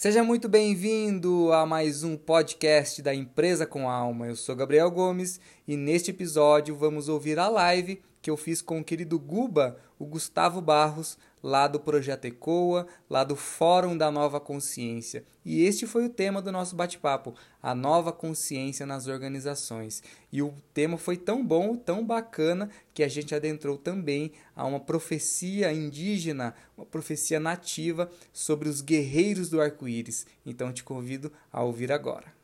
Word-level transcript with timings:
Seja 0.00 0.24
muito 0.24 0.48
bem-vindo 0.48 1.52
a 1.52 1.66
mais 1.66 2.02
um 2.02 2.16
podcast 2.16 3.02
da 3.02 3.14
Empresa 3.14 3.66
com 3.66 3.86
Alma. 3.86 4.28
Eu 4.28 4.34
sou 4.34 4.56
Gabriel 4.56 4.90
Gomes 4.90 5.38
e 5.68 5.76
neste 5.76 6.10
episódio 6.10 6.74
vamos 6.74 7.06
ouvir 7.06 7.38
a 7.38 7.50
live 7.50 8.00
que 8.22 8.30
eu 8.30 8.36
fiz 8.36 8.60
com 8.60 8.80
o 8.80 8.84
querido 8.84 9.18
Guba, 9.18 9.78
o 9.98 10.04
Gustavo 10.04 10.60
Barros, 10.60 11.18
lá 11.42 11.66
do 11.66 11.80
Projeto 11.80 12.26
Ecoa, 12.26 12.86
lá 13.08 13.24
do 13.24 13.34
Fórum 13.34 13.96
da 13.96 14.10
Nova 14.10 14.40
Consciência. 14.40 15.24
E 15.44 15.64
este 15.64 15.86
foi 15.86 16.04
o 16.04 16.10
tema 16.10 16.42
do 16.42 16.52
nosso 16.52 16.76
bate-papo, 16.76 17.34
a 17.62 17.74
nova 17.74 18.12
consciência 18.12 18.84
nas 18.84 19.06
organizações. 19.06 20.02
E 20.30 20.42
o 20.42 20.52
tema 20.74 20.98
foi 20.98 21.16
tão 21.16 21.44
bom, 21.44 21.76
tão 21.76 22.04
bacana, 22.04 22.68
que 22.92 23.02
a 23.02 23.08
gente 23.08 23.34
adentrou 23.34 23.78
também 23.78 24.32
a 24.54 24.66
uma 24.66 24.80
profecia 24.80 25.72
indígena, 25.72 26.54
uma 26.76 26.84
profecia 26.84 27.40
nativa 27.40 28.10
sobre 28.32 28.68
os 28.68 28.82
guerreiros 28.82 29.48
do 29.48 29.60
arco-íris. 29.60 30.26
Então 30.44 30.72
te 30.72 30.84
convido 30.84 31.32
a 31.50 31.62
ouvir 31.62 31.90
agora. 31.90 32.38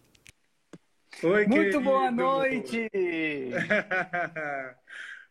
Oi, 1.22 1.46
Muito 1.46 1.48
querido. 1.48 1.80
boa 1.80 2.10
noite! 2.10 2.90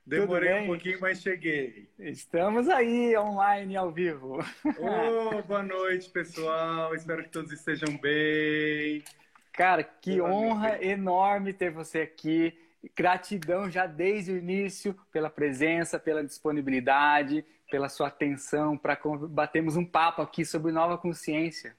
Demorei 0.05 0.53
um 0.61 0.67
pouquinho, 0.67 0.99
mas 1.01 1.19
cheguei. 1.19 1.89
Estamos 1.97 2.69
aí, 2.69 3.17
online, 3.17 3.75
ao 3.75 3.91
vivo. 3.91 4.37
Oh, 4.77 5.41
boa 5.41 5.63
noite, 5.63 6.07
pessoal. 6.11 6.93
Espero 6.93 7.23
que 7.23 7.29
todos 7.29 7.51
estejam 7.51 7.97
bem. 7.97 9.03
Cara, 9.51 9.83
que 9.83 10.17
boa 10.17 10.29
honra 10.29 10.69
noite. 10.69 10.85
enorme 10.85 11.53
ter 11.53 11.71
você 11.71 12.01
aqui. 12.01 12.55
Gratidão 12.95 13.67
já 13.67 13.87
desde 13.87 14.31
o 14.31 14.37
início 14.37 14.95
pela 15.11 15.27
presença, 15.27 15.97
pela 15.97 16.23
disponibilidade, 16.23 17.43
pela 17.71 17.89
sua 17.89 18.09
atenção 18.09 18.77
para 18.77 18.99
batermos 19.27 19.75
um 19.75 19.83
papo 19.83 20.21
aqui 20.21 20.45
sobre 20.45 20.71
nova 20.71 20.99
consciência. 20.99 21.75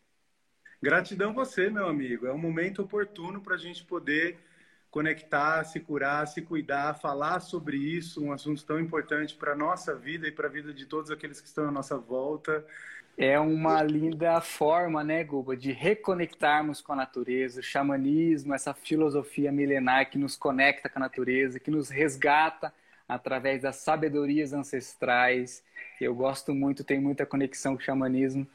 Gratidão 0.82 1.32
você, 1.32 1.70
meu 1.70 1.86
amigo. 1.86 2.26
É 2.26 2.32
um 2.32 2.38
momento 2.38 2.82
oportuno 2.82 3.40
para 3.40 3.54
a 3.54 3.58
gente 3.58 3.84
poder 3.84 4.36
conectar, 4.96 5.62
se 5.64 5.78
curar, 5.78 6.26
se 6.26 6.40
cuidar, 6.40 6.94
falar 6.94 7.40
sobre 7.40 7.76
isso, 7.76 8.24
um 8.24 8.32
assunto 8.32 8.64
tão 8.64 8.80
importante 8.80 9.34
para 9.34 9.52
a 9.52 9.54
nossa 9.54 9.94
vida 9.94 10.26
e 10.26 10.32
para 10.32 10.48
a 10.48 10.50
vida 10.50 10.72
de 10.72 10.86
todos 10.86 11.10
aqueles 11.10 11.38
que 11.38 11.46
estão 11.46 11.68
à 11.68 11.70
nossa 11.70 11.98
volta. 11.98 12.64
É 13.14 13.38
uma 13.38 13.82
linda 13.82 14.40
forma, 14.40 15.04
né, 15.04 15.22
Guba, 15.22 15.54
de 15.54 15.70
reconectarmos 15.70 16.80
com 16.80 16.94
a 16.94 16.96
natureza, 16.96 17.60
o 17.60 17.62
xamanismo, 17.62 18.54
essa 18.54 18.72
filosofia 18.72 19.52
milenar 19.52 20.08
que 20.08 20.16
nos 20.16 20.34
conecta 20.34 20.88
com 20.88 20.98
a 20.98 21.00
natureza, 21.00 21.60
que 21.60 21.70
nos 21.70 21.90
resgata 21.90 22.72
através 23.06 23.60
das 23.60 23.76
sabedorias 23.76 24.54
ancestrais. 24.54 25.62
Eu 26.00 26.14
gosto 26.14 26.54
muito, 26.54 26.82
tenho 26.82 27.02
muita 27.02 27.26
conexão 27.26 27.76
com 27.76 27.82
o 27.82 27.84
xamanismo, 27.84 28.46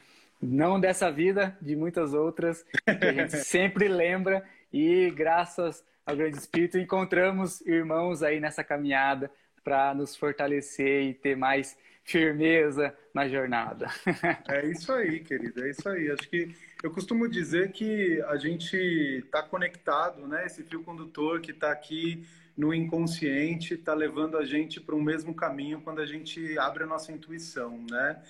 não 0.42 0.80
dessa 0.80 1.08
vida, 1.08 1.56
de 1.62 1.76
muitas 1.76 2.14
outras, 2.14 2.64
que 2.84 3.06
a 3.06 3.12
gente 3.12 3.36
sempre 3.46 3.86
lembra 3.86 4.44
e 4.72 5.08
graças 5.12 5.84
ao 6.04 6.16
Grande 6.16 6.36
Espírito, 6.36 6.78
encontramos 6.78 7.60
irmãos 7.62 8.22
aí 8.22 8.40
nessa 8.40 8.64
caminhada 8.64 9.30
para 9.62 9.94
nos 9.94 10.16
fortalecer 10.16 11.02
e 11.04 11.14
ter 11.14 11.36
mais 11.36 11.76
firmeza 12.04 12.96
na 13.14 13.28
jornada. 13.28 13.86
É 14.48 14.66
isso 14.66 14.92
aí, 14.92 15.20
querido, 15.20 15.64
é 15.64 15.70
isso 15.70 15.88
aí. 15.88 16.10
Acho 16.10 16.28
que 16.28 16.54
eu 16.82 16.90
costumo 16.90 17.28
dizer 17.28 17.70
que 17.70 18.20
a 18.22 18.36
gente 18.36 18.76
está 18.76 19.42
conectado, 19.42 20.26
né? 20.26 20.44
Esse 20.46 20.64
fio 20.64 20.82
condutor 20.82 21.40
que 21.40 21.52
está 21.52 21.70
aqui 21.70 22.26
no 22.56 22.74
inconsciente 22.74 23.74
está 23.74 23.94
levando 23.94 24.36
a 24.36 24.44
gente 24.44 24.80
para 24.80 24.94
o 24.94 25.00
mesmo 25.00 25.34
caminho 25.34 25.80
quando 25.80 26.00
a 26.00 26.06
gente 26.06 26.58
abre 26.58 26.82
a 26.82 26.86
nossa 26.86 27.12
intuição, 27.12 27.86
né? 27.88 28.20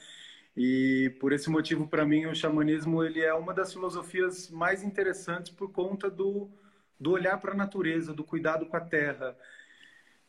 E 0.54 1.16
por 1.18 1.32
esse 1.32 1.48
motivo, 1.48 1.88
para 1.88 2.04
mim, 2.04 2.26
o 2.26 2.34
xamanismo 2.34 3.02
ele 3.02 3.20
é 3.22 3.32
uma 3.32 3.54
das 3.54 3.72
filosofias 3.72 4.50
mais 4.50 4.82
interessantes 4.82 5.50
por 5.50 5.72
conta 5.72 6.10
do 6.10 6.50
do 7.02 7.10
olhar 7.10 7.38
para 7.40 7.52
a 7.52 7.56
natureza, 7.56 8.14
do 8.14 8.22
cuidado 8.22 8.64
com 8.66 8.76
a 8.76 8.80
terra. 8.80 9.36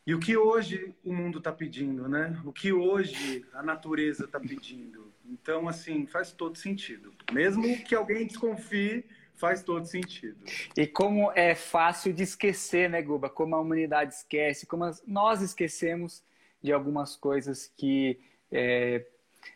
E 0.06 0.14
o 0.14 0.20
que 0.20 0.36
hoje 0.36 0.94
o 1.06 1.14
mundo 1.14 1.38
está 1.38 1.52
pedindo, 1.52 2.10
né? 2.10 2.38
O 2.44 2.52
que 2.52 2.74
hoje 2.74 3.46
a 3.54 3.62
natureza 3.62 4.26
está 4.26 4.40
pedindo. 4.40 5.14
Então, 5.26 5.68
assim, 5.68 6.08
faz 6.08 6.32
todo 6.32 6.58
sentido. 6.58 7.14
Mesmo 7.32 7.64
que 7.84 7.94
alguém 7.96 8.26
desconfie, 8.26 9.06
faz 9.36 9.64
todo 9.64 9.86
sentido. 9.86 10.36
E 10.76 10.86
como 10.88 11.32
é 11.34 11.54
fácil 11.54 12.12
de 12.12 12.24
esquecer, 12.24 12.90
né, 12.90 13.02
Guba? 13.02 13.30
Como 13.30 13.56
a 13.56 13.62
humanidade 13.62 14.16
esquece, 14.16 14.66
como 14.66 14.90
nós 15.06 15.42
esquecemos 15.42 16.24
de 16.62 16.74
algumas 16.74 17.16
coisas 17.16 17.72
que 17.78 18.20
é, 18.52 19.06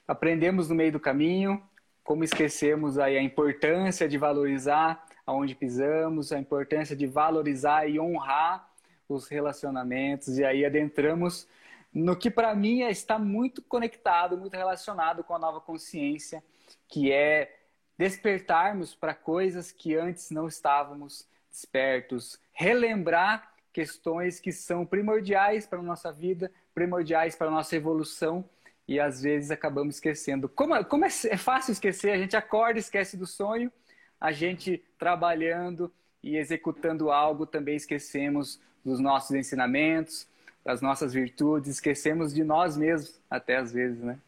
aprendemos 0.07 0.69
no 0.69 0.75
meio 0.75 0.91
do 0.91 0.99
caminho, 0.99 1.61
como 2.03 2.23
esquecemos 2.23 2.97
aí 2.99 3.17
a 3.17 3.21
importância 3.21 4.07
de 4.07 4.17
valorizar 4.17 5.06
aonde 5.27 5.53
pisamos, 5.53 6.31
a 6.31 6.39
importância 6.39 6.95
de 6.95 7.05
valorizar 7.05 7.85
e 7.85 7.99
honrar 7.99 8.71
os 9.09 9.27
relacionamentos. 9.27 10.37
E 10.37 10.45
aí 10.45 10.65
adentramos 10.65 11.45
no 11.93 12.15
que 12.15 12.31
para 12.31 12.55
mim 12.55 12.81
é, 12.81 12.89
está 12.89 13.19
muito 13.19 13.61
conectado, 13.61 14.37
muito 14.37 14.55
relacionado 14.55 15.25
com 15.25 15.35
a 15.35 15.39
nova 15.39 15.59
consciência, 15.59 16.41
que 16.87 17.11
é 17.11 17.53
despertarmos 17.97 18.95
para 18.95 19.13
coisas 19.13 19.71
que 19.71 19.95
antes 19.95 20.31
não 20.31 20.47
estávamos 20.47 21.27
despertos, 21.51 22.39
relembrar 22.53 23.51
questões 23.73 24.39
que 24.39 24.51
são 24.51 24.85
primordiais 24.85 25.67
para 25.67 25.79
a 25.79 25.83
nossa 25.83 26.11
vida, 26.11 26.51
primordiais 26.73 27.35
para 27.35 27.47
a 27.47 27.51
nossa 27.51 27.75
evolução 27.75 28.47
e 28.87 28.99
às 28.99 29.21
vezes 29.21 29.51
acabamos 29.51 29.95
esquecendo. 29.95 30.47
Como, 30.47 30.83
como 30.85 31.03
é, 31.03 31.09
é 31.29 31.37
fácil 31.37 31.73
esquecer, 31.73 32.11
a 32.11 32.17
gente 32.17 32.37
acorda, 32.37 32.79
esquece 32.79 33.17
do 33.17 33.25
sonho 33.25 33.71
a 34.19 34.31
gente 34.31 34.83
trabalhando 34.97 35.91
e 36.23 36.35
executando 36.37 37.11
algo 37.11 37.45
também 37.45 37.75
esquecemos 37.75 38.59
dos 38.83 38.99
nossos 38.99 39.35
ensinamentos, 39.35 40.27
das 40.63 40.81
nossas 40.81 41.13
virtudes, 41.13 41.71
esquecemos 41.71 42.33
de 42.33 42.43
nós 42.43 42.75
mesmos 42.75 43.19
até 43.29 43.57
às 43.57 43.71
vezes, 43.71 43.99
né? 44.01 44.19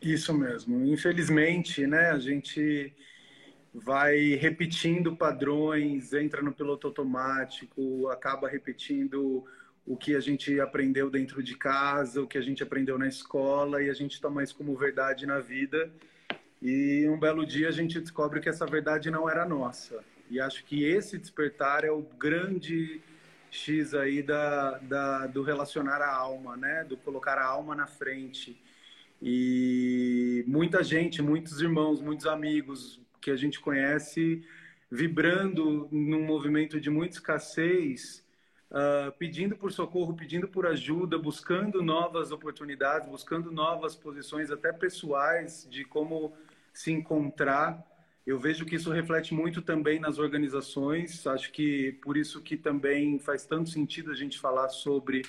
Isso 0.00 0.34
mesmo. 0.34 0.84
Infelizmente, 0.86 1.86
né, 1.86 2.10
a 2.10 2.18
gente 2.18 2.92
vai 3.72 4.34
repetindo 4.34 5.16
padrões, 5.16 6.12
entra 6.12 6.42
no 6.42 6.52
piloto 6.52 6.88
automático, 6.88 8.08
acaba 8.08 8.48
repetindo 8.48 9.44
o 9.86 9.96
que 9.96 10.14
a 10.14 10.20
gente 10.20 10.60
aprendeu 10.60 11.10
dentro 11.10 11.42
de 11.42 11.56
casa, 11.56 12.20
o 12.20 12.26
que 12.26 12.38
a 12.38 12.42
gente 12.42 12.62
aprendeu 12.62 12.98
na 12.98 13.08
escola 13.08 13.82
e 13.82 13.88
a 13.88 13.94
gente 13.94 14.20
toma 14.20 14.42
isso 14.42 14.54
como 14.54 14.76
verdade 14.76 15.26
na 15.26 15.40
vida 15.40 15.90
e 16.62 17.08
um 17.08 17.18
belo 17.18 17.44
dia 17.44 17.68
a 17.68 17.72
gente 17.72 18.00
descobre 18.00 18.38
que 18.38 18.48
essa 18.48 18.64
verdade 18.64 19.10
não 19.10 19.28
era 19.28 19.44
nossa. 19.44 20.04
E 20.30 20.40
acho 20.40 20.64
que 20.64 20.84
esse 20.84 21.18
despertar 21.18 21.84
é 21.84 21.90
o 21.90 22.02
grande 22.02 23.02
X 23.50 23.92
aí 23.94 24.22
da, 24.22 24.78
da, 24.78 25.26
do 25.26 25.42
relacionar 25.42 26.00
a 26.00 26.14
alma, 26.14 26.56
né? 26.56 26.84
Do 26.84 26.96
colocar 26.96 27.36
a 27.36 27.44
alma 27.44 27.74
na 27.74 27.88
frente. 27.88 28.56
E 29.20 30.44
muita 30.46 30.84
gente, 30.84 31.20
muitos 31.20 31.60
irmãos, 31.60 32.00
muitos 32.00 32.26
amigos 32.26 33.00
que 33.20 33.30
a 33.30 33.36
gente 33.36 33.58
conhece 33.58 34.44
vibrando 34.88 35.88
num 35.90 36.24
movimento 36.24 36.80
de 36.80 36.90
muita 36.90 37.16
escassez, 37.16 38.24
uh, 38.70 39.10
pedindo 39.18 39.56
por 39.56 39.72
socorro, 39.72 40.14
pedindo 40.14 40.46
por 40.46 40.66
ajuda, 40.66 41.18
buscando 41.18 41.82
novas 41.82 42.30
oportunidades, 42.30 43.08
buscando 43.08 43.50
novas 43.50 43.96
posições, 43.96 44.50
até 44.50 44.72
pessoais, 44.72 45.66
de 45.68 45.84
como 45.84 46.32
se 46.72 46.92
encontrar. 46.92 47.84
Eu 48.26 48.38
vejo 48.38 48.64
que 48.64 48.76
isso 48.76 48.90
reflete 48.90 49.34
muito 49.34 49.60
também 49.60 49.98
nas 49.98 50.18
organizações. 50.18 51.26
Acho 51.26 51.50
que 51.52 51.98
por 52.02 52.16
isso 52.16 52.40
que 52.40 52.56
também 52.56 53.18
faz 53.18 53.44
tanto 53.44 53.70
sentido 53.70 54.10
a 54.10 54.14
gente 54.14 54.38
falar 54.38 54.68
sobre 54.68 55.22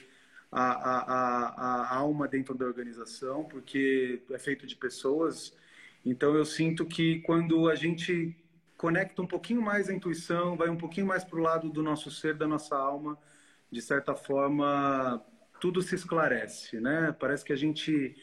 a, 0.51 0.71
a, 0.71 0.99
a, 0.99 1.81
a 1.83 1.97
alma 1.97 2.27
dentro 2.27 2.53
da 2.53 2.65
organização, 2.65 3.43
porque 3.45 4.21
é 4.29 4.37
feito 4.37 4.67
de 4.67 4.75
pessoas. 4.75 5.55
Então 6.05 6.35
eu 6.35 6.45
sinto 6.45 6.85
que 6.85 7.19
quando 7.21 7.67
a 7.69 7.75
gente 7.75 8.35
conecta 8.77 9.21
um 9.21 9.27
pouquinho 9.27 9.61
mais 9.61 9.89
a 9.89 9.93
intuição, 9.93 10.55
vai 10.55 10.69
um 10.69 10.77
pouquinho 10.77 11.07
mais 11.07 11.23
para 11.23 11.39
o 11.39 11.41
lado 11.41 11.69
do 11.69 11.81
nosso 11.81 12.11
ser, 12.11 12.35
da 12.35 12.47
nossa 12.47 12.75
alma, 12.75 13.17
de 13.71 13.81
certa 13.81 14.15
forma 14.15 15.23
tudo 15.59 15.81
se 15.81 15.95
esclarece, 15.95 16.79
né? 16.81 17.15
Parece 17.17 17.45
que 17.45 17.53
a 17.53 17.55
gente 17.55 18.15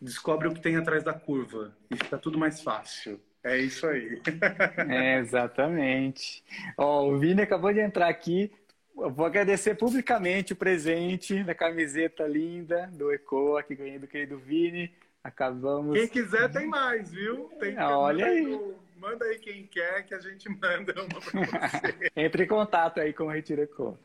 descobre 0.00 0.48
o 0.48 0.54
que 0.54 0.60
tem 0.60 0.76
atrás 0.76 1.04
da 1.04 1.12
curva 1.12 1.76
e 1.90 1.96
fica 1.96 2.16
tudo 2.16 2.38
mais 2.38 2.60
fácil. 2.62 3.20
É 3.42 3.56
isso 3.58 3.86
aí. 3.86 4.20
é, 4.88 5.18
exatamente. 5.18 6.44
Ó, 6.76 7.08
o 7.08 7.18
Vini 7.18 7.42
acabou 7.42 7.72
de 7.72 7.80
entrar 7.80 8.08
aqui. 8.08 8.52
Eu 8.96 9.10
vou 9.10 9.24
agradecer 9.24 9.76
publicamente 9.76 10.52
o 10.52 10.56
presente 10.56 11.42
da 11.42 11.54
camiseta 11.54 12.26
linda 12.26 12.90
do 12.92 13.10
ECOA 13.12 13.62
que 13.62 13.74
ganhei 13.74 13.98
do 13.98 14.06
querido 14.06 14.38
Vini. 14.38 14.92
Acabamos. 15.24 15.98
Quem 15.98 16.08
quiser 16.08 16.50
tem 16.50 16.66
mais, 16.66 17.10
viu? 17.10 17.50
Tem 17.58 17.76
ah, 17.78 17.98
Olha 17.98 18.26
aí. 18.26 18.74
Manda 18.98 19.24
aí 19.24 19.38
quem 19.38 19.66
quer 19.66 20.04
que 20.04 20.14
a 20.14 20.20
gente 20.20 20.46
manda 20.50 20.92
uma 21.02 21.20
para 21.20 21.40
você. 21.40 22.10
Entre 22.14 22.44
em 22.44 22.46
contato 22.46 23.00
aí 23.00 23.14
com 23.14 23.24
o 23.24 23.30
Retiro 23.30 23.62
ECOA. 23.62 23.98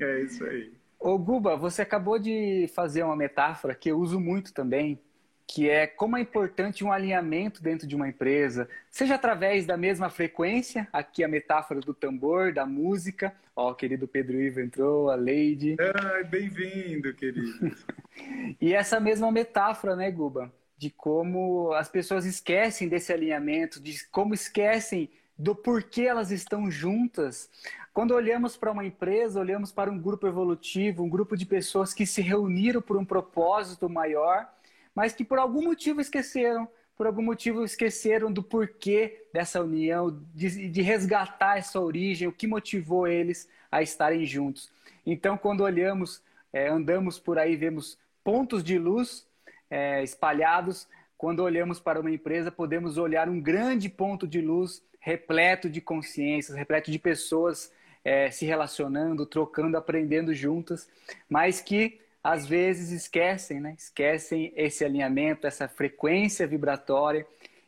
É 0.00 0.20
isso 0.20 0.44
aí. 0.44 0.72
Ô 0.98 1.16
Guba, 1.18 1.56
você 1.56 1.82
acabou 1.82 2.18
de 2.18 2.68
fazer 2.74 3.04
uma 3.04 3.14
metáfora 3.14 3.74
que 3.74 3.90
eu 3.90 3.98
uso 3.98 4.18
muito 4.18 4.52
também, 4.52 4.98
que 5.46 5.68
é 5.68 5.86
como 5.86 6.16
é 6.16 6.20
importante 6.20 6.84
um 6.84 6.92
alinhamento 6.92 7.62
dentro 7.62 7.86
de 7.86 7.94
uma 7.94 8.08
empresa, 8.08 8.68
seja 8.90 9.14
através 9.14 9.66
da 9.66 9.76
mesma 9.76 10.08
frequência, 10.08 10.88
aqui 10.92 11.22
a 11.22 11.28
metáfora 11.28 11.80
do 11.80 11.92
tambor, 11.92 12.52
da 12.52 12.66
música. 12.66 13.34
Ó, 13.54 13.70
o 13.70 13.74
querido 13.74 14.08
Pedro 14.08 14.40
Ivo 14.40 14.60
entrou, 14.60 15.10
a 15.10 15.14
Leide. 15.14 15.76
Ai, 15.80 16.24
bem-vindo, 16.24 17.14
querido. 17.14 17.76
e 18.60 18.74
essa 18.74 18.98
mesma 18.98 19.30
metáfora, 19.30 19.94
né, 19.94 20.10
Guba? 20.10 20.52
De 20.76 20.90
como 20.90 21.72
as 21.72 21.88
pessoas 21.88 22.24
esquecem 22.24 22.88
desse 22.88 23.12
alinhamento, 23.12 23.80
de 23.80 24.04
como 24.08 24.34
esquecem 24.34 25.10
do 25.38 25.54
porquê 25.54 26.02
elas 26.02 26.30
estão 26.30 26.70
juntas. 26.70 27.50
Quando 27.92 28.12
olhamos 28.12 28.56
para 28.56 28.72
uma 28.72 28.84
empresa, 28.84 29.38
olhamos 29.38 29.70
para 29.70 29.90
um 29.90 29.98
grupo 29.98 30.26
evolutivo, 30.26 31.04
um 31.04 31.08
grupo 31.08 31.36
de 31.36 31.46
pessoas 31.46 31.94
que 31.94 32.06
se 32.06 32.20
reuniram 32.20 32.82
por 32.82 32.96
um 32.96 33.04
propósito 33.04 33.88
maior 33.88 34.48
mas 34.94 35.12
que 35.12 35.24
por 35.24 35.38
algum 35.38 35.62
motivo 35.62 36.00
esqueceram, 36.00 36.68
por 36.96 37.06
algum 37.06 37.22
motivo 37.22 37.64
esqueceram 37.64 38.32
do 38.32 38.42
porquê 38.42 39.26
dessa 39.32 39.60
união, 39.60 40.22
de, 40.34 40.68
de 40.68 40.82
resgatar 40.82 41.58
essa 41.58 41.80
origem, 41.80 42.28
o 42.28 42.32
que 42.32 42.46
motivou 42.46 43.06
eles 43.06 43.48
a 43.70 43.82
estarem 43.82 44.24
juntos. 44.24 44.70
Então, 45.04 45.36
quando 45.36 45.62
olhamos, 45.62 46.22
é, 46.52 46.68
andamos 46.68 47.18
por 47.18 47.38
aí, 47.38 47.56
vemos 47.56 47.98
pontos 48.22 48.62
de 48.62 48.78
luz 48.78 49.26
é, 49.68 50.02
espalhados. 50.02 50.86
Quando 51.18 51.40
olhamos 51.40 51.80
para 51.80 52.00
uma 52.00 52.10
empresa, 52.10 52.50
podemos 52.50 52.96
olhar 52.96 53.28
um 53.28 53.40
grande 53.40 53.88
ponto 53.88 54.26
de 54.26 54.40
luz 54.40 54.82
repleto 55.00 55.68
de 55.68 55.80
consciências, 55.80 56.56
repleto 56.56 56.90
de 56.90 56.98
pessoas 56.98 57.70
é, 58.04 58.30
se 58.30 58.46
relacionando, 58.46 59.26
trocando, 59.26 59.76
aprendendo 59.76 60.32
juntas, 60.34 60.88
mas 61.28 61.60
que 61.60 62.00
às 62.24 62.46
vezes 62.46 62.90
esquecem, 62.90 63.60
né? 63.60 63.74
Esquecem 63.76 64.50
esse 64.56 64.82
alinhamento, 64.82 65.46
essa 65.46 65.68
frequência 65.68 66.46
vibratória 66.46 67.26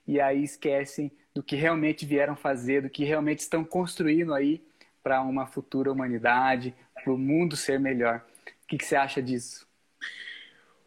e 0.08 0.18
aí 0.18 0.42
esquecem 0.42 1.12
do 1.34 1.42
que 1.42 1.54
realmente 1.54 2.06
vieram 2.06 2.34
fazer, 2.34 2.80
do 2.80 2.88
que 2.88 3.04
realmente 3.04 3.40
estão 3.40 3.62
construindo 3.62 4.32
aí 4.32 4.64
para 5.02 5.20
uma 5.20 5.46
futura 5.46 5.92
humanidade, 5.92 6.74
para 6.94 7.12
o 7.12 7.18
mundo 7.18 7.54
ser 7.54 7.78
melhor. 7.78 8.24
O 8.64 8.66
que, 8.66 8.78
que 8.78 8.84
você 8.86 8.96
acha 8.96 9.20
disso? 9.20 9.66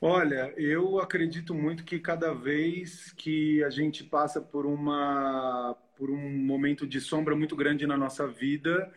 Olha, 0.01 0.51
eu 0.57 0.99
acredito 0.99 1.53
muito 1.53 1.83
que 1.83 1.99
cada 1.99 2.33
vez 2.33 3.11
que 3.11 3.63
a 3.63 3.69
gente 3.69 4.03
passa 4.03 4.41
por 4.41 4.65
uma 4.65 5.77
por 5.95 6.09
um 6.09 6.29
momento 6.29 6.87
de 6.87 7.01
sombra 7.01 7.35
muito 7.35 7.57
grande 7.57 7.85
na 7.85 7.97
nossa 7.97 8.25
vida, 8.25 8.89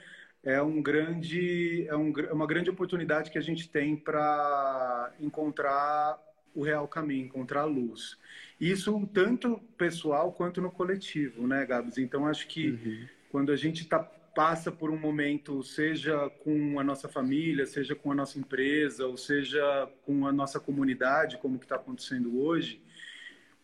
é 0.43 0.61
um 0.61 0.83
grande 0.83 1.87
é, 1.89 1.97
um, 1.97 2.13
é 2.19 2.33
uma 2.33 2.47
grande 2.47 2.71
oportunidade 2.71 3.31
que 3.31 3.39
a 3.39 3.43
gente 3.43 3.69
tem 3.69 3.97
para 3.97 5.13
encontrar 5.21 6.19
o 6.55 6.63
real 6.63 6.87
caminho, 6.87 7.27
encontrar 7.27 7.63
a 7.63 7.65
luz. 7.65 8.19
Isso 8.61 9.09
tanto 9.13 9.59
pessoal 9.79 10.33
quanto 10.33 10.61
no 10.61 10.71
coletivo, 10.71 11.47
né, 11.47 11.65
Gabs? 11.65 11.99
Então 11.99 12.27
acho 12.27 12.47
que 12.47 12.71
uhum. 12.71 13.07
quando 13.31 13.53
a 13.53 13.57
gente 13.57 13.87
tá, 13.87 13.99
passa 13.99 14.71
por 14.71 14.91
um 14.91 14.99
momento, 14.99 15.63
seja 15.63 16.29
com 16.45 16.79
a 16.79 16.85
nossa 16.85 17.09
família, 17.09 17.67
seja 17.67 17.95
com 17.95 18.13
a 18.13 18.15
nossa 18.15 18.39
empresa, 18.39 19.07
ou 19.07 19.17
seja 19.17 19.89
com 20.05 20.27
a 20.27 20.33
nossa 20.33 20.61
comunidade, 20.61 21.39
como 21.39 21.59
que 21.59 21.65
está 21.65 21.77
acontecendo 21.77 22.41
hoje, 22.41 22.83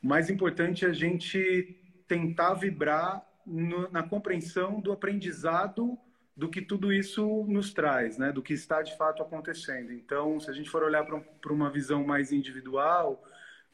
o 0.02 0.06
mais 0.06 0.30
importante 0.30 0.84
é 0.84 0.88
a 0.88 0.92
gente 0.92 1.76
tentar 2.06 2.54
vibrar 2.54 3.26
no, 3.46 3.90
na 3.90 4.02
compreensão 4.02 4.80
do 4.80 4.92
aprendizado 4.92 5.98
do 6.38 6.48
que 6.48 6.62
tudo 6.62 6.92
isso 6.92 7.44
nos 7.48 7.74
traz, 7.74 8.16
né? 8.16 8.30
do 8.30 8.40
que 8.40 8.52
está 8.52 8.80
de 8.80 8.96
fato 8.96 9.20
acontecendo. 9.20 9.92
Então, 9.92 10.38
se 10.38 10.48
a 10.48 10.52
gente 10.52 10.70
for 10.70 10.84
olhar 10.84 11.04
para 11.04 11.52
uma 11.52 11.68
visão 11.68 12.04
mais 12.04 12.30
individual 12.30 13.24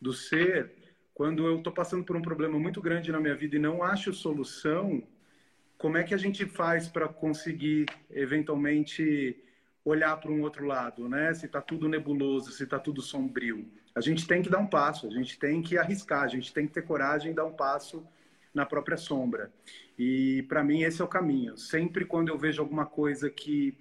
do 0.00 0.14
ser, 0.14 0.72
quando 1.12 1.46
eu 1.46 1.58
estou 1.58 1.70
passando 1.70 2.02
por 2.05 2.16
um 2.16 2.22
problema 2.22 2.58
muito 2.58 2.81
grande 2.81 3.12
na 3.12 3.20
minha 3.20 3.34
vida 3.34 3.56
e 3.56 3.58
não 3.58 3.82
acho 3.82 4.14
solução, 4.14 5.06
como 5.76 5.99
é 5.99 6.05
que 6.05 6.14
a 6.14 6.16
gente 6.16 6.46
faz 6.46 6.88
para 6.88 7.06
conseguir, 7.06 7.84
eventualmente, 8.11 9.37
olhar 9.84 10.17
para 10.17 10.31
um 10.31 10.40
outro 10.40 10.64
lado, 10.64 11.06
né? 11.06 11.34
Se 11.34 11.44
está 11.44 11.60
tudo 11.60 11.87
nebuloso, 11.87 12.50
se 12.50 12.64
está 12.64 12.78
tudo 12.78 13.02
sombrio. 13.02 13.70
A 13.94 14.00
gente 14.00 14.26
tem 14.26 14.40
que 14.40 14.49
dar 14.49 14.58
um 14.58 14.67
passo, 14.67 15.06
a 15.06 15.10
gente 15.10 15.38
tem 15.38 15.60
que 15.60 15.76
arriscar, 15.76 16.22
a 16.22 16.28
gente 16.28 16.50
tem 16.50 16.67
que 16.67 16.72
ter 16.72 16.82
coragem 16.82 17.32
e 17.32 17.34
dar 17.34 17.44
um 17.44 17.52
passo 17.52 18.08
na 18.55 18.65
própria 18.65 18.97
sombra. 18.97 19.53
E 19.99 20.45
para 20.49 20.62
mim 20.62 20.83
esse 20.83 21.03
é 21.03 21.05
o 21.05 21.09
caminho. 21.09 21.59
Sempre 21.59 22.05
quando 22.05 22.29
eu 22.29 22.39
vejo 22.39 22.62
alguma 22.62 22.87
coisa 22.87 23.29
que 23.29 23.77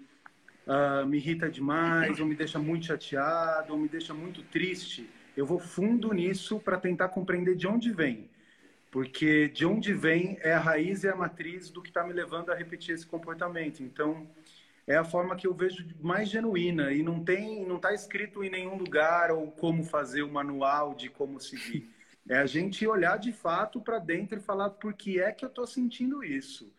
uh, 0.68 1.06
me 1.06 1.18
irrita 1.18 1.50
demais, 1.50 2.20
ou 2.20 2.26
me 2.26 2.36
deixa 2.36 2.58
muito 2.58 2.88
chateado, 2.88 3.74
ou 3.74 3.80
me 3.80 3.88
deixa 3.88 4.14
muito 4.14 4.42
triste, 4.44 5.08
eu 5.38 5.46
vou 5.46 5.60
fundo 5.60 6.12
nisso 6.12 6.60
para 6.60 6.78
tentar 6.78 7.10
compreender 7.10 7.56
de 7.56 7.68
onde 7.68 7.92
vem. 7.92 8.30
Porque 8.92 9.48
de 9.48 9.66
onde 9.66 9.94
vem 9.94 10.38
é 10.42 10.54
a 10.54 10.60
raiz 10.60 11.04
e 11.04 11.08
a 11.08 11.16
matriz 11.16 11.70
do 11.70 11.82
que 11.82 11.90
está 11.90 12.04
me 12.04 12.14
levando 12.14 12.52
a 12.52 12.56
repetir 12.56 12.94
esse 12.94 13.06
comportamento. 13.06 13.82
Então, 13.82 14.28
é 14.86 14.96
a 14.96 15.04
forma 15.04 15.36
que 15.36 15.48
eu 15.48 15.54
vejo 15.54 15.86
mais 16.02 16.30
genuína 16.30 16.92
e 16.92 17.02
não 17.02 17.24
tem, 17.24 17.66
não 17.66 17.78
está 17.78 17.94
escrito 17.94 18.44
em 18.44 18.50
nenhum 18.50 18.76
lugar 18.76 19.32
ou 19.32 19.50
como 19.52 19.84
fazer 19.84 20.22
o 20.22 20.32
manual 20.32 20.94
de 20.94 21.10
como 21.10 21.40
seguir. 21.40 21.90
É 22.30 22.38
a 22.38 22.46
gente 22.46 22.88
olhar 22.88 23.18
de 23.18 23.34
fato 23.34 23.82
para 23.82 24.00
dentro 24.00 24.38
e 24.38 24.42
falar 24.42 24.70
por 24.70 24.94
que 24.94 25.20
é 25.20 25.32
que 25.32 25.44
eu 25.44 25.50
estou 25.50 25.68
sentindo 25.68 26.24
isso, 26.24 26.72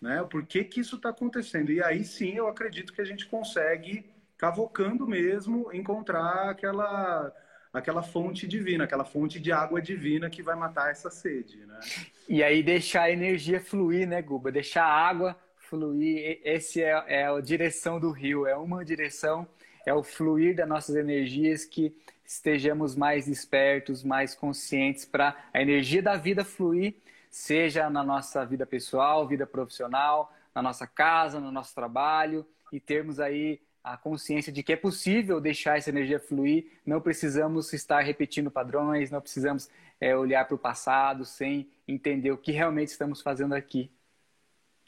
né? 0.00 0.24
Por 0.30 0.46
que 0.46 0.62
que 0.62 0.80
isso 0.80 0.96
está 0.96 1.08
acontecendo? 1.08 1.72
E 1.72 1.82
aí 1.82 2.04
sim 2.04 2.34
eu 2.36 2.46
acredito 2.46 2.92
que 2.92 3.00
a 3.00 3.04
gente 3.04 3.26
consegue, 3.26 4.08
cavocando 4.36 5.06
mesmo, 5.06 5.72
encontrar 5.72 6.50
aquela 6.50 7.32
aquela 7.72 8.04
fonte 8.04 8.46
divina, 8.46 8.84
aquela 8.84 9.04
fonte 9.04 9.40
de 9.40 9.50
água 9.50 9.82
divina 9.82 10.30
que 10.30 10.44
vai 10.44 10.54
matar 10.54 10.92
essa 10.92 11.10
sede, 11.10 11.66
né? 11.66 11.80
E 12.28 12.40
aí 12.40 12.62
deixar 12.62 13.02
a 13.02 13.10
energia 13.10 13.60
fluir, 13.60 14.06
né, 14.06 14.22
Guba? 14.22 14.52
Deixar 14.52 14.84
a 14.84 15.08
água 15.08 15.36
fluir. 15.56 16.40
Esse 16.44 16.82
é, 16.82 17.04
é 17.08 17.26
a 17.26 17.40
direção 17.40 17.98
do 17.98 18.12
rio, 18.12 18.46
é 18.46 18.56
uma 18.56 18.84
direção, 18.84 19.46
é 19.86 19.92
o 19.92 20.02
fluir 20.02 20.54
das 20.56 20.68
nossas 20.68 20.96
energias 20.96 21.64
que 21.64 21.94
estejamos 22.24 22.96
mais 22.96 23.28
espertos, 23.28 24.02
mais 24.02 24.34
conscientes 24.34 25.04
para 25.04 25.36
a 25.52 25.60
energia 25.60 26.02
da 26.02 26.16
vida 26.16 26.44
fluir, 26.44 26.94
seja 27.30 27.90
na 27.90 28.02
nossa 28.02 28.44
vida 28.44 28.64
pessoal, 28.64 29.26
vida 29.26 29.46
profissional, 29.46 30.32
na 30.54 30.62
nossa 30.62 30.86
casa, 30.86 31.40
no 31.40 31.50
nosso 31.50 31.74
trabalho 31.74 32.46
e 32.72 32.80
termos 32.80 33.20
aí 33.20 33.60
a 33.82 33.98
consciência 33.98 34.50
de 34.50 34.62
que 34.62 34.72
é 34.72 34.76
possível 34.76 35.38
deixar 35.40 35.76
essa 35.76 35.90
energia 35.90 36.18
fluir, 36.18 36.70
não 36.86 37.02
precisamos 37.02 37.70
estar 37.74 38.00
repetindo 38.00 38.50
padrões, 38.50 39.10
não 39.10 39.20
precisamos 39.20 39.68
é, 40.00 40.16
olhar 40.16 40.46
para 40.46 40.54
o 40.54 40.58
passado 40.58 41.26
sem 41.26 41.68
entender 41.86 42.30
o 42.30 42.38
que 42.38 42.50
realmente 42.50 42.88
estamos 42.88 43.20
fazendo 43.20 43.54
aqui. 43.54 43.90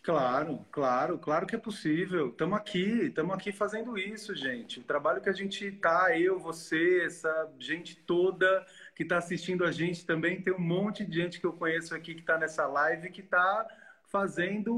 Claro, 0.07 0.65
claro, 0.71 1.19
claro 1.19 1.49
que 1.49 1.57
é 1.57 1.59
possível. 1.59 2.29
Estamos 2.29 2.57
aqui, 2.57 3.07
estamos 3.07 3.35
aqui 3.35 3.51
fazendo 3.51 3.99
isso, 3.99 4.37
gente. 4.37 4.79
O 4.79 4.85
trabalho 4.85 5.21
que 5.21 5.29
a 5.29 5.33
gente 5.33 5.69
tá, 5.73 6.17
eu, 6.17 6.39
você, 6.39 7.03
essa 7.05 7.51
gente 7.59 7.97
toda 7.97 8.65
que 8.95 9.03
está 9.03 9.19
assistindo 9.19 9.65
a 9.65 9.73
gente 9.73 10.07
também, 10.07 10.41
tem 10.41 10.55
um 10.55 10.61
monte 10.61 11.05
de 11.05 11.21
gente 11.21 11.41
que 11.41 11.45
eu 11.45 11.53
conheço 11.53 11.93
aqui 11.93 12.15
que 12.15 12.21
está 12.21 12.39
nessa 12.39 12.69
live 12.69 13.11
que 13.11 13.21
está 13.21 13.67
fazendo 14.05 14.73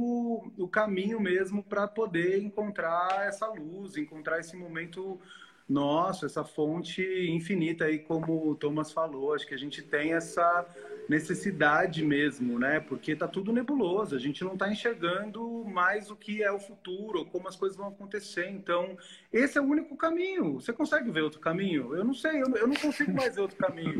o 0.57 0.67
caminho 0.67 1.21
mesmo 1.21 1.63
para 1.63 1.87
poder 1.87 2.43
encontrar 2.43 3.27
essa 3.29 3.49
luz, 3.49 3.99
encontrar 3.99 4.41
esse 4.41 4.57
momento 4.57 5.21
nosso, 5.69 6.25
essa 6.25 6.43
fonte 6.43 7.03
infinita 7.29 7.85
aí, 7.85 7.99
como 7.99 8.49
o 8.49 8.55
Thomas 8.55 8.91
falou. 8.91 9.35
Acho 9.35 9.47
que 9.47 9.53
a 9.53 9.59
gente 9.59 9.83
tem 9.83 10.15
essa 10.15 10.67
necessidade 11.09 12.05
mesmo, 12.05 12.59
né? 12.59 12.81
Porque 12.81 13.17
tá 13.17 13.27
tudo 13.27 13.53
nebuloso, 13.53 14.15
a 14.15 14.19
gente 14.19 14.45
não 14.45 14.53
está 14.53 14.71
enxergando 14.71 15.65
mais 15.65 16.11
o 16.11 16.17
que 16.17 16.43
é 16.43 16.53
o 16.53 16.61
futuro, 16.61 17.25
como 17.25 17.49
as 17.49 17.57
coisas 17.57 17.77
vão 17.77 17.89
acontecer. 17.89 18.49
Então, 18.51 18.97
esse 19.33 19.57
é 19.57 19.61
o 19.61 19.65
único 19.65 19.97
caminho. 19.97 20.55
Você 20.55 20.73
consegue 20.73 21.11
ver 21.11 21.23
outro 21.23 21.41
caminho? 21.41 21.95
Eu 21.97 22.05
não 22.05 22.15
sei, 22.15 22.43
eu, 22.43 22.69
não 22.69 22.77
consigo 22.77 23.13
mais 23.13 23.35
ver 23.35 23.41
outro 23.41 23.57
caminho. 23.57 23.99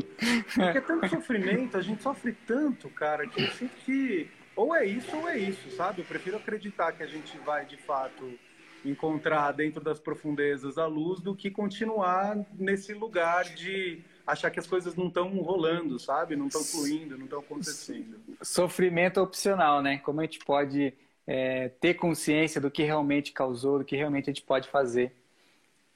Porque 0.53 0.77
é 0.77 0.81
tanto 0.81 1.09
sofrimento, 1.09 1.77
a 1.77 1.81
gente 1.81 2.03
sofre 2.03 2.33
tanto, 2.45 2.89
cara, 2.89 3.27
que 3.27 3.41
eu 3.41 3.47
sinto 3.47 3.75
que 3.85 4.29
ou 4.55 4.75
é 4.75 4.85
isso 4.85 5.15
ou 5.15 5.27
é 5.27 5.37
isso, 5.37 5.71
sabe? 5.71 6.01
Eu 6.01 6.05
prefiro 6.05 6.37
acreditar 6.37 6.91
que 6.91 7.01
a 7.01 7.07
gente 7.07 7.37
vai 7.39 7.65
de 7.65 7.77
fato 7.77 8.37
encontrar 8.83 9.51
dentro 9.51 9.81
das 9.81 9.99
profundezas 9.99 10.77
a 10.77 10.85
luz 10.85 11.21
do 11.21 11.35
que 11.35 11.49
continuar 11.49 12.37
nesse 12.57 12.93
lugar 12.93 13.45
de 13.45 14.01
achar 14.31 14.49
que 14.51 14.59
as 14.59 14.67
coisas 14.67 14.95
não 14.95 15.07
estão 15.07 15.29
rolando, 15.37 15.99
sabe? 15.99 16.35
Não 16.35 16.47
estão 16.47 16.63
fluindo, 16.63 17.17
não 17.17 17.25
estão 17.25 17.39
acontecendo. 17.39 18.19
Sofrimento 18.41 19.21
opcional, 19.21 19.81
né? 19.81 19.97
Como 19.99 20.19
a 20.19 20.23
gente 20.23 20.39
pode 20.39 20.93
é, 21.27 21.69
ter 21.79 21.93
consciência 21.95 22.59
do 22.59 22.71
que 22.71 22.83
realmente 22.83 23.31
causou, 23.31 23.79
do 23.79 23.85
que 23.85 23.95
realmente 23.95 24.29
a 24.29 24.33
gente 24.33 24.43
pode 24.43 24.69
fazer. 24.69 25.15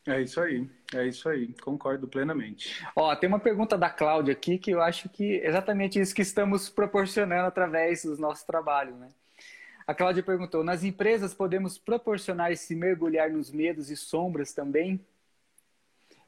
É 0.05 0.21
isso 0.21 0.41
aí, 0.41 0.67
é 0.93 1.07
isso 1.07 1.29
aí, 1.29 1.53
concordo 1.61 2.07
plenamente. 2.07 2.85
Ó, 2.93 3.15
tem 3.15 3.29
uma 3.29 3.39
pergunta 3.39 3.77
da 3.77 3.89
Cláudia 3.89 4.33
aqui 4.33 4.57
que 4.57 4.71
eu 4.71 4.81
acho 4.81 5.07
que 5.07 5.39
é 5.39 5.47
exatamente 5.47 5.97
isso 5.99 6.13
que 6.13 6.21
estamos 6.21 6.67
proporcionando 6.69 7.47
através 7.47 8.03
dos 8.03 8.19
nossos 8.19 8.43
trabalhos, 8.43 8.97
né? 8.97 9.07
A 9.87 9.93
Cláudia 9.93 10.21
perguntou: 10.21 10.63
nas 10.63 10.83
empresas 10.83 11.33
podemos 11.33 11.77
proporcionar 11.77 12.51
esse 12.51 12.75
mergulhar 12.75 13.31
nos 13.31 13.51
medos 13.51 13.89
e 13.89 13.95
sombras 13.95 14.53
também? 14.53 14.99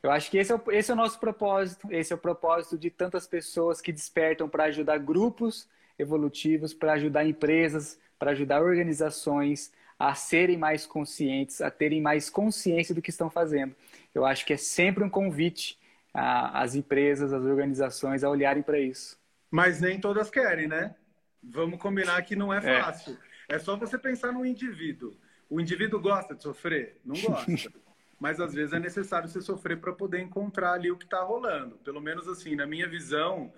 Eu 0.05 0.11
acho 0.11 0.29
que 0.29 0.37
esse 0.37 0.51
é, 0.51 0.55
o, 0.55 0.61
esse 0.71 0.91
é 0.91 0.93
o 0.93 0.97
nosso 0.97 1.19
propósito, 1.19 1.87
esse 1.89 2.13
é 2.13 2.15
o 2.15 2.19
propósito 2.19 2.77
de 2.77 2.91
tantas 2.91 3.25
pessoas 3.25 3.81
que 3.81 3.91
despertam 3.91 4.47
para 4.47 4.65
ajudar 4.65 4.99
grupos 4.99 5.67
evolutivos, 5.97 6.75
para 6.75 6.93
ajudar 6.93 7.25
empresas, 7.25 7.99
para 8.19 8.29
ajudar 8.29 8.61
organizações 8.61 9.73
a 9.97 10.13
serem 10.13 10.57
mais 10.57 10.85
conscientes, 10.85 11.59
a 11.59 11.71
terem 11.71 12.01
mais 12.01 12.29
consciência 12.29 12.93
do 12.93 13.01
que 13.01 13.09
estão 13.09 13.31
fazendo. 13.31 13.75
Eu 14.13 14.23
acho 14.23 14.45
que 14.45 14.53
é 14.53 14.57
sempre 14.57 15.03
um 15.03 15.09
convite 15.09 15.79
às 16.13 16.75
empresas, 16.75 17.33
às 17.33 17.43
organizações 17.43 18.23
a 18.23 18.29
olharem 18.29 18.61
para 18.61 18.79
isso. 18.79 19.17
Mas 19.49 19.81
nem 19.81 19.99
todas 19.99 20.29
querem, 20.29 20.67
né? 20.67 20.93
Vamos 21.41 21.79
combinar 21.79 22.21
que 22.21 22.35
não 22.35 22.53
é, 22.53 22.57
é. 22.57 22.81
fácil. 22.83 23.17
É, 23.49 23.55
é 23.55 23.59
só 23.59 23.75
você 23.75 23.97
pensar 23.97 24.31
no 24.31 24.45
indivíduo. 24.45 25.17
O 25.49 25.59
indivíduo 25.59 25.99
gosta 25.99 26.35
de 26.35 26.43
sofrer? 26.43 26.99
Não 27.03 27.19
gosta. 27.19 27.73
Mas 28.19 28.39
às 28.39 28.53
vezes 28.53 28.73
é 28.73 28.79
necessário 28.79 29.27
você 29.27 29.41
sofrer 29.41 29.79
para 29.79 29.93
poder 29.93 30.19
encontrar 30.21 30.73
ali 30.73 30.89
o 30.91 30.97
que 30.97 31.05
está 31.05 31.21
rolando. 31.21 31.77
Pelo 31.77 32.01
menos 32.01 32.27
assim, 32.27 32.55
na 32.55 32.65
minha 32.65 32.87
visão, 32.87 33.53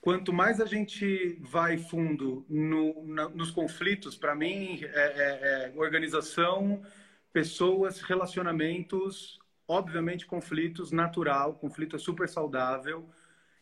quanto 0.00 0.32
mais 0.32 0.60
a 0.60 0.66
gente 0.66 1.38
vai 1.40 1.76
fundo 1.76 2.46
no, 2.48 3.04
na, 3.06 3.28
nos 3.28 3.50
conflitos, 3.50 4.16
para 4.16 4.34
mim, 4.34 4.80
é, 4.82 4.86
é, 4.86 5.72
é, 5.72 5.72
organização, 5.76 6.82
pessoas, 7.32 8.00
relacionamentos, 8.00 9.38
obviamente 9.66 10.26
conflitos, 10.26 10.92
natural, 10.92 11.54
conflito 11.54 11.96
é 11.96 11.98
super 11.98 12.28
saudável. 12.28 13.08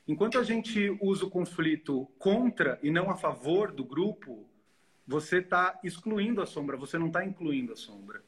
Enquanto 0.07 0.39
a 0.39 0.45
gente 0.45 0.97
usa 1.01 1.25
o 1.25 1.31
conflito 1.31 2.07
contra 2.19 2.79
e 2.83 2.91
não 2.91 3.11
a 3.11 3.17
favor 3.17 3.73
do 3.73 3.85
grupo, 3.85 4.49
você 5.07 5.39
está 5.39 5.79
excluindo 5.83 6.41
a 6.41 6.47
sombra, 6.47 6.77
você 6.77 6.97
não 6.97 7.09
está 7.09 7.25
incluindo 7.25 7.73
a 7.73 7.77
sombra. 7.77 8.23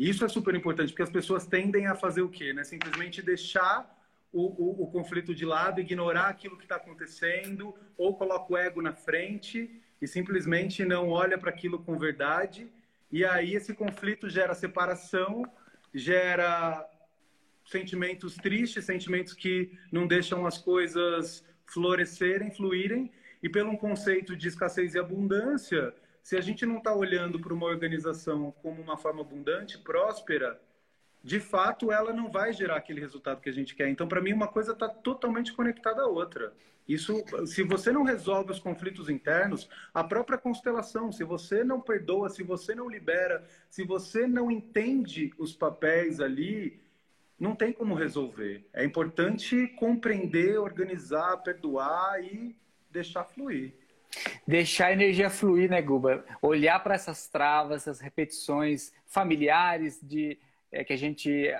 Isso 0.00 0.24
é 0.24 0.28
super 0.30 0.54
importante, 0.54 0.92
porque 0.92 1.02
as 1.02 1.10
pessoas 1.10 1.44
tendem 1.44 1.86
a 1.86 1.94
fazer 1.94 2.22
o 2.22 2.28
quê? 2.30 2.54
Né? 2.54 2.64
Simplesmente 2.64 3.20
deixar 3.20 3.78
o, 4.32 4.44
o, 4.46 4.84
o 4.84 4.86
conflito 4.90 5.34
de 5.34 5.44
lado, 5.44 5.78
ignorar 5.78 6.28
aquilo 6.28 6.56
que 6.56 6.62
está 6.62 6.76
acontecendo, 6.76 7.74
ou 7.98 8.16
coloca 8.16 8.50
o 8.50 8.56
ego 8.56 8.80
na 8.80 8.94
frente 8.94 9.78
e 10.00 10.06
simplesmente 10.08 10.86
não 10.86 11.10
olha 11.10 11.36
para 11.36 11.50
aquilo 11.50 11.80
com 11.80 11.98
verdade. 11.98 12.66
E 13.12 13.26
aí 13.26 13.54
esse 13.54 13.74
conflito 13.74 14.30
gera 14.30 14.54
separação, 14.54 15.44
gera 15.92 16.82
sentimentos 17.66 18.36
tristes, 18.36 18.86
sentimentos 18.86 19.34
que 19.34 19.78
não 19.92 20.06
deixam 20.06 20.46
as 20.46 20.56
coisas 20.56 21.44
florescerem, 21.66 22.50
fluírem. 22.50 23.12
E 23.42 23.50
pelo 23.50 23.70
um 23.70 23.76
conceito 23.76 24.34
de 24.34 24.48
escassez 24.48 24.94
e 24.94 24.98
abundância, 24.98 25.94
se 26.30 26.36
a 26.36 26.40
gente 26.40 26.64
não 26.64 26.78
está 26.78 26.94
olhando 26.94 27.40
para 27.40 27.52
uma 27.52 27.66
organização 27.66 28.52
como 28.62 28.80
uma 28.80 28.96
forma 28.96 29.20
abundante, 29.20 29.76
próspera, 29.76 30.60
de 31.24 31.40
fato, 31.40 31.90
ela 31.90 32.12
não 32.12 32.30
vai 32.30 32.52
gerar 32.52 32.76
aquele 32.76 33.00
resultado 33.00 33.40
que 33.40 33.48
a 33.48 33.52
gente 33.52 33.74
quer. 33.74 33.88
Então, 33.88 34.06
para 34.06 34.20
mim, 34.20 34.32
uma 34.32 34.46
coisa 34.46 34.70
está 34.70 34.88
totalmente 34.88 35.52
conectada 35.52 36.02
à 36.02 36.06
outra. 36.06 36.52
Isso, 36.86 37.20
se 37.46 37.64
você 37.64 37.90
não 37.90 38.04
resolve 38.04 38.52
os 38.52 38.60
conflitos 38.60 39.08
internos, 39.08 39.68
a 39.92 40.04
própria 40.04 40.38
constelação, 40.38 41.10
se 41.10 41.24
você 41.24 41.64
não 41.64 41.80
perdoa, 41.80 42.28
se 42.28 42.44
você 42.44 42.76
não 42.76 42.88
libera, 42.88 43.44
se 43.68 43.82
você 43.82 44.24
não 44.24 44.52
entende 44.52 45.34
os 45.36 45.52
papéis 45.52 46.20
ali, 46.20 46.80
não 47.40 47.56
tem 47.56 47.72
como 47.72 47.92
resolver. 47.92 48.64
É 48.72 48.84
importante 48.84 49.66
compreender, 49.80 50.60
organizar, 50.60 51.38
perdoar 51.38 52.22
e 52.22 52.54
deixar 52.88 53.24
fluir. 53.24 53.79
Deixar 54.46 54.86
a 54.86 54.92
energia 54.92 55.30
fluir, 55.30 55.70
né, 55.70 55.80
Guba? 55.80 56.24
Olhar 56.42 56.78
para 56.80 56.94
essas 56.94 57.28
travas, 57.28 57.82
essas 57.82 58.00
repetições 58.00 58.92
familiares 59.06 60.00
de 60.02 60.38
é, 60.72 60.84
que 60.84 60.92
a 60.92 60.96
gente 60.96 61.52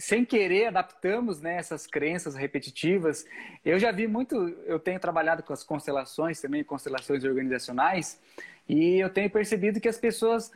sem 0.00 0.24
querer 0.24 0.66
adaptamos 0.66 1.42
né, 1.42 1.56
essas 1.56 1.86
crenças 1.86 2.34
repetitivas. 2.34 3.26
Eu 3.62 3.78
já 3.78 3.92
vi 3.92 4.08
muito, 4.08 4.34
eu 4.64 4.78
tenho 4.78 4.98
trabalhado 4.98 5.42
com 5.42 5.52
as 5.52 5.62
constelações 5.62 6.40
também, 6.40 6.64
constelações 6.64 7.22
organizacionais, 7.22 8.18
e 8.66 8.98
eu 8.98 9.10
tenho 9.10 9.28
percebido 9.28 9.78
que 9.78 9.88
as 9.88 9.98
pessoas 9.98 10.50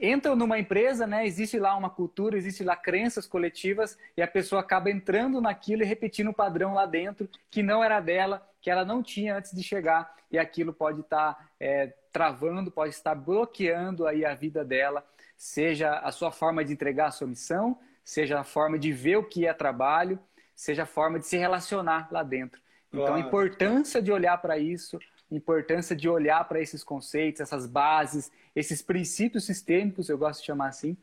entram 0.00 0.36
numa 0.36 0.58
empresa, 0.60 1.08
né, 1.08 1.26
existe 1.26 1.58
lá 1.58 1.76
uma 1.76 1.90
cultura, 1.90 2.36
existe 2.36 2.62
lá 2.62 2.76
crenças 2.76 3.26
coletivas, 3.26 3.98
e 4.16 4.22
a 4.22 4.28
pessoa 4.28 4.60
acaba 4.60 4.90
entrando 4.90 5.40
naquilo 5.40 5.82
e 5.82 5.86
repetindo 5.86 6.28
o 6.28 6.34
padrão 6.34 6.72
lá 6.72 6.86
dentro 6.86 7.28
que 7.50 7.64
não 7.64 7.82
era 7.82 7.98
dela, 8.00 8.46
que 8.68 8.70
ela 8.70 8.84
não 8.84 9.02
tinha 9.02 9.34
antes 9.34 9.52
de 9.56 9.62
chegar, 9.62 10.14
e 10.30 10.38
aquilo 10.38 10.74
pode 10.74 11.00
estar 11.00 11.32
tá, 11.32 11.48
é, 11.58 11.86
travando, 12.12 12.70
pode 12.70 12.92
estar 12.92 13.14
bloqueando 13.14 14.06
aí 14.06 14.26
a 14.26 14.34
vida 14.34 14.62
dela 14.62 15.02
seja 15.38 16.00
a 16.00 16.12
sua 16.12 16.30
forma 16.30 16.62
de 16.62 16.74
entregar 16.74 17.06
a 17.06 17.10
sua 17.10 17.26
missão, 17.26 17.78
seja 18.04 18.40
a 18.40 18.44
forma 18.44 18.78
de 18.78 18.92
ver 18.92 19.16
o 19.16 19.24
que 19.24 19.46
é 19.46 19.54
trabalho, 19.54 20.18
seja 20.54 20.82
a 20.82 20.86
forma 20.86 21.18
de 21.18 21.26
se 21.26 21.38
relacionar 21.38 22.08
lá 22.10 22.22
dentro. 22.22 22.60
Então, 22.88 23.06
claro. 23.06 23.14
a 23.14 23.20
importância 23.20 24.02
de 24.02 24.12
olhar 24.12 24.36
para 24.36 24.58
isso, 24.58 24.98
a 25.32 25.34
importância 25.34 25.96
de 25.96 26.06
olhar 26.06 26.46
para 26.46 26.60
esses 26.60 26.84
conceitos, 26.84 27.40
essas 27.40 27.64
bases, 27.64 28.30
esses 28.54 28.82
princípios 28.82 29.46
sistêmicos, 29.46 30.10
eu 30.10 30.18
gosto 30.18 30.40
de 30.40 30.46
chamar 30.46 30.68
assim. 30.68 30.94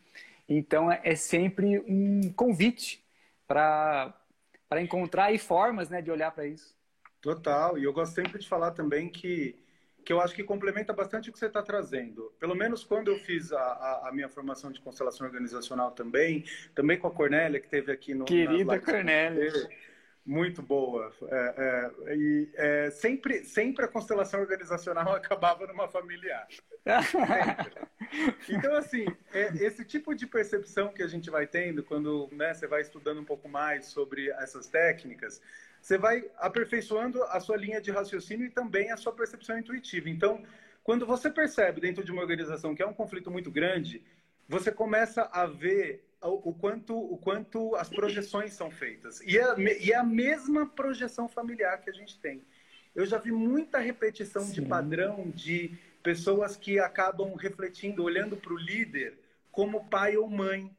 Então, 0.47 0.91
é, 0.91 1.01
é 1.03 1.15
sempre 1.15 1.79
um 1.87 2.31
convite 2.33 3.03
para 3.47 4.13
encontrar 4.73 5.25
aí 5.25 5.39
formas 5.39 5.89
né, 5.89 5.99
de 5.99 6.11
olhar 6.11 6.29
para 6.29 6.45
isso. 6.45 6.75
Total. 7.25 7.75
E 7.75 7.83
eu 7.83 7.91
gosto 7.91 8.13
sempre 8.13 8.37
de 8.37 8.47
falar 8.47 8.69
também 8.71 9.09
que 9.09 9.59
que 10.05 10.13
eu 10.13 10.21
acho 10.21 10.35
que 10.35 10.43
complementa 10.43 10.93
bastante 10.93 11.31
o 11.31 11.33
que 11.33 11.39
você 11.39 11.47
está 11.47 11.63
trazendo. 11.63 12.31
Pelo 12.39 12.53
menos 12.53 12.83
quando 12.83 13.09
eu 13.09 13.17
fiz 13.17 13.51
a, 13.51 13.59
a, 13.59 14.09
a, 14.09 14.11
minha 14.11 14.29
formação 14.29 14.71
de 14.71 14.79
constelação 14.79 15.25
organizacional 15.25 15.89
também, 15.89 16.45
também 16.75 16.95
com 16.95 17.07
a 17.07 17.11
Cornélia, 17.11 17.59
que 17.59 17.67
teve 17.67 17.91
aqui 17.91 18.13
no. 18.13 18.23
Querida 18.23 18.79
Cornélia. 18.79 19.51
Muito 20.23 20.61
boa. 20.61 21.11
É, 21.27 21.91
é, 22.07 22.15
e 22.15 22.49
é, 22.55 22.89
sempre, 22.89 23.43
sempre 23.43 23.85
a 23.85 23.87
constelação 23.87 24.39
organizacional 24.41 25.13
acabava 25.15 25.67
numa 25.67 25.87
familiar. 25.87 26.47
então, 28.49 28.75
assim, 28.75 29.05
é, 29.31 29.53
esse 29.63 29.85
tipo 29.85 30.15
de 30.15 30.25
percepção 30.25 30.91
que 30.93 31.03
a 31.03 31.07
gente 31.07 31.29
vai 31.29 31.45
tendo 31.45 31.83
quando 31.83 32.27
né, 32.31 32.53
você 32.53 32.67
vai 32.67 32.81
estudando 32.81 33.21
um 33.21 33.25
pouco 33.25 33.47
mais 33.47 33.85
sobre 33.85 34.29
essas 34.31 34.67
técnicas, 34.67 35.39
você 35.85 35.99
vai 35.99 36.25
aperfeiçoando 36.39 37.21
a 37.25 37.39
sua 37.39 37.55
linha 37.55 37.79
de 37.79 37.91
raciocínio 37.91 38.47
e 38.47 38.49
também 38.49 38.91
a 38.91 38.97
sua 38.97 39.13
percepção 39.13 39.59
intuitiva. 39.59 40.09
Então, 40.09 40.43
quando 40.83 41.05
você 41.05 41.29
percebe 41.29 41.79
dentro 41.79 42.03
de 42.03 42.11
uma 42.11 42.23
organização 42.23 42.73
que 42.73 42.81
é 42.81 42.87
um 42.87 42.93
conflito 42.93 43.29
muito 43.29 43.51
grande, 43.51 44.03
você 44.49 44.71
começa 44.71 45.29
a 45.31 45.45
ver 45.45 46.03
o, 46.19 46.51
quanto, 46.55 46.97
o 46.97 47.15
quanto 47.19 47.75
as 47.75 47.87
projeções 47.87 48.53
são 48.53 48.71
feitas. 48.71 49.21
E 49.21 49.37
é, 49.37 49.45
e 49.79 49.91
é 49.91 49.95
a 49.95 50.03
mesma 50.03 50.65
projeção 50.65 51.29
familiar 51.29 51.79
que 51.79 51.91
a 51.91 51.93
gente 51.93 52.17
tem. 52.17 52.41
Eu 52.95 53.05
já 53.05 53.19
vi 53.19 53.31
muita 53.31 53.77
repetição 53.77 54.41
Sim. 54.41 54.53
de 54.53 54.61
padrão 54.63 55.31
de 55.35 55.77
pessoas 56.01 56.57
que 56.57 56.79
acabam 56.79 57.35
refletindo, 57.35 58.03
olhando 58.03 58.35
para 58.35 58.53
o 58.53 58.57
líder 58.57 59.19
como 59.51 59.87
pai 59.87 60.17
ou 60.17 60.27
mãe. 60.27 60.75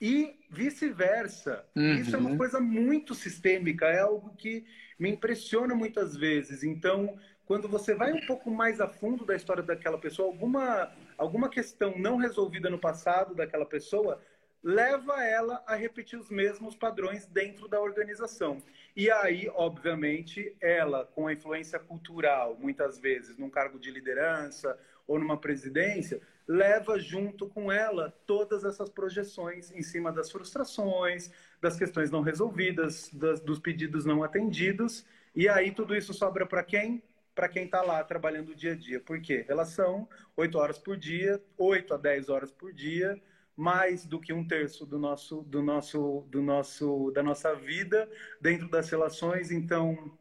E 0.00 0.36
vice-versa. 0.50 1.64
Uhum. 1.74 1.94
Isso 1.94 2.14
é 2.14 2.18
uma 2.18 2.36
coisa 2.36 2.60
muito 2.60 3.14
sistêmica, 3.14 3.86
é 3.86 4.00
algo 4.00 4.34
que 4.36 4.64
me 4.98 5.10
impressiona 5.10 5.74
muitas 5.74 6.16
vezes. 6.16 6.62
Então, 6.62 7.18
quando 7.44 7.68
você 7.68 7.94
vai 7.94 8.12
um 8.12 8.26
pouco 8.26 8.50
mais 8.50 8.80
a 8.80 8.88
fundo 8.88 9.24
da 9.24 9.34
história 9.34 9.62
daquela 9.62 9.98
pessoa, 9.98 10.28
alguma, 10.28 10.92
alguma 11.16 11.48
questão 11.48 11.98
não 11.98 12.16
resolvida 12.16 12.68
no 12.68 12.78
passado 12.78 13.34
daquela 13.34 13.66
pessoa 13.66 14.20
leva 14.62 15.22
ela 15.24 15.62
a 15.66 15.74
repetir 15.74 16.18
os 16.18 16.30
mesmos 16.30 16.74
padrões 16.74 17.26
dentro 17.26 17.68
da 17.68 17.80
organização. 17.80 18.62
E 18.96 19.10
aí, 19.10 19.48
obviamente, 19.54 20.54
ela, 20.60 21.04
com 21.04 21.26
a 21.26 21.32
influência 21.32 21.78
cultural, 21.78 22.56
muitas 22.60 22.98
vezes 22.98 23.38
num 23.38 23.50
cargo 23.50 23.78
de 23.78 23.90
liderança 23.90 24.78
ou 25.06 25.18
numa 25.18 25.38
presidência, 25.38 26.20
leva 26.48 26.98
junto 26.98 27.46
com 27.46 27.70
ela 27.70 28.10
todas 28.26 28.64
essas 28.64 28.88
projeções 28.88 29.70
em 29.70 29.82
cima 29.82 30.10
das 30.10 30.32
frustrações, 30.32 31.30
das 31.60 31.76
questões 31.76 32.10
não 32.10 32.22
resolvidas, 32.22 33.10
das, 33.12 33.38
dos 33.40 33.58
pedidos 33.58 34.06
não 34.06 34.22
atendidos. 34.22 35.04
E 35.36 35.46
aí 35.46 35.70
tudo 35.70 35.94
isso 35.94 36.14
sobra 36.14 36.46
para 36.46 36.64
quem? 36.64 37.02
Para 37.34 37.50
quem 37.50 37.66
está 37.66 37.82
lá 37.82 38.02
trabalhando 38.02 38.50
o 38.50 38.54
dia 38.54 38.72
a 38.72 38.74
dia. 38.74 38.98
Por 38.98 39.20
quê? 39.20 39.44
Relação, 39.46 40.08
8 40.34 40.58
horas 40.58 40.78
por 40.78 40.96
dia, 40.96 41.40
8 41.58 41.92
a 41.92 41.96
10 41.98 42.30
horas 42.30 42.50
por 42.50 42.72
dia, 42.72 43.20
mais 43.54 44.06
do 44.06 44.18
que 44.18 44.32
um 44.32 44.46
terço 44.46 44.86
do 44.86 44.98
nosso, 44.98 45.42
do 45.42 45.62
nosso, 45.62 46.24
do 46.30 46.40
nosso, 46.40 47.10
da 47.10 47.22
nossa 47.22 47.54
vida 47.54 48.08
dentro 48.40 48.68
das 48.70 48.88
relações. 48.88 49.50
Então, 49.50 50.16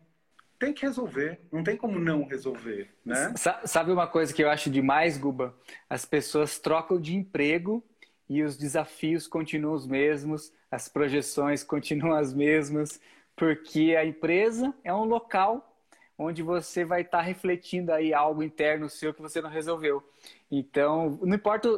tem 0.60 0.74
que 0.74 0.86
resolver, 0.86 1.40
não 1.52 1.64
tem 1.64 1.78
como 1.78 2.00
não 2.00 2.26
resolver, 2.26 2.90
né? 3.06 3.34
Sabe 3.66 3.92
uma 3.92 4.08
coisa 4.08 4.34
que 4.34 4.44
eu 4.44 4.50
acho 4.50 4.70
demais, 4.70 5.18
Guba? 5.18 5.56
As 5.90 6.06
pessoas 6.06 6.60
trocam 6.60 7.00
de 7.00 7.16
emprego 7.16 7.84
e 8.30 8.42
os 8.44 8.58
desafios 8.58 9.28
continuam 9.28 9.76
os 9.76 9.88
mesmos, 9.88 10.52
as 10.72 10.90
projeções 10.90 11.64
continuam 11.64 12.18
as 12.18 12.34
mesmas, 12.34 13.00
porque 13.36 13.96
a 13.98 14.06
empresa 14.06 14.74
é 14.84 14.94
um 14.94 15.04
local 15.06 15.64
onde 16.18 16.42
você 16.42 16.84
vai 16.84 17.02
estar 17.02 17.22
refletindo 17.22 17.94
aí 17.94 18.12
algo 18.12 18.42
interno 18.42 18.90
seu 18.90 19.14
que 19.14 19.22
você 19.22 19.40
não 19.40 19.52
resolveu. 19.52 20.04
Então, 20.50 21.20
não 21.22 21.36
importa 21.36 21.70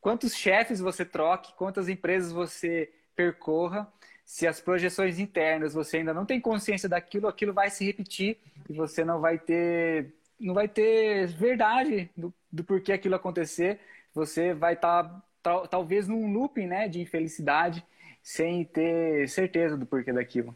quantos 0.00 0.34
chefes 0.34 0.80
você 0.80 1.04
troque, 1.04 1.54
quantas 1.54 1.88
empresas 1.88 2.30
você 2.30 2.92
percorra, 3.14 3.90
se 4.26 4.44
as 4.44 4.60
projeções 4.60 5.20
internas 5.20 5.72
você 5.72 5.98
ainda 5.98 6.12
não 6.12 6.26
tem 6.26 6.40
consciência 6.40 6.88
daquilo, 6.88 7.28
aquilo 7.28 7.54
vai 7.54 7.70
se 7.70 7.84
repetir 7.86 8.36
e 8.68 8.72
você 8.72 9.04
não 9.04 9.20
vai 9.20 9.38
ter 9.38 10.12
não 10.38 10.52
vai 10.52 10.68
ter 10.68 11.28
verdade 11.28 12.10
do, 12.14 12.34
do 12.52 12.64
porquê 12.64 12.92
aquilo 12.92 13.14
acontecer. 13.14 13.78
Você 14.12 14.52
vai 14.52 14.74
estar 14.74 15.22
tá, 15.42 15.66
talvez 15.68 16.08
num 16.08 16.30
looping, 16.30 16.66
né, 16.66 16.88
de 16.88 17.00
infelicidade, 17.00 17.82
sem 18.22 18.64
ter 18.64 19.28
certeza 19.28 19.76
do 19.76 19.86
porquê 19.86 20.12
daquilo. 20.12 20.54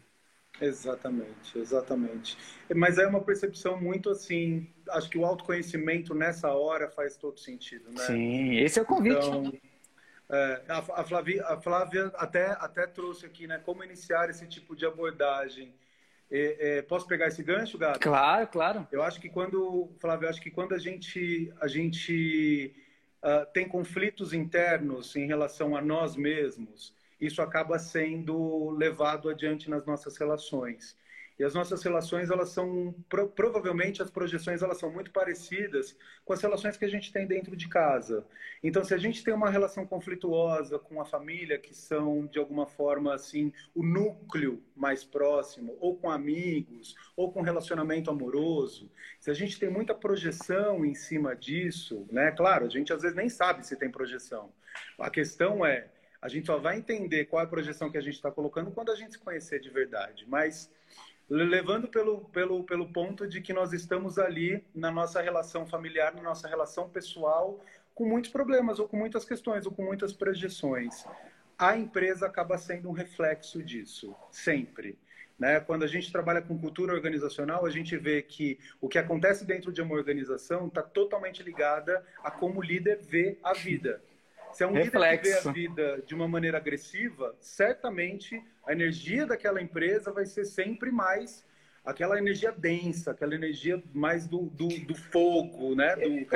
Exatamente, 0.59 1.57
exatamente. 1.57 2.37
Mas 2.75 2.99
é 2.99 3.07
uma 3.07 3.21
percepção 3.21 3.81
muito 3.81 4.09
assim. 4.09 4.67
Acho 4.89 5.09
que 5.09 5.17
o 5.17 5.25
autoconhecimento 5.25 6.13
nessa 6.13 6.51
hora 6.53 6.89
faz 6.89 7.15
todo 7.15 7.39
sentido, 7.39 7.89
né? 7.89 8.05
Sim, 8.05 8.57
esse 8.57 8.77
é 8.77 8.81
o 8.81 8.85
convite. 8.85 9.25
Então, 9.25 9.51
é, 10.31 10.61
a, 10.69 11.03
Flávia, 11.03 11.45
a 11.45 11.57
Flávia 11.59 12.11
até, 12.15 12.51
até 12.51 12.87
trouxe 12.87 13.25
aqui, 13.25 13.47
né? 13.47 13.59
Como 13.65 13.83
iniciar 13.83 14.29
esse 14.29 14.47
tipo 14.47 14.75
de 14.75 14.85
abordagem. 14.85 15.73
É, 16.31 16.77
é, 16.77 16.81
posso 16.81 17.05
pegar 17.05 17.27
esse 17.27 17.43
gancho, 17.43 17.77
Gato? 17.77 17.99
Claro, 17.99 18.47
claro. 18.47 18.87
Eu 18.89 19.03
acho 19.03 19.19
que 19.19 19.27
quando, 19.27 19.91
Flávio, 19.99 20.29
acho 20.29 20.39
que 20.39 20.49
quando 20.49 20.73
a 20.73 20.79
gente, 20.79 21.53
a 21.59 21.67
gente 21.67 22.73
uh, 23.21 23.45
tem 23.51 23.67
conflitos 23.67 24.31
internos 24.31 25.13
em 25.17 25.27
relação 25.27 25.75
a 25.75 25.81
nós 25.81 26.15
mesmos, 26.15 26.95
isso 27.19 27.41
acaba 27.41 27.77
sendo 27.77 28.69
levado 28.69 29.29
adiante 29.29 29.69
nas 29.69 29.85
nossas 29.85 30.15
relações. 30.17 30.95
E 31.41 31.43
as 31.43 31.55
nossas 31.55 31.81
relações, 31.81 32.29
elas 32.29 32.49
são, 32.49 32.93
pro, 33.09 33.27
provavelmente, 33.27 33.99
as 33.99 34.11
projeções, 34.11 34.61
elas 34.61 34.77
são 34.77 34.91
muito 34.91 35.09
parecidas 35.09 35.97
com 36.23 36.33
as 36.33 36.39
relações 36.39 36.77
que 36.77 36.85
a 36.85 36.87
gente 36.87 37.11
tem 37.11 37.25
dentro 37.25 37.55
de 37.55 37.67
casa. 37.67 38.23
Então, 38.61 38.83
se 38.83 38.93
a 38.93 38.97
gente 38.99 39.23
tem 39.23 39.33
uma 39.33 39.49
relação 39.49 39.83
conflituosa 39.83 40.77
com 40.77 41.01
a 41.01 41.05
família, 41.05 41.57
que 41.57 41.73
são, 41.73 42.27
de 42.27 42.37
alguma 42.37 42.67
forma, 42.67 43.15
assim, 43.15 43.51
o 43.73 43.81
núcleo 43.83 44.61
mais 44.75 45.03
próximo, 45.03 45.75
ou 45.79 45.97
com 45.97 46.11
amigos, 46.11 46.93
ou 47.15 47.31
com 47.31 47.41
relacionamento 47.41 48.11
amoroso, 48.11 48.91
se 49.19 49.31
a 49.31 49.33
gente 49.33 49.57
tem 49.57 49.67
muita 49.67 49.95
projeção 49.95 50.85
em 50.85 50.93
cima 50.93 51.35
disso, 51.35 52.05
né? 52.11 52.29
Claro, 52.29 52.67
a 52.67 52.69
gente 52.69 52.93
às 52.93 53.01
vezes 53.01 53.17
nem 53.17 53.29
sabe 53.29 53.65
se 53.65 53.75
tem 53.75 53.89
projeção. 53.89 54.53
A 54.99 55.09
questão 55.09 55.65
é, 55.65 55.89
a 56.21 56.27
gente 56.29 56.45
só 56.45 56.59
vai 56.59 56.77
entender 56.77 57.25
qual 57.25 57.41
é 57.41 57.45
a 57.45 57.49
projeção 57.49 57.89
que 57.89 57.97
a 57.97 58.01
gente 58.01 58.13
está 58.13 58.29
colocando 58.29 58.69
quando 58.69 58.91
a 58.91 58.95
gente 58.95 59.13
se 59.13 59.19
conhecer 59.19 59.59
de 59.59 59.71
verdade. 59.71 60.23
Mas 60.27 60.69
levando 61.31 61.87
pelo, 61.87 62.25
pelo, 62.25 62.63
pelo 62.65 62.91
ponto 62.91 63.25
de 63.25 63.39
que 63.39 63.53
nós 63.53 63.71
estamos 63.71 64.19
ali 64.19 64.65
na 64.75 64.91
nossa 64.91 65.21
relação 65.21 65.65
familiar, 65.65 66.13
na 66.13 66.21
nossa 66.21 66.45
relação 66.45 66.89
pessoal, 66.89 67.63
com 67.95 68.05
muitos 68.05 68.29
problemas, 68.29 68.79
ou 68.79 68.87
com 68.87 68.97
muitas 68.97 69.23
questões, 69.23 69.65
ou 69.65 69.71
com 69.71 69.81
muitas 69.81 70.11
projeções. 70.11 71.05
A 71.57 71.77
empresa 71.77 72.25
acaba 72.25 72.57
sendo 72.57 72.89
um 72.89 72.91
reflexo 72.91 73.63
disso, 73.63 74.13
sempre. 74.29 74.99
Né? 75.39 75.61
Quando 75.61 75.83
a 75.83 75.87
gente 75.87 76.11
trabalha 76.11 76.41
com 76.41 76.59
cultura 76.59 76.93
organizacional, 76.93 77.65
a 77.65 77.69
gente 77.69 77.95
vê 77.95 78.21
que 78.21 78.59
o 78.81 78.89
que 78.89 78.97
acontece 78.97 79.45
dentro 79.45 79.71
de 79.71 79.81
uma 79.81 79.95
organização 79.95 80.67
está 80.67 80.83
totalmente 80.83 81.41
ligada 81.41 82.05
a 82.21 82.29
como 82.29 82.59
o 82.59 82.63
líder 82.63 82.99
vê 83.01 83.37
a 83.41 83.53
vida. 83.53 84.03
Se 84.53 84.63
é 84.63 84.67
um 84.67 84.73
Reflexo. 84.73 85.23
líder 85.23 85.37
que 85.37 85.43
vê 85.43 85.49
a 85.49 85.51
vida 85.51 86.03
de 86.05 86.15
uma 86.15 86.27
maneira 86.27 86.57
agressiva, 86.57 87.35
certamente 87.39 88.43
a 88.65 88.71
energia 88.71 89.25
daquela 89.25 89.61
empresa 89.61 90.11
vai 90.11 90.25
ser 90.25 90.45
sempre 90.45 90.91
mais 90.91 91.45
aquela 91.83 92.17
energia 92.17 92.51
densa, 92.51 93.11
aquela 93.11 93.33
energia 93.33 93.81
mais 93.93 94.27
do, 94.27 94.43
do, 94.43 94.67
do 94.67 94.95
fogo, 94.95 95.75
né? 95.75 95.95
Do... 95.95 96.27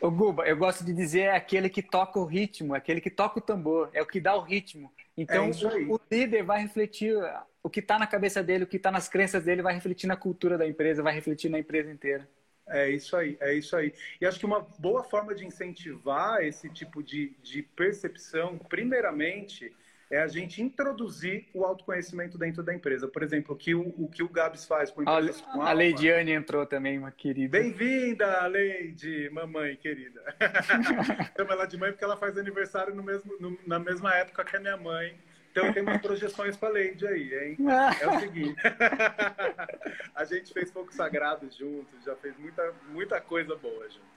O 0.00 0.10
Guba, 0.10 0.46
eu 0.46 0.56
gosto 0.56 0.82
de 0.82 0.94
dizer 0.94 1.20
é 1.20 1.36
aquele 1.36 1.68
que 1.68 1.82
toca 1.82 2.18
o 2.18 2.24
ritmo, 2.24 2.74
é 2.74 2.78
aquele 2.78 3.02
que 3.02 3.10
toca 3.10 3.38
o 3.38 3.42
tambor, 3.42 3.90
é 3.92 4.00
o 4.00 4.06
que 4.06 4.18
dá 4.18 4.34
o 4.34 4.40
ritmo. 4.40 4.90
Então, 5.14 5.44
é 5.44 5.76
o, 5.84 5.96
o 5.96 6.00
líder 6.10 6.42
vai 6.42 6.62
refletir 6.62 7.14
o 7.62 7.68
que 7.68 7.80
está 7.80 7.98
na 7.98 8.06
cabeça 8.06 8.42
dele, 8.42 8.64
o 8.64 8.66
que 8.66 8.78
está 8.78 8.90
nas 8.90 9.08
crenças 9.08 9.44
dele, 9.44 9.60
vai 9.60 9.74
refletir 9.74 10.06
na 10.06 10.16
cultura 10.16 10.56
da 10.56 10.66
empresa, 10.66 11.02
vai 11.02 11.12
refletir 11.12 11.50
na 11.50 11.58
empresa 11.58 11.90
inteira. 11.92 12.26
É 12.70 12.88
isso 12.88 13.16
aí, 13.16 13.36
é 13.40 13.52
isso 13.52 13.76
aí. 13.76 13.92
E 14.20 14.26
acho 14.26 14.38
que 14.38 14.46
uma 14.46 14.60
boa 14.78 15.02
forma 15.02 15.34
de 15.34 15.44
incentivar 15.44 16.42
esse 16.42 16.70
tipo 16.70 17.02
de, 17.02 17.32
de 17.42 17.62
percepção, 17.62 18.56
primeiramente, 18.58 19.74
é 20.10 20.20
a 20.20 20.26
gente 20.26 20.60
introduzir 20.60 21.46
o 21.54 21.64
autoconhecimento 21.64 22.36
dentro 22.36 22.62
da 22.62 22.74
empresa. 22.74 23.06
Por 23.06 23.22
exemplo, 23.22 23.54
o 23.54 23.58
que 23.58 23.74
o, 23.74 23.94
o, 23.96 24.08
que 24.08 24.22
o 24.22 24.28
Gabs 24.28 24.64
faz 24.66 24.90
com 24.90 25.02
empresas 25.02 25.40
a, 25.40 25.52
com 25.52 25.62
A 25.62 25.72
Leidiane 25.72 26.32
entrou 26.32 26.66
também, 26.66 26.98
uma 26.98 27.12
querida. 27.12 27.56
Bem-vinda, 27.56 28.46
Leide, 28.48 29.30
mamãe 29.30 29.76
querida. 29.76 30.20
Chama 31.36 31.52
ela 31.52 31.66
de 31.66 31.76
mãe 31.76 31.92
porque 31.92 32.04
ela 32.04 32.16
faz 32.16 32.36
aniversário 32.36 32.92
no 32.94 33.04
mesmo, 33.04 33.36
no, 33.38 33.56
na 33.64 33.78
mesma 33.78 34.12
época 34.16 34.44
que 34.44 34.56
a 34.56 34.60
minha 34.60 34.76
mãe. 34.76 35.14
Então 35.50 35.72
tem 35.72 35.82
umas 35.82 36.00
projeções 36.00 36.56
para 36.56 36.68
a 36.68 36.72
Leide 36.72 37.06
aí, 37.06 37.34
hein? 37.34 37.56
É 38.00 38.08
o 38.08 38.20
seguinte. 38.20 38.56
a 40.14 40.24
gente 40.24 40.52
fez 40.52 40.70
fogo 40.70 40.92
sagrado 40.92 41.48
juntos, 41.50 42.04
já 42.04 42.14
fez 42.16 42.36
muita, 42.38 42.72
muita 42.88 43.20
coisa 43.20 43.56
boa 43.56 43.84
junto. 43.88 44.10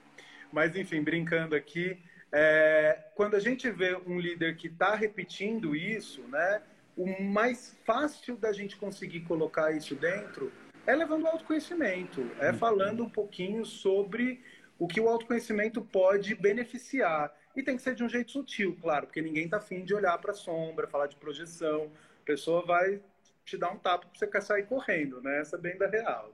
Mas 0.52 0.76
enfim, 0.76 1.02
brincando 1.02 1.56
aqui, 1.56 2.00
é, 2.30 2.98
quando 3.14 3.34
a 3.34 3.40
gente 3.40 3.68
vê 3.70 3.96
um 4.06 4.18
líder 4.18 4.56
que 4.56 4.68
está 4.68 4.94
repetindo 4.94 5.74
isso, 5.74 6.22
né? 6.28 6.62
O 6.96 7.22
mais 7.22 7.76
fácil 7.84 8.36
da 8.36 8.52
gente 8.52 8.76
conseguir 8.76 9.20
colocar 9.20 9.72
isso 9.72 9.96
dentro 9.96 10.52
é 10.86 10.94
levando 10.94 11.24
o 11.24 11.26
autoconhecimento, 11.26 12.30
é 12.38 12.52
falando 12.52 13.04
um 13.04 13.08
pouquinho 13.08 13.64
sobre 13.64 14.42
o 14.78 14.86
que 14.86 15.00
o 15.00 15.08
autoconhecimento 15.08 15.80
pode 15.80 16.34
beneficiar. 16.34 17.32
E 17.54 17.62
tem 17.62 17.76
que 17.76 17.82
ser 17.82 17.94
de 17.94 18.02
um 18.02 18.08
jeito 18.08 18.32
sutil, 18.32 18.76
claro, 18.80 19.06
porque 19.06 19.22
ninguém 19.22 19.48
tá 19.48 19.58
afim 19.58 19.84
de 19.84 19.94
olhar 19.94 20.18
para 20.18 20.32
sombra, 20.32 20.88
falar 20.88 21.06
de 21.06 21.16
projeção. 21.16 21.90
A 22.22 22.26
pessoa 22.26 22.64
vai 22.64 23.00
te 23.44 23.56
dar 23.56 23.70
um 23.70 23.78
tapa 23.78 24.06
para 24.06 24.18
você 24.18 24.26
quer 24.26 24.42
sair 24.42 24.66
correndo, 24.66 25.20
né? 25.20 25.40
Essa 25.40 25.56
é 25.56 25.58
bem 25.58 25.76
da 25.76 25.86
real. 25.86 26.32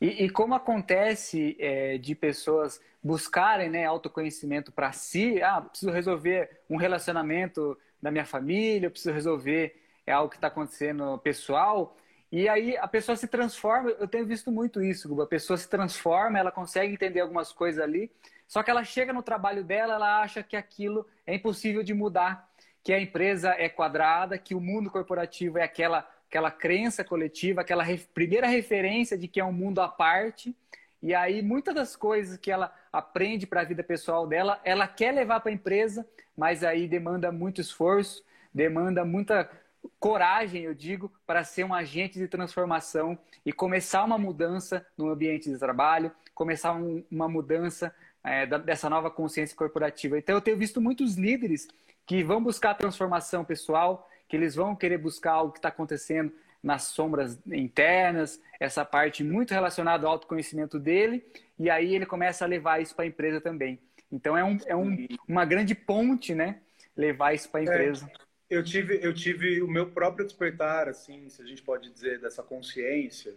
E, 0.00 0.24
e 0.24 0.30
como 0.30 0.54
acontece 0.54 1.56
é, 1.58 1.98
de 1.98 2.14
pessoas 2.14 2.80
buscarem 3.02 3.70
né, 3.70 3.84
autoconhecimento 3.84 4.72
para 4.72 4.90
si, 4.92 5.40
ah, 5.42 5.60
preciso 5.60 5.92
resolver 5.92 6.62
um 6.68 6.76
relacionamento 6.76 7.78
da 8.02 8.10
minha 8.10 8.24
família, 8.24 8.90
preciso 8.90 9.14
resolver 9.14 9.80
é 10.06 10.12
algo 10.12 10.30
que 10.30 10.36
está 10.36 10.46
acontecendo 10.46 11.18
pessoal, 11.18 11.96
e 12.30 12.48
aí 12.48 12.76
a 12.76 12.86
pessoa 12.86 13.16
se 13.16 13.26
transforma, 13.26 13.90
eu 13.90 14.06
tenho 14.06 14.26
visto 14.26 14.50
muito 14.52 14.82
isso, 14.82 15.20
a 15.20 15.26
pessoa 15.26 15.56
se 15.56 15.68
transforma, 15.68 16.38
ela 16.38 16.52
consegue 16.52 16.92
entender 16.92 17.20
algumas 17.20 17.52
coisas 17.52 17.82
ali, 17.82 18.10
só 18.46 18.62
que 18.62 18.70
ela 18.70 18.84
chega 18.84 19.12
no 19.12 19.22
trabalho 19.22 19.64
dela, 19.64 19.94
ela 19.94 20.20
acha 20.22 20.42
que 20.42 20.56
aquilo 20.56 21.06
é 21.26 21.34
impossível 21.34 21.82
de 21.82 21.92
mudar, 21.92 22.48
que 22.82 22.92
a 22.92 23.00
empresa 23.00 23.50
é 23.50 23.68
quadrada, 23.68 24.38
que 24.38 24.54
o 24.54 24.60
mundo 24.60 24.90
corporativo 24.90 25.58
é 25.58 25.62
aquela, 25.64 26.08
aquela 26.28 26.50
crença 26.50 27.02
coletiva, 27.02 27.60
aquela 27.60 27.84
primeira 28.14 28.46
referência 28.46 29.18
de 29.18 29.26
que 29.26 29.40
é 29.40 29.44
um 29.44 29.52
mundo 29.52 29.80
à 29.80 29.88
parte. 29.88 30.54
E 31.02 31.14
aí 31.14 31.42
muitas 31.42 31.74
das 31.74 31.96
coisas 31.96 32.36
que 32.38 32.50
ela 32.50 32.72
aprende 32.92 33.46
para 33.46 33.62
a 33.62 33.64
vida 33.64 33.82
pessoal 33.82 34.26
dela, 34.26 34.60
ela 34.64 34.86
quer 34.86 35.12
levar 35.12 35.40
para 35.40 35.50
a 35.50 35.54
empresa, 35.54 36.06
mas 36.36 36.62
aí 36.62 36.86
demanda 36.86 37.32
muito 37.32 37.60
esforço, 37.60 38.24
demanda 38.54 39.04
muita 39.04 39.50
coragem, 39.98 40.62
eu 40.62 40.74
digo, 40.74 41.12
para 41.26 41.44
ser 41.44 41.64
um 41.64 41.74
agente 41.74 42.18
de 42.18 42.28
transformação 42.28 43.18
e 43.44 43.52
começar 43.52 44.04
uma 44.04 44.18
mudança 44.18 44.86
no 44.96 45.10
ambiente 45.10 45.50
de 45.50 45.58
trabalho, 45.58 46.12
começar 46.34 46.72
um, 46.72 47.04
uma 47.10 47.28
mudança 47.28 47.94
é, 48.26 48.44
dessa 48.44 48.90
nova 48.90 49.08
consciência 49.10 49.56
corporativa. 49.56 50.18
Então, 50.18 50.34
eu 50.34 50.40
tenho 50.40 50.56
visto 50.56 50.80
muitos 50.80 51.14
líderes 51.14 51.68
que 52.04 52.24
vão 52.24 52.42
buscar 52.42 52.74
transformação 52.74 53.44
pessoal, 53.44 54.10
que 54.28 54.36
eles 54.36 54.54
vão 54.56 54.74
querer 54.74 54.98
buscar 54.98 55.32
algo 55.32 55.52
que 55.52 55.58
está 55.58 55.68
acontecendo 55.68 56.32
nas 56.62 56.82
sombras 56.82 57.38
internas, 57.46 58.40
essa 58.58 58.84
parte 58.84 59.22
muito 59.22 59.54
relacionada 59.54 60.06
ao 60.06 60.14
autoconhecimento 60.14 60.78
dele, 60.80 61.24
e 61.56 61.70
aí 61.70 61.94
ele 61.94 62.04
começa 62.04 62.44
a 62.44 62.48
levar 62.48 62.82
isso 62.82 62.94
para 62.94 63.04
a 63.04 63.08
empresa 63.08 63.40
também. 63.40 63.78
Então, 64.10 64.36
é, 64.36 64.42
um, 64.42 64.58
é 64.66 64.74
um, 64.74 65.06
uma 65.28 65.44
grande 65.44 65.74
ponte, 65.74 66.34
né? 66.34 66.58
Levar 66.96 67.34
isso 67.34 67.48
para 67.48 67.60
a 67.60 67.62
é, 67.62 67.66
empresa. 67.66 68.10
É. 68.12 68.26
Eu 68.48 68.62
tive, 68.62 68.98
eu 69.02 69.12
tive 69.12 69.60
o 69.62 69.68
meu 69.68 69.90
próprio 69.90 70.24
despertar, 70.24 70.88
assim, 70.88 71.28
se 71.28 71.42
a 71.42 71.44
gente 71.44 71.62
pode 71.62 71.90
dizer, 71.90 72.20
dessa 72.20 72.42
consciência, 72.42 73.34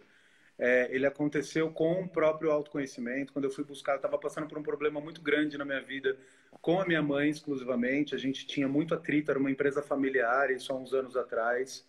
é, 0.59 0.93
ele 0.93 1.05
aconteceu 1.05 1.71
com 1.71 2.01
o 2.01 2.09
próprio 2.09 2.51
autoconhecimento. 2.51 3.31
Quando 3.31 3.45
eu 3.45 3.51
fui 3.51 3.63
buscar, 3.63 3.93
eu 3.93 3.95
estava 3.95 4.17
passando 4.17 4.45
por 4.45 4.57
um 4.57 4.63
problema 4.63 4.99
muito 4.99 5.21
grande 5.21 5.57
na 5.57 5.63
minha 5.63 5.81
vida 5.81 6.17
com 6.61 6.81
a 6.81 6.85
minha 6.85 7.01
mãe 7.01 7.29
exclusivamente. 7.29 8.13
A 8.13 8.17
gente 8.17 8.45
tinha 8.45 8.67
muito 8.67 8.93
atrito, 8.93 9.31
era 9.31 9.39
uma 9.39 9.49
empresa 9.49 9.81
familiar, 9.81 10.51
isso 10.51 10.73
há 10.73 10.75
uns 10.75 10.93
anos 10.93 11.15
atrás. 11.15 11.87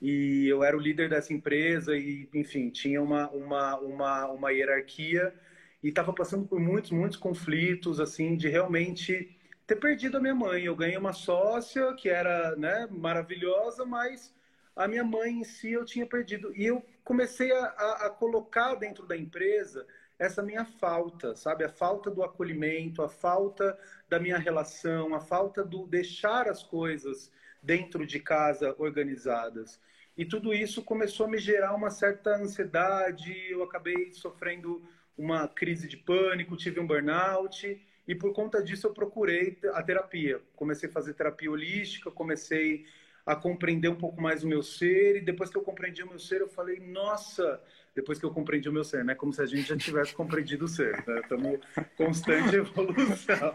E 0.00 0.46
eu 0.48 0.64
era 0.64 0.76
o 0.76 0.80
líder 0.80 1.10
dessa 1.10 1.32
empresa 1.32 1.96
e, 1.96 2.28
enfim, 2.34 2.70
tinha 2.70 3.02
uma, 3.02 3.28
uma, 3.30 3.78
uma, 3.78 4.26
uma 4.30 4.50
hierarquia 4.50 5.34
e 5.82 5.88
estava 5.88 6.12
passando 6.12 6.46
por 6.46 6.58
muitos, 6.58 6.90
muitos 6.90 7.18
conflitos, 7.18 8.00
assim, 8.00 8.34
de 8.36 8.48
realmente 8.48 9.36
ter 9.66 9.76
perdido 9.76 10.16
a 10.16 10.20
minha 10.20 10.34
mãe. 10.34 10.64
Eu 10.64 10.74
ganhei 10.74 10.96
uma 10.96 11.12
sócia 11.12 11.92
que 11.94 12.08
era 12.08 12.56
né, 12.56 12.88
maravilhosa, 12.90 13.84
mas 13.84 14.34
a 14.74 14.88
minha 14.88 15.04
mãe 15.04 15.32
em 15.32 15.44
si 15.44 15.72
eu 15.72 15.84
tinha 15.84 16.06
perdido. 16.06 16.54
E 16.56 16.66
eu 16.66 16.82
comecei 17.06 17.52
a, 17.52 17.66
a, 17.66 18.06
a, 18.06 18.10
colocar 18.10 18.74
dentro 18.74 19.06
da 19.06 19.16
empresa 19.16 19.86
essa 20.18 20.42
minha 20.42 20.64
falta, 20.64 21.36
sabe? 21.36 21.62
A 21.62 21.68
falta 21.68 22.10
do 22.10 22.20
acolhimento, 22.24 23.00
a 23.00 23.08
falta 23.08 23.78
da 24.08 24.18
minha 24.18 24.36
relação, 24.36 25.14
a 25.14 25.20
falta 25.20 25.64
do 25.64 25.86
deixar 25.86 26.48
as 26.48 26.64
coisas 26.64 27.30
dentro 27.62 28.04
de 28.04 28.18
casa 28.18 28.74
organizadas. 28.76 29.80
E 30.16 30.24
tudo 30.24 30.52
isso 30.52 30.82
começou 30.82 31.26
a 31.26 31.28
me 31.28 31.38
gerar 31.38 31.74
uma 31.74 31.90
certa 31.90 32.34
ansiedade, 32.38 33.32
eu 33.52 33.62
acabei 33.62 34.12
sofrendo 34.12 34.82
uma 35.16 35.46
crise 35.46 35.86
de 35.86 35.96
pânico, 35.96 36.56
tive 36.56 36.80
um 36.80 36.86
burnout 36.88 37.80
e 38.08 38.14
por 38.16 38.32
conta 38.32 38.60
disso 38.60 38.88
eu 38.88 38.92
procurei 38.92 39.56
a 39.74 39.80
terapia. 39.80 40.42
Comecei 40.56 40.88
a 40.88 40.92
fazer 40.92 41.14
terapia 41.14 41.52
holística, 41.52 42.10
comecei 42.10 42.84
a 43.26 43.34
compreender 43.34 43.88
um 43.88 43.96
pouco 43.96 44.22
mais 44.22 44.44
o 44.44 44.46
meu 44.46 44.62
ser 44.62 45.16
e 45.16 45.20
depois 45.20 45.50
que 45.50 45.58
eu 45.58 45.62
compreendi 45.62 46.00
o 46.04 46.08
meu 46.08 46.18
ser, 46.18 46.40
eu 46.40 46.48
falei, 46.48 46.78
nossa, 46.78 47.60
depois 47.92 48.20
que 48.20 48.24
eu 48.24 48.30
compreendi 48.30 48.68
o 48.68 48.72
meu 48.72 48.84
ser, 48.84 49.04
né? 49.04 49.16
Como 49.16 49.32
se 49.32 49.42
a 49.42 49.46
gente 49.46 49.68
já 49.68 49.76
tivesse 49.76 50.14
compreendido 50.16 50.66
o 50.66 50.68
ser, 50.68 51.04
né? 51.04 51.20
Estamos 51.20 51.58
constante 51.96 52.54
evolução. 52.54 53.52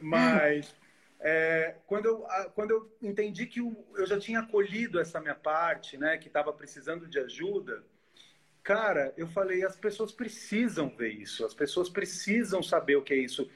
Mas 0.00 0.74
é, 1.20 1.76
quando, 1.86 2.06
eu, 2.06 2.26
quando 2.56 2.72
eu 2.72 2.96
entendi 3.00 3.46
que 3.46 3.60
eu 3.60 4.06
já 4.06 4.18
tinha 4.18 4.40
acolhido 4.40 4.98
essa 4.98 5.20
minha 5.20 5.36
parte, 5.36 5.96
né? 5.96 6.18
Que 6.18 6.26
estava 6.26 6.52
precisando 6.52 7.06
de 7.06 7.20
ajuda, 7.20 7.84
cara, 8.60 9.14
eu 9.16 9.28
falei, 9.28 9.64
as 9.64 9.76
pessoas 9.76 10.10
precisam 10.10 10.88
ver 10.88 11.10
isso, 11.12 11.44
as 11.44 11.54
pessoas 11.54 11.88
precisam 11.88 12.60
saber 12.60 12.96
o 12.96 13.02
que 13.02 13.14
é 13.14 13.18
isso. 13.18 13.48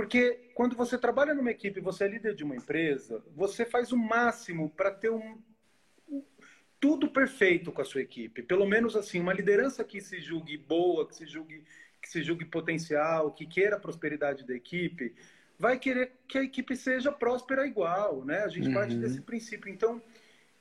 Porque 0.00 0.50
quando 0.54 0.74
você 0.74 0.96
trabalha 0.96 1.34
numa 1.34 1.50
equipe, 1.50 1.78
você 1.78 2.04
é 2.04 2.08
líder 2.08 2.34
de 2.34 2.42
uma 2.42 2.56
empresa, 2.56 3.22
você 3.36 3.66
faz 3.66 3.92
o 3.92 3.98
máximo 3.98 4.70
para 4.70 4.90
ter 4.90 5.10
um 5.10 5.36
tudo 6.80 7.10
perfeito 7.10 7.70
com 7.70 7.82
a 7.82 7.84
sua 7.84 8.00
equipe. 8.00 8.42
Pelo 8.42 8.64
menos 8.64 8.96
assim, 8.96 9.20
uma 9.20 9.34
liderança 9.34 9.84
que 9.84 10.00
se 10.00 10.18
julgue 10.18 10.56
boa, 10.56 11.06
que 11.06 11.14
se 11.14 11.26
julgue 11.26 11.64
que 12.00 12.08
se 12.08 12.22
julgue 12.22 12.46
potencial, 12.46 13.30
que 13.30 13.44
queira 13.44 13.76
a 13.76 13.78
prosperidade 13.78 14.46
da 14.46 14.54
equipe, 14.54 15.14
vai 15.58 15.78
querer 15.78 16.12
que 16.26 16.38
a 16.38 16.44
equipe 16.44 16.74
seja 16.74 17.12
próspera 17.12 17.66
igual, 17.66 18.24
né? 18.24 18.38
A 18.38 18.48
gente 18.48 18.68
uhum. 18.68 18.74
parte 18.74 18.96
desse 18.96 19.20
princípio. 19.20 19.70
Então, 19.70 20.00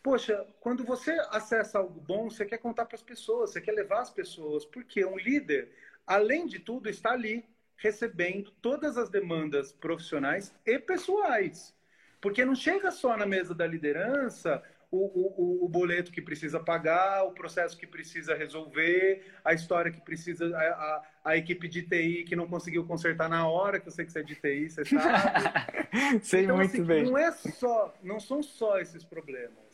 poxa, 0.04 0.46
quando 0.60 0.84
você 0.84 1.12
acessa 1.32 1.80
algo 1.80 2.02
bom, 2.02 2.30
você 2.30 2.46
quer 2.46 2.58
contar 2.58 2.84
para 2.88 2.98
as 2.98 3.02
pessoas, 3.02 3.52
você 3.52 3.62
quer 3.62 3.72
levar 3.72 4.02
as 4.02 4.10
pessoas, 4.10 4.66
porque 4.66 5.06
um 5.06 5.18
líder, 5.18 5.72
além 6.06 6.46
de 6.46 6.60
tudo, 6.60 6.90
está 6.90 7.12
ali 7.12 7.48
recebendo 7.80 8.52
todas 8.62 8.98
as 8.98 9.10
demandas 9.10 9.72
profissionais 9.72 10.54
e 10.66 10.78
pessoais. 10.78 11.74
Porque 12.22 12.46
não 12.46 12.56
chega 12.56 12.92
só 12.92 13.16
na 13.16 13.26
mesa 13.26 13.56
da 13.56 13.66
liderança 13.66 14.62
o, 14.92 14.98
o, 14.98 15.66
o, 15.66 15.70
boleto 15.70 16.12
que 16.12 16.22
precisa 16.22 16.60
pagar, 16.60 17.24
o 17.24 17.32
processo 17.32 17.78
que 17.78 17.86
precisa 17.86 18.36
resolver, 18.36 19.24
a 19.46 19.54
história 19.54 19.92
que 19.92 20.02
precisa, 20.02 20.48
a, 20.56 20.62
a, 20.62 21.04
a, 21.26 21.38
equipe 21.38 21.68
de 21.68 21.84
TI 21.84 22.24
que 22.28 22.36
não 22.36 22.48
conseguiu 22.48 22.86
consertar 22.86 23.30
na 23.30 23.48
hora, 23.48 23.80
que 23.80 23.88
eu 23.88 23.92
sei 23.92 24.04
que 24.04 24.12
você 24.12 24.20
é 24.20 24.24
de 24.24 24.36
TI, 24.36 24.70
você 24.70 24.84
sabe. 24.86 26.20
sei 26.26 26.44
então, 26.44 26.58
muito 26.58 26.72
assim, 26.72 26.84
bem. 26.84 27.04
Não 27.04 27.18
é 27.18 27.32
só, 27.32 27.94
não 28.02 28.20
são 28.20 28.42
só 28.42 28.80
esses 28.80 29.04
problemas 29.04 29.69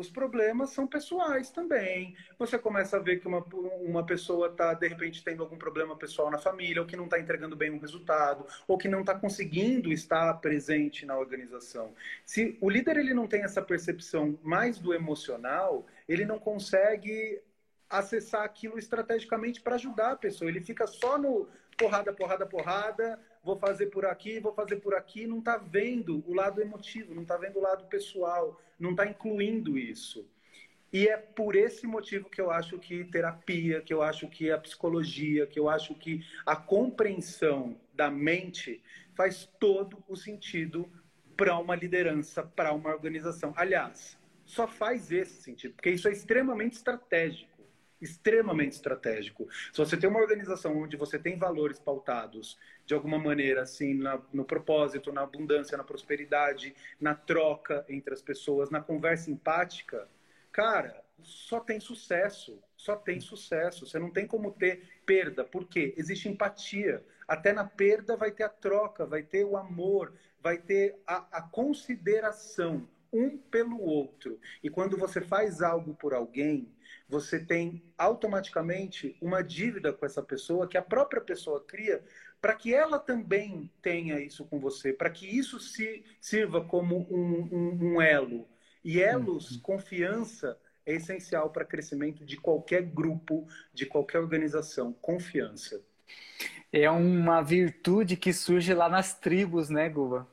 os 0.00 0.10
problemas 0.10 0.70
são 0.70 0.86
pessoais 0.86 1.50
também. 1.50 2.16
Você 2.38 2.58
começa 2.58 2.96
a 2.96 3.00
ver 3.00 3.20
que 3.20 3.28
uma, 3.28 3.44
uma 3.82 4.04
pessoa 4.04 4.48
está, 4.48 4.72
de 4.72 4.88
repente, 4.88 5.22
tendo 5.22 5.42
algum 5.42 5.58
problema 5.58 5.94
pessoal 5.94 6.30
na 6.30 6.38
família, 6.38 6.80
ou 6.80 6.88
que 6.88 6.96
não 6.96 7.04
está 7.04 7.20
entregando 7.20 7.54
bem 7.54 7.70
um 7.70 7.78
resultado, 7.78 8.46
ou 8.66 8.78
que 8.78 8.88
não 8.88 9.00
está 9.00 9.14
conseguindo 9.14 9.92
estar 9.92 10.32
presente 10.40 11.04
na 11.04 11.18
organização. 11.18 11.94
Se 12.24 12.56
o 12.60 12.70
líder 12.70 12.96
ele 12.96 13.12
não 13.12 13.26
tem 13.26 13.42
essa 13.42 13.60
percepção 13.60 14.38
mais 14.42 14.78
do 14.78 14.94
emocional, 14.94 15.86
ele 16.08 16.24
não 16.24 16.38
consegue 16.38 17.42
acessar 17.88 18.42
aquilo 18.42 18.78
estrategicamente 18.78 19.60
para 19.60 19.74
ajudar 19.74 20.12
a 20.12 20.16
pessoa. 20.16 20.48
Ele 20.48 20.62
fica 20.62 20.86
só 20.86 21.18
no 21.18 21.46
porrada, 21.76 22.12
porrada, 22.12 22.46
porrada, 22.46 23.20
vou 23.42 23.58
fazer 23.58 23.86
por 23.86 24.04
aqui, 24.04 24.38
vou 24.38 24.52
fazer 24.52 24.76
por 24.76 24.94
aqui, 24.94 25.26
não 25.26 25.38
está 25.38 25.56
vendo 25.56 26.22
o 26.26 26.34
lado 26.34 26.60
emotivo, 26.60 27.14
não 27.14 27.22
está 27.22 27.36
vendo 27.36 27.58
o 27.58 27.62
lado 27.62 27.86
pessoal, 27.86 28.60
não 28.78 28.90
está 28.90 29.06
incluindo 29.06 29.78
isso. 29.78 30.26
E 30.92 31.06
é 31.06 31.16
por 31.16 31.54
esse 31.54 31.86
motivo 31.86 32.28
que 32.28 32.40
eu 32.40 32.50
acho 32.50 32.78
que 32.78 33.04
terapia, 33.04 33.80
que 33.80 33.94
eu 33.94 34.02
acho 34.02 34.28
que 34.28 34.50
a 34.50 34.58
psicologia, 34.58 35.46
que 35.46 35.58
eu 35.58 35.68
acho 35.68 35.94
que 35.94 36.24
a 36.44 36.56
compreensão 36.56 37.80
da 37.94 38.10
mente 38.10 38.82
faz 39.14 39.48
todo 39.58 40.02
o 40.08 40.16
sentido 40.16 40.90
para 41.36 41.56
uma 41.58 41.76
liderança, 41.76 42.42
para 42.42 42.72
uma 42.72 42.90
organização. 42.90 43.54
Aliás, 43.56 44.18
só 44.44 44.66
faz 44.66 45.12
esse 45.12 45.42
sentido, 45.42 45.74
porque 45.74 45.90
isso 45.90 46.08
é 46.08 46.12
extremamente 46.12 46.72
estratégico 46.72 47.49
extremamente 48.00 48.72
estratégico. 48.72 49.48
Se 49.72 49.78
você 49.78 49.96
tem 49.96 50.08
uma 50.08 50.20
organização 50.20 50.76
onde 50.76 50.96
você 50.96 51.18
tem 51.18 51.36
valores 51.36 51.78
pautados 51.78 52.58
de 52.86 52.94
alguma 52.94 53.18
maneira, 53.18 53.62
assim, 53.62 53.94
na, 53.94 54.20
no 54.32 54.44
propósito, 54.44 55.12
na 55.12 55.22
abundância, 55.22 55.76
na 55.76 55.84
prosperidade, 55.84 56.74
na 57.00 57.14
troca 57.14 57.84
entre 57.88 58.14
as 58.14 58.22
pessoas, 58.22 58.70
na 58.70 58.80
conversa 58.80 59.30
empática, 59.30 60.08
cara, 60.50 61.02
só 61.22 61.60
tem 61.60 61.80
sucesso. 61.80 62.62
Só 62.76 62.96
tem 62.96 63.20
sucesso. 63.20 63.86
Você 63.86 63.98
não 63.98 64.10
tem 64.10 64.26
como 64.26 64.52
ter 64.52 65.02
perda. 65.04 65.44
Por 65.44 65.68
quê? 65.68 65.94
Existe 65.96 66.28
empatia. 66.28 67.04
Até 67.28 67.52
na 67.52 67.64
perda 67.64 68.16
vai 68.16 68.30
ter 68.30 68.44
a 68.44 68.48
troca, 68.48 69.04
vai 69.06 69.22
ter 69.22 69.44
o 69.44 69.56
amor, 69.56 70.14
vai 70.42 70.58
ter 70.58 70.96
a, 71.06 71.38
a 71.38 71.42
consideração 71.42 72.88
um 73.12 73.36
pelo 73.36 73.80
outro. 73.80 74.38
E 74.62 74.70
quando 74.70 74.96
você 74.96 75.20
faz 75.20 75.62
algo 75.62 75.94
por 75.94 76.14
alguém, 76.14 76.72
você 77.08 77.38
tem 77.38 77.82
automaticamente 77.98 79.16
uma 79.20 79.42
dívida 79.42 79.92
com 79.92 80.06
essa 80.06 80.22
pessoa 80.22 80.68
que 80.68 80.78
a 80.78 80.82
própria 80.82 81.20
pessoa 81.20 81.64
cria 81.64 82.02
para 82.40 82.54
que 82.54 82.72
ela 82.72 82.98
também 82.98 83.70
tenha 83.82 84.18
isso 84.20 84.44
com 84.44 84.58
você, 84.58 84.92
para 84.92 85.10
que 85.10 85.26
isso 85.26 85.60
se 85.60 86.04
sirva 86.20 86.64
como 86.64 87.06
um, 87.10 87.48
um, 87.52 87.94
um 87.94 88.02
elo. 88.02 88.48
E 88.82 89.00
elos, 89.00 89.56
uhum. 89.56 89.60
confiança, 89.60 90.58
é 90.86 90.94
essencial 90.94 91.50
para 91.50 91.64
crescimento 91.64 92.24
de 92.24 92.36
qualquer 92.36 92.82
grupo, 92.82 93.46
de 93.74 93.84
qualquer 93.84 94.20
organização. 94.20 94.92
Confiança. 94.94 95.82
É 96.72 96.90
uma 96.90 97.42
virtude 97.42 98.16
que 98.16 98.32
surge 98.32 98.72
lá 98.72 98.88
nas 98.88 99.18
tribos, 99.18 99.68
né, 99.68 99.88
Guba? 99.88 100.26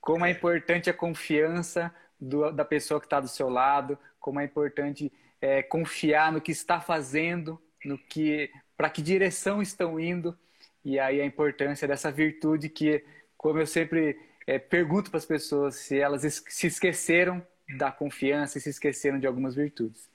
Como 0.00 0.24
é 0.24 0.30
importante 0.30 0.90
a 0.90 0.94
confiança 0.94 1.94
do, 2.20 2.50
da 2.50 2.64
pessoa 2.64 3.00
que 3.00 3.06
está 3.06 3.20
do 3.20 3.28
seu 3.28 3.48
lado, 3.48 3.98
como 4.18 4.40
é 4.40 4.44
importante 4.44 5.12
é, 5.40 5.62
confiar 5.62 6.32
no 6.32 6.40
que 6.40 6.52
está 6.52 6.80
fazendo, 6.80 7.60
no 7.84 7.98
que 7.98 8.50
para 8.76 8.90
que 8.90 9.00
direção 9.00 9.62
estão 9.62 9.98
indo 9.98 10.36
e 10.84 10.98
aí 10.98 11.20
a 11.20 11.26
importância 11.26 11.88
dessa 11.88 12.12
virtude 12.12 12.68
que, 12.68 13.04
como 13.36 13.58
eu 13.58 13.66
sempre 13.66 14.18
é, 14.46 14.58
pergunto 14.58 15.10
para 15.10 15.18
as 15.18 15.26
pessoas, 15.26 15.74
se 15.76 15.98
elas 15.98 16.24
es 16.24 16.44
se 16.48 16.68
esqueceram 16.68 17.44
da 17.76 17.90
confiança 17.90 18.58
e 18.58 18.60
se 18.60 18.70
esqueceram 18.70 19.18
de 19.18 19.26
algumas 19.26 19.56
virtudes. 19.56 20.08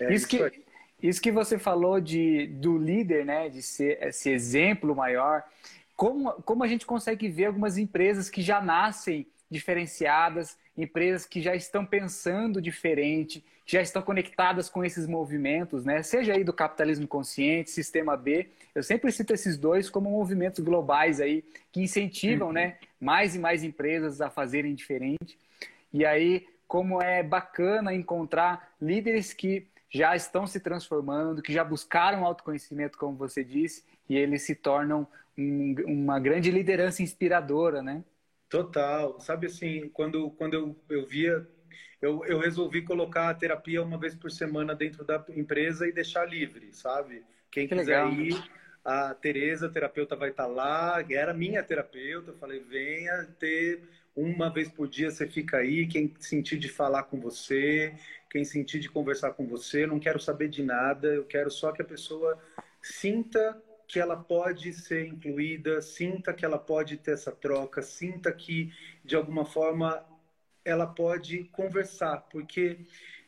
É, 0.00 0.12
isso, 0.12 0.26
isso, 0.26 0.28
que, 0.28 0.64
isso 1.00 1.22
que 1.22 1.30
você 1.30 1.58
falou 1.58 2.00
de, 2.00 2.48
do 2.48 2.76
líder, 2.76 3.24
né, 3.24 3.48
de 3.48 3.62
ser 3.62 4.02
esse 4.02 4.30
exemplo 4.30 4.96
maior, 4.96 5.44
como, 5.94 6.32
como 6.42 6.64
a 6.64 6.66
gente 6.66 6.84
consegue 6.84 7.28
ver 7.28 7.44
algumas 7.44 7.78
empresas 7.78 8.28
que 8.28 8.42
já 8.42 8.60
nascem 8.60 9.28
diferenciadas, 9.48 10.58
empresas 10.82 11.26
que 11.26 11.40
já 11.40 11.54
estão 11.54 11.84
pensando 11.84 12.60
diferente, 12.60 13.44
já 13.66 13.80
estão 13.80 14.02
conectadas 14.02 14.68
com 14.68 14.84
esses 14.84 15.06
movimentos, 15.06 15.84
né? 15.84 16.02
Seja 16.02 16.32
aí 16.32 16.42
do 16.42 16.52
capitalismo 16.52 17.06
consciente, 17.06 17.70
sistema 17.70 18.16
B. 18.16 18.48
Eu 18.74 18.82
sempre 18.82 19.12
cito 19.12 19.32
esses 19.32 19.56
dois 19.56 19.88
como 19.88 20.10
movimentos 20.10 20.64
globais 20.64 21.20
aí 21.20 21.44
que 21.70 21.80
incentivam, 21.80 22.48
uhum. 22.48 22.54
né, 22.54 22.78
mais 23.00 23.34
e 23.34 23.38
mais 23.38 23.62
empresas 23.62 24.20
a 24.20 24.30
fazerem 24.30 24.74
diferente. 24.74 25.38
E 25.92 26.04
aí, 26.04 26.46
como 26.66 27.02
é 27.02 27.22
bacana 27.22 27.94
encontrar 27.94 28.74
líderes 28.80 29.32
que 29.32 29.66
já 29.92 30.14
estão 30.14 30.46
se 30.46 30.60
transformando, 30.60 31.42
que 31.42 31.52
já 31.52 31.64
buscaram 31.64 32.24
autoconhecimento, 32.24 32.96
como 32.96 33.16
você 33.16 33.42
disse, 33.42 33.84
e 34.08 34.16
eles 34.16 34.42
se 34.42 34.54
tornam 34.54 35.06
um, 35.36 35.74
uma 35.86 36.18
grande 36.20 36.50
liderança 36.50 37.02
inspiradora, 37.02 37.82
né? 37.82 38.02
Total. 38.50 39.18
Sabe 39.20 39.46
assim, 39.46 39.88
quando, 39.88 40.30
quando 40.32 40.54
eu, 40.54 40.76
eu 40.90 41.06
via 41.06 41.46
eu, 42.02 42.24
eu 42.24 42.38
resolvi 42.38 42.82
colocar 42.82 43.28
a 43.28 43.34
terapia 43.34 43.82
uma 43.82 43.98
vez 43.98 44.14
por 44.14 44.30
semana 44.30 44.74
dentro 44.74 45.04
da 45.04 45.22
empresa 45.30 45.86
e 45.86 45.92
deixar 45.92 46.24
livre, 46.24 46.72
sabe? 46.72 47.22
Quem 47.50 47.68
que 47.68 47.74
quiser 47.74 48.04
legal. 48.04 48.12
ir, 48.12 48.42
a 48.82 49.14
Tereza, 49.14 49.66
a 49.66 49.70
terapeuta, 49.70 50.16
vai 50.16 50.30
estar 50.30 50.44
tá 50.44 50.48
lá. 50.48 51.04
Era 51.10 51.34
minha 51.34 51.62
terapeuta. 51.62 52.30
Eu 52.30 52.36
falei, 52.38 52.60
venha 52.60 53.26
ter 53.38 53.82
uma 54.16 54.50
vez 54.50 54.68
por 54.68 54.88
dia, 54.88 55.10
você 55.10 55.26
fica 55.26 55.58
aí. 55.58 55.86
Quem 55.86 56.14
sentir 56.18 56.58
de 56.58 56.68
falar 56.68 57.02
com 57.02 57.20
você, 57.20 57.94
quem 58.30 58.44
sentir 58.44 58.78
de 58.78 58.88
conversar 58.88 59.32
com 59.32 59.46
você, 59.46 59.86
não 59.86 60.00
quero 60.00 60.18
saber 60.18 60.48
de 60.48 60.62
nada. 60.62 61.08
Eu 61.08 61.24
quero 61.24 61.50
só 61.50 61.70
que 61.72 61.82
a 61.82 61.84
pessoa 61.84 62.38
sinta 62.80 63.60
que 63.90 63.98
ela 63.98 64.16
pode 64.16 64.72
ser 64.72 65.04
incluída, 65.04 65.82
sinta 65.82 66.32
que 66.32 66.44
ela 66.44 66.58
pode 66.58 66.96
ter 66.96 67.10
essa 67.10 67.32
troca, 67.32 67.82
sinta 67.82 68.30
que 68.32 68.72
de 69.04 69.16
alguma 69.16 69.44
forma 69.44 70.06
ela 70.64 70.86
pode 70.86 71.42
conversar, 71.50 72.18
porque 72.30 72.78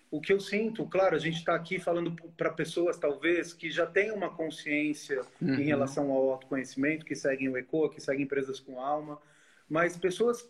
o 0.08 0.20
que 0.20 0.32
eu 0.32 0.38
sinto, 0.38 0.86
claro, 0.86 1.16
a 1.16 1.18
gente 1.18 1.38
está 1.38 1.56
aqui 1.56 1.80
falando 1.80 2.14
para 2.36 2.52
pessoas, 2.52 2.96
talvez, 2.96 3.52
que 3.52 3.72
já 3.72 3.86
têm 3.86 4.12
uma 4.12 4.30
consciência 4.30 5.22
uhum. 5.40 5.54
em 5.54 5.64
relação 5.64 6.12
ao 6.12 6.30
autoconhecimento, 6.30 7.04
que 7.04 7.16
seguem 7.16 7.48
o 7.48 7.56
ECO, 7.56 7.90
que 7.90 8.00
seguem 8.00 8.22
empresas 8.22 8.60
com 8.60 8.78
alma, 8.78 9.20
mas 9.68 9.96
pessoas 9.96 10.48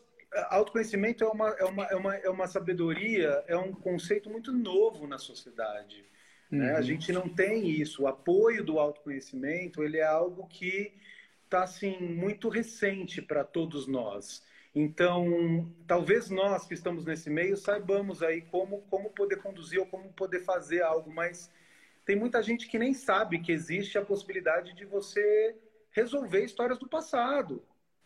autoconhecimento 0.51 1.25
é 1.25 1.29
uma, 1.29 1.49
é, 1.51 1.65
uma, 1.65 1.85
é, 1.87 1.97
uma, 1.97 2.17
é 2.17 2.29
uma 2.29 2.47
sabedoria, 2.47 3.43
é 3.47 3.57
um 3.57 3.73
conceito 3.73 4.29
muito 4.29 4.53
novo 4.53 5.07
na 5.07 5.17
sociedade. 5.17 6.05
Uhum. 6.53 6.59
Né? 6.59 6.73
A 6.73 6.77
uhum. 6.77 6.83
gente 6.83 7.13
não 7.13 7.29
tem 7.29 7.69
isso. 7.69 8.03
O 8.03 8.07
apoio 8.07 8.63
do 8.63 8.79
autoconhecimento 8.79 9.83
ele 9.83 9.97
é 9.97 10.05
algo 10.05 10.47
que 10.47 10.93
está 11.45 11.65
assim, 11.65 11.99
muito 11.99 12.49
recente 12.49 13.21
para 13.23 13.43
todos 13.43 13.87
nós. 13.87 14.43
Então, 14.75 15.71
talvez 15.87 16.31
nós 16.31 16.67
que 16.67 16.75
estamos 16.75 17.05
nesse 17.05 17.29
meio 17.29 17.57
saibamos 17.57 18.23
aí 18.23 18.41
como, 18.43 18.83
como 18.83 19.11
poder 19.11 19.37
conduzir 19.37 19.79
ou 19.81 19.87
como 19.87 20.13
poder 20.13 20.41
fazer 20.41 20.83
algo, 20.83 21.13
mas 21.13 21.51
tem 22.07 22.17
muita 22.17 22.43
gente 22.43 22.69
que 22.69 22.79
nem 22.79 22.95
sabe 22.95 23.41
que 23.41 23.53
existe 23.53 23.99
a 23.99 24.05
possibilidade 24.05 24.75
de 24.75 24.87
você 24.87 25.55
resolver 25.91 26.43
histórias 26.43 26.79
do 26.79 26.89
passado. 26.89 27.63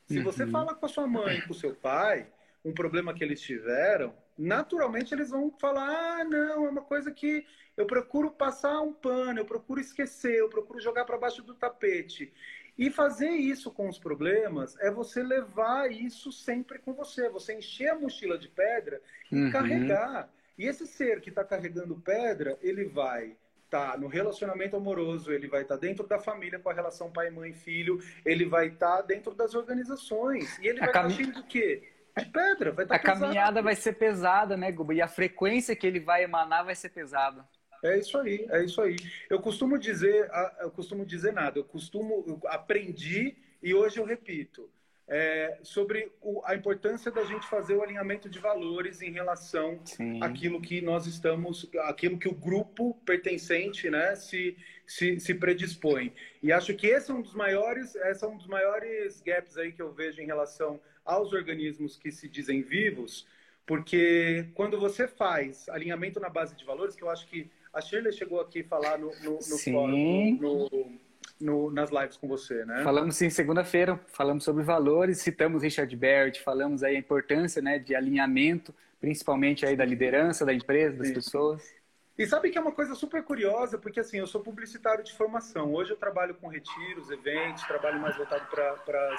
Se 0.07 0.19
uhum. 0.19 0.25
você 0.25 0.45
fala 0.47 0.75
com 0.75 0.87
a 0.87 0.89
sua 0.89 1.07
mãe, 1.07 1.41
com 1.43 1.53
o 1.53 1.55
seu 1.55 1.75
pai, 1.75 2.27
um 2.65 2.75
problema 2.75 3.15
que 3.15 3.23
eles 3.23 3.41
tiveram, 3.41 4.13
naturalmente 4.39 5.15
eles 5.15 5.31
vão 5.31 5.51
falar: 5.51 6.21
ah, 6.21 6.25
não, 6.25 6.67
é 6.67 6.69
uma 6.69 6.83
coisa 6.83 7.11
que 7.11 7.47
eu 7.77 7.87
procuro 7.87 8.31
passar 8.31 8.81
um 8.81 8.93
pano, 8.93 9.41
eu 9.41 9.45
procuro 9.45 9.81
esquecer, 9.81 10.39
eu 10.39 10.49
procuro 10.49 10.81
jogar 10.81 11.05
para 11.05 11.19
baixo 11.19 11.43
do 11.43 11.55
tapete. 11.55 12.33
E 12.79 12.91
fazer 12.91 13.31
isso 13.31 13.71
com 13.71 13.89
os 13.89 13.99
problemas 13.99 14.77
é 14.81 14.91
você 14.91 15.23
levar 15.23 15.91
isso 15.91 16.31
sempre 16.31 16.79
com 16.79 16.93
você, 16.93 17.29
você 17.29 17.55
encher 17.55 17.89
a 17.89 17.99
mochila 17.99 18.37
de 18.39 18.49
pedra 18.49 19.01
e 19.33 19.37
uhum. 19.37 19.51
carregar. 19.51 20.31
E 20.59 20.67
esse 20.67 20.87
ser 20.87 21.21
que 21.21 21.31
está 21.31 21.43
carregando 21.43 21.97
pedra, 21.97 22.59
ele 22.61 22.85
vai 22.85 23.37
tá 23.71 23.97
no 23.97 24.07
relacionamento 24.07 24.77
amoroso, 24.77 25.33
ele 25.33 25.49
vai 25.49 25.63
estar 25.63 25.75
tá 25.75 25.81
dentro 25.81 26.07
da 26.07 26.19
família 26.19 26.59
com 26.59 26.69
a 26.71 26.73
relação 26.73 27.11
pai, 27.11 27.31
mãe, 27.31 27.53
filho, 27.53 27.99
ele 28.25 28.45
vai 28.45 28.69
estar 28.69 28.99
tá 28.99 29.03
dentro 29.03 29.35
das 29.35 29.55
organizações. 29.55 30.59
E 30.59 30.69
ele 30.69 30.79
vai 30.79 30.89
estar 30.89 31.03
cam... 31.03 31.11
cheio 31.11 31.33
do 31.33 31.43
quê? 31.45 31.83
De 32.17 32.25
pedra, 32.27 32.73
vai 32.73 32.85
estar 32.85 32.99
tá 32.99 33.01
A 33.01 33.03
pesado. 33.03 33.21
caminhada 33.21 33.63
vai 33.63 33.75
ser 33.75 33.93
pesada, 33.95 34.57
né, 34.57 34.73
Guba? 34.73 34.95
E 34.95 35.03
a 35.03 35.09
frequência 35.09 35.77
que 35.77 35.87
ele 35.87 36.01
vai 36.01 36.25
emanar 36.25 36.65
vai 36.65 36.75
ser 36.75 36.89
pesada. 36.89 37.47
É 37.85 37.99
isso 37.99 38.17
aí, 38.19 38.47
é 38.51 38.65
isso 38.65 38.81
aí. 38.81 38.97
Eu 39.29 39.41
costumo 39.41 39.79
dizer, 39.79 40.29
eu 40.61 40.71
costumo 40.71 41.05
dizer 41.05 41.33
nada, 41.33 41.59
eu 41.59 41.65
costumo, 41.65 42.25
eu 42.27 42.41
aprendi 42.49 43.37
e 43.63 43.75
hoje 43.75 43.99
eu 43.99 44.05
repito 44.05 44.71
é, 45.09 45.59
sobre 45.63 46.13
o, 46.21 46.43
a 46.45 46.55
importância 46.55 47.11
da 47.11 47.25
gente 47.25 47.47
fazer 47.47 47.77
o 47.77 47.83
alinhamento 47.83 48.29
de 48.29 48.39
valores 48.39 49.01
em 49.03 49.13
relação 49.13 49.79
Sim. 49.85 50.23
àquilo 50.23 50.61
que 50.61 50.81
nós 50.81 51.07
estamos, 51.07 51.71
aquilo 51.85 52.19
que 52.19 52.29
o 52.29 52.35
grupo 52.35 52.95
pertencente, 53.05 53.89
né, 53.89 54.17
se, 54.17 54.57
se, 54.87 55.21
se 55.21 55.35
predispõe. 55.35 56.13
E 56.43 56.53
acho 56.53 56.75
que 56.75 56.89
esse 56.89 57.11
é 57.11 57.15
um 57.15 57.23
dos 57.23 57.35
maiores, 57.35 57.95
esse 57.95 58.25
é 58.25 58.29
um 58.29 58.37
dos 58.37 58.47
maiores 58.47 59.23
gaps 59.23 59.57
aí 59.57 59.73
que 59.73 59.83
eu 59.83 59.93
vejo 59.93 60.21
em 60.21 60.27
relação 60.27 60.81
aos 61.07 61.33
organismos 61.33 61.97
que 61.97 62.11
se 62.11 62.29
dizem 62.29 62.63
vivos, 62.63 63.27
porque 63.65 64.49
quando 64.55 64.79
você 64.79 65.09
faz 65.09 65.69
alinhamento 65.69 66.21
na 66.21 66.29
base 66.29 66.55
de 66.55 66.65
valores, 66.65 66.95
que 66.95 67.03
eu 67.03 67.11
acho 67.11 67.27
que 67.27 67.51
a 67.73 67.81
Shirley 67.81 68.13
chegou 68.13 68.41
aqui 68.41 68.63
falar 68.63 68.99
no, 68.99 69.11
no, 69.23 69.33
no 69.35 69.59
fórum, 69.59 70.99
no, 71.41 71.71
nas 71.71 71.91
lives 71.91 72.17
com 72.17 72.27
você, 72.27 72.65
né? 72.65 72.83
Falamos 72.83 73.17
sim, 73.17 73.29
segunda-feira, 73.29 74.01
falamos 74.09 74.45
sobre 74.45 74.63
valores, 74.63 75.19
citamos 75.19 75.63
Richard 75.63 75.95
Barrett, 75.97 76.41
falamos 76.43 76.83
aí 76.83 76.97
a 76.97 76.99
importância 76.99 77.61
né, 77.61 77.79
de 77.79 77.95
alinhamento, 77.95 78.75
principalmente 79.01 79.67
aí 79.67 79.77
da 79.77 79.85
liderança 79.85 80.47
da 80.47 80.55
empresa, 80.55 80.99
das 80.99 81.09
sim. 81.09 81.15
pessoas. 81.15 81.75
E 82.19 82.27
sabe 82.27 82.49
que 82.49 82.57
é 82.57 82.61
uma 82.61 82.73
coisa 82.73 82.95
super 82.95 83.23
curiosa, 83.23 83.77
porque 83.77 84.01
assim, 84.01 84.19
eu 84.19 84.27
sou 84.27 84.41
publicitário 84.41 85.05
de 85.05 85.13
formação. 85.13 85.75
Hoje 85.75 85.91
eu 85.91 85.97
trabalho 85.99 86.35
com 86.35 86.49
retiros, 86.49 87.11
eventos, 87.11 87.63
trabalho 87.65 88.01
mais 88.01 88.17
voltado 88.17 88.47
para 88.47 89.15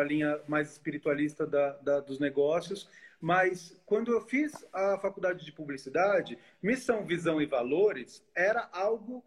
a 0.00 0.04
linha 0.04 0.40
mais 0.48 0.72
espiritualista 0.72 1.46
da, 1.46 1.72
da, 1.78 2.00
dos 2.00 2.18
negócios. 2.18 2.88
Mas 3.20 3.80
quando 3.86 4.12
eu 4.12 4.20
fiz 4.20 4.52
a 4.72 4.98
faculdade 4.98 5.44
de 5.44 5.52
publicidade, 5.52 6.38
missão, 6.62 7.04
visão 7.04 7.40
e 7.40 7.46
valores 7.46 8.24
era 8.34 8.68
algo 8.72 9.24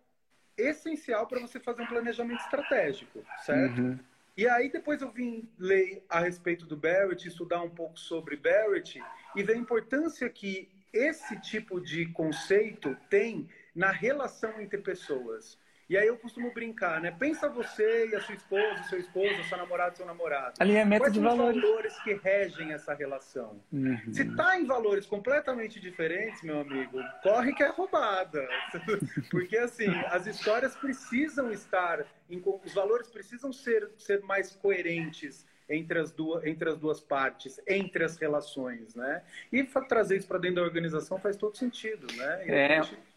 essencial 0.57 1.27
para 1.27 1.39
você 1.39 1.59
fazer 1.59 1.83
um 1.83 1.87
planejamento 1.87 2.41
estratégico, 2.41 3.23
certo? 3.45 3.81
Uhum. 3.81 3.99
E 4.37 4.47
aí 4.49 4.69
depois 4.69 5.01
eu 5.01 5.09
vim 5.09 5.49
ler 5.57 6.03
a 6.09 6.19
respeito 6.19 6.65
do 6.65 6.75
Barrett, 6.75 7.25
estudar 7.25 7.61
um 7.61 7.69
pouco 7.69 7.97
sobre 7.97 8.35
Barrett 8.35 9.01
e 9.33 9.43
ver 9.43 9.53
a 9.53 9.57
importância 9.57 10.29
que 10.29 10.69
esse 10.91 11.39
tipo 11.39 11.79
de 11.79 12.07
conceito 12.07 12.95
tem 13.09 13.49
na 13.73 13.91
relação 13.91 14.59
entre 14.61 14.79
pessoas. 14.79 15.57
E 15.87 15.95
aí 15.95 16.07
eu 16.07 16.17
costumo 16.17 16.51
brincar, 16.51 16.99
né? 16.99 17.11
Pensa 17.11 17.47
você 17.47 18.07
e 18.07 18.15
a 18.15 18.21
sua 18.21 18.33
esposa, 18.33 18.83
seu 18.89 18.99
esposo, 18.99 19.43
sua 19.43 19.59
namorada, 19.59 19.95
seu 19.95 20.05
namorado. 20.05 20.55
Alinhamento 20.59 21.03
Quais 21.03 21.13
de 21.13 21.19
são 21.19 21.29
valores. 21.29 21.57
os 21.57 21.61
valores 21.61 21.99
que 21.99 22.13
regem 22.15 22.73
essa 22.73 22.93
relação? 22.95 23.61
Uhum. 23.71 23.99
Se 24.11 24.23
está 24.23 24.59
em 24.59 24.65
valores 24.65 25.05
completamente 25.05 25.79
diferentes, 25.79 26.41
meu 26.41 26.61
amigo, 26.61 26.97
corre 27.21 27.53
que 27.53 27.61
é 27.61 27.67
roubada. 27.67 28.47
Porque 29.29 29.57
assim, 29.57 29.89
as 30.07 30.25
histórias 30.25 30.75
precisam 30.75 31.51
estar, 31.51 32.03
em, 32.27 32.41
os 32.43 32.73
valores 32.73 33.07
precisam 33.07 33.53
ser, 33.53 33.91
ser 33.99 34.21
mais 34.21 34.55
coerentes 34.55 35.45
entre 35.69 35.99
as, 35.99 36.11
duas, 36.11 36.43
entre 36.45 36.67
as 36.67 36.79
duas 36.79 36.99
partes, 36.99 37.61
entre 37.67 38.03
as 38.03 38.17
relações, 38.17 38.95
né? 38.95 39.21
E 39.51 39.63
trazer 39.63 40.17
isso 40.17 40.27
para 40.27 40.39
dentro 40.39 40.57
da 40.57 40.61
organização 40.63 41.19
faz 41.19 41.37
todo 41.37 41.55
sentido, 41.55 42.07
né? 42.15 42.47
E 42.47 42.51
é. 42.51 42.81
Gente 42.81 43.14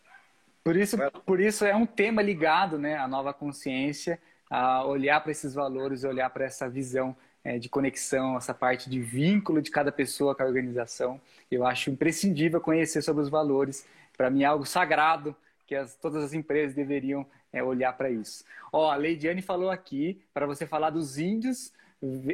por 0.69 0.77
isso, 0.77 0.99
por 1.25 1.41
isso 1.41 1.65
é 1.65 1.75
um 1.75 1.87
tema 1.87 2.21
ligado 2.21 2.79
né, 2.79 2.99
à 2.99 3.09
nova 3.09 3.33
consciência, 3.33 4.21
a 4.51 4.85
olhar 4.85 5.19
para 5.23 5.33
esses 5.33 5.55
valores, 5.55 6.05
olhar 6.05 6.29
para 6.29 6.45
essa 6.45 6.69
visão 6.69 7.17
é, 7.43 7.59
de 7.59 7.71
conexão, 7.71 8.37
essa 8.37 8.53
parte 8.53 8.91
de 8.91 9.01
vínculo 9.01 9.63
de 9.63 9.71
cada 9.71 9.91
pessoa 9.91 10.35
com 10.35 10.43
a 10.43 10.47
organização. 10.47 11.19
Eu 11.51 11.65
acho 11.65 11.89
imprescindível 11.89 12.61
conhecer 12.61 13.01
sobre 13.01 13.23
os 13.23 13.31
valores. 13.31 13.87
Para 14.15 14.29
mim 14.29 14.43
é 14.43 14.45
algo 14.45 14.67
sagrado 14.67 15.35
que 15.67 15.75
as, 15.75 15.95
todas 15.95 16.23
as 16.23 16.35
empresas 16.35 16.75
deveriam 16.75 17.25
é, 17.51 17.63
olhar 17.63 17.95
para 17.95 18.11
isso. 18.11 18.45
Ó, 18.71 18.91
a 18.91 18.97
Leidiane 18.97 19.41
falou 19.41 19.71
aqui 19.71 20.21
para 20.35 20.45
você 20.45 20.67
falar 20.67 20.91
dos 20.91 21.17
índios 21.17 21.73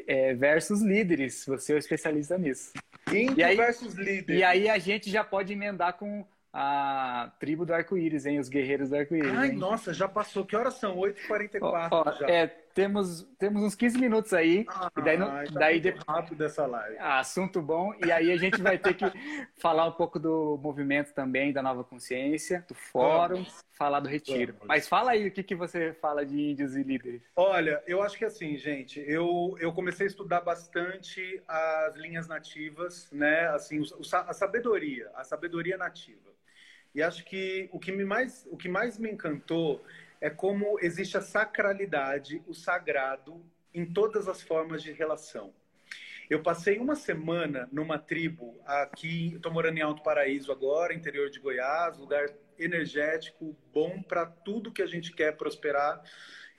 é, 0.08 0.34
versus 0.34 0.82
líderes. 0.82 1.46
Você 1.46 1.72
é 1.72 1.76
o 1.76 1.78
especialista 1.78 2.36
nisso. 2.36 2.72
Índio 3.12 3.56
versus 3.56 3.94
líderes. 3.94 4.40
E 4.40 4.42
aí 4.42 4.68
a 4.68 4.78
gente 4.78 5.08
já 5.08 5.22
pode 5.22 5.52
emendar 5.52 5.92
com 5.92 6.26
a 6.56 7.32
tribo 7.40 7.66
do 7.66 7.74
arco-íris, 7.74 8.26
hein? 8.26 8.38
Os 8.38 8.48
guerreiros 8.48 8.90
do 8.90 8.96
arco-íris. 8.96 9.36
Ai, 9.36 9.48
hein? 9.48 9.56
nossa, 9.56 9.92
já 9.92 10.06
passou. 10.06 10.46
Que 10.46 10.54
horas 10.54 10.74
são? 10.74 10.96
8h44 10.96 12.18
já. 12.20 12.30
É, 12.30 12.46
temos, 12.46 13.22
temos 13.36 13.60
uns 13.64 13.74
15 13.74 13.98
minutos 13.98 14.32
aí. 14.32 14.64
Ah, 14.68 14.88
e 14.96 15.02
daí, 15.02 15.18
tá 15.18 15.44
daí 15.52 15.80
de... 15.80 15.90
rápido 16.06 16.38
dessa 16.38 16.64
live. 16.64 16.96
Ah, 17.00 17.18
assunto 17.18 17.60
bom. 17.60 17.92
E 18.06 18.12
aí 18.12 18.30
a 18.30 18.36
gente 18.36 18.62
vai 18.62 18.78
ter 18.78 18.94
que 18.94 19.04
falar 19.58 19.86
um 19.86 19.92
pouco 19.92 20.20
do 20.20 20.56
movimento 20.62 21.12
também, 21.12 21.52
da 21.52 21.60
nova 21.60 21.82
consciência, 21.82 22.64
do 22.68 22.74
fórum, 22.74 23.38
Vamos. 23.38 23.64
falar 23.72 23.98
do 23.98 24.08
retiro. 24.08 24.52
Vamos. 24.52 24.68
Mas 24.68 24.86
fala 24.86 25.10
aí 25.10 25.26
o 25.26 25.32
que, 25.32 25.42
que 25.42 25.56
você 25.56 25.92
fala 25.94 26.24
de 26.24 26.40
índios 26.40 26.76
e 26.76 26.84
líderes. 26.84 27.22
Olha, 27.34 27.82
eu 27.84 28.00
acho 28.00 28.16
que 28.16 28.24
assim, 28.24 28.56
gente, 28.56 29.00
eu, 29.08 29.56
eu 29.58 29.72
comecei 29.72 30.06
a 30.06 30.08
estudar 30.08 30.42
bastante 30.42 31.42
as 31.48 31.96
linhas 31.96 32.28
nativas, 32.28 33.10
né? 33.10 33.48
Assim, 33.48 33.82
a 34.12 34.32
sabedoria, 34.32 35.10
a 35.16 35.24
sabedoria 35.24 35.76
nativa. 35.76 36.32
E 36.94 37.02
acho 37.02 37.24
que 37.24 37.68
o 37.72 37.78
que, 37.78 37.90
me 37.90 38.04
mais, 38.04 38.46
o 38.50 38.56
que 38.56 38.68
mais 38.68 38.98
me 38.98 39.10
encantou 39.10 39.84
é 40.20 40.30
como 40.30 40.78
existe 40.80 41.16
a 41.16 41.20
sacralidade, 41.20 42.42
o 42.46 42.54
sagrado, 42.54 43.44
em 43.74 43.84
todas 43.84 44.28
as 44.28 44.40
formas 44.40 44.82
de 44.82 44.92
relação. 44.92 45.52
Eu 46.30 46.42
passei 46.42 46.78
uma 46.78 46.94
semana 46.94 47.68
numa 47.70 47.98
tribo 47.98 48.58
aqui, 48.64 49.34
estou 49.34 49.52
morando 49.52 49.76
em 49.76 49.82
Alto 49.82 50.02
Paraíso 50.02 50.50
agora, 50.50 50.94
interior 50.94 51.28
de 51.28 51.40
Goiás, 51.40 51.98
lugar 51.98 52.26
energético, 52.58 53.54
bom 53.72 54.00
para 54.00 54.24
tudo 54.24 54.72
que 54.72 54.80
a 54.80 54.86
gente 54.86 55.12
quer 55.12 55.36
prosperar. 55.36 56.02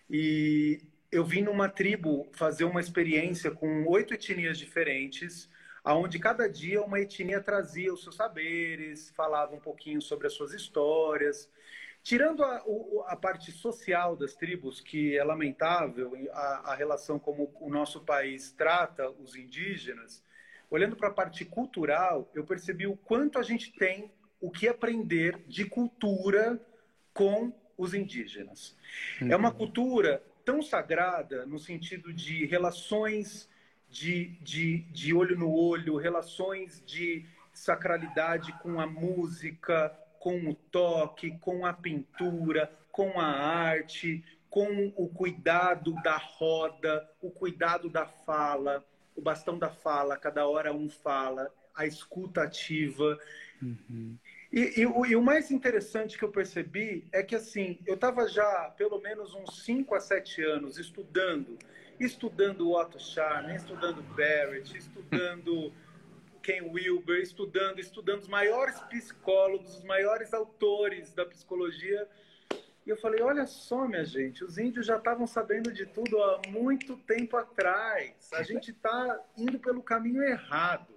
E 0.09 0.81
eu 1.11 1.23
vim 1.23 1.41
numa 1.41 1.69
tribo 1.69 2.27
fazer 2.33 2.65
uma 2.65 2.81
experiência 2.81 3.49
com 3.49 3.85
oito 3.87 4.13
etnias 4.13 4.57
diferentes, 4.57 5.49
aonde 5.85 6.17
cada 6.17 6.49
dia 6.49 6.81
uma 6.81 6.99
etnia 6.99 7.39
trazia 7.39 7.93
os 7.93 8.01
seus 8.01 8.15
saberes, 8.15 9.11
falava 9.11 9.53
um 9.53 9.59
pouquinho 9.59 10.01
sobre 10.01 10.25
as 10.25 10.33
suas 10.33 10.51
histórias. 10.51 11.47
Tirando 12.01 12.43
a, 12.43 12.63
a 13.07 13.15
parte 13.15 13.51
social 13.51 14.15
das 14.15 14.33
tribos, 14.33 14.81
que 14.81 15.15
é 15.15 15.23
lamentável 15.23 16.11
a, 16.31 16.71
a 16.71 16.75
relação 16.75 17.19
como 17.19 17.53
o 17.61 17.69
nosso 17.69 18.01
país 18.01 18.51
trata 18.51 19.09
os 19.11 19.35
indígenas, 19.35 20.23
olhando 20.71 20.95
para 20.95 21.09
a 21.09 21.13
parte 21.13 21.45
cultural, 21.45 22.31
eu 22.33 22.43
percebi 22.43 22.87
o 22.87 22.97
quanto 22.97 23.37
a 23.37 23.43
gente 23.43 23.71
tem 23.71 24.11
o 24.41 24.49
que 24.49 24.67
aprender 24.67 25.43
de 25.47 25.65
cultura 25.65 26.59
com 27.13 27.53
os 27.77 27.93
indígenas. 27.93 28.75
Uhum. 29.21 29.31
É 29.31 29.35
uma 29.35 29.51
cultura 29.51 30.21
tão 30.43 30.63
sagrada 30.63 31.45
no 31.45 31.59
sentido 31.59 32.11
de 32.11 32.45
relações 32.45 33.47
de, 33.89 34.37
de, 34.41 34.79
de 34.91 35.13
olho 35.13 35.37
no 35.37 35.53
olho, 35.53 35.97
relações 35.97 36.83
de 36.85 37.25
sacralidade 37.53 38.51
com 38.61 38.79
a 38.79 38.87
música, 38.87 39.89
com 40.19 40.49
o 40.49 40.55
toque, 40.55 41.37
com 41.39 41.65
a 41.65 41.73
pintura, 41.73 42.71
com 42.91 43.19
a 43.19 43.25
arte, 43.25 44.23
com 44.49 44.93
o 44.95 45.07
cuidado 45.09 45.93
da 46.01 46.17
roda, 46.17 47.09
o 47.21 47.29
cuidado 47.29 47.89
da 47.89 48.05
fala, 48.05 48.85
o 49.15 49.21
bastão 49.21 49.57
da 49.57 49.69
fala, 49.69 50.17
cada 50.17 50.47
hora 50.47 50.73
um 50.73 50.89
fala, 50.89 51.51
a 51.75 51.85
escuta 51.85 52.43
ativa. 52.43 53.19
Uhum. 53.61 54.17
E, 54.51 54.81
e, 54.81 54.85
o, 54.85 55.05
e, 55.05 55.15
o, 55.15 55.21
mais 55.21 55.51
interessante 55.51 56.17
que 56.17 56.23
eu 56.23 56.31
percebi 56.31 57.05
é 57.11 57.21
que, 57.21 57.35
assim, 57.35 57.77
eu 57.85 57.95
estava 57.95 58.27
já 58.27 58.73
pelo 58.77 59.01
menos 59.01 59.33
uns 59.33 59.63
5 59.63 59.93
a 59.93 59.99
7 59.99 60.41
anos 60.43 60.77
estudando, 60.77 61.57
estudando 61.99 62.71
Otto 62.71 62.99
Scharner, 62.99 63.55
estudando 63.55 64.01
Barrett, 64.15 64.77
estudando 64.77 65.73
Ken 66.41 66.61
Wilber, 66.61 67.21
estudando, 67.21 67.79
estudando 67.79 68.21
os 68.21 68.27
maiores 68.27 68.79
psicólogos, 68.81 69.77
os 69.77 69.83
maiores 69.83 70.33
autores 70.33 71.13
da 71.13 71.25
psicologia. 71.25 72.07
E 72.85 72.89
eu 72.89 72.97
falei, 72.97 73.21
olha 73.21 73.47
só, 73.47 73.87
minha 73.87 74.05
gente, 74.05 74.43
os 74.43 74.59
índios 74.59 74.85
já 74.85 74.97
estavam 74.97 75.25
sabendo 75.25 75.73
de 75.73 75.87
tudo 75.87 76.21
há 76.21 76.41
muito 76.47 76.97
tempo 76.97 77.35
atrás. 77.35 78.29
A 78.31 78.43
gente 78.43 78.69
está 78.69 79.19
indo 79.35 79.57
pelo 79.57 79.81
caminho 79.81 80.21
errado. 80.21 80.93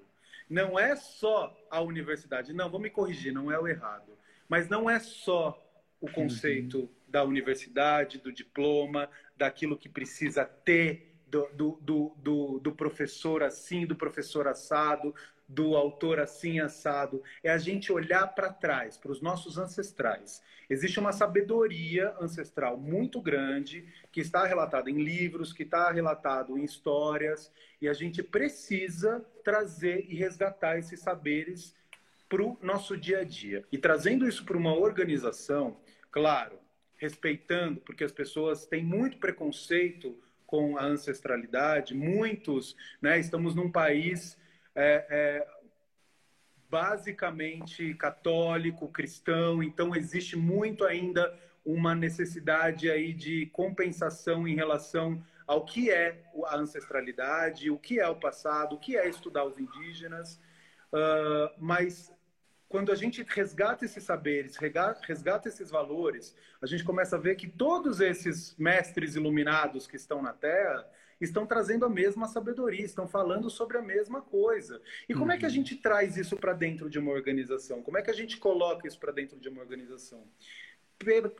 Não 0.50 0.78
é 0.78 0.94
só 0.96 1.56
a 1.70 1.80
universidade. 1.80 2.52
Não, 2.52 2.68
vou 2.68 2.80
me 2.80 2.90
corrigir, 2.90 3.32
não 3.32 3.50
é 3.50 3.58
o 3.58 3.66
errado. 3.66 4.18
Mas 4.46 4.68
não 4.68 4.88
é 4.88 4.98
só 4.98 5.58
o 6.00 6.10
conceito 6.10 6.80
uhum. 6.80 6.88
da 7.06 7.24
universidade, 7.24 8.18
do 8.18 8.32
diploma, 8.32 9.08
daquilo 9.38 9.78
que 9.78 9.88
precisa 9.88 10.44
ter 10.44 11.14
do, 11.26 11.48
do, 11.54 11.78
do, 11.80 12.14
do, 12.16 12.58
do 12.58 12.72
professor 12.72 13.42
assim, 13.42 13.86
do 13.86 13.94
professor 13.94 14.48
assado, 14.48 15.14
do 15.48 15.76
autor 15.76 16.20
assim 16.20 16.60
assado, 16.60 17.22
é 17.42 17.50
a 17.50 17.56
gente 17.56 17.90
olhar 17.90 18.26
para 18.28 18.52
trás, 18.52 18.98
para 18.98 19.12
os 19.12 19.22
nossos 19.22 19.56
ancestrais. 19.56 20.42
Existe 20.68 21.00
uma 21.00 21.12
sabedoria 21.12 22.14
ancestral 22.20 22.76
muito 22.76 23.22
grande 23.22 23.86
que 24.12 24.20
está 24.20 24.44
relatada 24.44 24.90
em 24.90 25.02
livros, 25.02 25.52
que 25.52 25.62
está 25.62 25.90
relatado 25.90 26.58
em 26.58 26.64
histórias, 26.64 27.50
e 27.80 27.88
a 27.88 27.94
gente 27.94 28.22
precisa 28.22 29.24
trazer 29.42 30.04
e 30.08 30.14
resgatar 30.14 30.78
esses 30.78 31.00
saberes 31.00 31.74
para 32.28 32.42
o 32.42 32.58
nosso 32.60 32.94
dia 32.94 33.20
a 33.20 33.24
dia. 33.24 33.64
E 33.72 33.78
trazendo 33.78 34.28
isso 34.28 34.44
para 34.44 34.58
uma 34.58 34.76
organização, 34.76 35.80
claro, 36.10 36.58
respeitando, 36.98 37.80
porque 37.80 38.04
as 38.04 38.12
pessoas 38.12 38.66
têm 38.66 38.84
muito 38.84 39.18
preconceito 39.18 40.18
com 40.46 40.76
a 40.76 40.84
ancestralidade, 40.84 41.94
muitos, 41.94 42.76
né? 43.00 43.18
Estamos 43.18 43.54
num 43.54 43.70
país 43.70 44.36
é, 44.74 45.06
é, 45.10 45.48
basicamente 46.70 47.94
católico, 47.94 48.88
cristão, 48.88 49.62
então 49.62 49.94
existe 49.94 50.36
muito 50.36 50.84
ainda 50.84 51.38
uma 51.64 51.94
necessidade 51.94 52.90
aí 52.90 53.12
de 53.12 53.46
compensação 53.46 54.48
em 54.48 54.54
relação 54.54 55.22
ao 55.46 55.64
que 55.64 55.90
é 55.90 56.22
a 56.46 56.56
ancestralidade, 56.56 57.70
o 57.70 57.78
que 57.78 58.00
é 58.00 58.08
o 58.08 58.16
passado, 58.16 58.74
o 58.74 58.78
que 58.78 58.96
é 58.96 59.08
estudar 59.08 59.44
os 59.44 59.58
indígenas, 59.58 60.40
uh, 60.92 61.50
mas 61.58 62.12
quando 62.68 62.92
a 62.92 62.94
gente 62.94 63.24
resgata 63.26 63.84
esses 63.84 64.04
saberes, 64.04 64.56
resgata 64.56 65.48
esses 65.48 65.70
valores, 65.70 66.36
a 66.60 66.66
gente 66.66 66.84
começa 66.84 67.16
a 67.16 67.18
ver 67.18 67.36
que 67.36 67.48
todos 67.48 68.00
esses 68.00 68.54
mestres 68.58 69.16
iluminados 69.16 69.86
que 69.86 69.96
estão 69.96 70.20
na 70.20 70.34
Terra 70.34 70.86
estão 71.20 71.46
trazendo 71.46 71.84
a 71.84 71.88
mesma 71.88 72.28
sabedoria, 72.28 72.84
estão 72.84 73.08
falando 73.08 73.48
sobre 73.48 73.78
a 73.78 73.82
mesma 73.82 74.20
coisa. 74.20 74.80
E 75.08 75.14
como 75.14 75.26
uhum. 75.26 75.32
é 75.32 75.38
que 75.38 75.46
a 75.46 75.48
uhum. 75.48 75.54
gente 75.54 75.76
traz 75.76 76.16
isso 76.16 76.36
para 76.36 76.52
dentro 76.52 76.90
de 76.90 76.98
uma 76.98 77.10
organização? 77.10 77.82
Como 77.82 77.98
é 77.98 78.02
que 78.02 78.10
a 78.10 78.14
gente 78.14 78.36
coloca 78.36 78.86
isso 78.86 79.00
para 79.00 79.12
dentro 79.12 79.40
de 79.40 79.48
uma 79.48 79.60
organização? 79.60 80.28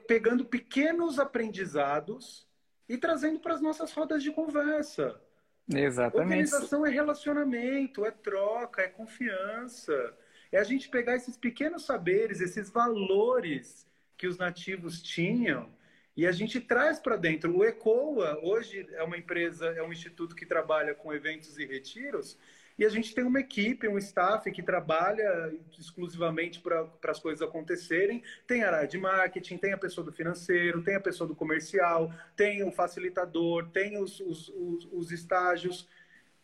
Pegando 0.06 0.44
pequenos 0.44 1.18
aprendizados 1.18 2.48
e 2.88 2.96
trazendo 2.96 3.38
para 3.38 3.54
as 3.54 3.60
nossas 3.60 3.92
rodas 3.92 4.22
de 4.22 4.32
conversa. 4.32 5.20
Exatamente. 5.68 6.22
Organização 6.22 6.86
é 6.86 6.90
relacionamento, 6.90 8.04
é 8.06 8.10
troca, 8.10 8.82
é 8.82 8.88
confiança. 8.88 10.16
É 10.50 10.58
a 10.58 10.64
gente 10.64 10.88
pegar 10.88 11.16
esses 11.16 11.36
pequenos 11.36 11.84
saberes, 11.84 12.40
esses 12.40 12.70
valores 12.70 13.86
que 14.16 14.26
os 14.26 14.38
nativos 14.38 15.02
tinham 15.02 15.70
e 16.16 16.26
a 16.26 16.32
gente 16.32 16.60
traz 16.60 16.98
para 16.98 17.16
dentro. 17.16 17.56
O 17.56 17.64
ECOA 17.64 18.40
hoje 18.42 18.84
é 18.92 19.04
uma 19.04 19.16
empresa, 19.16 19.66
é 19.66 19.82
um 19.82 19.92
instituto 19.92 20.34
que 20.34 20.44
trabalha 20.44 20.92
com 20.92 21.14
eventos 21.14 21.56
e 21.58 21.64
retiros, 21.64 22.36
e 22.76 22.84
a 22.84 22.88
gente 22.88 23.14
tem 23.14 23.24
uma 23.24 23.38
equipe, 23.38 23.86
um 23.86 23.98
staff 23.98 24.50
que 24.50 24.62
trabalha 24.62 25.52
exclusivamente 25.78 26.60
para 26.60 26.88
as 27.04 27.18
coisas 27.18 27.40
acontecerem. 27.40 28.22
Tem 28.46 28.62
a 28.62 28.72
área 28.72 28.88
de 28.88 28.96
marketing, 28.98 29.58
tem 29.58 29.72
a 29.72 29.78
pessoa 29.78 30.04
do 30.04 30.12
financeiro, 30.12 30.82
tem 30.82 30.94
a 30.94 31.00
pessoa 31.00 31.26
do 31.26 31.34
comercial, 31.34 32.12
tem 32.36 32.62
o 32.62 32.70
facilitador, 32.70 33.68
tem 33.70 34.00
os, 34.00 34.20
os, 34.20 34.48
os, 34.48 34.88
os 34.92 35.10
estágios. 35.12 35.88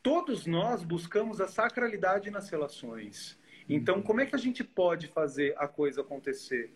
Todos 0.03 0.45
nós 0.45 0.83
buscamos 0.83 1.41
a 1.41 1.47
sacralidade 1.47 2.31
nas 2.31 2.49
relações. 2.49 3.39
Então, 3.69 4.03
como 4.03 4.21
é 4.21 4.27
que 4.27 4.35
a 4.35 4.39
gente 4.39 4.63
pode 4.63 5.09
fazer 5.09 5.55
a 5.57 5.67
coisa 5.67 6.03
acontecer? 6.03 6.75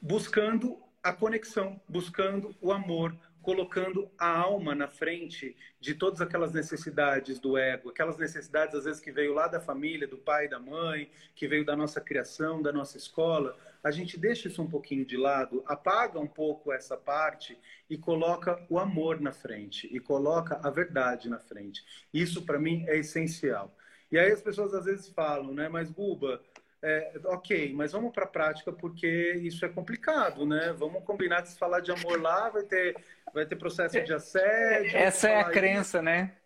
Buscando 0.00 0.78
a 1.02 1.12
conexão, 1.12 1.80
buscando 1.88 2.54
o 2.60 2.72
amor, 2.72 3.16
colocando 3.42 4.10
a 4.18 4.28
alma 4.28 4.74
na 4.74 4.86
frente 4.86 5.56
de 5.80 5.94
todas 5.94 6.20
aquelas 6.20 6.52
necessidades 6.52 7.38
do 7.38 7.56
ego, 7.56 7.88
aquelas 7.88 8.18
necessidades 8.18 8.74
às 8.74 8.84
vezes 8.84 9.00
que 9.00 9.10
veio 9.10 9.32
lá 9.32 9.48
da 9.48 9.60
família, 9.60 10.06
do 10.06 10.18
pai, 10.18 10.46
da 10.46 10.58
mãe, 10.58 11.10
que 11.34 11.48
veio 11.48 11.64
da 11.64 11.74
nossa 11.74 12.00
criação, 12.00 12.60
da 12.60 12.72
nossa 12.72 12.98
escola, 12.98 13.56
a 13.82 13.90
gente 13.90 14.18
deixa 14.18 14.48
isso 14.48 14.62
um 14.62 14.68
pouquinho 14.68 15.06
de 15.06 15.16
lado, 15.16 15.64
apaga 15.66 16.20
um 16.20 16.26
pouco 16.26 16.70
essa 16.70 16.96
parte 16.96 17.58
e 17.88 17.96
coloca 17.96 18.62
o 18.68 18.78
amor 18.78 19.20
na 19.20 19.32
frente 19.32 19.88
e 19.90 19.98
coloca 19.98 20.60
a 20.62 20.70
verdade 20.70 21.30
na 21.30 21.38
frente. 21.38 21.82
Isso 22.12 22.42
para 22.44 22.58
mim 22.58 22.84
é 22.86 22.98
essencial. 22.98 23.74
E 24.10 24.18
aí 24.18 24.32
as 24.32 24.42
pessoas 24.42 24.74
às 24.74 24.84
vezes 24.84 25.08
falam, 25.08 25.52
né, 25.54 25.68
mas 25.68 25.90
Guba, 25.90 26.42
é, 26.82 27.20
ok, 27.26 27.74
mas 27.74 27.92
vamos 27.92 28.12
para 28.12 28.24
a 28.24 28.28
prática 28.28 28.72
porque 28.72 29.34
isso 29.42 29.64
é 29.66 29.68
complicado, 29.68 30.46
né? 30.46 30.72
Vamos 30.72 31.04
combinar 31.04 31.42
que 31.42 31.50
se 31.50 31.58
falar 31.58 31.80
de 31.80 31.92
amor 31.92 32.20
lá 32.20 32.48
vai 32.48 32.62
ter, 32.62 32.96
vai 33.34 33.44
ter 33.44 33.56
processo 33.56 34.02
de 34.02 34.12
assédio. 34.14 34.96
Essa 34.96 35.28
é 35.28 35.40
a 35.40 35.50
crença, 35.50 35.98
isso. 35.98 36.04
né? 36.04 36.36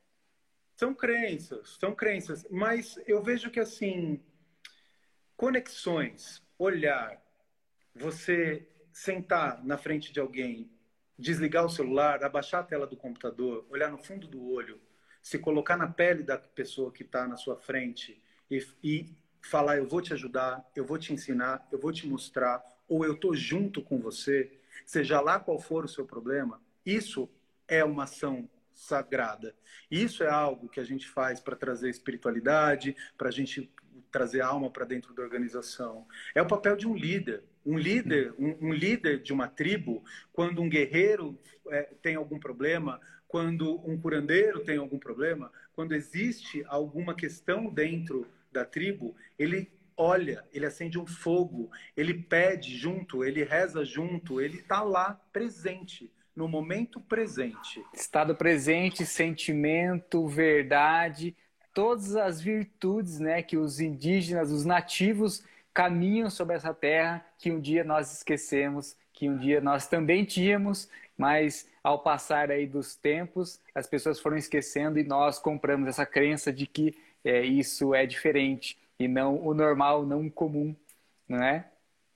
São 0.76 0.92
crenças, 0.92 1.76
são 1.78 1.94
crenças. 1.94 2.44
Mas 2.50 2.98
eu 3.06 3.22
vejo 3.22 3.48
que 3.48 3.60
assim, 3.60 4.20
conexões, 5.36 6.42
olhar, 6.58 7.22
você 7.94 8.68
sentar 8.92 9.64
na 9.64 9.78
frente 9.78 10.12
de 10.12 10.18
alguém, 10.18 10.68
desligar 11.16 11.64
o 11.64 11.70
celular, 11.70 12.24
abaixar 12.24 12.60
a 12.60 12.64
tela 12.64 12.88
do 12.88 12.96
computador, 12.96 13.64
olhar 13.70 13.88
no 13.88 13.98
fundo 13.98 14.26
do 14.26 14.50
olho, 14.50 14.80
se 15.24 15.38
colocar 15.38 15.78
na 15.78 15.88
pele 15.88 16.22
da 16.22 16.36
pessoa 16.36 16.92
que 16.92 17.02
está 17.02 17.26
na 17.26 17.38
sua 17.38 17.56
frente 17.56 18.22
e, 18.50 18.62
e 18.82 19.16
falar 19.40 19.78
eu 19.78 19.88
vou 19.88 20.02
te 20.02 20.12
ajudar, 20.12 20.62
eu 20.76 20.84
vou 20.84 20.98
te 20.98 21.14
ensinar, 21.14 21.66
eu 21.72 21.78
vou 21.78 21.90
te 21.90 22.06
mostrar, 22.06 22.62
ou 22.86 23.06
eu 23.06 23.16
tô 23.16 23.34
junto 23.34 23.80
com 23.82 23.98
você, 23.98 24.52
seja 24.84 25.22
lá 25.22 25.40
qual 25.40 25.58
for 25.58 25.86
o 25.86 25.88
seu 25.88 26.04
problema, 26.04 26.60
isso 26.84 27.26
é 27.66 27.82
uma 27.82 28.04
ação 28.04 28.46
sagrada. 28.74 29.56
Isso 29.90 30.22
é 30.22 30.28
algo 30.28 30.68
que 30.68 30.78
a 30.78 30.84
gente 30.84 31.08
faz 31.08 31.40
para 31.40 31.56
trazer 31.56 31.88
espiritualidade, 31.88 32.94
para 33.16 33.28
a 33.28 33.32
gente 33.32 33.72
trazer 34.10 34.42
alma 34.42 34.68
para 34.68 34.84
dentro 34.84 35.14
da 35.14 35.22
organização. 35.22 36.06
É 36.34 36.42
o 36.42 36.46
papel 36.46 36.76
de 36.76 36.86
um 36.86 36.94
líder. 36.94 37.44
Um 37.64 37.78
líder, 37.78 38.34
um, 38.38 38.68
um 38.68 38.72
líder 38.74 39.22
de 39.22 39.32
uma 39.32 39.48
tribo, 39.48 40.04
quando 40.34 40.60
um 40.60 40.68
guerreiro 40.68 41.38
é, 41.70 41.84
tem 42.02 42.14
algum 42.14 42.38
problema, 42.38 43.00
quando 43.28 43.80
um 43.88 43.98
curandeiro 43.98 44.60
tem 44.60 44.76
algum 44.76 44.98
problema, 44.98 45.50
quando 45.72 45.94
existe 45.94 46.64
alguma 46.66 47.14
questão 47.14 47.66
dentro 47.66 48.26
da 48.52 48.64
tribo, 48.64 49.14
ele 49.38 49.70
olha, 49.96 50.44
ele 50.52 50.66
acende 50.66 50.98
um 50.98 51.06
fogo, 51.06 51.70
ele 51.96 52.14
pede 52.14 52.76
junto, 52.76 53.24
ele 53.24 53.44
reza 53.44 53.84
junto, 53.84 54.40
ele 54.40 54.58
está 54.58 54.82
lá 54.82 55.20
presente, 55.32 56.10
no 56.34 56.48
momento 56.48 57.00
presente. 57.00 57.82
Estado 57.92 58.34
presente, 58.34 59.06
sentimento, 59.06 60.26
verdade, 60.26 61.36
todas 61.72 62.16
as 62.16 62.40
virtudes 62.40 63.18
né, 63.18 63.42
que 63.42 63.56
os 63.56 63.80
indígenas, 63.80 64.50
os 64.50 64.64
nativos 64.64 65.44
caminham 65.72 66.30
sobre 66.30 66.56
essa 66.56 66.72
terra 66.72 67.24
que 67.38 67.50
um 67.50 67.60
dia 67.60 67.82
nós 67.82 68.12
esquecemos, 68.16 68.96
que 69.12 69.28
um 69.28 69.36
dia 69.36 69.60
nós 69.60 69.88
também 69.88 70.24
tínhamos, 70.24 70.88
mas 71.16 71.68
ao 71.84 71.98
passar 71.98 72.50
aí 72.50 72.66
dos 72.66 72.96
tempos, 72.96 73.60
as 73.74 73.86
pessoas 73.86 74.18
foram 74.18 74.38
esquecendo 74.38 74.98
e 74.98 75.04
nós 75.04 75.38
compramos 75.38 75.86
essa 75.86 76.06
crença 76.06 76.50
de 76.50 76.66
que 76.66 76.96
é, 77.22 77.42
isso 77.42 77.94
é 77.94 78.06
diferente 78.06 78.78
e 78.98 79.06
não 79.06 79.36
o 79.46 79.52
normal, 79.52 80.06
não 80.06 80.26
o 80.26 80.30
comum, 80.30 80.74
não 81.28 81.44
é? 81.44 81.70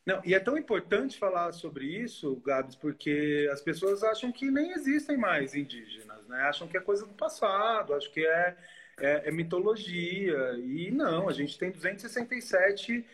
Não, 0.07 0.23
e 0.25 0.35
é 0.35 0.41
tão 0.41 0.57
importante 0.57 1.19
falar 1.19 1.53
sobre 1.53 1.85
isso, 1.85 2.37
Gabs, 2.37 2.75
porque 2.75 3.47
as 3.53 3.61
pessoas 3.61 4.03
acham 4.03 4.33
que 4.33 4.51
nem 4.51 4.73
existem 4.73 5.19
mais 5.19 5.55
indígenas, 5.55 6.27
né? 6.27 6.41
Acham 6.45 6.67
que 6.67 6.79
é 6.79 6.81
coisa 6.81 7.05
do 7.05 7.13
passado, 7.13 7.93
acham 7.93 8.11
que 8.11 8.27
é, 8.27 8.57
é, 9.01 9.29
é 9.29 9.31
mitologia. 9.31 10.53
E 10.65 10.91
não, 10.91 11.29
a 11.29 11.33
gente 11.35 11.59
tem 11.59 11.71
267 11.71 13.05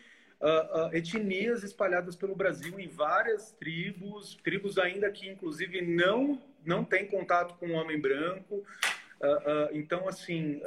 uh, 0.41 0.87
uh, 0.87 0.95
etnias 0.95 1.63
espalhadas 1.63 2.15
pelo 2.15 2.35
Brasil 2.35 2.79
em 2.79 2.87
várias 2.87 3.51
tribos, 3.51 4.35
tribos 4.43 4.77
ainda 4.77 5.09
que 5.11 5.29
inclusive 5.29 5.81
não 5.81 6.41
não 6.65 6.83
têm 6.83 7.05
contato 7.05 7.55
com 7.59 7.67
o 7.67 7.73
homem 7.73 7.99
branco. 7.99 8.55
Uh, 8.55 9.69
então, 9.71 10.07
assim. 10.07 10.61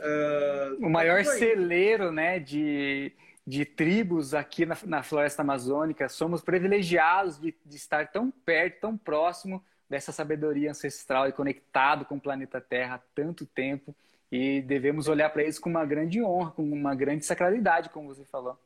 o 0.81 0.89
maior 0.89 1.25
celeiro 1.25 2.13
né, 2.13 2.39
de, 2.39 3.13
de 3.45 3.65
tribos 3.65 4.33
aqui 4.33 4.65
na, 4.65 4.79
na 4.87 5.03
floresta 5.03 5.43
amazônica, 5.43 6.09
somos 6.09 6.41
privilegiados 6.41 7.41
de, 7.41 7.53
de 7.67 7.77
estar 7.77 8.13
tão 8.13 8.31
perto, 8.31 8.81
tão 8.81 8.97
próximo 8.97 9.63
dessa 9.91 10.13
sabedoria 10.13 10.71
ancestral 10.71 11.29
e 11.29 11.33
conectado 11.33 12.05
com 12.05 12.15
o 12.17 12.21
planeta 12.21 12.61
Terra 12.61 12.95
há 12.95 13.01
tanto 13.13 13.45
tempo 13.45 13.95
e 14.31 14.61
devemos 14.63 15.09
olhar 15.09 15.31
para 15.31 15.43
isso 15.43 15.61
com 15.61 15.71
uma 15.71 15.85
grande 15.85 16.23
honra, 16.23 16.51
com 16.51 16.63
uma 16.63 16.95
grande 16.95 17.25
sacralidade, 17.25 17.89
como 17.89 18.15
você 18.15 18.25
falou. 18.25 18.59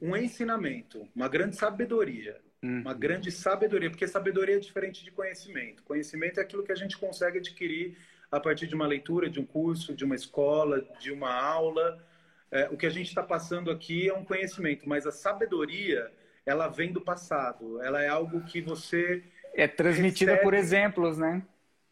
Um 0.00 0.16
ensinamento, 0.16 1.08
uma 1.14 1.28
grande 1.28 1.56
sabedoria, 1.56 2.40
uhum. 2.62 2.80
uma 2.80 2.94
grande 2.94 3.30
sabedoria, 3.30 3.90
porque 3.90 4.06
sabedoria 4.06 4.56
é 4.56 4.60
diferente 4.60 5.04
de 5.04 5.10
conhecimento. 5.10 5.82
Conhecimento 5.82 6.40
é 6.40 6.42
aquilo 6.42 6.64
que 6.64 6.72
a 6.72 6.76
gente 6.76 6.98
consegue 6.98 7.38
adquirir 7.38 7.96
a 8.30 8.40
partir 8.40 8.66
de 8.66 8.74
uma 8.74 8.86
leitura, 8.86 9.30
de 9.30 9.40
um 9.40 9.46
curso, 9.46 9.94
de 9.94 10.04
uma 10.04 10.14
escola, 10.14 10.86
de 10.98 11.12
uma 11.12 11.32
aula. 11.32 12.04
É, 12.50 12.68
o 12.68 12.76
que 12.76 12.86
a 12.86 12.90
gente 12.90 13.08
está 13.08 13.22
passando 13.22 13.70
aqui 13.70 14.08
é 14.08 14.14
um 14.14 14.24
conhecimento, 14.24 14.88
mas 14.88 15.06
a 15.06 15.12
sabedoria 15.12 16.10
ela 16.44 16.68
vem 16.68 16.92
do 16.92 17.00
passado. 17.00 17.80
Ela 17.82 18.02
é 18.02 18.08
algo 18.08 18.42
que 18.44 18.60
você 18.60 19.22
é 19.54 19.68
transmitida 19.68 20.32
recebe... 20.32 20.44
por 20.44 20.54
exemplos, 20.54 21.16
né? 21.16 21.42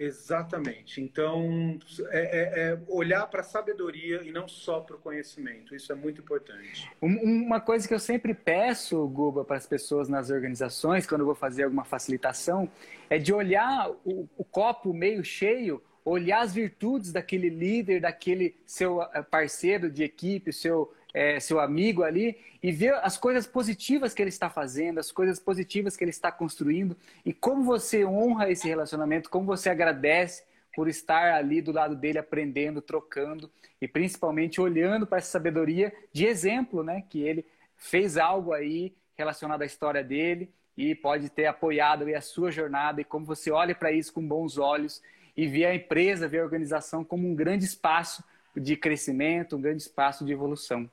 Exatamente. 0.03 1.01
Então, 1.01 1.79
é, 2.11 2.21
é, 2.21 2.73
é 2.73 2.79
olhar 2.89 3.27
para 3.27 3.41
a 3.41 3.45
sabedoria 3.45 4.23
e 4.23 4.33
não 4.33 4.49
só 4.49 4.81
para 4.81 4.97
o 4.97 4.99
conhecimento. 4.99 5.75
Isso 5.75 5.93
é 5.93 5.95
muito 5.95 6.21
importante. 6.21 6.91
Uma 7.01 7.61
coisa 7.61 7.87
que 7.87 7.95
eu 7.95 7.99
sempre 7.99 8.35
peço, 8.35 9.07
Guba, 9.07 9.45
para 9.45 9.57
as 9.57 9.67
pessoas 9.67 10.09
nas 10.09 10.31
organizações, 10.31 11.07
quando 11.07 11.21
eu 11.21 11.27
vou 11.27 11.35
fazer 11.35 11.65
alguma 11.65 11.85
facilitação, 11.85 12.69
é 13.09 13.19
de 13.19 13.33
olhar 13.33 13.91
o, 14.05 14.29
o 14.37 14.45
copo 14.45 14.93
meio 14.93 15.25
cheio, 15.25 15.83
olhar 16.05 16.41
as 16.41 16.53
virtudes 16.53 17.13
daquele 17.13 17.49
líder, 17.49 18.01
daquele 18.01 18.57
seu 18.67 19.03
eh, 19.03 19.23
parceiro 19.23 19.91
de 19.91 20.03
equipe, 20.03 20.53
seu 20.53 20.93
é, 21.15 21.39
seu 21.39 21.61
amigo 21.61 22.03
ali 22.03 22.39
e 22.63 22.73
ver 22.73 22.95
as 23.03 23.17
coisas 23.17 23.47
positivas 23.47 24.15
que 24.15 24.23
ele 24.23 24.31
está 24.31 24.49
fazendo, 24.49 24.99
as 24.99 25.13
coisas 25.13 25.39
positivas 25.39 25.97
que 25.97 26.05
ele 26.05 26.11
está 26.11 26.33
construindo 26.33 26.97
e 27.25 27.33
como 27.33 27.65
você 27.65 28.05
honra 28.05 28.51
esse 28.51 28.67
relacionamento, 28.69 29.29
como 29.29 29.47
você 29.47 29.69
agradece 29.69 30.45
por 30.75 30.89
estar 30.89 31.35
ali 31.35 31.61
do 31.61 31.73
lado 31.73 31.95
dele 31.95 32.19
aprendendo, 32.19 32.81
trocando 32.81 33.51
e 33.81 33.87
principalmente 33.87 34.61
olhando 34.61 35.07
para 35.07 35.19
essa 35.19 35.31
sabedoria 35.31 35.93
de 36.13 36.27
exemplo, 36.27 36.83
né? 36.83 37.05
Que 37.09 37.23
ele 37.23 37.45
fez 37.77 38.17
algo 38.17 38.53
aí 38.53 38.95
relacionado 39.15 39.63
à 39.63 39.67
história 39.67 40.03
dele 40.03 40.51
e 40.77 40.95
pode 40.95 41.29
ter 41.29 41.47
apoiado 41.47 42.05
a 42.15 42.21
sua 42.21 42.51
jornada 42.51 43.01
e 43.01 43.05
como 43.05 43.27
você 43.27 43.51
olha 43.51 43.75
para 43.75 43.93
isso 43.93 44.13
com 44.13 44.27
bons 44.27 44.57
olhos 44.57 45.03
e 45.37 45.47
vê 45.47 45.67
a 45.67 45.75
empresa, 45.75 46.29
vê 46.29 46.39
a 46.39 46.45
organização 46.45 47.05
como 47.05 47.29
um 47.29 47.35
grande 47.35 47.65
espaço 47.65 48.25
de 48.57 48.77
crescimento, 48.77 49.57
um 49.57 49.61
grande 49.61 49.83
espaço 49.83 50.25
de 50.25 50.33
evolução. 50.33 50.91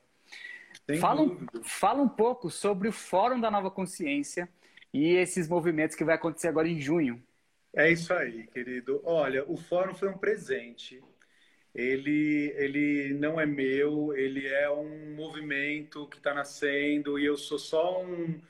Fala, 0.98 1.38
fala 1.64 2.02
um 2.02 2.10
pouco 2.10 2.50
sobre 2.50 2.88
o 2.88 2.92
Fórum 2.92 3.40
da 3.40 3.52
Nova 3.52 3.70
Consciência 3.70 4.50
e 4.94 5.16
esses 5.16 5.48
movimentos 5.48 5.96
que 5.96 6.04
vai 6.04 6.16
acontecer 6.16 6.48
agora 6.48 6.68
em 6.68 6.80
junho. 6.80 7.22
É 7.76 7.92
isso 7.92 8.14
aí, 8.14 8.48
querido. 8.48 9.02
Olha, 9.04 9.44
o 9.48 9.56
fórum 9.56 9.94
foi 9.94 10.10
um 10.10 10.18
presente. 10.18 11.02
Ele, 11.74 12.52
ele 12.58 13.14
não 13.14 13.40
é 13.40 13.46
meu, 13.46 14.16
ele 14.18 14.48
é 14.48 14.70
um 14.72 15.14
movimento 15.16 16.08
que 16.08 16.18
está 16.18 16.34
nascendo 16.34 17.20
e 17.20 17.26
eu 17.26 17.38
sou 17.38 17.60
só 17.60 18.02
um. 18.02 18.42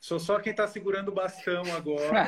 Sou 0.00 0.18
só 0.18 0.38
quem 0.38 0.50
está 0.50 0.66
segurando 0.66 1.08
o 1.08 1.14
bastão 1.14 1.62
agora. 1.74 2.26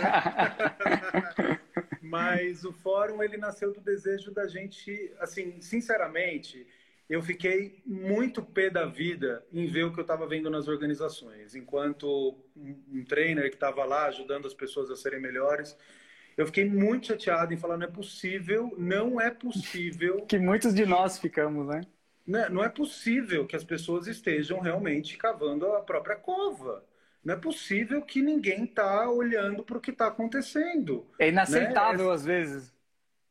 Mas 2.02 2.64
o 2.64 2.72
fórum 2.72 3.22
ele 3.22 3.36
nasceu 3.36 3.72
do 3.72 3.80
desejo 3.80 4.32
da 4.32 4.46
gente, 4.46 5.12
assim, 5.20 5.60
sinceramente, 5.60 6.66
eu 7.10 7.20
fiquei 7.20 7.82
muito 7.84 8.40
pé 8.40 8.70
da 8.70 8.86
vida 8.86 9.44
em 9.52 9.66
ver 9.66 9.82
o 9.82 9.92
que 9.92 9.98
eu 9.98 10.02
estava 10.02 10.28
vendo 10.28 10.48
nas 10.48 10.68
organizações. 10.68 11.56
Enquanto 11.56 12.38
um 12.56 13.04
trainer 13.04 13.50
que 13.50 13.56
estava 13.56 13.84
lá 13.84 14.06
ajudando 14.06 14.46
as 14.46 14.54
pessoas 14.54 14.88
a 14.92 14.96
serem 14.96 15.20
melhores, 15.20 15.76
eu 16.36 16.46
fiquei 16.46 16.64
muito 16.64 17.08
chateado 17.08 17.52
em 17.52 17.56
falar: 17.56 17.76
não 17.76 17.84
é 17.84 17.90
possível, 17.90 18.72
não 18.78 19.20
é 19.20 19.28
possível. 19.28 20.22
que 20.22 20.38
muitos 20.38 20.72
de 20.72 20.86
nós 20.86 21.18
ficamos, 21.18 21.66
né? 21.66 21.80
Não 22.24 22.38
é, 22.38 22.48
não 22.48 22.64
é 22.64 22.68
possível 22.68 23.44
que 23.44 23.56
as 23.56 23.64
pessoas 23.64 24.06
estejam 24.06 24.60
realmente 24.60 25.18
cavando 25.18 25.66
a 25.66 25.80
própria 25.80 26.14
cova. 26.14 26.84
Não 27.24 27.34
é 27.34 27.36
possível 27.36 28.02
que 28.02 28.22
ninguém 28.22 28.64
está 28.64 29.10
olhando 29.10 29.64
para 29.64 29.76
o 29.76 29.80
que 29.80 29.90
está 29.90 30.06
acontecendo. 30.06 31.04
É 31.18 31.28
inaceitável 31.28 32.06
né? 32.06 32.14
às 32.14 32.24
vezes. 32.24 32.72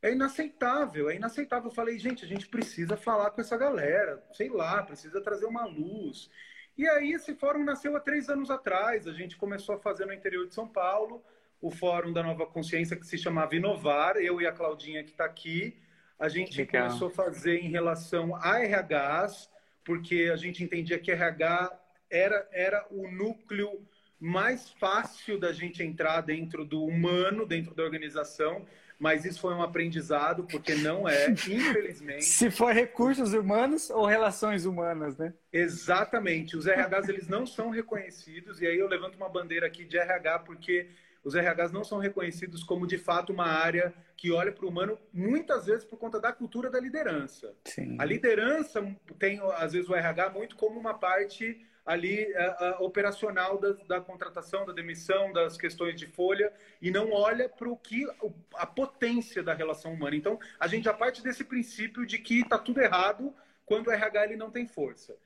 É 0.02 0.12
inaceitável, 0.12 1.10
é 1.10 1.16
inaceitável. 1.16 1.70
Eu 1.70 1.76
falei, 1.76 2.00
gente, 2.00 2.24
a 2.24 2.28
gente 2.28 2.48
precisa 2.48 2.96
falar 2.96 3.32
com 3.32 3.42
essa 3.42 3.58
galera, 3.58 4.24
sei 4.34 4.50
lá, 4.50 4.82
precisa 4.84 5.22
trazer 5.22 5.46
uma 5.46 5.66
luz. 5.66 6.30
E 6.78 6.88
aí 6.88 7.12
esse 7.12 7.36
fórum 7.36 7.64
nasceu 7.66 7.96
há 7.98 8.00
três 8.00 8.30
anos 8.30 8.50
atrás. 8.50 9.08
A 9.08 9.12
gente 9.12 9.36
começou 9.36 9.76
a 9.76 9.80
fazer 9.80 10.06
no 10.06 10.14
interior 10.14 10.48
de 10.48 10.56
São 10.56 10.68
Paulo 10.68 11.22
o 11.62 11.70
fórum 11.70 12.14
da 12.14 12.24
Nova 12.24 12.46
Consciência 12.46 12.96
que 12.96 13.06
se 13.06 13.18
chamava 13.18 13.54
Inovar. 13.56 14.16
Eu 14.16 14.40
e 14.40 14.48
a 14.48 14.54
Claudinha 14.54 15.04
que 15.04 15.12
está 15.12 15.26
aqui, 15.26 15.78
a 16.18 16.30
gente 16.30 16.58
Legal. 16.58 16.88
começou 16.88 17.10
a 17.10 17.12
fazer 17.12 17.60
em 17.60 17.70
relação 17.70 18.34
a 18.36 18.58
RHs, 18.58 19.50
porque 19.84 20.30
a 20.32 20.38
gente 20.38 20.64
entendia 20.64 20.98
que 20.98 21.12
RH 21.12 21.78
era, 22.10 22.48
era 22.54 22.88
o 22.90 23.12
núcleo 23.12 23.86
mais 24.18 24.70
fácil 24.72 25.38
da 25.38 25.52
gente 25.52 25.84
entrar 25.84 26.22
dentro 26.22 26.64
do 26.64 26.86
humano, 26.86 27.46
dentro 27.46 27.76
da 27.76 27.84
organização 27.84 28.66
mas 29.00 29.24
isso 29.24 29.40
foi 29.40 29.54
um 29.54 29.62
aprendizado, 29.62 30.44
porque 30.44 30.76
não 30.76 31.08
é, 31.08 31.30
infelizmente. 31.32 32.26
Se 32.26 32.52
for 32.52 32.74
recursos 32.74 33.34
humanos 33.34 33.90
ou 33.90 34.06
relações 34.06 34.66
humanas, 34.66 35.18
né? 35.18 35.34
Exatamente. 35.54 36.58
Os 36.58 36.66
RHs 36.66 37.08
eles 37.08 37.28
não 37.28 37.46
são 37.46 37.70
reconhecidos, 37.70 38.62
e 38.62 38.68
aí 38.68 38.78
eu 38.78 38.90
levanto 38.90 39.16
uma 39.16 39.30
bandeira 39.30 39.66
aqui 39.66 39.86
de 39.86 39.98
RH, 39.98 40.40
porque 40.40 40.90
os 41.24 41.34
RHs 41.34 41.72
não 41.72 41.84
são 41.84 41.98
reconhecidos 41.98 42.64
como 42.64 42.86
de 42.86 42.98
fato 42.98 43.32
uma 43.32 43.46
área 43.46 43.94
que 44.18 44.32
olha 44.32 44.52
para 44.52 44.66
o 44.66 44.70
humano, 44.70 45.00
muitas 45.14 45.66
vezes 45.66 45.86
por 45.86 45.98
conta 45.98 46.20
da 46.20 46.34
cultura 46.34 46.70
da 46.70 46.80
liderança. 46.80 47.56
Sim. 47.64 47.96
A 47.98 48.04
liderança 48.04 48.86
tem, 49.18 49.40
às 49.56 49.72
vezes, 49.72 49.90
o 49.90 49.96
RH 49.96 50.30
muito 50.32 50.58
como 50.58 50.78
uma 50.78 50.94
parte 50.94 51.66
ali 51.90 52.24
uh, 52.34 52.82
uh, 52.82 52.86
operacional 52.86 53.58
da, 53.58 53.72
da, 53.88 54.00
contratação, 54.00 54.64
da 54.64 54.72
demissão, 54.72 55.34
das 55.34 55.58
questões 55.58 56.00
de 56.00 56.06
folha 56.06 56.54
e 56.80 56.92
não 56.92 57.12
olha 57.12 57.50
para 57.50 57.68
o 57.68 57.76
que 57.76 58.06
a 58.54 58.68
potência 58.68 59.42
da 59.42 59.56
relação 59.56 59.94
humana. 59.94 60.16
Então, 60.16 60.40
a 60.60 60.68
gente 60.68 60.84
já 60.84 60.94
parte 60.94 61.24
desse 61.24 61.44
princípio 61.44 62.06
de 62.06 62.20
que 62.20 62.42
está 62.42 62.60
tudo 62.60 62.80
errado 62.80 63.34
quando 63.66 63.88
o 63.88 63.92
RH 63.92 64.26
ele 64.26 64.36
não 64.36 64.52
tem 64.52 64.68
força. 64.68 65.18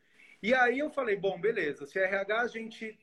E 0.42 0.54
aí 0.54 0.80
eu 0.80 0.90
falei, 0.90 1.18
bom, 1.18 1.38
beleza, 1.38 1.86
se 1.86 2.00
RH 2.00 2.40
a 2.40 2.48
gente 2.48 2.98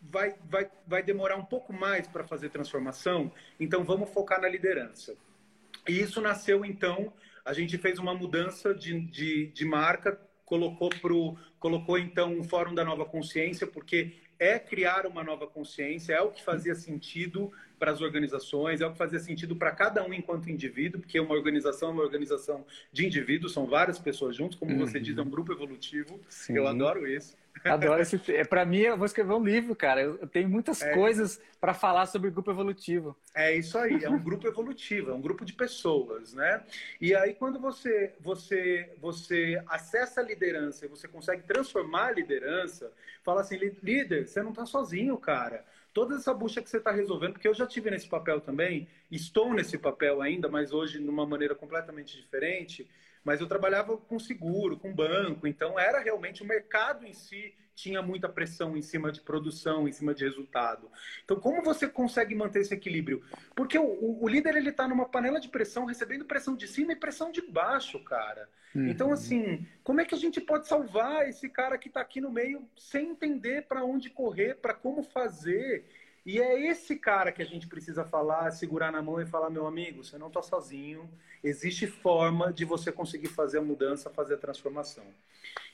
vai, 0.00 0.34
vai, 0.50 0.68
vai 0.84 1.00
demorar 1.00 1.36
um 1.36 1.44
pouco 1.44 1.72
mais 1.72 2.08
para 2.08 2.24
fazer 2.24 2.48
transformação, 2.48 3.32
então 3.60 3.84
vamos 3.84 4.10
focar 4.10 4.40
na 4.40 4.48
liderança. 4.48 5.16
E 5.86 6.00
isso 6.00 6.20
nasceu, 6.20 6.64
então, 6.64 7.12
a 7.44 7.52
gente 7.52 7.78
fez 7.78 8.00
uma 8.00 8.12
mudança 8.12 8.74
de, 8.74 9.00
de, 9.02 9.46
de 9.52 9.64
marca 9.64 10.20
colocou, 10.44 10.88
pro, 10.88 11.36
colocou 11.58 11.98
então 11.98 12.38
o 12.38 12.44
Fórum 12.44 12.74
da 12.74 12.84
Nova 12.84 13.04
Consciência, 13.04 13.66
porque 13.66 14.14
é 14.38 14.58
criar 14.58 15.06
uma 15.06 15.22
nova 15.22 15.46
consciência, 15.46 16.12
é 16.12 16.20
o 16.20 16.30
que 16.30 16.42
fazia 16.42 16.74
sentido 16.74 17.52
para 17.78 17.92
as 17.92 18.00
organizações, 18.00 18.80
é 18.80 18.86
o 18.86 18.92
que 18.92 18.98
fazia 18.98 19.18
sentido 19.18 19.56
para 19.56 19.70
cada 19.70 20.04
um 20.04 20.12
enquanto 20.12 20.50
indivíduo, 20.50 21.00
porque 21.00 21.18
uma 21.20 21.34
organização 21.34 21.90
é 21.90 21.92
uma 21.92 22.02
organização 22.02 22.64
de 22.92 23.06
indivíduos, 23.06 23.52
são 23.52 23.66
várias 23.66 23.98
pessoas 23.98 24.36
juntos, 24.36 24.58
como 24.58 24.72
uhum. 24.72 24.78
você 24.78 24.98
diz, 25.00 25.16
é 25.16 25.22
um 25.22 25.30
grupo 25.30 25.52
evolutivo. 25.52 26.20
Sim. 26.28 26.56
Eu 26.56 26.66
adoro 26.66 27.06
isso. 27.06 27.36
Adoro 27.64 28.00
esse. 28.00 28.20
É, 28.32 28.44
para 28.44 28.64
mim, 28.64 28.78
eu 28.78 28.96
vou 28.96 29.06
escrever 29.06 29.32
um 29.32 29.42
livro, 29.42 29.74
cara. 29.74 30.02
Eu 30.02 30.26
tenho 30.26 30.48
muitas 30.48 30.82
é, 30.82 30.92
coisas 30.92 31.40
para 31.60 31.72
falar 31.72 32.06
sobre 32.06 32.30
grupo 32.30 32.50
evolutivo. 32.50 33.16
É 33.34 33.56
isso 33.56 33.78
aí, 33.78 34.04
é 34.04 34.10
um 34.10 34.22
grupo 34.22 34.46
evolutivo, 34.46 35.10
é 35.10 35.14
um 35.14 35.20
grupo 35.20 35.44
de 35.44 35.54
pessoas, 35.54 36.34
né? 36.34 36.62
E 37.00 37.14
aí, 37.14 37.32
quando 37.34 37.58
você, 37.58 38.12
você, 38.20 38.92
você 39.00 39.62
acessa 39.66 40.20
a 40.20 40.24
liderança 40.24 40.84
e 40.84 40.88
você 40.88 41.08
consegue 41.08 41.42
transformar 41.42 42.08
a 42.08 42.12
liderança, 42.12 42.92
fala 43.22 43.40
assim: 43.40 43.56
líder, 43.82 44.26
você 44.26 44.42
não 44.42 44.50
está 44.50 44.66
sozinho, 44.66 45.16
cara. 45.16 45.64
Toda 45.94 46.16
essa 46.16 46.34
bucha 46.34 46.60
que 46.60 46.68
você 46.68 46.78
está 46.78 46.90
resolvendo, 46.90 47.34
porque 47.34 47.46
eu 47.46 47.54
já 47.54 47.66
tive 47.66 47.88
nesse 47.88 48.08
papel 48.08 48.40
também, 48.40 48.88
estou 49.10 49.54
nesse 49.54 49.78
papel 49.78 50.20
ainda, 50.20 50.48
mas 50.48 50.72
hoje 50.72 50.98
de 50.98 51.08
uma 51.08 51.24
maneira 51.24 51.54
completamente 51.54 52.20
diferente 52.20 52.86
mas 53.24 53.40
eu 53.40 53.46
trabalhava 53.46 53.96
com 53.96 54.18
seguro, 54.18 54.78
com 54.78 54.94
banco, 54.94 55.46
então 55.46 55.78
era 55.78 56.00
realmente 56.00 56.42
o 56.42 56.46
mercado 56.46 57.06
em 57.06 57.12
si 57.12 57.54
tinha 57.74 58.00
muita 58.00 58.28
pressão 58.28 58.76
em 58.76 58.82
cima 58.82 59.10
de 59.10 59.20
produção, 59.20 59.88
em 59.88 59.92
cima 59.92 60.14
de 60.14 60.24
resultado. 60.24 60.88
Então, 61.24 61.38
como 61.38 61.62
você 61.62 61.88
consegue 61.88 62.34
manter 62.34 62.60
esse 62.60 62.74
equilíbrio? 62.74 63.22
Porque 63.54 63.78
o, 63.78 64.22
o 64.22 64.28
líder 64.28 64.56
ele 64.56 64.70
está 64.70 64.86
numa 64.86 65.06
panela 65.06 65.40
de 65.40 65.48
pressão, 65.48 65.84
recebendo 65.84 66.24
pressão 66.24 66.54
de 66.54 66.68
cima 66.68 66.92
e 66.92 66.96
pressão 66.96 67.32
de 67.32 67.42
baixo, 67.42 67.98
cara. 68.04 68.48
Uhum. 68.74 68.88
Então, 68.88 69.12
assim, 69.12 69.66
como 69.82 70.00
é 70.00 70.04
que 70.04 70.14
a 70.14 70.18
gente 70.18 70.40
pode 70.40 70.68
salvar 70.68 71.28
esse 71.28 71.48
cara 71.48 71.78
que 71.78 71.88
está 71.88 72.00
aqui 72.00 72.20
no 72.20 72.30
meio 72.30 72.68
sem 72.76 73.10
entender 73.10 73.62
para 73.66 73.84
onde 73.84 74.10
correr, 74.10 74.56
para 74.56 74.74
como 74.74 75.02
fazer? 75.02 75.84
E 76.24 76.40
é 76.40 76.68
esse 76.68 76.96
cara 76.96 77.30
que 77.30 77.42
a 77.42 77.44
gente 77.44 77.66
precisa 77.66 78.02
falar, 78.04 78.50
segurar 78.50 78.90
na 78.90 79.02
mão 79.02 79.20
e 79.20 79.26
falar, 79.26 79.50
meu 79.50 79.66
amigo, 79.66 80.02
você 80.02 80.16
não 80.16 80.28
está 80.28 80.40
sozinho, 80.40 81.10
existe 81.42 81.86
forma 81.86 82.50
de 82.50 82.64
você 82.64 82.90
conseguir 82.90 83.28
fazer 83.28 83.58
a 83.58 83.62
mudança, 83.62 84.08
fazer 84.08 84.34
a 84.34 84.38
transformação. 84.38 85.04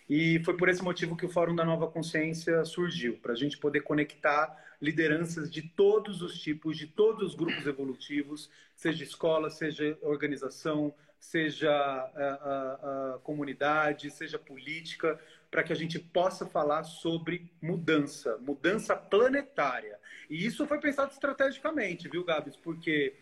E 0.09 0.43
foi 0.45 0.57
por 0.57 0.69
esse 0.69 0.83
motivo 0.83 1.17
que 1.17 1.25
o 1.25 1.29
Fórum 1.29 1.55
da 1.55 1.65
Nova 1.65 1.87
Consciência 1.87 2.65
surgiu, 2.65 3.17
para 3.19 3.33
a 3.33 3.37
gente 3.37 3.57
poder 3.59 3.83
conectar 3.83 4.57
lideranças 4.83 5.49
de 5.49 5.63
todos 5.63 6.21
os 6.21 6.41
tipos, 6.41 6.77
de 6.77 6.89
todos 6.89 7.29
os 7.29 7.35
grupos 7.37 7.65
evolutivos, 7.65 8.51
seja 8.75 9.05
escola, 9.05 9.51
seja 9.51 9.97
organização, 10.03 10.93
seja 11.17 11.71
a, 11.71 12.11
a, 12.25 13.15
a 13.15 13.19
comunidade, 13.19 14.11
seja 14.11 14.37
política, 14.37 15.21
para 15.49 15.63
que 15.63 15.73
a 15.73 15.77
gente 15.77 15.99
possa 15.99 16.45
falar 16.45 16.83
sobre 16.83 17.53
mudança, 17.63 18.37
mudança 18.39 18.97
planetária. 18.97 20.00
E 20.31 20.47
isso 20.47 20.65
foi 20.67 20.79
pensado 20.79 21.11
estrategicamente, 21.11 22.09
viu, 22.09 22.25
Gabs? 22.25 22.57
Porque 22.57 23.15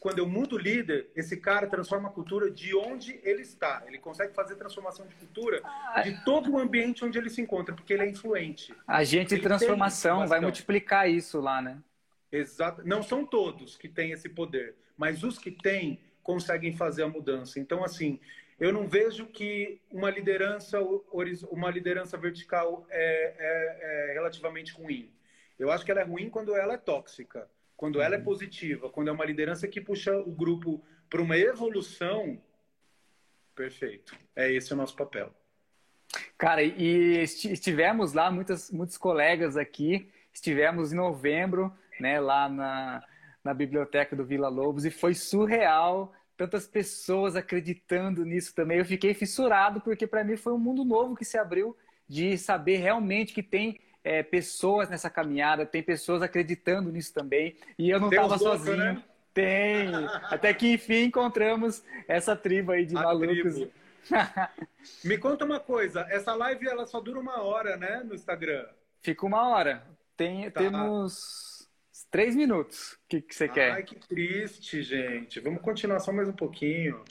quando 0.00 0.18
eu 0.18 0.28
mudo 0.28 0.56
o 0.56 0.58
líder, 0.58 1.08
esse 1.14 1.36
cara 1.36 1.68
transforma 1.68 2.08
a 2.08 2.12
cultura 2.12 2.50
de 2.50 2.74
onde 2.74 3.20
ele 3.22 3.42
está. 3.42 3.84
Ele 3.86 3.98
consegue 3.98 4.34
fazer 4.34 4.56
transformação 4.56 5.06
de 5.06 5.14
cultura 5.14 5.60
ah, 5.64 6.02
de 6.02 6.24
todo 6.24 6.50
o 6.50 6.58
ambiente 6.58 7.04
onde 7.04 7.16
ele 7.16 7.30
se 7.30 7.40
encontra, 7.40 7.72
porque 7.72 7.92
ele 7.92 8.02
é 8.02 8.08
influente. 8.08 8.74
Agente 8.86 9.36
de 9.36 9.40
transformação 9.40 10.26
vai 10.26 10.40
multiplicar 10.40 11.08
isso 11.08 11.40
lá, 11.40 11.62
né? 11.62 11.78
Exato. 12.32 12.82
Não 12.84 13.00
são 13.00 13.24
todos 13.24 13.76
que 13.76 13.88
têm 13.88 14.10
esse 14.10 14.28
poder, 14.28 14.74
mas 14.96 15.22
os 15.22 15.38
que 15.38 15.52
têm 15.52 16.00
conseguem 16.20 16.76
fazer 16.76 17.04
a 17.04 17.08
mudança. 17.08 17.60
Então, 17.60 17.84
assim, 17.84 18.18
eu 18.58 18.72
não 18.72 18.88
vejo 18.88 19.26
que 19.26 19.80
uma 19.92 20.10
liderança, 20.10 20.80
uma 21.48 21.70
liderança 21.70 22.18
vertical 22.18 22.84
é, 22.90 23.34
é, 23.38 24.10
é 24.10 24.12
relativamente 24.14 24.72
ruim. 24.72 25.08
Eu 25.58 25.70
acho 25.70 25.84
que 25.84 25.90
ela 25.90 26.00
é 26.00 26.04
ruim 26.04 26.28
quando 26.28 26.54
ela 26.54 26.74
é 26.74 26.78
tóxica. 26.78 27.48
Quando 27.76 28.00
ela 28.00 28.14
é 28.14 28.18
uhum. 28.18 28.24
positiva, 28.24 28.88
quando 28.88 29.08
é 29.08 29.12
uma 29.12 29.24
liderança 29.24 29.68
que 29.68 29.80
puxa 29.80 30.16
o 30.16 30.32
grupo 30.32 30.82
para 31.10 31.20
uma 31.20 31.36
evolução, 31.36 32.40
perfeito. 33.54 34.16
É 34.34 34.50
esse 34.50 34.72
o 34.72 34.76
nosso 34.76 34.96
papel. 34.96 35.32
Cara, 36.38 36.62
e 36.62 37.22
estivemos 37.22 38.12
lá, 38.12 38.30
muitas, 38.30 38.70
muitos 38.70 38.96
colegas 38.96 39.56
aqui, 39.56 40.10
estivemos 40.32 40.92
em 40.92 40.96
novembro, 40.96 41.72
né, 42.00 42.20
lá 42.20 42.48
na, 42.48 43.04
na 43.42 43.54
biblioteca 43.54 44.14
do 44.14 44.24
Vila 44.24 44.48
Lobos, 44.48 44.84
e 44.84 44.90
foi 44.90 45.14
surreal, 45.14 46.12
tantas 46.36 46.66
pessoas 46.66 47.36
acreditando 47.36 48.24
nisso 48.24 48.54
também. 48.54 48.78
Eu 48.78 48.84
fiquei 48.84 49.14
fissurado, 49.14 49.80
porque 49.80 50.06
para 50.06 50.24
mim 50.24 50.36
foi 50.36 50.52
um 50.52 50.58
mundo 50.58 50.84
novo 50.84 51.16
que 51.16 51.24
se 51.24 51.38
abriu, 51.38 51.76
de 52.08 52.38
saber 52.38 52.76
realmente 52.76 53.32
que 53.32 53.42
tem 53.42 53.80
é, 54.06 54.22
pessoas 54.22 54.88
nessa 54.88 55.10
caminhada, 55.10 55.66
tem 55.66 55.82
pessoas 55.82 56.22
acreditando 56.22 56.92
nisso 56.92 57.12
também. 57.12 57.56
E 57.76 57.90
eu 57.90 57.98
não 57.98 58.08
estava 58.08 58.38
sozinho. 58.38 58.76
Né? 58.76 59.02
Tem. 59.34 59.92
Até 60.30 60.54
que 60.54 60.74
enfim 60.74 61.06
encontramos 61.06 61.82
essa 62.06 62.36
tribo 62.36 62.70
aí 62.70 62.86
de 62.86 62.96
A 62.96 63.02
malucos. 63.02 63.66
Me 65.02 65.18
conta 65.18 65.44
uma 65.44 65.58
coisa, 65.58 66.06
essa 66.08 66.32
live 66.36 66.68
ela 66.68 66.86
só 66.86 67.00
dura 67.00 67.18
uma 67.18 67.42
hora, 67.42 67.76
né, 67.76 68.04
no 68.04 68.14
Instagram? 68.14 68.64
Fica 69.02 69.26
uma 69.26 69.48
hora. 69.48 69.84
Tem, 70.16 70.48
tá. 70.52 70.60
Temos 70.60 71.68
três 72.08 72.36
minutos. 72.36 72.92
O 72.92 72.98
que, 73.08 73.20
que 73.20 73.34
você 73.34 73.46
Ai, 73.46 73.50
quer? 73.50 73.72
Ai, 73.72 73.82
que 73.82 73.96
triste, 73.96 74.82
gente. 74.84 75.40
Vamos 75.40 75.60
continuar 75.60 75.98
só 75.98 76.12
mais 76.12 76.28
um 76.28 76.32
pouquinho. 76.32 77.02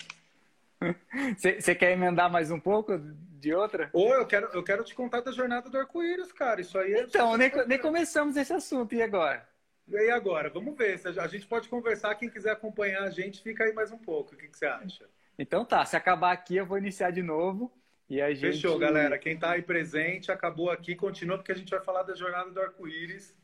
Você 1.38 1.74
quer 1.74 1.92
emendar 1.92 2.30
mais 2.30 2.52
um 2.52 2.60
pouco 2.60 3.00
de 3.46 3.54
outra? 3.54 3.90
Ou 3.94 4.12
eu 4.14 4.26
quero, 4.26 4.48
eu 4.54 4.64
quero 4.64 4.84
te 4.84 4.96
contar 4.96 5.22
da 5.22 5.32
jornada 5.32 5.70
do 5.70 5.78
arco-íris, 5.78 6.32
cara. 6.32 6.62
Isso 6.62 6.78
aí 6.80 6.94
é 6.94 7.02
Então, 7.04 7.38
nem, 7.38 7.52
nem 7.68 7.78
começamos 7.80 8.36
esse 8.36 8.52
assunto. 8.52 8.96
E 8.96 9.04
agora? 9.04 9.48
E 9.88 10.10
agora? 10.10 10.50
Vamos 10.50 10.76
ver. 10.76 11.00
A 11.20 11.28
gente 11.28 11.46
pode 11.46 11.70
conversar. 11.70 12.16
Quem 12.16 12.28
quiser 12.28 12.52
acompanhar 12.52 13.04
a 13.04 13.10
gente, 13.12 13.44
fica 13.44 13.64
aí 13.64 13.74
mais 13.74 13.92
um 13.92 14.00
pouco. 14.00 14.34
O 14.34 14.38
que, 14.38 14.48
que 14.48 14.58
você 14.58 14.66
acha? 14.66 15.06
Então 15.38 15.64
tá. 15.64 15.86
Se 15.86 15.96
acabar 15.96 16.32
aqui, 16.32 16.56
eu 16.56 16.66
vou 16.66 16.80
iniciar 16.80 17.12
de 17.12 17.22
novo. 17.22 17.72
E 18.10 18.20
a 18.20 18.34
gente... 18.34 18.54
Fechou, 18.54 18.80
galera. 18.80 19.18
Quem 19.20 19.38
tá 19.38 19.52
aí 19.52 19.62
presente, 19.62 20.32
acabou 20.32 20.72
aqui, 20.72 20.96
continua, 20.96 21.38
porque 21.38 21.52
a 21.52 21.56
gente 21.56 21.70
vai 21.70 21.82
falar 21.82 22.02
da 22.02 22.16
jornada 22.16 22.50
do 22.50 22.60
arco-íris 22.60 23.36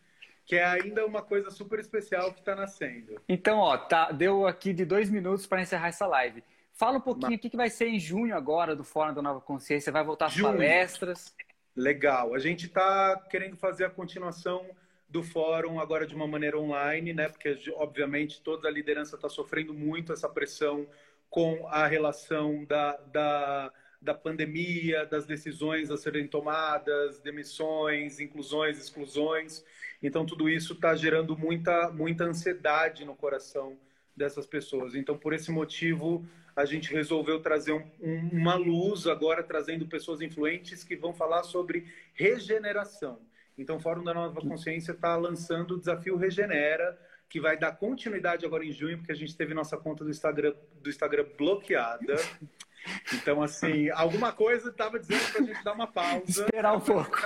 que 0.43 0.56
é 0.56 0.66
ainda 0.66 1.06
uma 1.06 1.22
coisa 1.22 1.49
super 1.49 1.80
especial 1.80 2.34
que 2.34 2.39
está 2.39 2.54
nascendo. 2.56 3.22
Então, 3.30 3.60
ó, 3.60 3.78
tá, 3.78 4.12
deu 4.12 4.45
aqui 4.45 4.74
de 4.74 4.84
dois 4.84 5.10
minutos 5.10 5.47
para 5.47 5.62
encerrar 5.62 5.88
essa 5.89 6.06
live. 6.08 6.43
Fala 6.82 6.98
um 6.98 7.02
pouquinho 7.02 7.36
o 7.36 7.38
que, 7.38 7.48
que 7.48 7.56
vai 7.56 7.70
ser 7.70 7.90
em 7.90 8.00
junho 8.00 8.36
agora 8.36 8.76
do 8.76 8.84
Fórum 8.84 9.14
da 9.14 9.22
Nova 9.22 9.40
Consciência. 9.40 9.92
Vai 9.92 10.04
voltar 10.04 10.26
as 10.26 10.42
palestras? 10.42 11.32
Legal. 11.76 12.34
A 12.34 12.40
gente 12.40 12.66
está 12.66 13.24
querendo 13.30 13.56
fazer 13.56 13.86
a 13.86 13.90
continuação 13.92 14.66
do 15.08 15.22
fórum 15.22 15.80
agora 15.80 16.08
de 16.08 16.16
uma 16.16 16.26
maneira 16.26 16.58
online, 16.58 17.14
né? 17.14 17.30
Porque 17.30 17.56
obviamente 17.76 18.42
toda 18.42 18.68
a 18.68 18.72
liderança 18.72 19.16
está 19.16 19.30
sofrendo 19.30 19.76
muito 19.76 20.12
essa 20.12 20.28
pressão 20.28 20.88
com 21.30 21.68
a 21.68 21.86
relação 21.86 22.66
da, 22.66 22.98
da, 23.12 23.72
da 24.02 24.16
pandemia, 24.16 25.06
das 25.06 25.28
decisões 25.28 25.92
a 25.92 25.98
serem 25.98 26.28
tomadas, 26.28 27.20
demissões, 27.20 28.20
inclusões, 28.20 28.80
exclusões. 28.80 29.64
Então 30.02 30.26
tudo 30.26 30.50
isso 30.50 30.74
está 30.74 30.96
gerando 30.96 31.38
muita 31.38 31.92
muita 31.92 32.24
ansiedade 32.24 33.06
no 33.06 33.16
coração 33.16 33.78
dessas 34.22 34.46
pessoas. 34.46 34.96
Então 34.96 35.18
por 35.18 35.34
esse 35.34 35.52
motivo 35.52 36.26
a 36.56 36.66
gente 36.66 36.92
resolveu 36.94 37.40
trazer 37.40 37.72
um, 37.72 37.84
um, 38.00 38.30
uma 38.34 38.56
luz 38.56 39.08
agora, 39.08 39.44
trazendo 39.44 39.88
pessoas 39.88 40.22
influentes 40.22 40.84
que 40.84 40.96
vão 40.96 41.14
falar 41.14 41.44
sobre 41.44 41.86
regeneração. 42.14 43.20
Então, 43.58 43.78
o 43.78 43.80
Fórum 43.80 44.04
da 44.04 44.14
Nova 44.14 44.42
Consciência 44.42 44.92
está 44.92 45.16
lançando 45.16 45.76
o 45.76 45.80
desafio 45.80 46.18
Regenera, 46.18 46.98
que 47.30 47.40
vai 47.40 47.58
dar 47.58 47.74
continuidade 47.74 48.46
agora 48.46 48.66
em 48.66 48.72
junho, 48.72 48.98
porque 48.98 49.12
a 49.12 49.16
gente 49.16 49.36
teve 49.36 49.54
nossa 49.54 49.78
conta 49.78 50.04
do 50.04 50.10
Instagram, 50.10 50.54
do 50.82 50.90
Instagram 50.90 51.26
bloqueada. 51.38 52.16
Então, 53.14 53.42
assim, 53.42 53.90
alguma 53.92 54.32
coisa 54.32 54.70
estava 54.70 55.00
dizendo 55.00 55.32
para 55.32 55.42
a 55.42 55.46
gente 55.46 55.64
dar 55.64 55.74
uma 55.74 55.88
pausa. 55.88 56.46
Esperar 56.46 56.76
um 56.76 56.80
pouco. 56.80 57.18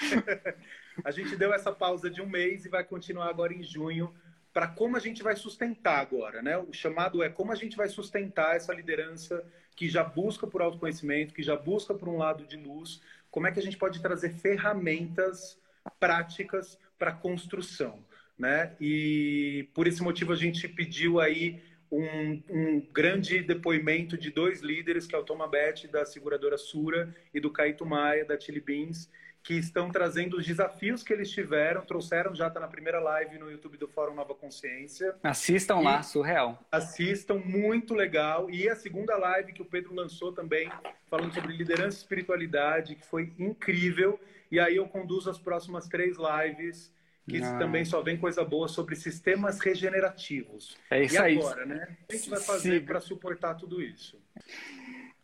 a 1.04 1.10
gente 1.10 1.36
deu 1.36 1.52
essa 1.52 1.70
pausa 1.70 2.10
de 2.10 2.22
um 2.22 2.26
mês 2.26 2.64
e 2.64 2.68
vai 2.68 2.82
continuar 2.82 3.28
agora 3.28 3.52
em 3.52 3.62
junho 3.62 4.12
para 4.54 4.68
como 4.68 4.96
a 4.96 5.00
gente 5.00 5.20
vai 5.20 5.34
sustentar 5.34 5.98
agora, 5.98 6.40
né? 6.40 6.56
O 6.56 6.72
chamado 6.72 7.24
é 7.24 7.28
como 7.28 7.50
a 7.50 7.56
gente 7.56 7.76
vai 7.76 7.88
sustentar 7.88 8.54
essa 8.54 8.72
liderança 8.72 9.44
que 9.74 9.88
já 9.88 10.04
busca 10.04 10.46
por 10.46 10.62
autoconhecimento, 10.62 11.34
que 11.34 11.42
já 11.42 11.56
busca 11.56 11.92
por 11.92 12.08
um 12.08 12.16
lado 12.16 12.46
de 12.46 12.56
luz, 12.56 13.02
como 13.32 13.48
é 13.48 13.52
que 13.52 13.58
a 13.58 13.62
gente 13.62 13.76
pode 13.76 14.00
trazer 14.00 14.30
ferramentas 14.30 15.58
práticas 15.98 16.78
para 16.96 17.10
construção, 17.10 17.98
né? 18.38 18.76
E 18.80 19.68
por 19.74 19.88
esse 19.88 20.00
motivo 20.00 20.32
a 20.32 20.36
gente 20.36 20.68
pediu 20.68 21.18
aí 21.18 21.60
um, 21.90 22.42
um, 22.48 22.80
grande 22.92 23.42
depoimento 23.42 24.16
de 24.16 24.30
dois 24.30 24.60
líderes, 24.60 25.04
que 25.04 25.16
é 25.16 25.18
o 25.18 25.24
Tomabete, 25.24 25.88
da 25.88 26.06
seguradora 26.06 26.56
Sura, 26.56 27.12
e 27.34 27.40
do 27.40 27.50
Caíto 27.50 27.84
Maia, 27.84 28.24
da 28.24 28.38
Chili 28.38 28.60
Beans, 28.60 29.10
que 29.44 29.52
estão 29.52 29.90
trazendo 29.90 30.38
os 30.38 30.46
desafios 30.46 31.02
que 31.02 31.12
eles 31.12 31.30
tiveram, 31.30 31.82
trouxeram, 31.82 32.34
já 32.34 32.48
está 32.48 32.58
na 32.58 32.66
primeira 32.66 32.98
live 32.98 33.38
no 33.38 33.50
YouTube 33.50 33.76
do 33.76 33.86
Fórum 33.86 34.14
Nova 34.14 34.34
Consciência. 34.34 35.14
Assistam 35.22 35.80
e 35.80 35.84
lá, 35.84 36.02
surreal. 36.02 36.58
Assistam, 36.72 37.34
muito 37.34 37.92
legal. 37.92 38.50
E 38.50 38.66
a 38.70 38.74
segunda 38.74 39.14
live 39.18 39.52
que 39.52 39.60
o 39.60 39.66
Pedro 39.66 39.94
lançou 39.94 40.32
também, 40.32 40.72
falando 41.10 41.34
sobre 41.34 41.54
liderança 41.54 41.98
e 41.98 42.00
espiritualidade, 42.00 42.94
que 42.94 43.04
foi 43.04 43.34
incrível. 43.38 44.18
E 44.50 44.58
aí 44.58 44.76
eu 44.76 44.88
conduzo 44.88 45.28
as 45.28 45.38
próximas 45.38 45.88
três 45.88 46.16
lives, 46.16 46.90
que 47.28 47.42
ah. 47.42 47.58
também 47.58 47.84
só 47.84 48.00
vem 48.00 48.16
coisa 48.16 48.42
boa 48.42 48.66
sobre 48.66 48.96
sistemas 48.96 49.60
regenerativos. 49.60 50.74
É 50.90 51.02
isso 51.02 51.16
e 51.16 51.18
aí. 51.18 51.36
agora, 51.36 51.66
né? 51.66 51.98
O 52.04 52.06
que 52.06 52.14
a 52.14 52.16
gente 52.16 52.30
vai 52.30 52.40
fazer 52.40 52.86
para 52.86 52.98
suportar 52.98 53.56
tudo 53.56 53.82
isso? 53.82 54.18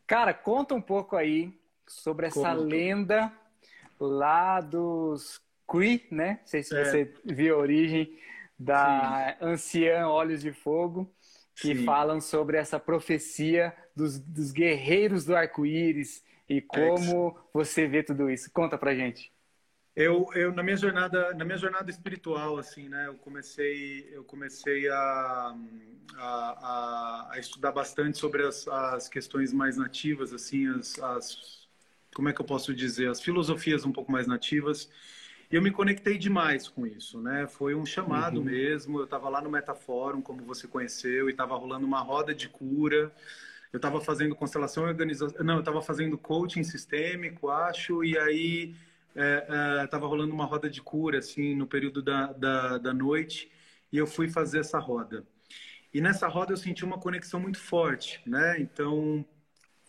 Cara, 0.07 0.35
conta 0.35 0.75
um 0.75 0.83
pouco 0.83 1.17
aí 1.17 1.59
sobre 1.87 2.27
essa 2.27 2.53
lenda 2.53 3.33
lá 4.01 4.61
dos 4.61 5.41
Cree, 5.69 6.07
né? 6.11 6.39
Não 6.41 6.47
sei 6.47 6.63
se 6.63 6.75
é. 6.75 6.85
você 6.85 7.15
viu 7.25 7.55
a 7.57 7.59
origem 7.59 8.19
da 8.59 9.37
Sim. 9.39 9.45
anciã 9.47 10.09
Olhos 10.09 10.41
de 10.41 10.53
Fogo, 10.53 11.13
que 11.55 11.75
Sim. 11.75 11.85
falam 11.85 12.21
sobre 12.21 12.57
essa 12.57 12.79
profecia 12.79 13.75
dos, 13.95 14.19
dos 14.19 14.51
guerreiros 14.53 15.25
do 15.25 15.37
arco-íris 15.37 16.25
e 16.49 16.61
como 16.61 17.37
é 17.37 17.41
você 17.53 17.87
vê 17.87 18.03
tudo 18.03 18.29
isso. 18.31 18.51
Conta 18.53 18.77
pra 18.77 18.95
gente. 18.95 19.33
Eu, 19.95 20.29
eu 20.35 20.53
na 20.53 20.63
minha 20.63 20.77
jornada 20.77 21.35
na 21.35 21.45
minha 21.45 21.59
jornada 21.59 21.91
espiritual 21.91 22.57
assim 22.57 22.89
né 22.89 23.09
eu 23.09 23.17
comecei 23.17 24.09
eu 24.15 24.23
comecei 24.25 24.89
a, 24.89 25.57
a, 26.17 27.29
a 27.33 27.39
estudar 27.39 27.73
bastante 27.73 28.17
sobre 28.17 28.47
as, 28.47 28.69
as 28.69 29.09
questões 29.09 29.53
mais 29.53 29.77
nativas 29.77 30.33
assim 30.33 30.69
as, 30.69 30.97
as 31.01 31.60
como 32.21 32.29
é 32.29 32.35
que 32.35 32.41
eu 32.43 32.45
posso 32.45 32.75
dizer, 32.75 33.09
as 33.09 33.19
filosofias 33.19 33.87
um 33.87 33.93
pouco 33.93 34.13
mais 34.13 34.27
nativas. 34.27 34.91
E 35.51 35.57
eu 35.57 35.63
me 35.63 35.71
conectei 35.71 36.19
demais 36.19 36.69
com 36.69 36.87
isso, 36.87 37.19
né? 37.19 37.47
Foi 37.47 37.75
um 37.75 37.87
chamado 37.87 38.41
uhum. 38.41 38.45
mesmo. 38.45 38.99
Eu 38.99 39.05
estava 39.05 39.31
lá 39.31 39.41
no 39.41 39.51
Metaforum, 39.51 40.21
como 40.21 40.45
você 40.45 40.69
conheceu, 40.69 41.31
e 41.31 41.33
estava 41.33 41.57
rolando 41.57 41.87
uma 41.87 42.01
roda 42.03 42.35
de 42.35 42.47
cura. 42.47 43.11
Eu 43.73 43.79
estava 43.79 44.03
fazendo 44.03 44.37
constelação 44.37 44.85
e 44.85 44.91
organização. 44.91 45.43
Não, 45.43 45.55
eu 45.55 45.61
estava 45.61 45.81
fazendo 45.81 46.19
coaching 46.19 46.63
sistêmico, 46.63 47.49
acho. 47.49 48.05
E 48.05 48.19
aí 48.19 48.75
estava 49.15 50.05
é, 50.05 50.07
é, 50.07 50.11
rolando 50.11 50.35
uma 50.35 50.45
roda 50.45 50.69
de 50.69 50.83
cura, 50.83 51.21
assim, 51.21 51.55
no 51.55 51.67
período 51.67 52.03
da, 52.03 52.35
da, 52.35 52.77
da 52.77 52.93
noite, 52.93 53.51
e 53.91 53.97
eu 53.97 54.07
fui 54.07 54.29
fazer 54.29 54.59
essa 54.59 54.79
roda. 54.79 55.25
E 55.93 56.03
nessa 56.03 56.29
roda 56.29 56.53
eu 56.53 56.59
senti 56.59 56.85
uma 56.85 56.99
conexão 56.99 57.41
muito 57.41 57.59
forte, 57.59 58.21
né? 58.27 58.61
Então, 58.61 59.25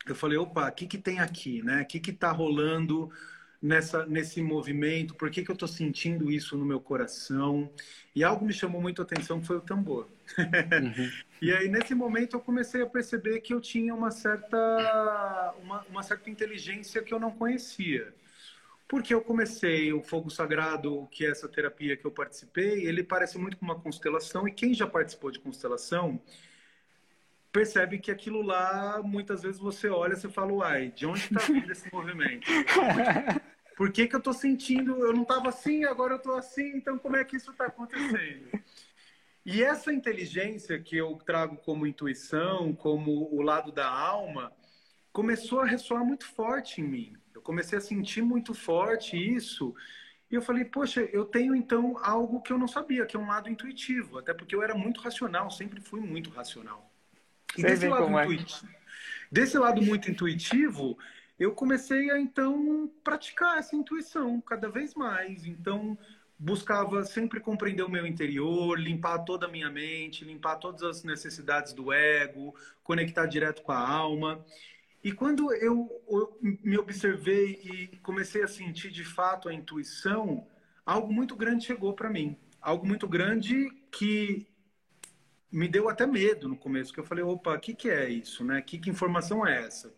eu 0.08 0.16
falei, 0.16 0.38
opa, 0.38 0.68
o 0.68 0.72
que, 0.72 0.88
que 0.88 0.97
tem 0.97 1.20
aqui, 1.20 1.62
né? 1.62 1.82
O 1.82 1.86
que 1.86 2.10
está 2.10 2.32
rolando 2.32 3.12
nessa, 3.62 4.06
nesse 4.06 4.41
movimento? 4.41 5.14
Por 5.14 5.30
que, 5.30 5.43
que 5.43 5.52
eu 5.52 5.54
estou 5.54 5.68
sentindo 5.68 6.32
isso 6.32 6.58
no 6.58 6.66
meu 6.66 6.80
coração? 6.80 7.70
E 8.16 8.24
algo 8.24 8.45
me 8.45 8.54
chamou 8.54 8.82
muito 8.82 9.02
a 9.02 9.06
atenção, 9.06 9.39
que 9.39 9.47
foi 9.47 9.58
o 9.58 9.62
tambor. 9.62 10.08
Uhum. 10.38 11.12
e 11.41 11.52
aí, 11.52 11.68
nesse 11.70 11.93
momento, 11.93 12.36
eu 12.36 12.39
comecei 12.41 12.82
a 12.82 12.88
perceber 12.88 13.41
que 13.41 13.54
eu 13.54 13.62
tinha 13.62 13.93
uma 13.93 14.10
certa, 14.12 15.54
uma, 15.62 15.86
uma 15.89 16.04
certa 16.04 16.30
inteligência 16.30 17.04
que 17.04 17.14
eu 17.14 17.20
não 17.20 17.32
conhecia. 17.32 18.14
Porque 18.88 19.14
eu 19.14 19.22
comecei 19.22 19.93
o 19.93 20.02
Fogo 20.02 20.30
Sagrado, 20.30 21.08
que 21.12 21.26
é 21.26 21.30
essa 21.30 21.47
terapia 21.47 21.95
que 21.95 22.04
eu 22.04 22.12
participei, 22.12 22.86
ele 22.86 23.04
parece 23.04 23.38
muito 23.38 23.56
com 23.56 23.64
uma 23.64 23.80
constelação, 23.80 24.45
e 24.45 24.52
quem 24.52 24.74
já 24.74 24.86
participou 24.86 25.32
de 25.32 25.39
constelação 25.39 26.20
percebe 27.52 27.99
que 27.99 28.12
aquilo 28.12 28.41
lá, 28.41 29.02
muitas 29.04 29.41
vezes 29.41 29.60
você 29.60 29.89
olha 29.89 30.14
e 30.14 30.32
fala, 30.32 30.54
uai, 30.54 30.91
de 30.91 31.06
onde 31.06 31.20
está 31.20 31.45
vindo 31.45 31.72
esse 31.72 31.91
movimento? 31.93 32.47
Por 33.76 33.91
que, 33.91 34.08
que 34.08 34.16
eu 34.16 34.20
estou 34.20 34.34
sentindo, 34.34 35.04
eu 35.06 35.14
não 35.14 35.24
estava 35.24 35.49
assim, 35.49 35.84
agora 35.86 36.14
eu 36.14 36.18
estou 36.18 36.36
assim, 36.36 36.76
então 36.76 36.97
como 36.99 37.16
é 37.16 37.24
que 37.24 37.36
isso 37.36 37.52
está 37.52 37.66
acontecendo? 37.66 38.49
E 39.43 39.64
essa 39.64 39.91
inteligência 39.91 40.80
que 40.80 40.95
eu 40.95 41.16
trago 41.26 41.58
como 41.58 41.88
intuição, 41.88 42.74
como 42.74 43.28
o 43.34 43.41
lado 43.41 43.72
da 43.72 43.89
alma, 43.89 44.54
começou 45.12 45.62
a 45.62 45.66
ressoar 45.66 46.06
muito 46.06 46.26
forte 46.26 46.80
em 46.80 46.84
mim. 46.84 47.18
Eu 47.34 47.41
comecei 47.41 47.78
a 47.78 47.82
sentir 47.82 48.22
muito 48.22 48.54
forte 48.54 49.18
isso. 49.18 49.74
E 50.30 50.36
eu 50.36 50.41
falei, 50.43 50.64
poxa, 50.64 51.02
eu 51.12 51.26
tenho 51.26 51.56
então 51.56 51.97
algo 52.04 52.41
que 52.41 52.54
eu 52.54 52.58
não 52.58 52.68
sabia, 52.68 53.06
que 53.06 53.18
é 53.18 53.20
um 53.20 53.28
lado 53.28 53.49
intuitivo. 53.49 54.20
Até 54.20 54.34
porque 54.34 54.56
eu 54.56 54.62
era 54.62 54.76
muito 54.76 55.02
racional, 55.02 55.49
sempre 55.49 55.82
fui 55.82 55.99
muito 55.99 56.30
racional. 56.30 56.91
E 57.58 57.62
desse 57.62 57.88
lado, 57.88 58.18
é. 58.18 58.45
desse 59.32 59.58
lado 59.58 59.82
muito 59.82 60.10
intuitivo, 60.10 60.97
eu 61.39 61.52
comecei 61.54 62.12
a 62.12 62.20
então 62.20 62.89
praticar 63.04 63.58
essa 63.58 63.76
intuição 63.76 64.39
cada 64.41 64.70
vez 64.70 64.93
mais. 64.93 65.45
Então, 65.45 65.97
buscava 66.38 67.04
sempre 67.04 67.39
compreender 67.39 67.84
o 67.84 67.89
meu 67.89 68.06
interior, 68.06 68.80
limpar 68.80 69.20
toda 69.20 69.45
a 69.45 69.49
minha 69.49 69.70
mente, 69.70 70.26
limpar 70.26 70.56
todas 70.56 70.82
as 70.82 71.04
necessidades 71.04 71.72
do 71.72 71.93
ego, 71.93 72.56
conectar 72.84 73.28
direto 73.28 73.62
com 73.62 73.72
a 73.72 73.80
alma. 73.80 74.43
E 75.04 75.12
quando 75.12 75.54
eu, 75.54 75.89
eu 76.08 76.38
me 76.41 76.78
observei 76.78 77.60
e 77.64 77.97
comecei 77.97 78.43
a 78.43 78.47
sentir 78.47 78.91
de 78.91 79.04
fato 79.04 79.49
a 79.49 79.54
intuição, 79.54 80.47
algo 80.86 81.12
muito 81.14 81.36
grande 81.36 81.66
chegou 81.66 81.93
para 81.93 82.10
mim. 82.10 82.38
Algo 82.62 82.86
muito 82.86 83.08
grande 83.08 83.70
que 83.91 84.47
me 85.52 85.68
deu 85.68 85.89
até 85.89 86.08
medo 86.08 86.47
no 86.47 86.56
começo, 86.56 86.93
que 86.93 86.99
eu 86.99 87.04
falei, 87.04 87.24
opa, 87.24 87.56
o 87.56 87.60
que, 87.60 87.74
que 87.74 87.89
é 87.89 88.10
isso, 88.10 88.43
né? 88.43 88.62
Que, 88.62 88.78
que 88.80 88.89
informação 88.89 89.45
é 89.45 89.66
essa? 89.66 89.93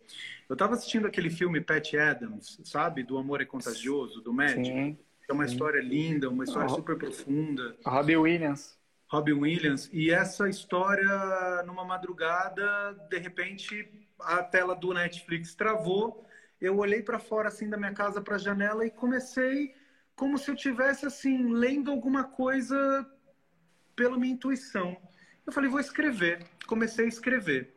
Eu 0.49 0.53
estava 0.53 0.73
assistindo 0.73 1.05
aquele 1.05 1.29
filme 1.29 1.61
Pat 1.61 1.93
Adams, 1.93 2.59
sabe? 2.63 3.03
Do 3.03 3.17
Amor 3.17 3.41
é 3.41 3.45
Contagioso, 3.45 4.21
do 4.21 4.33
médico. 4.33 4.65
Sim, 4.65 4.97
é 5.29 5.33
uma 5.33 5.47
sim. 5.47 5.53
história 5.53 5.81
linda, 5.81 6.29
uma 6.29 6.43
história 6.43 6.69
oh, 6.71 6.75
super 6.75 6.97
profunda. 6.97 7.75
Robbie 7.85 8.17
Williams. 8.17 8.77
Robbie 9.07 9.33
Williams. 9.33 9.89
E 9.93 10.09
essa 10.09 10.49
história, 10.49 11.63
numa 11.65 11.85
madrugada, 11.85 12.93
de 13.09 13.19
repente, 13.19 13.87
a 14.19 14.41
tela 14.41 14.75
do 14.75 14.91
Netflix 14.91 15.53
travou. 15.53 16.25
Eu 16.59 16.77
olhei 16.77 17.03
para 17.03 17.19
fora, 17.19 17.49
assim, 17.49 17.69
da 17.69 17.77
minha 17.77 17.93
casa, 17.93 18.21
para 18.21 18.35
a 18.35 18.39
janela 18.39 18.85
e 18.85 18.89
comecei 18.89 19.75
como 20.15 20.37
se 20.37 20.49
eu 20.49 20.55
tivesse, 20.55 21.05
assim, 21.05 21.51
lendo 21.53 21.91
alguma 21.91 22.23
coisa 22.23 23.07
pela 23.95 24.17
minha 24.17 24.33
intuição. 24.33 24.97
Eu 25.45 25.51
falei, 25.53 25.69
vou 25.69 25.79
escrever. 25.79 26.45
Comecei 26.65 27.05
a 27.05 27.07
escrever. 27.07 27.73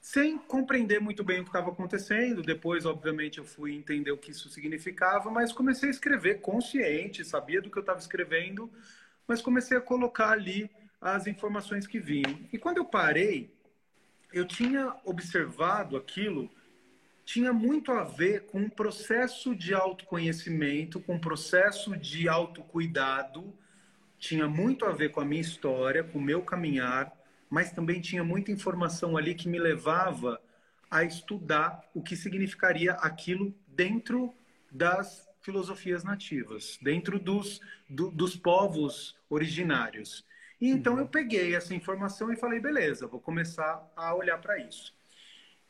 Sem 0.00 0.38
compreender 0.38 1.00
muito 1.00 1.24
bem 1.24 1.40
o 1.40 1.42
que 1.42 1.48
estava 1.48 1.70
acontecendo. 1.70 2.42
Depois, 2.42 2.86
obviamente, 2.86 3.38
eu 3.38 3.44
fui 3.44 3.74
entender 3.74 4.10
o 4.10 4.18
que 4.18 4.30
isso 4.30 4.48
significava, 4.48 5.30
mas 5.30 5.52
comecei 5.52 5.88
a 5.88 5.92
escrever 5.92 6.40
consciente, 6.40 7.24
sabia 7.24 7.60
do 7.60 7.70
que 7.70 7.78
eu 7.78 7.82
estava 7.82 7.98
escrevendo, 7.98 8.70
mas 9.26 9.42
comecei 9.42 9.76
a 9.76 9.80
colocar 9.80 10.30
ali 10.30 10.70
as 11.00 11.26
informações 11.26 11.86
que 11.86 11.98
vinham. 11.98 12.38
E 12.52 12.58
quando 12.58 12.78
eu 12.78 12.84
parei, 12.84 13.52
eu 14.32 14.46
tinha 14.46 14.94
observado 15.04 15.96
aquilo 15.96 16.50
tinha 17.28 17.52
muito 17.52 17.92
a 17.92 18.04
ver 18.04 18.46
com 18.46 18.58
um 18.58 18.70
processo 18.70 19.54
de 19.54 19.74
autoconhecimento, 19.74 20.98
com 20.98 21.16
um 21.16 21.20
processo 21.20 21.94
de 21.94 22.26
autocuidado, 22.26 23.52
tinha 24.18 24.48
muito 24.48 24.84
a 24.84 24.92
ver 24.92 25.10
com 25.10 25.20
a 25.20 25.24
minha 25.24 25.40
história, 25.40 26.02
com 26.02 26.18
o 26.18 26.22
meu 26.22 26.42
caminhar, 26.42 27.12
mas 27.48 27.72
também 27.72 28.00
tinha 28.00 28.24
muita 28.24 28.50
informação 28.50 29.16
ali 29.16 29.34
que 29.34 29.48
me 29.48 29.58
levava 29.58 30.40
a 30.90 31.04
estudar 31.04 31.88
o 31.94 32.02
que 32.02 32.16
significaria 32.16 32.92
aquilo 32.92 33.54
dentro 33.66 34.34
das 34.70 35.28
filosofias 35.40 36.04
nativas, 36.04 36.78
dentro 36.82 37.18
dos, 37.18 37.60
do, 37.88 38.10
dos 38.10 38.36
povos 38.36 39.16
originários. 39.30 40.26
E 40.60 40.68
então 40.68 40.94
uhum. 40.94 41.00
eu 41.00 41.08
peguei 41.08 41.54
essa 41.54 41.74
informação 41.74 42.32
e 42.32 42.36
falei, 42.36 42.60
beleza, 42.60 43.06
vou 43.06 43.20
começar 43.20 43.90
a 43.96 44.14
olhar 44.14 44.38
para 44.38 44.58
isso. 44.58 44.94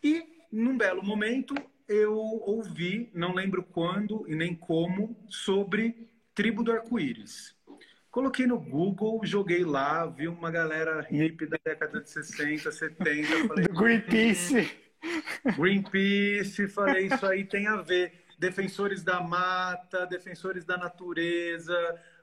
E 0.03 0.25
num 0.51 0.77
belo 0.77 1.03
momento 1.03 1.55
eu 1.87 2.15
ouvi, 2.17 3.11
não 3.15 3.35
lembro 3.35 3.63
quando 3.63 4.25
e 4.29 4.35
nem 4.35 4.55
como, 4.55 5.17
sobre 5.29 6.09
tribo 6.35 6.63
do 6.63 6.73
arco-íris. 6.73 7.58
Coloquei 8.19 8.49
no 8.49 8.59
Google, 8.59 9.21
joguei 9.23 9.63
lá, 9.63 10.05
vi 10.05 10.27
uma 10.27 10.51
galera 10.51 11.07
hippie 11.09 11.47
da 11.47 11.57
década 11.65 12.01
de 12.01 12.11
60, 12.11 12.73
70. 12.73 13.47
Falei, 13.47 13.65
Greenpeace. 13.67 14.77
Greenpeace, 15.57 16.67
falei, 16.67 17.07
isso 17.07 17.25
aí 17.25 17.45
tem 17.45 17.69
a 17.69 17.77
ver. 17.77 18.13
Defensores 18.37 19.05
da 19.05 19.21
mata, 19.21 20.05
defensores 20.05 20.65
da 20.65 20.77
natureza, 20.77 21.77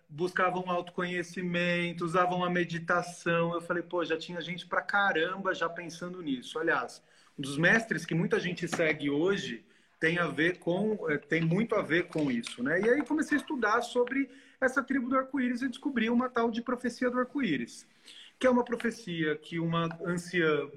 buscavam 0.10 0.70
autoconhecimento, 0.70 2.04
usavam 2.04 2.44
a 2.44 2.50
meditação. 2.50 3.54
Eu 3.54 3.62
falei, 3.62 3.82
pô, 3.82 4.04
já 4.04 4.18
tinha 4.18 4.42
gente 4.42 4.68
pra 4.68 4.82
caramba 4.82 5.56
já 5.56 5.70
pensando 5.70 6.22
nisso. 6.22 6.60
Aliás, 6.60 7.02
um 7.40 7.42
dos 7.42 7.58
mestres 7.58 8.06
que 8.06 8.14
muita 8.14 8.38
gente 8.38 8.68
segue 8.68 9.10
hoje 9.10 9.64
tem 9.98 10.20
a 10.20 10.28
ver 10.28 10.60
com, 10.60 11.10
eh, 11.10 11.18
tem 11.18 11.40
muito 11.40 11.74
a 11.74 11.82
ver 11.82 12.08
com 12.08 12.30
isso, 12.30 12.62
né? 12.62 12.82
E 12.82 12.90
aí 12.90 13.02
comecei 13.02 13.38
a 13.38 13.40
estudar 13.40 13.82
sobre 13.82 14.30
essa 14.66 14.84
tribo 14.84 15.10
do 15.10 15.18
arco-íris 15.18 15.62
e 15.62 15.70
descobri 15.70 16.10
uma 16.10 16.30
tal 16.30 16.52
de 16.52 16.62
profecia 16.62 17.10
do 17.10 17.20
arco-íris, 17.20 17.88
que 18.40 18.48
é 18.48 18.50
uma 18.50 18.64
profecia 18.64 19.36
que 19.38 19.60
uma 19.60 19.88
anciã 20.06 20.70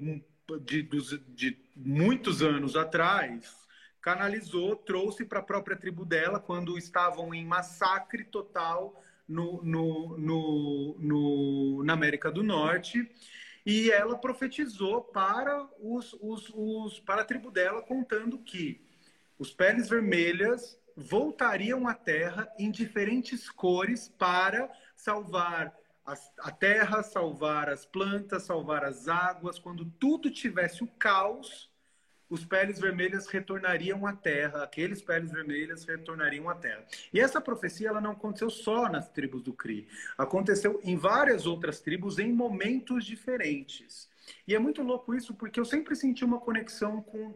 de, 0.61 0.83
de 0.83 1.57
muitos 1.75 2.41
anos 2.41 2.75
atrás 2.75 3.67
canalizou, 4.01 4.75
trouxe 4.75 5.25
para 5.25 5.39
a 5.39 5.43
própria 5.43 5.75
tribo 5.75 6.05
dela 6.05 6.39
quando 6.39 6.77
estavam 6.77 7.33
em 7.33 7.45
massacre 7.45 8.23
total 8.23 9.01
no, 9.27 9.61
no, 9.63 10.17
no, 10.17 10.95
no, 10.97 11.83
na 11.83 11.93
América 11.93 12.31
do 12.31 12.41
Norte. 12.41 13.09
E 13.65 13.91
ela 13.91 14.17
profetizou 14.17 15.01
para, 15.01 15.67
os, 15.79 16.13
os, 16.21 16.49
os, 16.55 16.99
para 17.01 17.21
a 17.21 17.25
tribo 17.25 17.51
dela, 17.51 17.81
contando 17.81 18.39
que 18.39 18.81
os 19.37 19.53
peles 19.53 19.87
vermelhas 19.89 20.78
voltariam 20.99 21.87
à 21.87 21.93
Terra 21.93 22.51
em 22.59 22.69
diferentes 22.69 23.49
cores 23.49 24.09
para 24.09 24.69
salvar 24.95 25.73
a 26.39 26.51
terra, 26.51 27.03
salvar 27.03 27.69
as 27.69 27.85
plantas, 27.85 28.43
salvar 28.43 28.83
as 28.83 29.07
águas. 29.07 29.59
Quando 29.59 29.85
tudo 29.85 30.31
tivesse 30.31 30.83
o 30.83 30.87
caos, 30.87 31.69
os 32.29 32.45
peles 32.45 32.79
vermelhas 32.79 33.27
retornariam 33.27 34.05
à 34.05 34.13
terra, 34.13 34.63
aqueles 34.63 35.01
peles 35.01 35.31
vermelhas 35.31 35.85
retornariam 35.85 36.49
à 36.49 36.55
terra. 36.55 36.83
E 37.13 37.19
essa 37.19 37.41
profecia 37.41 37.89
ela 37.89 38.01
não 38.01 38.11
aconteceu 38.11 38.49
só 38.49 38.89
nas 38.89 39.09
tribos 39.09 39.41
do 39.41 39.53
Cri, 39.53 39.87
aconteceu 40.17 40.79
em 40.83 40.95
várias 40.95 41.45
outras 41.45 41.79
tribos 41.79 42.17
em 42.19 42.31
momentos 42.33 43.05
diferentes. 43.05 44.09
E 44.47 44.53
é 44.53 44.59
muito 44.59 44.81
louco 44.83 45.13
isso 45.13 45.33
porque 45.33 45.59
eu 45.59 45.65
sempre 45.65 45.95
senti 45.95 46.23
uma 46.23 46.39
conexão 46.39 47.01
com 47.01 47.35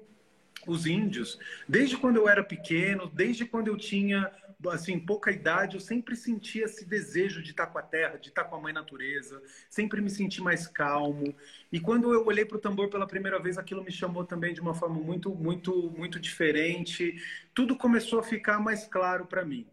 os 0.68 0.86
índios. 0.86 1.40
Desde 1.68 1.98
quando 1.98 2.18
eu 2.18 2.28
era 2.28 2.44
pequeno, 2.44 3.10
desde 3.10 3.46
quando 3.46 3.68
eu 3.68 3.78
tinha 3.78 4.32
assim 4.70 5.00
pouca 5.00 5.32
idade, 5.32 5.76
eu 5.76 5.82
sempre 5.82 6.16
sentia 6.16 6.66
esse 6.66 6.86
desejo 6.86 7.42
de 7.42 7.52
estar 7.52 7.68
com 7.68 7.78
a 7.78 7.82
terra, 7.82 8.18
de 8.18 8.30
estar 8.30 8.46
com 8.46 8.56
a 8.56 8.62
mãe 8.62 8.72
natureza, 8.72 9.42
sempre 9.70 10.02
me 10.02 10.10
senti 10.10 10.42
mais 10.42 10.68
calmo. 10.68 11.36
E 11.72 11.80
quando 11.80 12.14
eu 12.14 12.26
olhei 12.26 12.46
para 12.46 12.58
o 12.58 12.62
tambor 12.62 12.90
pela 12.90 13.08
primeira 13.08 13.40
vez, 13.40 13.58
aquilo 13.58 13.84
me 13.84 13.92
chamou 13.92 14.24
também 14.24 14.54
de 14.54 14.62
uma 14.62 14.74
forma 14.74 15.00
muito, 15.00 15.34
muito, 15.34 15.92
muito 15.98 16.20
diferente. 16.20 17.22
Tudo 17.54 17.76
começou 17.76 18.20
a 18.20 18.24
ficar 18.24 18.60
mais 18.60 18.86
claro 18.86 19.26
para 19.26 19.44
mim. 19.44 19.68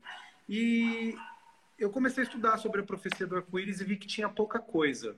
E 0.49 1.14
eu 1.78 1.91
comecei 1.91 2.24
a 2.24 2.26
estudar 2.26 2.59
sobre 2.59 2.80
a 2.80 2.84
profecia 2.84 3.26
do 3.26 3.36
arco-íris 3.36 3.80
e 3.80 3.84
vi 3.84 3.97
que 3.97 4.07
tinha 4.07 4.28
pouca 4.28 4.59
coisa. 4.59 5.16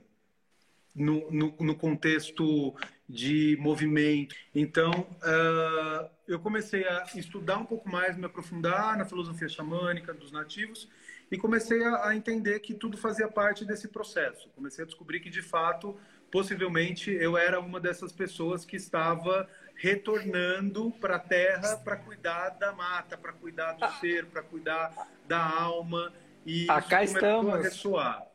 No, 0.95 1.31
no, 1.31 1.55
no 1.59 1.75
contexto 1.75 2.75
de 3.07 3.57
movimento. 3.59 4.35
Então, 4.53 4.91
uh, 4.91 6.09
eu 6.27 6.39
comecei 6.39 6.87
a 6.87 7.05
estudar 7.15 7.57
um 7.57 7.65
pouco 7.65 7.89
mais, 7.89 8.17
me 8.17 8.25
aprofundar 8.25 8.97
na 8.97 9.05
filosofia 9.05 9.49
xamânica 9.49 10.13
dos 10.13 10.31
nativos 10.31 10.89
e 11.31 11.37
comecei 11.37 11.83
a, 11.83 12.07
a 12.07 12.15
entender 12.15 12.59
que 12.59 12.73
tudo 12.73 12.97
fazia 12.97 13.27
parte 13.27 13.65
desse 13.65 13.87
processo. 13.87 14.49
Comecei 14.55 14.83
a 14.83 14.87
descobrir 14.87 15.19
que, 15.19 15.29
de 15.29 15.41
fato, 15.41 15.97
possivelmente 16.31 17.11
eu 17.11 17.37
era 17.37 17.59
uma 17.59 17.79
dessas 17.79 18.11
pessoas 18.11 18.65
que 18.65 18.75
estava 18.75 19.47
retornando 19.75 20.91
para 21.01 21.15
a 21.15 21.19
terra 21.19 21.77
para 21.77 21.97
cuidar 21.97 22.49
da 22.51 22.71
mata, 22.71 23.17
para 23.17 23.33
cuidar 23.33 23.73
do 23.73 23.87
ser, 23.99 24.25
para 24.27 24.41
cuidar 24.41 24.91
da 25.27 25.39
alma. 25.39 26.13
E 26.45 26.67
ah, 26.69 26.81
cá 26.81 27.03
estamos. 27.03 27.53
a 27.53 27.57
ressoar. 27.57 28.32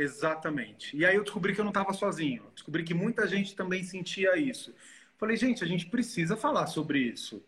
Exatamente. 0.00 0.96
E 0.96 1.04
aí 1.04 1.14
eu 1.14 1.22
descobri 1.22 1.54
que 1.54 1.60
eu 1.60 1.64
não 1.64 1.70
estava 1.70 1.92
sozinho. 1.92 2.50
Descobri 2.54 2.82
que 2.84 2.94
muita 2.94 3.26
gente 3.26 3.54
também 3.54 3.84
sentia 3.84 4.34
isso. 4.38 4.74
Falei, 5.18 5.36
gente, 5.36 5.62
a 5.62 5.66
gente 5.66 5.84
precisa 5.86 6.38
falar 6.38 6.66
sobre 6.68 6.98
isso. 6.98 7.44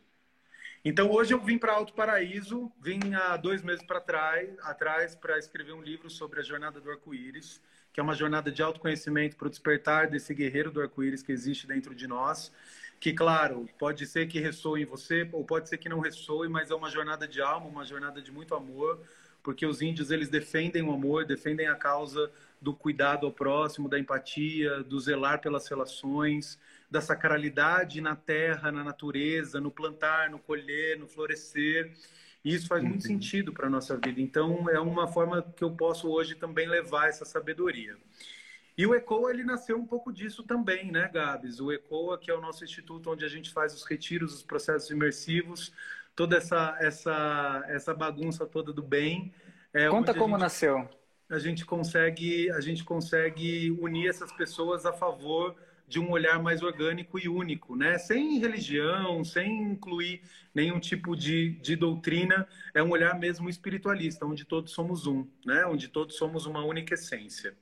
Então 0.84 1.10
hoje 1.10 1.32
eu 1.32 1.40
vim 1.40 1.56
para 1.56 1.72
Alto 1.72 1.94
Paraíso, 1.94 2.70
vim 2.78 3.14
há 3.14 3.38
dois 3.38 3.62
meses 3.62 3.82
para 3.86 4.02
trás, 4.02 4.50
atrás 4.64 5.14
para 5.14 5.38
escrever 5.38 5.72
um 5.72 5.80
livro 5.80 6.10
sobre 6.10 6.40
a 6.40 6.42
jornada 6.42 6.78
do 6.78 6.90
arco-íris, 6.90 7.58
que 7.90 8.00
é 8.00 8.02
uma 8.02 8.14
jornada 8.14 8.52
de 8.52 8.62
autoconhecimento 8.62 9.34
para 9.36 9.46
o 9.46 9.50
despertar 9.50 10.10
desse 10.10 10.34
guerreiro 10.34 10.70
do 10.70 10.82
arco-íris 10.82 11.22
que 11.22 11.32
existe 11.32 11.66
dentro 11.66 11.94
de 11.94 12.06
nós. 12.06 12.52
Que, 13.00 13.14
claro, 13.14 13.66
pode 13.78 14.06
ser 14.06 14.26
que 14.26 14.40
ressoe 14.40 14.82
em 14.82 14.84
você, 14.84 15.26
ou 15.32 15.42
pode 15.42 15.70
ser 15.70 15.78
que 15.78 15.88
não 15.88 16.00
ressoe, 16.00 16.48
mas 16.50 16.70
é 16.70 16.74
uma 16.74 16.90
jornada 16.90 17.26
de 17.26 17.40
alma, 17.40 17.66
uma 17.66 17.84
jornada 17.84 18.20
de 18.20 18.30
muito 18.30 18.54
amor, 18.54 19.00
porque 19.42 19.66
os 19.66 19.82
índios 19.82 20.10
eles 20.10 20.28
defendem 20.28 20.82
o 20.82 20.92
amor, 20.92 21.24
defendem 21.24 21.66
a 21.66 21.74
causa 21.74 22.30
do 22.60 22.72
cuidado 22.72 23.26
ao 23.26 23.32
próximo, 23.32 23.88
da 23.88 23.98
empatia, 23.98 24.82
do 24.84 24.98
zelar 25.00 25.40
pelas 25.40 25.66
relações, 25.66 26.58
da 26.88 27.00
sacralidade 27.00 28.00
na 28.00 28.14
terra, 28.14 28.70
na 28.70 28.84
natureza, 28.84 29.60
no 29.60 29.70
plantar, 29.70 30.30
no 30.30 30.38
colher, 30.38 30.98
no 30.98 31.08
florescer. 31.08 31.92
E 32.44 32.54
isso 32.54 32.68
faz 32.68 32.82
muito 32.82 33.02
uhum. 33.02 33.08
sentido 33.08 33.52
para 33.52 33.66
a 33.66 33.70
nossa 33.70 33.96
vida. 33.96 34.20
Então, 34.20 34.68
é 34.68 34.78
uma 34.78 35.06
forma 35.08 35.42
que 35.56 35.64
eu 35.64 35.70
posso 35.72 36.08
hoje 36.08 36.34
também 36.34 36.68
levar 36.68 37.08
essa 37.08 37.24
sabedoria. 37.24 37.96
E 38.76 38.86
o 38.86 38.94
ECOA, 38.94 39.30
ele 39.30 39.44
nasceu 39.44 39.76
um 39.76 39.86
pouco 39.86 40.12
disso 40.12 40.42
também, 40.42 40.90
né, 40.90 41.08
Gabs? 41.12 41.60
O 41.60 41.70
ECOA, 41.70 42.18
que 42.18 42.30
é 42.30 42.34
o 42.34 42.40
nosso 42.40 42.64
instituto 42.64 43.10
onde 43.10 43.24
a 43.24 43.28
gente 43.28 43.50
faz 43.52 43.74
os 43.74 43.84
retiros, 43.84 44.34
os 44.34 44.42
processos 44.42 44.90
imersivos, 44.90 45.72
toda 46.14 46.36
essa, 46.36 46.76
essa, 46.80 47.64
essa 47.68 47.94
bagunça 47.94 48.46
toda 48.46 48.72
do 48.72 48.82
bem. 48.82 49.32
É 49.72 49.88
Conta 49.88 50.12
como 50.12 50.34
gente, 50.34 50.42
nasceu. 50.42 50.88
A 51.30 51.38
gente 51.38 51.64
consegue 51.64 52.50
a 52.50 52.60
gente 52.60 52.84
consegue 52.84 53.70
unir 53.80 54.08
essas 54.08 54.32
pessoas 54.32 54.84
a 54.84 54.92
favor 54.92 55.56
de 55.92 56.00
um 56.00 56.10
olhar 56.10 56.42
mais 56.42 56.62
orgânico 56.62 57.18
e 57.18 57.28
único, 57.28 57.76
né? 57.76 57.98
Sem 57.98 58.38
religião, 58.38 59.22
sem 59.22 59.72
incluir 59.72 60.22
nenhum 60.54 60.80
tipo 60.80 61.14
de, 61.14 61.50
de 61.60 61.76
doutrina, 61.76 62.48
é 62.72 62.82
um 62.82 62.90
olhar 62.90 63.18
mesmo 63.18 63.48
espiritualista, 63.50 64.24
onde 64.24 64.46
todos 64.46 64.72
somos 64.72 65.06
um, 65.06 65.26
né? 65.44 65.66
Onde 65.66 65.88
todos 65.88 66.16
somos 66.16 66.46
uma 66.46 66.64
única 66.64 66.94
essência. 66.94 67.54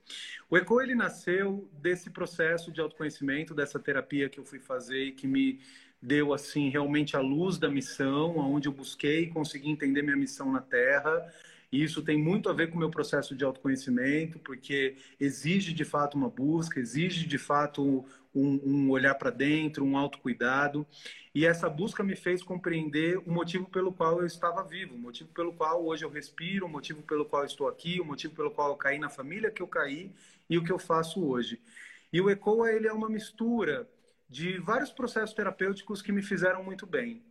O 0.49 0.57
ECO 0.57 0.81
ele 0.81 0.95
nasceu 0.95 1.69
desse 1.73 2.09
processo 2.09 2.71
de 2.71 2.79
autoconhecimento, 2.79 3.53
dessa 3.53 3.77
terapia 3.77 4.29
que 4.29 4.39
eu 4.39 4.45
fui 4.45 4.59
fazer 4.59 5.07
e 5.07 5.11
que 5.11 5.27
me 5.27 5.59
deu 6.01 6.33
assim 6.33 6.69
realmente 6.69 7.15
a 7.15 7.19
luz 7.19 7.57
da 7.57 7.69
missão, 7.69 8.37
onde 8.37 8.67
eu 8.67 8.71
busquei 8.71 9.27
conseguir 9.27 9.69
entender 9.69 10.01
minha 10.01 10.15
missão 10.15 10.51
na 10.51 10.61
Terra. 10.61 11.31
E 11.71 11.81
isso 11.81 12.01
tem 12.01 12.17
muito 12.17 12.49
a 12.49 12.53
ver 12.53 12.69
com 12.69 12.75
o 12.75 12.79
meu 12.79 12.89
processo 12.89 13.33
de 13.33 13.45
autoconhecimento, 13.45 14.39
porque 14.39 14.95
exige 15.19 15.71
de 15.71 15.85
fato 15.85 16.17
uma 16.17 16.29
busca, 16.29 16.79
exige 16.79 17.25
de 17.25 17.37
fato 17.37 18.03
um, 18.35 18.59
um 18.63 18.89
olhar 18.89 19.15
para 19.15 19.29
dentro, 19.29 19.85
um 19.85 19.95
autocuidado. 19.95 20.85
E 21.33 21.45
essa 21.45 21.69
busca 21.69 22.03
me 22.03 22.15
fez 22.15 22.43
compreender 22.43 23.17
o 23.19 23.31
motivo 23.31 23.69
pelo 23.69 23.93
qual 23.93 24.19
eu 24.19 24.25
estava 24.25 24.63
vivo, 24.63 24.95
o 24.95 24.99
motivo 24.99 25.29
pelo 25.33 25.53
qual 25.53 25.85
hoje 25.85 26.03
eu 26.03 26.09
respiro, 26.09 26.65
o 26.65 26.69
motivo 26.69 27.01
pelo 27.03 27.23
qual 27.23 27.45
estou 27.45 27.69
aqui, 27.69 28.01
o 28.01 28.05
motivo 28.05 28.35
pelo 28.35 28.51
qual 28.51 28.71
eu 28.71 28.75
caí 28.75 28.99
na 28.99 29.09
família 29.09 29.51
que 29.51 29.61
eu 29.61 29.67
caí 29.67 30.11
e 30.49 30.57
o 30.57 30.63
que 30.63 30.71
eu 30.71 30.79
faço 30.79 31.25
hoje. 31.25 31.61
E 32.11 32.19
o 32.19 32.29
ECOA 32.29 32.73
ele 32.73 32.87
é 32.87 32.93
uma 32.93 33.07
mistura 33.07 33.87
de 34.31 34.57
vários 34.59 34.91
processos 34.91 35.35
terapêuticos 35.35 36.01
que 36.01 36.11
me 36.11 36.23
fizeram 36.23 36.63
muito 36.63 36.87
bem. 36.87 37.21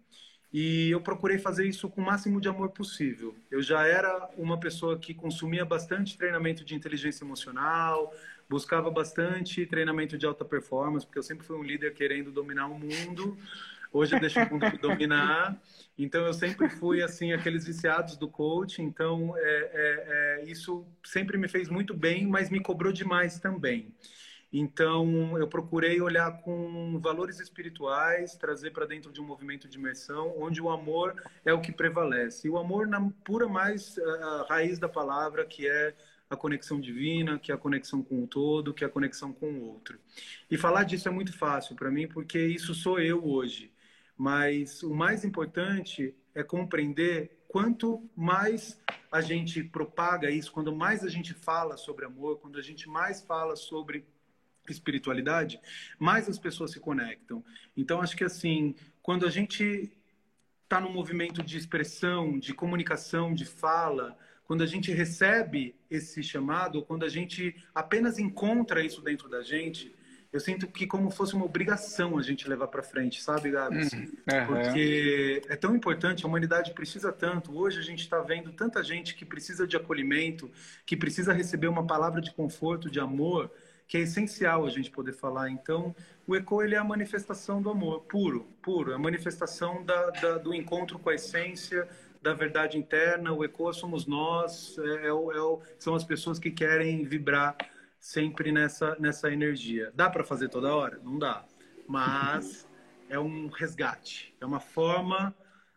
E 0.52 0.90
eu 0.90 1.00
procurei 1.00 1.38
fazer 1.38 1.66
isso 1.66 1.88
com 1.88 2.02
o 2.02 2.04
máximo 2.04 2.40
de 2.40 2.48
amor 2.48 2.70
possível. 2.70 3.34
Eu 3.50 3.62
já 3.62 3.86
era 3.86 4.28
uma 4.36 4.60
pessoa 4.60 4.98
que 4.98 5.14
consumia 5.14 5.64
bastante 5.64 6.18
treinamento 6.18 6.64
de 6.64 6.74
inteligência 6.74 7.24
emocional, 7.24 8.12
buscava 8.48 8.90
bastante 8.90 9.64
treinamento 9.64 10.18
de 10.18 10.26
alta 10.26 10.44
performance, 10.44 11.06
porque 11.06 11.18
eu 11.18 11.22
sempre 11.22 11.46
fui 11.46 11.56
um 11.56 11.62
líder 11.62 11.94
querendo 11.94 12.30
dominar 12.30 12.66
o 12.66 12.78
mundo. 12.78 13.38
Hoje 13.92 14.14
eu 14.14 14.20
deixo 14.20 14.38
o 14.40 14.50
mundo 14.50 14.66
me 14.70 14.78
dominar. 14.78 15.56
Então 15.96 16.26
eu 16.26 16.34
sempre 16.34 16.68
fui 16.68 17.02
assim 17.02 17.32
aqueles 17.32 17.64
viciados 17.64 18.16
do 18.16 18.28
coach. 18.28 18.82
Então 18.82 19.34
é, 19.36 19.40
é, 19.42 20.42
é, 20.42 20.50
isso 20.50 20.84
sempre 21.04 21.38
me 21.38 21.48
fez 21.48 21.68
muito 21.68 21.94
bem, 21.94 22.26
mas 22.26 22.50
me 22.50 22.60
cobrou 22.60 22.92
demais 22.92 23.38
também. 23.38 23.94
Então, 24.52 25.38
eu 25.38 25.46
procurei 25.46 26.00
olhar 26.00 26.42
com 26.42 26.98
valores 26.98 27.38
espirituais, 27.38 28.34
trazer 28.34 28.72
para 28.72 28.84
dentro 28.84 29.12
de 29.12 29.20
um 29.20 29.24
movimento 29.24 29.68
de 29.68 29.78
imersão, 29.78 30.34
onde 30.36 30.60
o 30.60 30.68
amor 30.68 31.14
é 31.44 31.52
o 31.52 31.60
que 31.60 31.70
prevalece. 31.70 32.48
E 32.48 32.50
o 32.50 32.58
amor 32.58 32.88
na 32.88 33.00
pura 33.24 33.46
mais 33.46 33.96
uh, 33.96 34.44
raiz 34.48 34.78
da 34.78 34.88
palavra, 34.88 35.46
que 35.46 35.68
é 35.68 35.94
a 36.28 36.36
conexão 36.36 36.80
divina, 36.80 37.38
que 37.38 37.52
é 37.52 37.54
a 37.54 37.58
conexão 37.58 38.02
com 38.02 38.24
o 38.24 38.26
todo, 38.26 38.74
que 38.74 38.82
é 38.82 38.86
a 38.86 38.90
conexão 38.90 39.32
com 39.32 39.52
o 39.52 39.68
outro. 39.68 39.98
E 40.50 40.58
falar 40.58 40.82
disso 40.82 41.08
é 41.08 41.12
muito 41.12 41.36
fácil 41.36 41.76
para 41.76 41.90
mim, 41.90 42.08
porque 42.08 42.38
isso 42.38 42.74
sou 42.74 42.98
eu 42.98 43.24
hoje. 43.24 43.72
Mas 44.16 44.82
o 44.82 44.94
mais 44.94 45.24
importante 45.24 46.14
é 46.34 46.42
compreender 46.42 47.38
quanto 47.48 48.08
mais 48.16 48.80
a 49.10 49.20
gente 49.20 49.62
propaga 49.62 50.30
isso, 50.30 50.52
quando 50.52 50.74
mais 50.74 51.04
a 51.04 51.08
gente 51.08 51.34
fala 51.34 51.76
sobre 51.76 52.04
amor, 52.04 52.38
quando 52.38 52.58
a 52.58 52.62
gente 52.62 52.88
mais 52.88 53.22
fala 53.22 53.56
sobre 53.56 54.06
espiritualidade, 54.72 55.60
mais 55.98 56.28
as 56.28 56.38
pessoas 56.38 56.72
se 56.72 56.80
conectam. 56.80 57.44
Então, 57.76 58.00
acho 58.00 58.16
que 58.16 58.24
assim, 58.24 58.74
quando 59.02 59.26
a 59.26 59.30
gente 59.30 59.90
está 60.62 60.80
no 60.80 60.90
movimento 60.90 61.42
de 61.42 61.58
expressão, 61.58 62.38
de 62.38 62.54
comunicação, 62.54 63.34
de 63.34 63.44
fala, 63.44 64.16
quando 64.44 64.62
a 64.62 64.66
gente 64.66 64.92
recebe 64.92 65.74
esse 65.90 66.22
chamado, 66.22 66.82
quando 66.82 67.04
a 67.04 67.08
gente 67.08 67.54
apenas 67.74 68.18
encontra 68.18 68.84
isso 68.84 69.00
dentro 69.02 69.28
da 69.28 69.42
gente, 69.42 69.94
eu 70.32 70.38
sinto 70.38 70.68
que 70.68 70.86
como 70.86 71.10
fosse 71.10 71.34
uma 71.34 71.44
obrigação 71.44 72.16
a 72.16 72.22
gente 72.22 72.48
levar 72.48 72.68
para 72.68 72.82
frente, 72.84 73.20
sabe, 73.20 73.50
Gabs? 73.50 73.92
Uhum. 73.92 74.12
Porque 74.46 75.42
é 75.48 75.56
tão 75.56 75.74
importante, 75.74 76.24
a 76.24 76.28
humanidade 76.28 76.72
precisa 76.72 77.12
tanto. 77.12 77.56
Hoje 77.56 77.80
a 77.80 77.82
gente 77.82 78.00
está 78.00 78.20
vendo 78.20 78.52
tanta 78.52 78.82
gente 78.82 79.16
que 79.16 79.24
precisa 79.24 79.66
de 79.66 79.76
acolhimento, 79.76 80.48
que 80.86 80.96
precisa 80.96 81.32
receber 81.32 81.66
uma 81.66 81.84
palavra 81.84 82.20
de 82.20 82.32
conforto, 82.32 82.88
de 82.88 83.00
amor, 83.00 83.50
que 83.90 83.96
é 83.96 84.02
essencial 84.02 84.64
a 84.64 84.70
gente 84.70 84.88
poder 84.88 85.12
falar. 85.12 85.50
Então, 85.50 85.92
o 86.24 86.36
ECO 86.36 86.62
ele 86.62 86.76
é 86.76 86.78
a 86.78 86.84
manifestação 86.84 87.60
do 87.60 87.70
amor 87.70 88.02
puro, 88.02 88.46
puro, 88.62 88.92
é 88.92 88.94
a 88.94 88.98
manifestação 88.98 89.84
da, 89.84 90.10
da, 90.10 90.38
do 90.38 90.54
encontro 90.54 90.96
com 90.96 91.10
a 91.10 91.14
essência, 91.16 91.88
da 92.22 92.32
verdade 92.32 92.78
interna. 92.78 93.32
O 93.32 93.44
ECO 93.44 93.72
somos 93.72 94.06
nós, 94.06 94.78
é, 94.78 95.06
é, 95.06 95.08
é 95.08 95.74
são 95.76 95.96
as 95.96 96.04
pessoas 96.04 96.38
que 96.38 96.52
querem 96.52 97.02
vibrar 97.04 97.56
sempre 97.98 98.52
nessa, 98.52 98.94
nessa 99.00 99.28
energia. 99.28 99.90
Dá 99.92 100.08
para 100.08 100.22
fazer 100.22 100.48
toda 100.48 100.72
hora? 100.72 101.00
Não 101.02 101.18
dá. 101.18 101.44
Mas 101.88 102.68
é 103.08 103.18
um 103.18 103.48
resgate, 103.48 104.32
é 104.40 104.46
uma 104.46 104.60
forma 104.60 105.34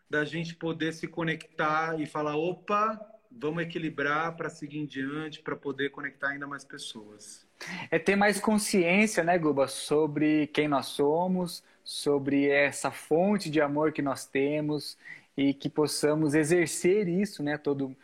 da 0.08 0.24
gente 0.24 0.54
poder 0.54 0.92
se 0.92 1.08
conectar 1.08 2.00
e 2.00 2.06
falar: 2.06 2.36
opa, 2.36 2.96
vamos 3.28 3.64
equilibrar 3.64 4.36
para 4.36 4.48
seguir 4.48 4.78
em 4.78 4.86
diante, 4.86 5.42
para 5.42 5.56
poder 5.56 5.90
conectar 5.90 6.28
ainda 6.28 6.46
mais 6.46 6.64
pessoas. 6.64 7.43
É 7.90 7.98
ter 7.98 8.16
mais 8.16 8.40
consciência, 8.40 9.22
né, 9.24 9.38
Guba, 9.38 9.68
sobre 9.68 10.48
quem 10.48 10.68
nós 10.68 10.86
somos, 10.86 11.62
sobre 11.82 12.48
essa 12.48 12.90
fonte 12.90 13.50
de 13.50 13.60
amor 13.60 13.92
que 13.92 14.02
nós 14.02 14.26
temos 14.26 14.96
e 15.36 15.52
que 15.52 15.68
possamos 15.68 16.34
exercer 16.34 17.08
isso, 17.08 17.42
né, 17.42 17.58
todo, 17.58 17.94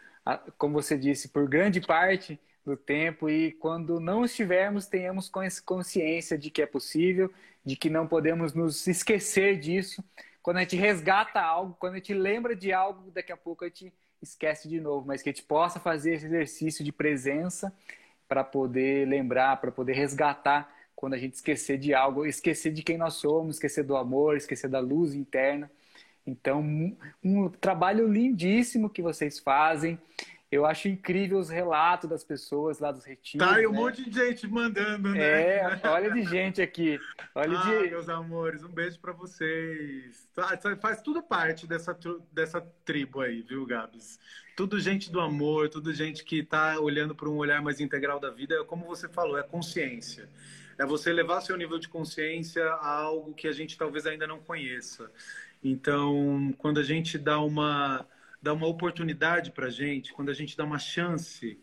como 0.59 0.75
você 0.75 0.97
disse, 0.97 1.29
por 1.29 1.49
grande 1.49 1.81
parte 1.81 2.39
do 2.65 2.77
tempo 2.77 3.29
e 3.29 3.53
quando 3.53 3.99
não 4.01 4.25
estivermos, 4.25 4.87
tenhamos 4.87 5.31
consciência 5.65 6.37
de 6.37 6.51
que 6.51 6.63
é 6.63 6.67
possível, 6.67 7.33
de 7.65 7.77
que 7.77 7.91
não 7.91 8.07
podemos 8.07 8.53
nos 8.53 8.87
esquecer 8.87 9.59
disso. 9.59 10.05
Quando 10.43 10.59
a 10.59 10.61
gente 10.61 10.77
resgata 10.77 11.41
algo, 11.41 11.77
quando 11.79 11.95
a 11.95 11.97
gente 11.97 12.15
lembra 12.15 12.55
de 12.57 12.73
algo, 12.73 13.11
daqui 13.11 13.33
a 13.33 13.37
pouco 13.37 13.65
a 13.65 13.69
gente 13.69 13.93
esquece 14.23 14.69
de 14.69 14.81
novo, 14.81 15.07
mas 15.07 15.23
que 15.23 15.31
a 15.31 15.33
gente 15.33 15.45
possa 15.45 15.81
fazer 15.81 16.15
esse 16.15 16.27
exercício 16.27 16.85
de 16.85 16.93
presença 16.93 17.73
para 18.31 18.45
poder 18.45 19.09
lembrar, 19.09 19.61
para 19.61 19.73
poder 19.73 19.95
resgatar 19.95 20.73
quando 20.95 21.15
a 21.15 21.19
gente 21.19 21.35
esquecer 21.35 21.77
de 21.79 21.93
algo, 21.93 22.25
esquecer 22.25 22.73
de 22.73 22.81
quem 22.81 22.97
nós 22.97 23.15
somos, 23.15 23.57
esquecer 23.57 23.83
do 23.83 23.97
amor, 23.97 24.37
esquecer 24.37 24.69
da 24.69 24.79
luz 24.79 25.15
interna. 25.15 25.69
Então, 26.25 26.61
um, 26.61 26.97
um 27.25 27.49
trabalho 27.49 28.07
lindíssimo 28.07 28.89
que 28.89 29.03
vocês 29.03 29.41
fazem 29.41 29.99
Eu 30.51 30.67
acho 30.67 30.89
incrível 30.89 31.39
os 31.39 31.49
relatos 31.49 32.11
das 32.11 32.25
pessoas 32.25 32.81
lá 32.81 32.91
dos 32.91 33.05
retiros. 33.05 33.47
Tá, 33.47 33.63
e 33.63 33.67
um 33.69 33.71
né? 33.71 33.79
monte 33.79 34.11
de 34.11 34.19
gente 34.19 34.49
mandando, 34.49 35.11
né? 35.11 35.59
É, 35.59 35.81
olha 35.85 36.11
de 36.11 36.25
gente 36.25 36.61
aqui. 36.61 36.99
Olha 37.37 37.57
ah, 37.57 37.63
de... 37.63 37.91
meus 37.91 38.09
amores, 38.09 38.65
um 38.65 38.69
beijo 38.69 38.99
para 38.99 39.13
vocês. 39.13 40.29
Faz 40.81 41.01
tudo 41.03 41.23
parte 41.23 41.69
dessa, 41.69 41.97
dessa 42.33 42.61
tribo 42.85 43.21
aí, 43.21 43.43
viu, 43.43 43.65
Gabs? 43.65 44.19
Tudo 44.57 44.81
gente 44.81 45.13
do 45.13 45.21
amor, 45.21 45.69
tudo 45.69 45.95
gente 45.95 46.25
que 46.25 46.43
tá 46.43 46.81
olhando 46.81 47.15
para 47.15 47.29
um 47.29 47.37
olhar 47.37 47.63
mais 47.63 47.79
integral 47.79 48.19
da 48.19 48.31
vida. 48.31 48.65
Como 48.65 48.85
você 48.87 49.09
falou, 49.09 49.39
é 49.39 49.45
consciência. 49.45 50.29
É 50.77 50.85
você 50.85 51.13
levar 51.13 51.43
seu 51.43 51.57
nível 51.57 51.79
de 51.79 51.89
consciência 51.89 52.65
a 52.65 52.89
algo 52.89 53.35
que 53.35 53.47
a 53.47 53.53
gente 53.53 53.79
talvez 53.79 54.05
ainda 54.05 54.27
não 54.27 54.41
conheça. 54.41 55.13
Então, 55.63 56.53
quando 56.59 56.81
a 56.81 56.83
gente 56.83 57.19
dá 57.19 57.39
uma 57.39 58.05
dá 58.43 58.53
uma 58.53 58.67
oportunidade 58.67 59.51
para 59.51 59.67
a 59.67 59.71
gente, 59.71 60.13
quando 60.13 60.31
a 60.31 60.35
gente 60.35 60.57
dá 60.57 60.65
uma 60.65 60.79
chance, 60.79 61.59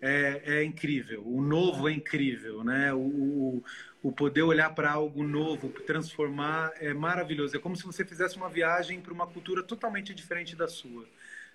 é, 0.00 0.58
é 0.58 0.64
incrível. 0.64 1.22
O 1.26 1.40
novo 1.40 1.88
é 1.88 1.92
incrível, 1.92 2.64
né? 2.64 2.92
O, 2.92 2.98
o, 2.98 3.64
o 4.02 4.12
poder 4.12 4.42
olhar 4.42 4.74
para 4.74 4.90
algo 4.90 5.22
novo, 5.22 5.68
transformar, 5.68 6.72
é 6.80 6.92
maravilhoso. 6.92 7.56
É 7.56 7.60
como 7.60 7.76
se 7.76 7.84
você 7.84 8.04
fizesse 8.04 8.36
uma 8.36 8.48
viagem 8.48 9.00
para 9.00 9.12
uma 9.12 9.26
cultura 9.26 9.62
totalmente 9.62 10.12
diferente 10.12 10.56
da 10.56 10.66
sua. 10.66 11.06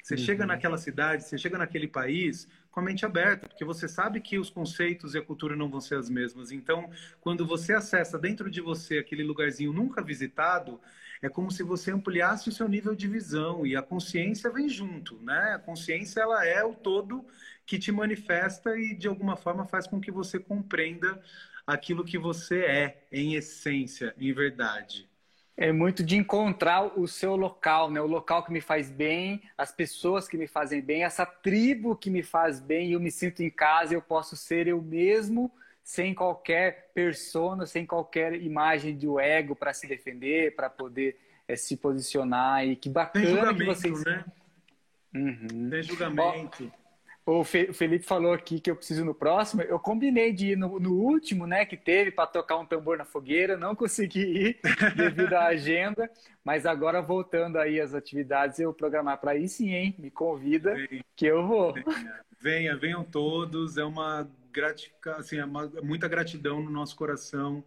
Você 0.08 0.14
uhum. 0.14 0.20
chega 0.22 0.46
naquela 0.46 0.78
cidade, 0.78 1.26
você 1.26 1.38
chega 1.38 1.58
naquele 1.58 1.86
país 1.86 2.48
com 2.72 2.80
a 2.80 2.84
mente 2.84 3.06
aberta, 3.06 3.46
porque 3.46 3.66
você 3.66 3.90
sabe 3.90 4.22
que 4.22 4.40
os 4.40 4.50
conceitos 4.50 5.14
e 5.14 5.18
a 5.18 5.22
cultura 5.22 5.54
não 5.54 5.70
vão 5.70 5.82
ser 5.82 5.96
as 5.96 6.10
mesmas. 6.10 6.50
Então, 6.50 6.90
quando 7.20 7.46
você 7.46 7.74
acessa 7.74 8.18
dentro 8.18 8.50
de 8.50 8.62
você 8.62 9.00
aquele 9.00 9.22
lugarzinho 9.22 9.74
nunca 9.74 10.02
visitado, 10.02 10.80
é 11.22 11.28
como 11.28 11.52
se 11.52 11.62
você 11.62 11.92
ampliasse 11.92 12.48
o 12.48 12.54
seu 12.54 12.70
nível 12.70 12.96
de 12.96 13.06
visão 13.06 13.68
e 13.68 13.76
a 13.76 13.82
consciência 13.82 14.50
vem 14.50 14.70
junto, 14.70 15.22
né? 15.22 15.56
A 15.56 15.60
consciência 15.60 16.22
ela 16.22 16.46
é 16.46 16.64
o 16.64 16.74
todo 16.74 17.26
que 17.66 17.78
te 17.78 17.92
manifesta 17.92 18.80
e 18.80 18.96
de 18.96 19.10
alguma 19.10 19.36
forma 19.36 19.66
faz 19.66 19.88
com 19.88 20.00
que 20.00 20.10
você 20.10 20.40
compreenda 20.40 21.22
aquilo 21.66 22.06
que 22.06 22.18
você 22.18 22.62
é 22.62 23.08
em 23.12 23.36
essência, 23.36 24.16
em 24.18 24.32
verdade. 24.32 25.10
É 25.60 25.72
muito 25.72 26.04
de 26.04 26.16
encontrar 26.16 27.00
o 27.00 27.08
seu 27.08 27.36
local, 27.36 27.90
né? 27.90 28.00
O 28.00 28.06
local 28.06 28.44
que 28.44 28.54
me 28.54 28.62
faz 28.62 28.92
bem, 28.92 29.42
as 29.58 29.72
pessoas 29.72 30.28
que 30.28 30.38
me 30.38 30.48
fazem 30.48 30.82
bem, 30.82 31.04
essa 31.04 31.26
tribo 31.26 31.96
que 31.96 32.12
me 32.12 32.22
faz 32.22 32.60
bem, 32.60 32.92
eu 32.92 33.00
me 33.00 33.10
sinto 33.10 33.42
em 33.42 33.50
casa, 33.50 33.96
eu 33.96 34.02
posso 34.02 34.38
ser 34.38 34.68
eu 34.68 34.80
mesmo 34.80 35.52
sem 35.84 36.14
qualquer 36.14 36.92
persona, 36.94 37.66
sem 37.66 37.86
qualquer 37.86 38.34
imagem 38.34 38.96
do 38.96 39.20
ego 39.20 39.56
para 39.56 39.74
se 39.74 39.88
defender, 39.88 40.54
para 40.54 40.70
poder 40.70 41.18
é, 41.48 41.56
se 41.56 41.78
posicionar. 41.78 42.68
E 42.68 42.76
que 42.76 42.90
bacana 42.90 43.54
que 43.56 43.64
vocês. 43.64 44.04
Né? 44.04 44.26
Uhum. 45.16 45.70
Tem 45.70 45.82
julgamento. 45.82 46.72
Ó, 46.72 46.87
o 47.28 47.44
Felipe 47.44 48.06
falou 48.06 48.32
aqui 48.32 48.58
que 48.58 48.72
eu 48.72 48.76
preciso 48.76 49.04
no 49.04 49.14
próximo. 49.14 49.62
Eu 49.62 49.78
combinei 49.78 50.32
de 50.32 50.54
ir 50.54 50.56
no, 50.56 50.80
no 50.80 50.94
último, 50.94 51.46
né, 51.46 51.66
que 51.66 51.76
teve 51.76 52.10
para 52.10 52.26
tocar 52.26 52.58
um 52.58 52.66
tambor 52.66 52.98
na 52.98 53.04
fogueira. 53.04 53.58
Não 53.58 53.76
consegui 53.76 54.22
ir 54.22 54.60
devido 54.96 55.34
à 55.34 55.48
agenda, 55.48 56.10
mas 56.42 56.66
agora 56.66 57.02
voltando 57.02 57.58
aí 57.58 57.82
às 57.82 57.94
atividades, 57.94 58.60
eu 58.60 58.74
programar 58.74 59.20
para 59.20 59.36
ir 59.36 59.50
sim, 59.50 59.74
hein? 59.74 59.94
Me 60.00 60.10
convida 60.10 60.74
venha, 60.74 61.04
que 61.18 61.26
eu 61.26 61.46
vou. 61.46 61.74
Venha, 61.74 62.24
venha, 62.40 62.78
venham 62.78 63.04
todos. 63.04 63.78
É 63.78 63.84
uma 63.84 64.26
gratificar, 64.54 65.20
assim, 65.20 65.38
é 65.38 65.44
uma, 65.44 65.68
muita 65.84 66.08
gratidão 66.08 66.62
no 66.62 66.72
nosso 66.72 66.96
coração 66.96 67.62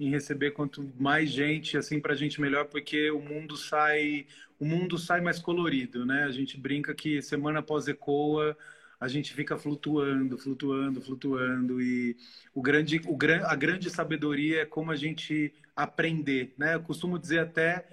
em 0.00 0.08
receber 0.08 0.52
quanto 0.52 0.90
mais 0.98 1.30
gente, 1.30 1.76
assim, 1.76 2.00
para 2.00 2.14
a 2.14 2.16
gente 2.16 2.40
melhor, 2.40 2.64
porque 2.64 3.10
o 3.10 3.20
mundo 3.20 3.58
sai, 3.58 4.26
o 4.58 4.64
mundo 4.64 4.96
sai 4.96 5.20
mais 5.20 5.38
colorido, 5.38 6.06
né? 6.06 6.24
A 6.24 6.32
gente 6.32 6.58
brinca 6.58 6.94
que 6.94 7.20
semana 7.20 7.58
após 7.58 7.86
Ecoa 7.86 8.56
a 9.02 9.08
gente 9.08 9.34
fica 9.34 9.58
flutuando, 9.58 10.38
flutuando, 10.38 11.02
flutuando 11.02 11.82
e 11.82 12.16
o 12.54 12.62
grande, 12.62 13.00
o, 13.04 13.18
a 13.44 13.56
grande 13.56 13.90
sabedoria 13.90 14.62
é 14.62 14.64
como 14.64 14.92
a 14.92 14.96
gente 14.96 15.52
aprender, 15.74 16.54
né? 16.56 16.76
Eu 16.76 16.82
costumo 16.82 17.18
dizer 17.18 17.40
até 17.40 17.84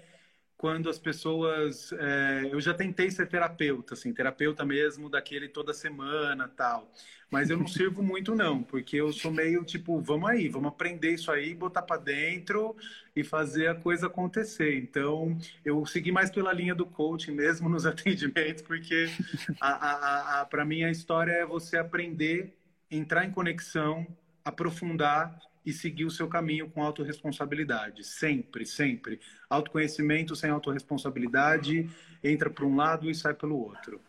quando 0.59 0.89
as 0.89 0.99
pessoas. 0.99 1.93
É, 1.93 2.49
eu 2.51 2.59
já 2.59 2.73
tentei 2.73 3.09
ser 3.09 3.27
terapeuta, 3.27 3.93
assim, 3.93 4.13
terapeuta 4.13 4.65
mesmo, 4.65 5.09
daquele 5.09 5.47
toda 5.47 5.73
semana 5.73 6.49
tal. 6.49 6.91
Mas 7.31 7.49
eu 7.49 7.57
não 7.57 7.65
sirvo 7.67 8.03
muito, 8.03 8.35
não, 8.35 8.61
porque 8.61 8.97
eu 8.97 9.13
sou 9.13 9.31
meio 9.31 9.63
tipo, 9.63 10.01
vamos 10.01 10.29
aí, 10.29 10.49
vamos 10.49 10.67
aprender 10.67 11.13
isso 11.13 11.31
aí, 11.31 11.55
botar 11.55 11.83
para 11.83 12.01
dentro 12.01 12.75
e 13.15 13.23
fazer 13.23 13.67
a 13.67 13.75
coisa 13.75 14.07
acontecer. 14.07 14.75
Então, 14.77 15.37
eu 15.63 15.85
segui 15.85 16.11
mais 16.11 16.29
pela 16.29 16.51
linha 16.51 16.75
do 16.75 16.85
coaching 16.85 17.31
mesmo 17.31 17.69
nos 17.69 17.85
atendimentos, 17.87 18.61
porque 18.61 19.07
a, 19.61 19.69
a, 19.69 20.41
a 20.41 20.45
para 20.45 20.65
mim 20.65 20.83
a 20.83 20.91
história 20.91 21.31
é 21.31 21.45
você 21.45 21.77
aprender, 21.77 22.53
entrar 22.91 23.23
em 23.23 23.31
conexão, 23.31 24.05
aprofundar 24.43 25.39
e 25.65 25.73
seguir 25.73 26.05
o 26.05 26.11
seu 26.11 26.27
caminho 26.27 26.69
com 26.69 26.83
autorresponsabilidade. 26.83 28.03
Sempre, 28.03 28.65
sempre. 28.65 29.19
Autoconhecimento 29.49 30.35
sem 30.35 30.49
autorresponsabilidade 30.49 31.89
entra 32.23 32.49
para 32.49 32.65
um 32.65 32.75
lado 32.75 33.09
e 33.09 33.15
sai 33.15 33.33
pelo 33.33 33.57
outro. 33.57 34.01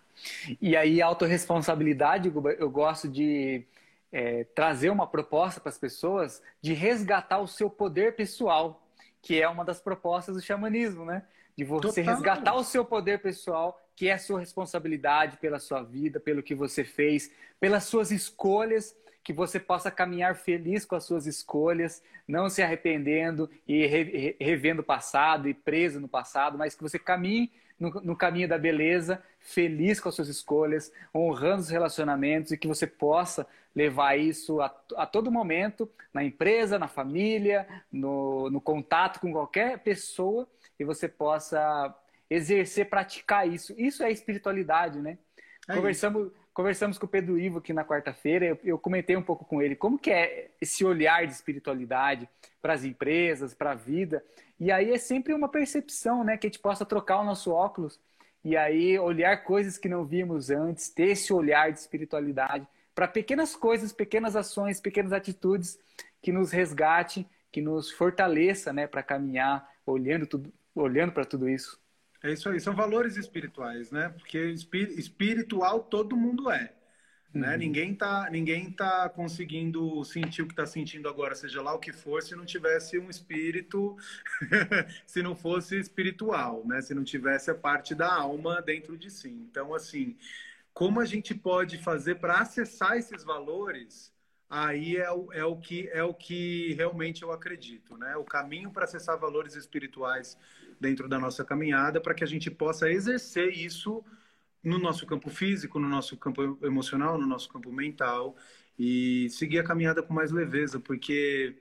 E 0.60 0.76
aí, 0.76 1.00
autorresponsabilidade, 1.00 2.30
eu 2.58 2.70
gosto 2.70 3.08
de 3.08 3.64
é, 4.12 4.44
trazer 4.44 4.90
uma 4.90 5.06
proposta 5.06 5.60
para 5.60 5.70
as 5.70 5.78
pessoas 5.78 6.42
de 6.60 6.72
resgatar 6.72 7.38
o 7.38 7.46
seu 7.46 7.70
poder 7.70 8.14
pessoal, 8.16 8.86
que 9.22 9.40
é 9.40 9.48
uma 9.48 9.64
das 9.64 9.80
propostas 9.80 10.34
do 10.36 10.42
xamanismo, 10.42 11.04
né? 11.04 11.24
De 11.56 11.64
você 11.64 12.02
Total. 12.02 12.14
resgatar 12.14 12.54
o 12.54 12.64
seu 12.64 12.84
poder 12.84 13.20
pessoal, 13.20 13.80
que 13.94 14.08
é 14.08 14.14
a 14.14 14.18
sua 14.18 14.40
responsabilidade 14.40 15.36
pela 15.36 15.58
sua 15.58 15.82
vida, 15.82 16.18
pelo 16.18 16.42
que 16.42 16.54
você 16.54 16.84
fez, 16.84 17.30
pelas 17.58 17.84
suas 17.84 18.10
escolhas 18.10 18.96
que 19.22 19.32
você 19.32 19.60
possa 19.60 19.90
caminhar 19.90 20.34
feliz 20.34 20.84
com 20.84 20.96
as 20.96 21.04
suas 21.04 21.26
escolhas, 21.26 22.02
não 22.26 22.48
se 22.48 22.62
arrependendo 22.62 23.50
e 23.66 23.86
re, 23.86 24.36
revendo 24.40 24.80
o 24.80 24.84
passado 24.84 25.48
e 25.48 25.54
preso 25.54 26.00
no 26.00 26.08
passado, 26.08 26.56
mas 26.56 26.74
que 26.74 26.82
você 26.82 26.98
caminhe 26.98 27.52
no, 27.78 27.90
no, 27.90 28.16
caminho 28.16 28.48
da 28.48 28.58
beleza, 28.58 29.22
feliz 29.38 29.98
com 29.98 30.08
as 30.08 30.14
suas 30.14 30.28
escolhas, 30.28 30.92
honrando 31.14 31.62
os 31.62 31.70
relacionamentos 31.70 32.52
e 32.52 32.58
que 32.58 32.68
você 32.68 32.86
possa 32.86 33.46
levar 33.74 34.18
isso 34.18 34.60
a, 34.60 34.74
a 34.96 35.06
todo 35.06 35.30
momento, 35.30 35.90
na 36.12 36.22
empresa, 36.22 36.78
na 36.78 36.88
família, 36.88 37.66
no, 37.90 38.50
no 38.50 38.60
contato 38.60 39.20
com 39.20 39.32
qualquer 39.32 39.78
pessoa 39.78 40.46
e 40.78 40.84
você 40.84 41.08
possa 41.08 41.94
exercer, 42.28 42.88
praticar 42.88 43.48
isso. 43.48 43.74
Isso 43.78 44.02
é 44.02 44.10
espiritualidade, 44.10 45.00
né? 45.00 45.18
É 45.68 45.74
Conversamos, 45.74 46.32
conversamos 46.60 46.98
com 46.98 47.06
o 47.06 47.08
Pedro 47.08 47.38
Ivo 47.38 47.56
aqui 47.56 47.72
na 47.72 47.82
quarta-feira, 47.82 48.44
eu, 48.44 48.58
eu, 48.62 48.78
comentei 48.78 49.16
um 49.16 49.22
pouco 49.22 49.46
com 49.46 49.62
ele 49.62 49.74
como 49.74 49.98
que 49.98 50.10
é 50.10 50.50
esse 50.60 50.84
olhar 50.84 51.26
de 51.26 51.32
espiritualidade 51.32 52.28
para 52.60 52.74
as 52.74 52.84
empresas, 52.84 53.54
para 53.54 53.70
a 53.70 53.74
vida. 53.74 54.22
E 54.58 54.70
aí 54.70 54.92
é 54.92 54.98
sempre 54.98 55.32
uma 55.32 55.48
percepção, 55.48 56.22
né, 56.22 56.36
que 56.36 56.46
a 56.46 56.50
gente 56.50 56.58
possa 56.58 56.84
trocar 56.84 57.20
o 57.20 57.24
nosso 57.24 57.50
óculos 57.50 57.98
e 58.44 58.58
aí 58.58 58.98
olhar 58.98 59.42
coisas 59.42 59.78
que 59.78 59.88
não 59.88 60.04
vimos 60.04 60.50
antes, 60.50 60.90
ter 60.90 61.12
esse 61.12 61.32
olhar 61.32 61.72
de 61.72 61.78
espiritualidade 61.78 62.68
para 62.94 63.08
pequenas 63.08 63.56
coisas, 63.56 63.90
pequenas 63.90 64.36
ações, 64.36 64.82
pequenas 64.82 65.14
atitudes 65.14 65.78
que 66.20 66.30
nos 66.30 66.50
resgate, 66.50 67.26
que 67.50 67.62
nos 67.62 67.90
fortaleça, 67.90 68.70
né, 68.70 68.86
para 68.86 69.02
caminhar 69.02 69.66
olhando 69.86 70.26
tudo, 70.26 70.52
olhando 70.74 71.12
para 71.12 71.24
tudo 71.24 71.48
isso. 71.48 71.80
É 72.22 72.32
isso 72.32 72.48
aí, 72.48 72.60
são 72.60 72.74
valores 72.74 73.16
espirituais, 73.16 73.90
né? 73.90 74.10
Porque 74.10 74.38
espiritual 74.96 75.80
todo 75.80 76.16
mundo 76.16 76.50
é. 76.50 76.74
Né? 77.32 77.52
Uhum. 77.52 77.58
Ninguém 77.58 77.94
tá, 77.94 78.28
ninguém 78.30 78.70
tá 78.72 79.08
conseguindo 79.08 80.04
sentir 80.04 80.42
o 80.42 80.46
que 80.46 80.52
está 80.52 80.66
sentindo 80.66 81.08
agora, 81.08 81.34
seja 81.34 81.62
lá 81.62 81.72
o 81.72 81.78
que 81.78 81.92
for, 81.92 82.22
se 82.22 82.34
não 82.34 82.44
tivesse 82.44 82.98
um 82.98 83.08
espírito, 83.08 83.96
se 85.06 85.22
não 85.22 85.36
fosse 85.36 85.78
espiritual, 85.78 86.66
né? 86.66 86.82
Se 86.82 86.92
não 86.92 87.04
tivesse 87.04 87.50
a 87.50 87.54
parte 87.54 87.94
da 87.94 88.12
alma 88.12 88.60
dentro 88.60 88.98
de 88.98 89.10
si. 89.10 89.28
Então, 89.28 89.72
assim, 89.72 90.16
como 90.74 91.00
a 91.00 91.04
gente 91.04 91.34
pode 91.34 91.78
fazer 91.78 92.16
para 92.16 92.40
acessar 92.40 92.96
esses 92.96 93.22
valores? 93.24 94.12
Aí 94.48 94.96
é 94.96 95.10
o, 95.12 95.32
é 95.32 95.44
o 95.44 95.56
que 95.56 95.88
é 95.92 96.02
o 96.02 96.12
que 96.12 96.74
realmente 96.74 97.22
eu 97.22 97.30
acredito, 97.30 97.96
né? 97.96 98.16
O 98.16 98.24
caminho 98.24 98.72
para 98.72 98.84
acessar 98.84 99.16
valores 99.16 99.54
espirituais 99.54 100.36
dentro 100.80 101.08
da 101.08 101.18
nossa 101.18 101.44
caminhada 101.44 102.00
para 102.00 102.14
que 102.14 102.24
a 102.24 102.26
gente 102.26 102.50
possa 102.50 102.90
exercer 102.90 103.52
isso 103.52 104.02
no 104.62 104.78
nosso 104.78 105.06
campo 105.06 105.30
físico, 105.30 105.78
no 105.78 105.88
nosso 105.88 106.16
campo 106.16 106.58
emocional, 106.62 107.18
no 107.18 107.26
nosso 107.26 107.48
campo 107.48 107.70
mental 107.70 108.36
e 108.78 109.28
seguir 109.30 109.58
a 109.58 109.64
caminhada 109.64 110.02
com 110.02 110.14
mais 110.14 110.30
leveza, 110.30 110.80
porque 110.80 111.56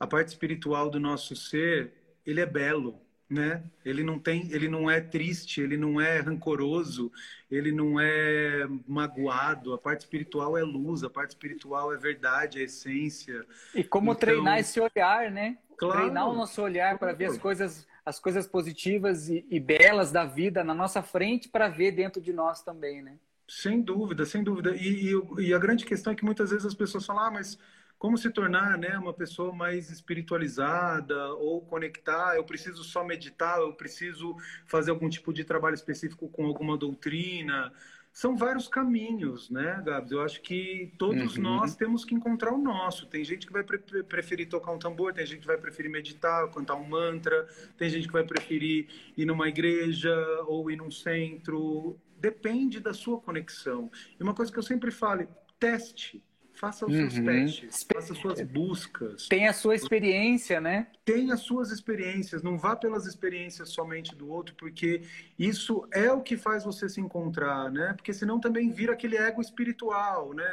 a 0.00 0.06
parte 0.06 0.28
espiritual 0.28 0.90
do 0.90 0.98
nosso 0.98 1.36
ser, 1.36 1.92
ele 2.24 2.40
é 2.40 2.46
belo, 2.46 3.00
né? 3.30 3.62
Ele 3.84 4.02
não 4.02 4.18
tem, 4.18 4.50
ele 4.52 4.68
não 4.68 4.90
é 4.90 5.00
triste, 5.00 5.60
ele 5.60 5.76
não 5.76 6.00
é 6.00 6.18
rancoroso, 6.18 7.12
ele 7.50 7.70
não 7.72 8.00
é 8.00 8.66
magoado. 8.86 9.74
A 9.74 9.78
parte 9.78 10.00
espiritual 10.00 10.56
é 10.56 10.62
luz, 10.62 11.02
a 11.04 11.10
parte 11.10 11.30
espiritual 11.30 11.92
é 11.92 11.96
verdade, 11.96 12.60
é 12.60 12.64
essência. 12.64 13.44
E 13.74 13.84
como 13.84 14.10
então, 14.10 14.20
treinar 14.20 14.58
esse 14.58 14.80
olhar, 14.80 15.30
né? 15.30 15.58
Claro, 15.76 16.00
treinar 16.00 16.28
o 16.28 16.34
nosso 16.34 16.60
olhar 16.62 16.98
para 16.98 17.12
ver 17.12 17.26
as 17.26 17.38
coisas 17.38 17.86
as 18.06 18.20
coisas 18.20 18.46
positivas 18.46 19.28
e, 19.28 19.44
e 19.50 19.58
belas 19.58 20.12
da 20.12 20.24
vida 20.24 20.62
na 20.62 20.72
nossa 20.72 21.02
frente 21.02 21.48
para 21.48 21.68
ver 21.68 21.90
dentro 21.90 22.22
de 22.22 22.32
nós 22.32 22.62
também, 22.62 23.02
né? 23.02 23.18
Sem 23.48 23.82
dúvida, 23.82 24.24
sem 24.24 24.44
dúvida. 24.44 24.76
E, 24.76 25.10
e, 25.10 25.48
e, 25.48 25.54
a 25.54 25.58
grande 25.58 25.84
questão 25.84 26.12
é 26.12 26.16
que 26.16 26.24
muitas 26.24 26.50
vezes 26.50 26.64
as 26.64 26.74
pessoas 26.74 27.04
falam, 27.04 27.24
ah, 27.24 27.30
mas 27.32 27.58
como 27.98 28.16
se 28.16 28.30
tornar 28.30 28.78
né, 28.78 28.96
uma 28.98 29.12
pessoa 29.12 29.52
mais 29.52 29.90
espiritualizada 29.90 31.32
ou 31.34 31.60
conectar? 31.62 32.36
Eu 32.36 32.44
preciso 32.44 32.84
só 32.84 33.02
meditar, 33.02 33.58
eu 33.58 33.72
preciso 33.72 34.36
fazer 34.66 34.92
algum 34.92 35.08
tipo 35.08 35.32
de 35.32 35.44
trabalho 35.44 35.74
específico 35.74 36.28
com 36.28 36.46
alguma 36.46 36.76
doutrina. 36.76 37.72
São 38.16 38.34
vários 38.34 38.66
caminhos, 38.66 39.50
né, 39.50 39.82
Gabs? 39.84 40.10
Eu 40.10 40.22
acho 40.22 40.40
que 40.40 40.90
todos 40.96 41.36
uhum. 41.36 41.42
nós 41.42 41.76
temos 41.76 42.02
que 42.02 42.14
encontrar 42.14 42.50
o 42.50 42.56
nosso. 42.56 43.04
Tem 43.04 43.22
gente 43.22 43.46
que 43.46 43.52
vai 43.52 43.62
pre 43.62 43.78
preferir 44.04 44.48
tocar 44.48 44.72
um 44.72 44.78
tambor, 44.78 45.12
tem 45.12 45.26
gente 45.26 45.40
que 45.40 45.46
vai 45.46 45.58
preferir 45.58 45.90
meditar, 45.90 46.50
cantar 46.50 46.76
um 46.76 46.88
mantra, 46.88 47.46
tem 47.76 47.90
gente 47.90 48.06
que 48.06 48.12
vai 48.14 48.24
preferir 48.24 48.88
ir 49.14 49.26
numa 49.26 49.46
igreja 49.48 50.16
ou 50.46 50.70
ir 50.70 50.76
num 50.76 50.90
centro 50.90 52.00
depende 52.18 52.80
da 52.80 52.94
sua 52.94 53.20
conexão. 53.20 53.90
E 54.18 54.22
uma 54.22 54.32
coisa 54.32 54.50
que 54.50 54.58
eu 54.58 54.62
sempre 54.62 54.90
falo, 54.90 55.28
teste. 55.60 56.24
Faça 56.56 56.86
os 56.86 56.92
seus 56.92 57.18
uhum. 57.18 57.24
testes, 57.26 57.86
faça 57.92 58.14
as 58.14 58.18
suas 58.18 58.40
buscas. 58.40 59.28
Tem 59.28 59.46
a 59.46 59.52
sua 59.52 59.74
experiência, 59.74 60.58
né? 60.58 60.86
Tem 61.04 61.30
as 61.30 61.40
suas 61.40 61.70
experiências. 61.70 62.42
Não 62.42 62.56
vá 62.56 62.74
pelas 62.74 63.04
experiências 63.04 63.68
somente 63.68 64.14
do 64.16 64.30
outro, 64.30 64.54
porque 64.54 65.02
isso 65.38 65.86
é 65.92 66.10
o 66.10 66.22
que 66.22 66.34
faz 66.34 66.64
você 66.64 66.88
se 66.88 66.98
encontrar, 66.98 67.70
né? 67.70 67.92
Porque 67.92 68.12
senão 68.14 68.40
também 68.40 68.70
vira 68.70 68.94
aquele 68.94 69.18
ego 69.18 69.42
espiritual, 69.42 70.32
né? 70.32 70.48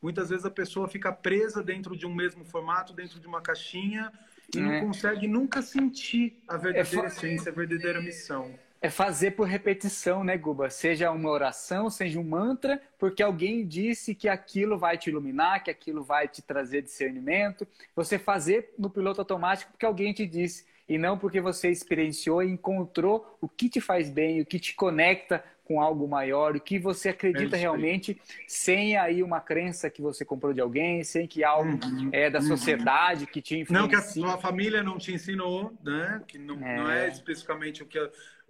Muitas 0.00 0.30
vezes 0.30 0.44
a 0.44 0.50
pessoa 0.50 0.86
fica 0.86 1.12
presa 1.12 1.60
dentro 1.60 1.96
de 1.96 2.06
um 2.06 2.14
mesmo 2.14 2.44
formato, 2.44 2.92
dentro 2.92 3.18
de 3.18 3.26
uma 3.26 3.40
caixinha, 3.40 4.12
e 4.54 4.58
é. 4.58 4.62
não 4.62 4.86
consegue 4.86 5.26
nunca 5.26 5.60
sentir 5.60 6.40
a 6.46 6.56
verdadeira 6.56 7.06
é, 7.06 7.08
essência, 7.08 7.50
a 7.50 7.54
verdadeira 7.54 8.00
missão. 8.00 8.54
É 8.82 8.90
fazer 8.90 9.30
por 9.30 9.46
repetição, 9.46 10.24
né, 10.24 10.36
Guba? 10.36 10.68
Seja 10.68 11.12
uma 11.12 11.30
oração, 11.30 11.88
seja 11.88 12.18
um 12.18 12.24
mantra, 12.24 12.82
porque 12.98 13.22
alguém 13.22 13.64
disse 13.64 14.12
que 14.12 14.28
aquilo 14.28 14.76
vai 14.76 14.98
te 14.98 15.08
iluminar, 15.08 15.62
que 15.62 15.70
aquilo 15.70 16.02
vai 16.02 16.26
te 16.26 16.42
trazer 16.42 16.82
discernimento. 16.82 17.64
Você 17.94 18.18
fazer 18.18 18.74
no 18.76 18.90
piloto 18.90 19.20
automático 19.20 19.70
porque 19.70 19.86
alguém 19.86 20.12
te 20.12 20.26
disse, 20.26 20.66
e 20.88 20.98
não 20.98 21.16
porque 21.16 21.40
você 21.40 21.70
experienciou 21.70 22.42
e 22.42 22.50
encontrou 22.50 23.38
o 23.40 23.48
que 23.48 23.68
te 23.68 23.80
faz 23.80 24.10
bem, 24.10 24.40
o 24.40 24.46
que 24.46 24.58
te 24.58 24.74
conecta 24.74 25.44
com 25.64 25.80
algo 25.80 26.08
maior, 26.08 26.56
o 26.56 26.60
que 26.60 26.78
você 26.78 27.10
acredita 27.10 27.56
é 27.56 27.60
realmente, 27.60 28.20
sem 28.48 28.96
aí 28.96 29.22
uma 29.22 29.40
crença 29.40 29.88
que 29.88 30.02
você 30.02 30.24
comprou 30.24 30.52
de 30.52 30.60
alguém, 30.60 31.04
sem 31.04 31.26
que 31.26 31.44
algo 31.44 31.70
uhum, 31.70 32.10
é 32.12 32.28
da 32.28 32.40
uhum. 32.40 32.46
sociedade 32.46 33.26
que 33.26 33.40
te 33.40 33.58
influencia. 33.58 33.80
Não 33.80 33.88
que 33.88 33.94
a 33.94 34.02
sua 34.02 34.38
família 34.38 34.82
não 34.82 34.98
te 34.98 35.14
ensinou, 35.14 35.72
né? 35.82 36.20
Que 36.26 36.36
não 36.36 36.56
é, 36.66 36.76
não 36.76 36.90
é 36.90 37.08
especificamente 37.08 37.82
o 37.82 37.86
que 37.86 37.98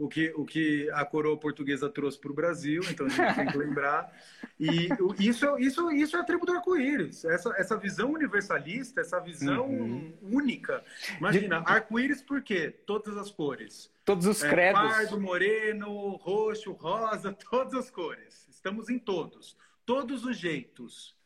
o 0.03 0.09
que, 0.09 0.33
o 0.35 0.45
que 0.45 0.91
a 0.91 1.05
coroa 1.05 1.37
portuguesa 1.37 1.89
trouxe 1.89 2.19
para 2.19 2.33
o 2.33 2.35
Brasil, 2.35 2.83
então 2.91 3.07
a 3.07 3.09
gente 3.09 3.35
tem 3.37 3.47
que 3.47 3.57
lembrar. 3.57 4.13
E 4.59 4.89
isso, 5.21 5.57
isso, 5.59 5.91
isso 5.93 6.17
é 6.17 6.21
a 6.21 6.25
tribo 6.25 6.45
do 6.45 6.53
arco-íris, 6.53 7.25
essa, 7.25 7.55
essa 7.57 7.77
visão 7.77 8.11
universalista, 8.11 9.01
essa 9.01 9.21
visão 9.21 9.69
uhum. 9.69 10.13
única. 10.21 10.83
Imagina, 11.19 11.63
arco-íris 11.65 12.21
por 12.21 12.43
quê? 12.43 12.69
Todas 12.85 13.17
as 13.17 13.31
cores. 13.31 13.93
Todos 14.05 14.27
os 14.27 14.43
é, 14.43 14.51
credos. 14.51 14.83
Pardo, 14.83 15.21
moreno, 15.21 16.17
roxo, 16.17 16.73
rosa, 16.73 17.33
todas 17.49 17.75
as 17.75 17.89
cores. 17.89 18.49
Estamos 18.49 18.89
em 18.89 18.99
todos. 18.99 19.57
Todos 19.87 20.25
os 20.25 20.37
jeitos. 20.37 21.17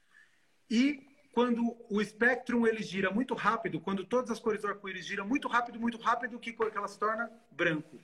E 0.71 1.06
quando 1.37 1.77
o 1.91 2.01
espectro 2.01 2.67
ele 2.67 2.83
gira 2.83 3.11
muito 3.11 3.35
rápido, 3.35 3.79
quando 3.79 4.07
todas 4.07 4.31
as 4.31 4.39
cores 4.39 4.63
do 4.63 4.69
arco-íris 4.69 5.05
giram 5.05 5.29
muito 5.29 5.49
rápido, 5.49 5.79
muito 5.79 5.99
rápido, 5.99 6.39
que 6.39 6.51
cor 6.51 6.71
que 6.71 6.79
ela 6.79 6.89
se 6.89 6.99
torna? 6.99 7.31
Branco. 7.51 8.01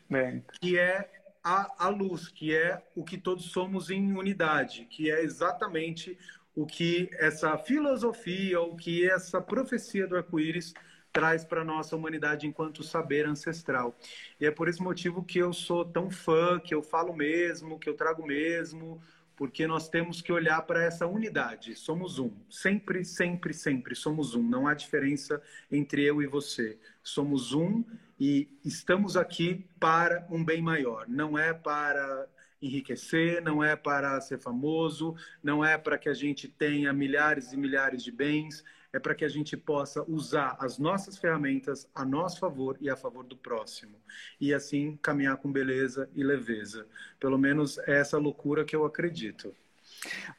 Que 0.60 0.78
é 0.78 1.10
a, 1.42 1.86
a 1.86 1.88
luz, 1.88 2.28
que 2.28 2.54
é 2.54 2.82
o 2.94 3.02
que 3.02 3.16
todos 3.16 3.46
somos 3.46 3.88
em 3.88 4.12
unidade, 4.12 4.84
que 4.84 5.10
é 5.10 5.22
exatamente 5.22 6.18
o 6.54 6.66
que 6.66 7.08
essa 7.14 7.56
filosofia, 7.56 8.60
o 8.60 8.76
que 8.76 9.08
essa 9.08 9.40
profecia 9.40 10.06
do 10.06 10.14
arco-íris 10.14 10.74
traz 11.10 11.42
para 11.42 11.62
a 11.62 11.64
nossa 11.64 11.96
humanidade 11.96 12.46
enquanto 12.46 12.82
saber 12.82 13.26
ancestral. 13.26 13.96
E 14.38 14.44
é 14.44 14.50
por 14.50 14.68
esse 14.68 14.82
motivo 14.82 15.24
que 15.24 15.38
eu 15.38 15.54
sou 15.54 15.86
tão 15.86 16.10
fã, 16.10 16.60
que 16.60 16.74
eu 16.74 16.82
falo 16.82 17.16
mesmo, 17.16 17.78
que 17.78 17.88
eu 17.88 17.94
trago 17.94 18.26
mesmo, 18.26 19.00
porque 19.42 19.66
nós 19.66 19.88
temos 19.88 20.22
que 20.22 20.30
olhar 20.30 20.62
para 20.62 20.84
essa 20.84 21.04
unidade. 21.04 21.74
Somos 21.74 22.20
um. 22.20 22.30
Sempre, 22.48 23.04
sempre, 23.04 23.52
sempre 23.52 23.92
somos 23.92 24.36
um. 24.36 24.42
Não 24.44 24.68
há 24.68 24.72
diferença 24.72 25.42
entre 25.68 26.04
eu 26.04 26.22
e 26.22 26.28
você. 26.28 26.78
Somos 27.02 27.52
um 27.52 27.82
e 28.20 28.48
estamos 28.64 29.16
aqui 29.16 29.66
para 29.80 30.24
um 30.30 30.44
bem 30.44 30.62
maior. 30.62 31.08
Não 31.08 31.36
é 31.36 31.52
para 31.52 32.28
enriquecer, 32.62 33.42
não 33.42 33.64
é 33.64 33.74
para 33.74 34.20
ser 34.20 34.38
famoso, 34.38 35.16
não 35.42 35.64
é 35.64 35.76
para 35.76 35.98
que 35.98 36.08
a 36.08 36.14
gente 36.14 36.46
tenha 36.46 36.92
milhares 36.92 37.52
e 37.52 37.56
milhares 37.56 38.04
de 38.04 38.12
bens, 38.12 38.62
é 38.92 38.98
para 38.98 39.14
que 39.14 39.24
a 39.24 39.28
gente 39.28 39.56
possa 39.56 40.04
usar 40.08 40.56
as 40.60 40.78
nossas 40.78 41.16
ferramentas 41.16 41.88
a 41.94 42.04
nosso 42.04 42.38
favor 42.38 42.76
e 42.80 42.90
a 42.90 42.96
favor 42.96 43.24
do 43.24 43.36
próximo. 43.36 43.96
E 44.40 44.52
assim 44.52 44.98
caminhar 45.02 45.36
com 45.38 45.50
beleza 45.50 46.08
e 46.14 46.22
leveza. 46.22 46.86
Pelo 47.18 47.38
menos 47.38 47.78
é 47.78 47.98
essa 47.98 48.18
loucura 48.18 48.64
que 48.64 48.76
eu 48.76 48.84
acredito. 48.84 49.54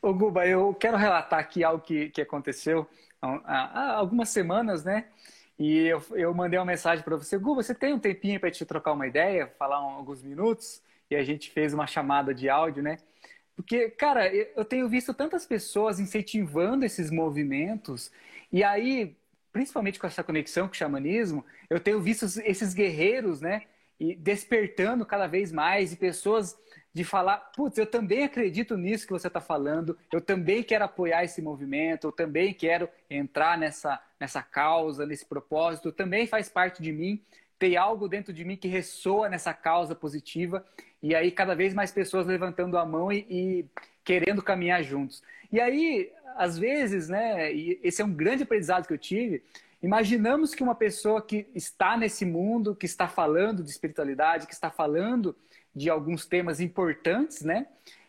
Ô 0.01 0.13
Guba, 0.13 0.45
eu 0.47 0.73
quero 0.73 0.97
relatar 0.97 1.39
aqui 1.39 1.63
algo 1.63 1.83
que, 1.83 2.09
que 2.09 2.21
aconteceu 2.21 2.87
há, 3.21 3.31
há 3.45 3.93
algumas 3.95 4.29
semanas, 4.29 4.83
né? 4.83 5.07
E 5.57 5.87
eu, 5.87 6.03
eu 6.11 6.33
mandei 6.33 6.59
uma 6.59 6.65
mensagem 6.65 7.03
para 7.03 7.15
você, 7.15 7.37
Guba, 7.37 7.63
você 7.63 7.73
tem 7.73 7.93
um 7.93 7.99
tempinho 7.99 8.39
para 8.39 8.51
te 8.51 8.65
trocar 8.65 8.91
uma 8.91 9.07
ideia, 9.07 9.47
falar 9.57 9.81
um, 9.81 9.91
alguns 9.91 10.21
minutos? 10.21 10.81
E 11.09 11.15
a 11.15 11.23
gente 11.23 11.51
fez 11.51 11.73
uma 11.73 11.87
chamada 11.87 12.33
de 12.33 12.49
áudio, 12.49 12.81
né? 12.83 12.97
Porque, 13.55 13.89
cara, 13.91 14.33
eu 14.33 14.65
tenho 14.65 14.89
visto 14.89 15.13
tantas 15.13 15.45
pessoas 15.45 15.99
incentivando 15.99 16.85
esses 16.85 17.11
movimentos, 17.11 18.11
e 18.53 18.63
aí, 18.63 19.17
principalmente 19.51 19.99
com 19.99 20.05
essa 20.05 20.23
conexão 20.23 20.67
com 20.67 20.73
o 20.73 20.77
xamanismo, 20.77 21.43
eu 21.67 21.79
tenho 21.79 21.99
visto 21.99 22.25
esses 22.45 22.75
guerreiros, 22.75 23.41
né? 23.41 23.63
E 23.99 24.15
despertando 24.15 25.03
cada 25.07 25.25
vez 25.25 25.51
mais, 25.51 25.91
e 25.91 25.95
pessoas 25.95 26.55
de 26.93 27.03
falar, 27.03 27.37
putz, 27.55 27.79
eu 27.79 27.87
também 27.87 28.23
acredito 28.23 28.77
nisso 28.77 29.07
que 29.07 29.11
você 29.11 29.25
está 29.25 29.41
falando, 29.41 29.97
eu 30.11 30.21
também 30.21 30.61
quero 30.61 30.85
apoiar 30.85 31.23
esse 31.23 31.41
movimento, 31.41 32.05
eu 32.05 32.11
também 32.11 32.53
quero 32.53 32.87
entrar 33.09 33.57
nessa, 33.57 33.99
nessa 34.19 34.43
causa, 34.43 35.03
nesse 35.03 35.25
propósito, 35.25 35.91
também 35.91 36.27
faz 36.27 36.47
parte 36.47 36.83
de 36.83 36.91
mim, 36.91 37.19
tem 37.57 37.75
algo 37.75 38.07
dentro 38.07 38.31
de 38.31 38.45
mim 38.45 38.55
que 38.55 38.67
ressoa 38.67 39.27
nessa 39.27 39.53
causa 39.53 39.95
positiva. 39.95 40.63
E 41.03 41.13
aí, 41.13 41.29
cada 41.31 41.53
vez 41.53 41.73
mais 41.73 41.91
pessoas 41.91 42.25
levantando 42.25 42.77
a 42.77 42.85
mão 42.85 43.11
e, 43.11 43.27
e 43.29 43.65
querendo 44.05 44.41
caminhar 44.41 44.81
juntos. 44.81 45.21
E 45.51 45.59
aí, 45.59 46.09
às 46.37 46.57
vezes, 46.57 47.09
né, 47.09 47.53
e 47.53 47.77
esse 47.83 48.01
é 48.01 48.05
um 48.05 48.13
grande 48.13 48.43
aprendizado 48.43 48.87
que 48.87 48.93
eu 48.93 48.97
tive, 48.97 49.43
imaginamos 49.81 50.55
que 50.55 50.63
uma 50.63 50.73
pessoa 50.73 51.21
que 51.21 51.45
está 51.53 51.97
nesse 51.97 52.25
mundo, 52.25 52.73
que 52.73 52.85
está 52.85 53.05
falando 53.05 53.61
de 53.61 53.69
espiritualidade, 53.69 54.47
que 54.47 54.53
está 54.53 54.71
falando 54.71 55.35
de 55.75 55.89
alguns 55.89 56.25
temas 56.25 56.61
importantes, 56.61 57.41
né, 57.41 57.67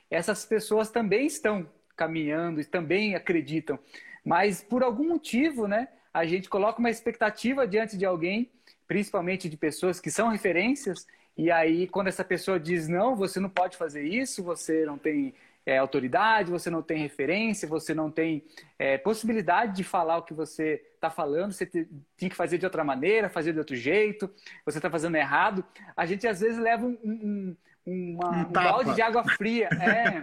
essas 0.08 0.46
pessoas 0.46 0.88
também 0.88 1.26
estão 1.26 1.68
caminhando 1.96 2.60
e 2.60 2.64
também 2.64 3.16
acreditam. 3.16 3.76
Mas 4.24 4.62
por 4.62 4.84
algum 4.84 5.08
motivo, 5.08 5.66
né, 5.66 5.88
a 6.12 6.24
gente 6.24 6.48
coloca 6.48 6.78
uma 6.78 6.90
expectativa 6.90 7.66
diante 7.66 7.96
de 7.96 8.04
alguém, 8.04 8.52
principalmente 8.86 9.48
de 9.48 9.56
pessoas 9.56 9.98
que 9.98 10.12
são 10.12 10.28
referências, 10.28 11.06
e 11.36 11.50
aí, 11.50 11.88
quando 11.88 12.08
essa 12.08 12.24
pessoa 12.24 12.60
diz 12.60 12.86
não, 12.88 13.16
você 13.16 13.40
não 13.40 13.48
pode 13.48 13.76
fazer 13.76 14.04
isso, 14.04 14.42
você 14.42 14.84
não 14.84 14.96
tem 14.96 15.34
é, 15.66 15.78
autoridade, 15.78 16.50
você 16.50 16.70
não 16.70 16.82
tem 16.82 16.98
referência, 16.98 17.66
você 17.66 17.92
não 17.92 18.10
tem 18.10 18.44
é, 18.78 18.98
possibilidade 18.98 19.74
de 19.76 19.82
falar 19.82 20.18
o 20.18 20.22
que 20.22 20.34
você 20.34 20.82
está 20.94 21.10
falando, 21.10 21.52
você 21.52 21.66
tem 21.66 22.28
que 22.28 22.36
fazer 22.36 22.58
de 22.58 22.66
outra 22.66 22.84
maneira, 22.84 23.28
fazer 23.28 23.52
de 23.52 23.58
outro 23.58 23.74
jeito, 23.74 24.30
você 24.64 24.78
está 24.78 24.90
fazendo 24.90 25.16
errado. 25.16 25.64
A 25.96 26.06
gente 26.06 26.26
às 26.26 26.40
vezes 26.40 26.58
leva 26.58 26.86
um, 26.86 26.98
um, 27.02 27.56
uma, 27.84 28.30
um, 28.30 28.40
um 28.40 28.44
balde 28.44 28.94
de 28.94 29.02
água 29.02 29.24
fria. 29.24 29.68
É. 29.72 30.22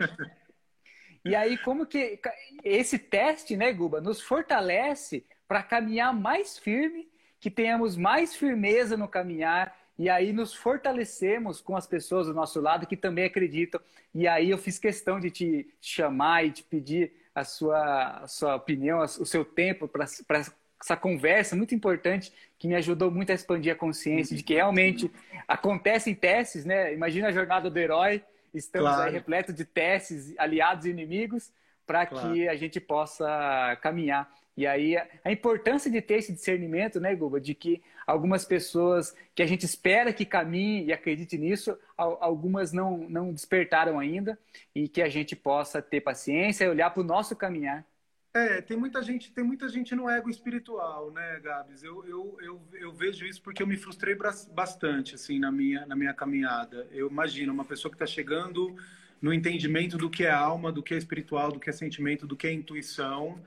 e 1.26 1.36
aí, 1.36 1.58
como 1.58 1.86
que 1.86 2.20
esse 2.64 2.98
teste, 2.98 3.58
né, 3.58 3.74
Guba, 3.74 4.00
nos 4.00 4.22
fortalece 4.22 5.26
para 5.46 5.62
caminhar 5.62 6.14
mais 6.14 6.58
firme, 6.58 7.10
que 7.40 7.50
tenhamos 7.50 7.98
mais 7.98 8.36
firmeza 8.36 8.96
no 8.96 9.08
caminhar 9.08 9.76
e 10.02 10.10
aí 10.10 10.34
nos 10.34 10.52
fortalecemos 10.52 11.62
com 11.62 11.76
as 11.78 11.86
pessoas 11.86 12.26
do 12.26 12.34
nosso 12.34 12.60
lado 12.60 12.88
que 12.88 12.98
também 12.98 13.26
acreditam. 13.26 13.80
E 14.16 14.28
aí 14.28 14.50
eu 14.50 14.58
fiz 14.58 14.80
questão 14.80 15.20
de 15.20 15.30
te 15.30 15.70
chamar 15.80 16.44
e 16.44 16.50
te 16.50 16.64
pedir 16.64 17.14
a 17.36 17.44
sua, 17.44 18.24
a 18.24 18.28
sua 18.28 18.56
opinião, 18.56 19.00
o 19.00 19.26
seu 19.28 19.46
tempo 19.46 19.88
para 19.88 20.06
essa 20.06 20.98
conversa 21.00 21.56
muito 21.56 21.76
importante 21.76 22.34
que 22.58 22.68
me 22.68 22.74
ajudou 22.74 23.12
muito 23.12 23.32
a 23.32 23.36
expandir 23.36 23.72
a 23.72 23.76
consciência 23.76 24.36
de 24.36 24.42
que 24.42 24.56
realmente 24.56 25.12
acontecem 25.48 26.16
testes, 26.16 26.66
né? 26.66 26.92
Imagina 26.96 27.28
a 27.28 27.32
jornada 27.32 27.70
do 27.70 27.78
herói, 27.78 28.24
estamos 28.56 28.90
claro. 28.90 29.04
aí 29.04 29.14
repleto 29.14 29.54
de 29.54 29.66
testes, 29.66 30.34
aliados 30.40 30.88
e 30.88 30.90
inimigos, 30.90 31.52
para 31.86 32.08
claro. 32.08 32.34
que 32.34 32.48
a 32.48 32.56
gente 32.56 32.80
possa 32.80 33.78
caminhar. 33.84 34.28
E 34.56 34.68
aí 34.68 34.98
a 34.98 35.32
importância 35.32 35.90
de 35.90 36.02
ter 36.02 36.16
esse 36.16 36.34
discernimento, 36.34 37.00
né, 37.00 37.16
Guba, 37.16 37.40
de 37.40 37.56
que 37.56 37.82
algumas 38.06 38.44
pessoas 38.44 39.16
que 39.34 39.42
a 39.42 39.46
gente 39.46 39.66
espera 39.66 40.12
que 40.12 40.26
caminhe 40.26 40.86
e 40.86 40.94
acredite 40.94 41.38
nisso, 41.38 41.78
algumas 41.98 42.74
não, 42.74 42.98
não 43.10 43.32
despertaram 43.32 44.00
ainda, 44.00 44.38
e 44.76 44.88
que 44.88 45.02
a 45.02 45.10
gente 45.10 45.36
possa 45.36 45.82
ter 45.82 46.02
paciência 46.02 46.66
e 46.66 46.70
olhar 46.70 46.90
para 46.90 47.02
o 47.02 47.06
nosso 47.06 47.36
caminhar. 47.36 47.86
É, 48.34 48.62
tem 48.62 48.78
muita 48.78 49.02
gente, 49.02 49.30
tem 49.32 49.44
muita 49.44 49.68
gente 49.68 49.94
no 49.94 50.10
ego 50.10 50.30
espiritual, 50.30 51.12
né, 51.12 51.40
Gabs? 51.42 51.84
Eu, 51.84 52.06
eu, 52.06 52.38
eu, 52.42 52.62
eu 52.74 52.94
vejo 52.94 53.26
isso 53.26 53.42
porque 53.42 53.62
eu 53.62 53.68
me 53.68 53.76
frustrei 53.76 54.16
bastante, 54.54 55.16
assim, 55.16 55.38
na 55.38 55.52
minha, 55.52 55.86
na 55.86 55.98
minha 55.98 56.14
caminhada. 56.14 56.88
Eu 56.92 57.10
imagino 57.10 57.52
uma 57.52 57.66
pessoa 57.66 57.92
que 57.92 57.96
está 57.96 58.06
chegando 58.06 58.74
no 59.22 59.34
entendimento 59.34 59.98
do 59.98 60.10
que 60.10 60.24
é 60.24 60.32
alma, 60.32 60.72
do 60.72 60.82
que 60.82 60.94
é 60.94 60.98
espiritual, 60.98 61.52
do 61.52 61.60
que 61.60 61.70
é 61.70 61.74
sentimento, 61.74 62.26
do 62.26 62.38
que 62.38 62.48
é 62.48 62.54
intuição, 62.54 63.38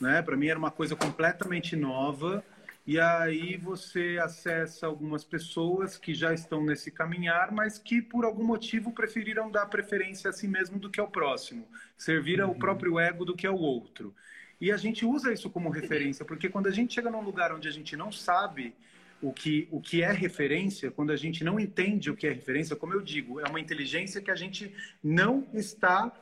né? 0.00 0.22
Para 0.22 0.36
mim 0.36 0.48
era 0.48 0.58
uma 0.58 0.70
coisa 0.70 0.96
completamente 0.96 1.76
nova. 1.76 2.42
E 2.86 2.98
aí 2.98 3.56
você 3.56 4.18
acessa 4.20 4.86
algumas 4.86 5.22
pessoas 5.22 5.98
que 5.98 6.14
já 6.14 6.32
estão 6.32 6.64
nesse 6.64 6.90
caminhar, 6.90 7.52
mas 7.52 7.78
que 7.78 8.00
por 8.00 8.24
algum 8.24 8.42
motivo 8.42 8.90
preferiram 8.92 9.50
dar 9.50 9.66
preferência 9.66 10.30
a 10.30 10.32
si 10.32 10.48
mesmo 10.48 10.78
do 10.78 10.90
que 10.90 10.98
ao 10.98 11.08
próximo, 11.08 11.68
servir 11.96 12.40
ao 12.40 12.50
uhum. 12.50 12.58
próprio 12.58 12.98
ego 12.98 13.24
do 13.24 13.36
que 13.36 13.46
ao 13.46 13.56
outro. 13.56 14.14
E 14.60 14.72
a 14.72 14.76
gente 14.76 15.04
usa 15.04 15.32
isso 15.32 15.48
como 15.50 15.70
referência, 15.70 16.24
porque 16.24 16.48
quando 16.48 16.66
a 16.66 16.70
gente 16.70 16.94
chega 16.94 17.10
num 17.10 17.22
lugar 17.22 17.52
onde 17.52 17.68
a 17.68 17.70
gente 17.70 17.96
não 17.96 18.10
sabe 18.10 18.74
o 19.22 19.32
que, 19.32 19.68
o 19.70 19.80
que 19.80 20.02
é 20.02 20.10
referência, 20.10 20.90
quando 20.90 21.12
a 21.12 21.16
gente 21.16 21.44
não 21.44 21.60
entende 21.60 22.10
o 22.10 22.16
que 22.16 22.26
é 22.26 22.32
referência, 22.32 22.74
como 22.74 22.94
eu 22.94 23.00
digo, 23.00 23.40
é 23.40 23.48
uma 23.48 23.60
inteligência 23.60 24.20
que 24.20 24.30
a 24.30 24.34
gente 24.34 24.74
não 25.02 25.46
está 25.52 26.12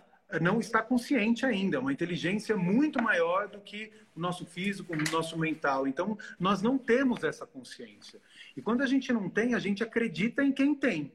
não 0.41 0.61
está 0.61 0.83
consciente 0.83 1.47
ainda, 1.47 1.77
é 1.77 1.81
uma 1.81 1.93
inteligência 1.93 2.57
muito 2.57 3.03
maior 3.03 3.49
do 3.49 3.61
que 3.61 3.91
o 4.15 4.21
nosso 4.21 4.45
físico, 4.45 4.93
o 4.93 5.13
nosso 5.13 5.39
mental. 5.39 5.87
Então, 5.87 6.19
nós 6.39 6.61
não 6.61 6.77
temos 6.77 7.25
essa 7.25 7.47
consciência. 7.47 8.21
E 8.57 8.61
quando 8.61 8.83
a 8.83 8.87
gente 8.87 9.13
não 9.13 9.31
tem, 9.31 9.55
a 9.55 9.59
gente 9.59 9.83
acredita 9.83 10.43
em 10.43 10.53
quem 10.53 10.75
tem. 10.75 11.13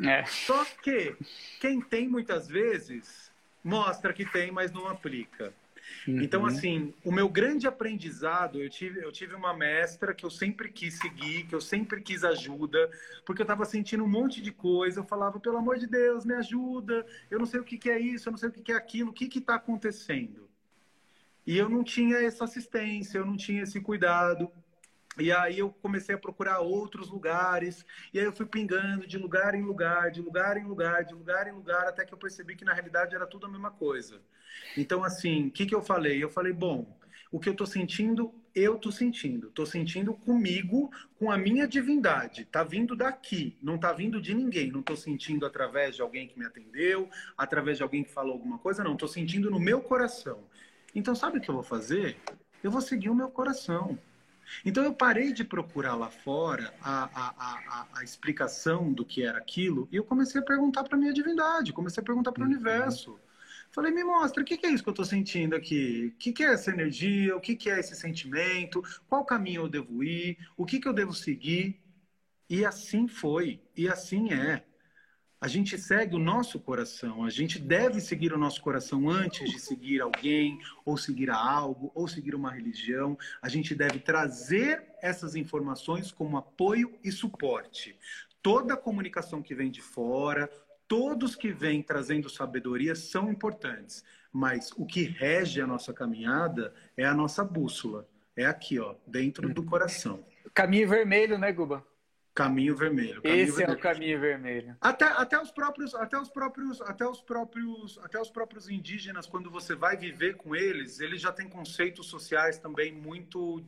É. 0.00 0.24
Só 0.24 0.64
que 0.64 1.16
quem 1.60 1.80
tem 1.80 2.08
muitas 2.08 2.48
vezes 2.48 3.32
mostra 3.64 4.12
que 4.12 4.24
tem, 4.24 4.50
mas 4.50 4.70
não 4.72 4.86
aplica. 4.86 5.52
Uhum. 6.06 6.22
Então, 6.22 6.46
assim, 6.46 6.92
o 7.04 7.12
meu 7.12 7.28
grande 7.28 7.66
aprendizado, 7.66 8.60
eu 8.60 8.68
tive, 8.68 9.00
eu 9.04 9.12
tive 9.12 9.34
uma 9.34 9.54
mestra 9.54 10.14
que 10.14 10.24
eu 10.24 10.30
sempre 10.30 10.70
quis 10.70 10.98
seguir, 10.98 11.46
que 11.46 11.54
eu 11.54 11.60
sempre 11.60 12.00
quis 12.00 12.24
ajuda, 12.24 12.90
porque 13.24 13.42
eu 13.42 13.44
estava 13.44 13.64
sentindo 13.64 14.04
um 14.04 14.08
monte 14.08 14.40
de 14.40 14.52
coisa. 14.52 15.00
Eu 15.00 15.04
falava, 15.04 15.40
pelo 15.40 15.56
amor 15.56 15.78
de 15.78 15.86
Deus, 15.86 16.24
me 16.24 16.34
ajuda, 16.34 17.06
eu 17.30 17.38
não 17.38 17.46
sei 17.46 17.60
o 17.60 17.64
que, 17.64 17.78
que 17.78 17.90
é 17.90 17.98
isso, 17.98 18.28
eu 18.28 18.32
não 18.32 18.38
sei 18.38 18.48
o 18.48 18.52
que, 18.52 18.62
que 18.62 18.72
é 18.72 18.76
aquilo, 18.76 19.10
o 19.10 19.14
que 19.14 19.38
está 19.38 19.54
acontecendo? 19.54 20.48
E 21.46 21.58
eu 21.58 21.68
não 21.68 21.82
tinha 21.82 22.18
essa 22.18 22.44
assistência, 22.44 23.18
eu 23.18 23.26
não 23.26 23.36
tinha 23.36 23.62
esse 23.62 23.80
cuidado. 23.80 24.50
E 25.18 25.30
aí 25.30 25.58
eu 25.58 25.70
comecei 25.70 26.14
a 26.14 26.18
procurar 26.18 26.60
outros 26.60 27.10
lugares, 27.10 27.84
e 28.14 28.18
aí 28.18 28.24
eu 28.24 28.32
fui 28.32 28.46
pingando 28.46 29.06
de 29.06 29.18
lugar 29.18 29.54
em 29.54 29.62
lugar, 29.62 30.10
de 30.10 30.22
lugar 30.22 30.56
em 30.56 30.64
lugar, 30.64 31.04
de 31.04 31.12
lugar 31.12 31.46
em 31.46 31.52
lugar, 31.52 31.86
até 31.86 32.04
que 32.04 32.14
eu 32.14 32.18
percebi 32.18 32.56
que 32.56 32.64
na 32.64 32.72
realidade 32.72 33.14
era 33.14 33.26
tudo 33.26 33.44
a 33.44 33.48
mesma 33.48 33.70
coisa. 33.70 34.22
Então, 34.76 35.04
assim, 35.04 35.48
o 35.48 35.50
que, 35.50 35.66
que 35.66 35.74
eu 35.74 35.82
falei? 35.82 36.22
Eu 36.22 36.30
falei, 36.30 36.52
bom, 36.52 36.98
o 37.30 37.38
que 37.38 37.48
eu 37.48 37.52
estou 37.52 37.66
sentindo, 37.66 38.32
eu 38.54 38.76
estou 38.76 38.90
sentindo. 38.90 39.48
Estou 39.48 39.66
sentindo 39.66 40.14
comigo, 40.14 40.90
com 41.18 41.30
a 41.30 41.36
minha 41.36 41.66
divindade. 41.66 42.42
Está 42.42 42.62
vindo 42.62 42.96
daqui, 42.96 43.56
não 43.62 43.76
está 43.76 43.92
vindo 43.92 44.20
de 44.20 44.34
ninguém. 44.34 44.70
Não 44.70 44.80
estou 44.80 44.96
sentindo 44.96 45.44
através 45.44 45.96
de 45.96 46.02
alguém 46.02 46.26
que 46.26 46.38
me 46.38 46.46
atendeu, 46.46 47.08
através 47.36 47.76
de 47.76 47.82
alguém 47.82 48.02
que 48.02 48.10
falou 48.10 48.32
alguma 48.32 48.58
coisa, 48.58 48.82
não. 48.82 48.92
Estou 48.92 49.08
sentindo 49.08 49.50
no 49.50 49.60
meu 49.60 49.80
coração. 49.80 50.44
Então, 50.94 51.14
sabe 51.14 51.38
o 51.38 51.40
que 51.40 51.50
eu 51.50 51.54
vou 51.54 51.64
fazer? 51.64 52.16
Eu 52.62 52.70
vou 52.70 52.80
seguir 52.80 53.10
o 53.10 53.14
meu 53.14 53.30
coração. 53.30 53.98
Então 54.64 54.84
eu 54.84 54.94
parei 54.94 55.32
de 55.32 55.44
procurar 55.44 55.94
lá 55.94 56.10
fora 56.10 56.72
a, 56.82 57.04
a, 57.04 57.34
a, 57.38 57.88
a 57.98 58.04
explicação 58.04 58.92
do 58.92 59.04
que 59.04 59.22
era 59.22 59.38
aquilo 59.38 59.88
e 59.90 59.96
eu 59.96 60.04
comecei 60.04 60.40
a 60.40 60.44
perguntar 60.44 60.84
para 60.84 60.96
a 60.96 61.00
minha 61.00 61.12
divindade, 61.12 61.72
comecei 61.72 62.02
a 62.02 62.04
perguntar 62.04 62.32
para 62.32 62.42
o 62.42 62.46
uhum. 62.46 62.52
universo. 62.52 63.18
Falei, 63.70 63.90
me 63.90 64.04
mostra, 64.04 64.42
o 64.42 64.44
que, 64.44 64.58
que 64.58 64.66
é 64.66 64.70
isso 64.70 64.82
que 64.82 64.88
eu 64.90 64.92
estou 64.92 65.04
sentindo 65.04 65.56
aqui? 65.56 66.12
O 66.14 66.18
que, 66.18 66.30
que 66.30 66.44
é 66.44 66.52
essa 66.52 66.70
energia? 66.70 67.34
O 67.34 67.40
que, 67.40 67.56
que 67.56 67.70
é 67.70 67.80
esse 67.80 67.96
sentimento? 67.96 68.82
Qual 69.08 69.24
caminho 69.24 69.62
eu 69.62 69.68
devo 69.68 70.04
ir? 70.04 70.36
O 70.58 70.66
que, 70.66 70.78
que 70.78 70.86
eu 70.86 70.92
devo 70.92 71.14
seguir? 71.14 71.80
E 72.50 72.66
assim 72.66 73.08
foi, 73.08 73.62
e 73.74 73.88
assim 73.88 74.30
é. 74.32 74.62
A 75.42 75.48
gente 75.48 75.76
segue 75.76 76.14
o 76.14 76.20
nosso 76.20 76.60
coração, 76.60 77.24
a 77.24 77.28
gente 77.28 77.58
deve 77.58 78.00
seguir 78.00 78.32
o 78.32 78.38
nosso 78.38 78.62
coração 78.62 79.10
antes 79.10 79.50
de 79.50 79.58
seguir 79.58 80.00
alguém, 80.00 80.60
ou 80.84 80.96
seguir 80.96 81.30
a 81.30 81.36
algo, 81.36 81.90
ou 81.96 82.06
seguir 82.06 82.36
uma 82.36 82.52
religião. 82.52 83.18
A 83.42 83.48
gente 83.48 83.74
deve 83.74 83.98
trazer 83.98 84.84
essas 85.02 85.34
informações 85.34 86.12
como 86.12 86.36
apoio 86.36 86.96
e 87.02 87.10
suporte. 87.10 87.98
Toda 88.40 88.74
a 88.74 88.76
comunicação 88.76 89.42
que 89.42 89.52
vem 89.52 89.68
de 89.68 89.82
fora, 89.82 90.48
todos 90.86 91.34
que 91.34 91.50
vêm 91.50 91.82
trazendo 91.82 92.30
sabedoria 92.30 92.94
são 92.94 93.28
importantes, 93.28 94.04
mas 94.32 94.70
o 94.76 94.86
que 94.86 95.02
rege 95.02 95.60
a 95.60 95.66
nossa 95.66 95.92
caminhada 95.92 96.72
é 96.96 97.04
a 97.04 97.14
nossa 97.14 97.42
bússola. 97.42 98.08
É 98.36 98.46
aqui, 98.46 98.78
ó, 98.78 98.94
dentro 99.04 99.52
do 99.52 99.64
coração. 99.64 100.24
Caminho 100.54 100.88
vermelho, 100.88 101.36
né, 101.36 101.50
Guba? 101.50 101.84
Caminho 102.34 102.74
vermelho. 102.74 103.20
Caminho 103.20 103.42
Esse 103.42 103.56
vermelho. 103.56 103.70
é 103.70 103.78
o 103.78 103.78
caminho 103.78 104.20
vermelho. 104.20 104.76
Até, 104.80 105.04
até 105.04 105.40
os 105.40 105.50
próprios, 105.50 105.94
até 105.94 106.18
os 106.18 106.30
próprios, 106.30 106.80
até 106.80 107.06
os 107.06 107.20
próprios, 107.20 107.98
até 108.02 108.20
os 108.20 108.30
próprios 108.30 108.70
indígenas, 108.70 109.26
quando 109.26 109.50
você 109.50 109.74
vai 109.74 109.96
viver 109.98 110.36
com 110.36 110.56
eles, 110.56 110.98
eles 110.98 111.20
já 111.20 111.30
têm 111.30 111.46
conceitos 111.46 112.06
sociais 112.06 112.58
também 112.58 112.90
muito, 112.90 113.62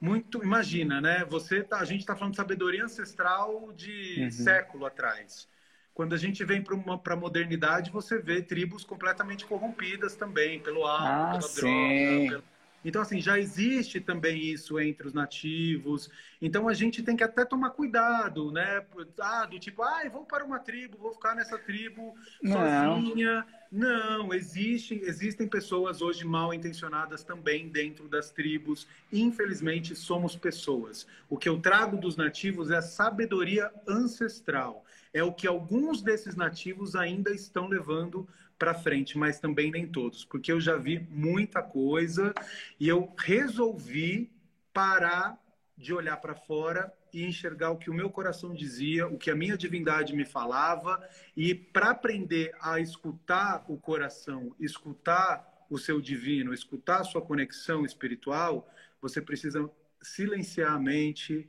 muito. 0.00 0.42
Imagina, 0.42 1.00
né? 1.00 1.24
Você, 1.28 1.62
tá, 1.62 1.78
a 1.78 1.84
gente 1.84 2.00
está 2.00 2.16
falando 2.16 2.32
de 2.32 2.36
sabedoria 2.36 2.84
ancestral 2.84 3.72
de 3.72 4.22
uhum. 4.24 4.30
século 4.32 4.84
atrás. 4.84 5.48
Quando 5.94 6.14
a 6.14 6.18
gente 6.18 6.44
vem 6.44 6.62
para 6.62 7.14
a 7.14 7.16
modernidade, 7.16 7.90
você 7.92 8.18
vê 8.18 8.42
tribos 8.42 8.84
completamente 8.84 9.46
corrompidas 9.46 10.16
também 10.16 10.60
pelo 10.60 10.84
álcool, 10.84 11.06
ah, 11.06 11.28
pela 11.30 11.42
sim. 11.42 12.26
droga. 12.26 12.42
Pelo 12.42 12.55
então, 12.86 13.02
assim, 13.02 13.20
já 13.20 13.36
existe 13.36 14.00
também 14.00 14.40
isso 14.40 14.78
entre 14.78 15.08
os 15.08 15.12
nativos. 15.12 16.08
Então, 16.40 16.68
a 16.68 16.72
gente 16.72 17.02
tem 17.02 17.16
que 17.16 17.24
até 17.24 17.44
tomar 17.44 17.70
cuidado, 17.70 18.52
né? 18.52 18.86
Ah, 19.18 19.44
do 19.44 19.58
tipo, 19.58 19.82
ah, 19.82 20.08
vou 20.08 20.24
para 20.24 20.44
uma 20.44 20.60
tribo, 20.60 20.96
vou 20.96 21.12
ficar 21.12 21.34
nessa 21.34 21.58
tribo 21.58 22.14
Não. 22.40 22.52
sozinha. 22.52 23.44
Não, 23.72 24.32
existe, 24.32 25.00
existem 25.02 25.48
pessoas 25.48 26.00
hoje 26.00 26.24
mal 26.24 26.54
intencionadas 26.54 27.24
também 27.24 27.68
dentro 27.68 28.08
das 28.08 28.30
tribos. 28.30 28.86
Infelizmente, 29.12 29.96
somos 29.96 30.36
pessoas. 30.36 31.08
O 31.28 31.36
que 31.36 31.48
eu 31.48 31.58
trago 31.58 31.96
dos 31.96 32.16
nativos 32.16 32.70
é 32.70 32.76
a 32.76 32.82
sabedoria 32.82 33.68
ancestral. 33.88 34.84
É 35.12 35.24
o 35.24 35.32
que 35.32 35.48
alguns 35.48 36.02
desses 36.02 36.36
nativos 36.36 36.94
ainda 36.94 37.32
estão 37.32 37.66
levando 37.66 38.28
para 38.58 38.74
frente, 38.74 39.18
mas 39.18 39.38
também 39.38 39.70
nem 39.70 39.86
todos, 39.86 40.24
porque 40.24 40.50
eu 40.50 40.60
já 40.60 40.76
vi 40.76 41.00
muita 41.10 41.62
coisa 41.62 42.34
e 42.80 42.88
eu 42.88 43.12
resolvi 43.18 44.30
parar 44.72 45.38
de 45.76 45.92
olhar 45.92 46.16
para 46.16 46.34
fora 46.34 46.92
e 47.12 47.24
enxergar 47.24 47.70
o 47.70 47.76
que 47.76 47.90
o 47.90 47.94
meu 47.94 48.10
coração 48.10 48.54
dizia, 48.54 49.06
o 49.06 49.18
que 49.18 49.30
a 49.30 49.36
minha 49.36 49.56
divindade 49.56 50.14
me 50.14 50.24
falava 50.24 51.06
e 51.36 51.54
para 51.54 51.90
aprender 51.90 52.54
a 52.60 52.80
escutar 52.80 53.64
o 53.68 53.76
coração, 53.76 54.54
escutar 54.58 55.66
o 55.68 55.78
seu 55.78 56.00
divino, 56.00 56.54
escutar 56.54 57.00
a 57.00 57.04
sua 57.04 57.20
conexão 57.20 57.84
espiritual, 57.84 58.68
você 59.00 59.20
precisa 59.20 59.68
silenciar 60.00 60.72
a 60.72 60.78
mente, 60.78 61.48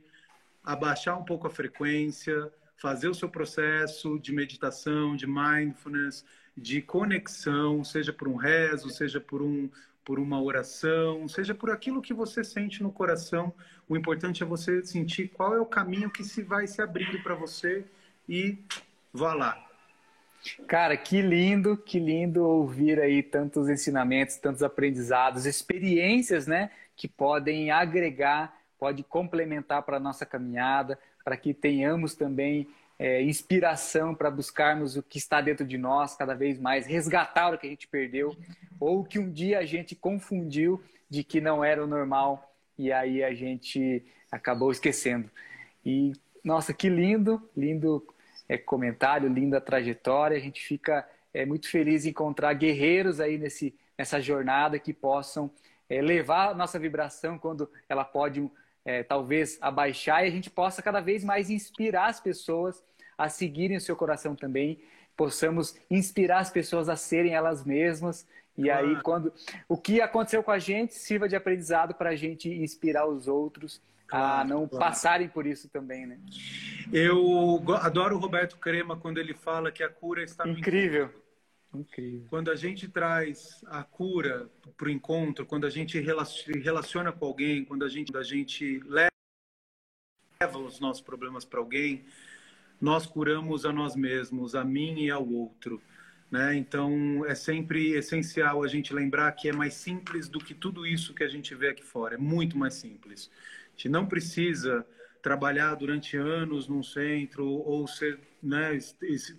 abaixar 0.62 1.18
um 1.18 1.24
pouco 1.24 1.46
a 1.46 1.50
frequência, 1.50 2.52
fazer 2.76 3.08
o 3.08 3.14
seu 3.14 3.28
processo 3.28 4.18
de 4.18 4.32
meditação, 4.32 5.16
de 5.16 5.26
mindfulness, 5.26 6.24
de 6.58 6.82
conexão, 6.82 7.84
seja 7.84 8.12
por 8.12 8.28
um 8.28 8.36
rezo, 8.36 8.90
seja 8.90 9.20
por, 9.20 9.40
um, 9.40 9.70
por 10.04 10.18
uma 10.18 10.42
oração, 10.42 11.28
seja 11.28 11.54
por 11.54 11.70
aquilo 11.70 12.02
que 12.02 12.12
você 12.12 12.42
sente 12.42 12.82
no 12.82 12.90
coração. 12.90 13.52
O 13.88 13.96
importante 13.96 14.42
é 14.42 14.46
você 14.46 14.84
sentir 14.84 15.28
qual 15.28 15.54
é 15.54 15.60
o 15.60 15.66
caminho 15.66 16.10
que 16.10 16.24
se 16.24 16.42
vai 16.42 16.66
se 16.66 16.82
abrindo 16.82 17.22
para 17.22 17.34
você 17.34 17.84
e 18.28 18.58
vá 19.12 19.34
lá. 19.34 19.64
Cara, 20.66 20.96
que 20.96 21.20
lindo, 21.20 21.76
que 21.76 21.98
lindo 21.98 22.44
ouvir 22.44 23.00
aí 23.00 23.22
tantos 23.22 23.68
ensinamentos, 23.68 24.36
tantos 24.36 24.62
aprendizados, 24.62 25.46
experiências, 25.46 26.46
né, 26.46 26.70
que 26.96 27.08
podem 27.08 27.70
agregar, 27.70 28.56
pode 28.78 29.02
complementar 29.02 29.82
para 29.82 29.96
a 29.96 30.00
nossa 30.00 30.24
caminhada, 30.24 30.98
para 31.24 31.36
que 31.36 31.52
tenhamos 31.52 32.14
também 32.14 32.68
é, 32.98 33.22
inspiração 33.22 34.14
para 34.14 34.30
buscarmos 34.30 34.96
o 34.96 35.02
que 35.02 35.18
está 35.18 35.40
dentro 35.40 35.64
de 35.64 35.78
nós 35.78 36.16
cada 36.16 36.34
vez 36.34 36.58
mais, 36.58 36.86
resgatar 36.86 37.54
o 37.54 37.58
que 37.58 37.66
a 37.66 37.70
gente 37.70 37.86
perdeu 37.86 38.36
ou 38.80 39.04
que 39.04 39.18
um 39.18 39.30
dia 39.30 39.60
a 39.60 39.64
gente 39.64 39.94
confundiu 39.94 40.82
de 41.08 41.22
que 41.22 41.40
não 41.40 41.64
era 41.64 41.82
o 41.82 41.86
normal 41.86 42.54
e 42.76 42.92
aí 42.92 43.22
a 43.22 43.32
gente 43.34 44.04
acabou 44.30 44.70
esquecendo. 44.70 45.30
E 45.84 46.12
nossa, 46.44 46.72
que 46.72 46.88
lindo, 46.88 47.42
lindo 47.56 48.06
é, 48.48 48.56
comentário, 48.56 49.28
linda 49.28 49.60
trajetória. 49.60 50.36
A 50.36 50.40
gente 50.40 50.64
fica 50.64 51.08
é, 51.32 51.44
muito 51.44 51.68
feliz 51.68 52.04
em 52.04 52.10
encontrar 52.10 52.52
guerreiros 52.54 53.20
aí 53.20 53.36
nesse, 53.36 53.74
nessa 53.96 54.20
jornada 54.20 54.78
que 54.78 54.92
possam 54.92 55.50
é, 55.88 56.00
levar 56.00 56.50
a 56.50 56.54
nossa 56.54 56.78
vibração 56.78 57.38
quando 57.38 57.70
ela 57.88 58.04
pode 58.04 58.50
é, 58.84 59.02
talvez 59.02 59.58
abaixar 59.60 60.24
e 60.24 60.28
a 60.28 60.30
gente 60.30 60.50
possa 60.50 60.82
cada 60.82 61.00
vez 61.00 61.24
mais 61.24 61.50
inspirar 61.50 62.06
as 62.06 62.20
pessoas 62.20 62.82
a 63.16 63.28
seguirem 63.28 63.76
o 63.76 63.80
seu 63.80 63.96
coração 63.96 64.34
também, 64.34 64.80
possamos 65.16 65.76
inspirar 65.90 66.38
as 66.38 66.50
pessoas 66.50 66.88
a 66.88 66.96
serem 66.96 67.34
elas 67.34 67.64
mesmas. 67.64 68.26
E 68.56 68.70
aí, 68.70 69.00
quando 69.02 69.32
o 69.68 69.76
que 69.76 70.00
aconteceu 70.00 70.42
com 70.42 70.50
a 70.50 70.58
gente 70.58 70.94
sirva 70.94 71.28
de 71.28 71.36
aprendizado 71.36 71.94
para 71.94 72.10
a 72.10 72.16
gente 72.16 72.48
inspirar 72.48 73.06
os 73.06 73.28
outros 73.28 73.80
claro, 74.06 74.40
a 74.40 74.44
não 74.44 74.66
claro. 74.66 74.84
passarem 74.84 75.28
por 75.28 75.46
isso 75.46 75.68
também, 75.68 76.06
né? 76.06 76.18
Eu 76.92 77.62
adoro 77.76 78.16
o 78.16 78.18
Roberto 78.18 78.56
Crema 78.56 78.96
quando 78.96 79.18
ele 79.18 79.34
fala 79.34 79.70
que 79.70 79.82
a 79.82 79.88
cura 79.88 80.22
está 80.22 80.44
no 80.44 80.52
incrível. 80.52 81.04
Incrível. 81.04 81.27
Quando 82.28 82.50
a 82.50 82.56
gente 82.56 82.88
traz 82.88 83.62
a 83.66 83.82
cura 83.84 84.48
para 84.76 84.88
o 84.88 84.90
encontro, 84.90 85.44
quando 85.44 85.66
a 85.66 85.70
gente 85.70 86.00
relaciona 86.00 87.12
com 87.12 87.26
alguém, 87.26 87.64
quando 87.64 87.84
a 87.84 87.88
gente, 87.88 88.16
a 88.16 88.22
gente 88.22 88.80
leva 88.86 89.10
os 90.58 90.80
nossos 90.80 91.02
problemas 91.02 91.44
para 91.44 91.60
alguém, 91.60 92.04
nós 92.80 93.06
curamos 93.06 93.66
a 93.66 93.72
nós 93.72 93.94
mesmos, 93.94 94.54
a 94.54 94.64
mim 94.64 95.04
e 95.04 95.10
ao 95.10 95.28
outro. 95.28 95.82
Né? 96.30 96.56
Então, 96.56 97.24
é 97.26 97.34
sempre 97.34 97.92
essencial 97.92 98.62
a 98.62 98.68
gente 98.68 98.94
lembrar 98.94 99.32
que 99.32 99.48
é 99.48 99.52
mais 99.52 99.74
simples 99.74 100.28
do 100.28 100.38
que 100.38 100.54
tudo 100.54 100.86
isso 100.86 101.14
que 101.14 101.24
a 101.24 101.28
gente 101.28 101.54
vê 101.54 101.68
aqui 101.70 101.82
fora. 101.82 102.14
É 102.14 102.18
muito 102.18 102.56
mais 102.56 102.74
simples. 102.74 103.30
A 103.66 103.70
gente 103.72 103.88
não 103.88 104.06
precisa 104.06 104.86
trabalhar 105.22 105.74
durante 105.74 106.16
anos 106.16 106.68
num 106.68 106.82
centro 106.82 107.46
ou 107.46 107.86
ser, 107.86 108.18
né, 108.42 108.78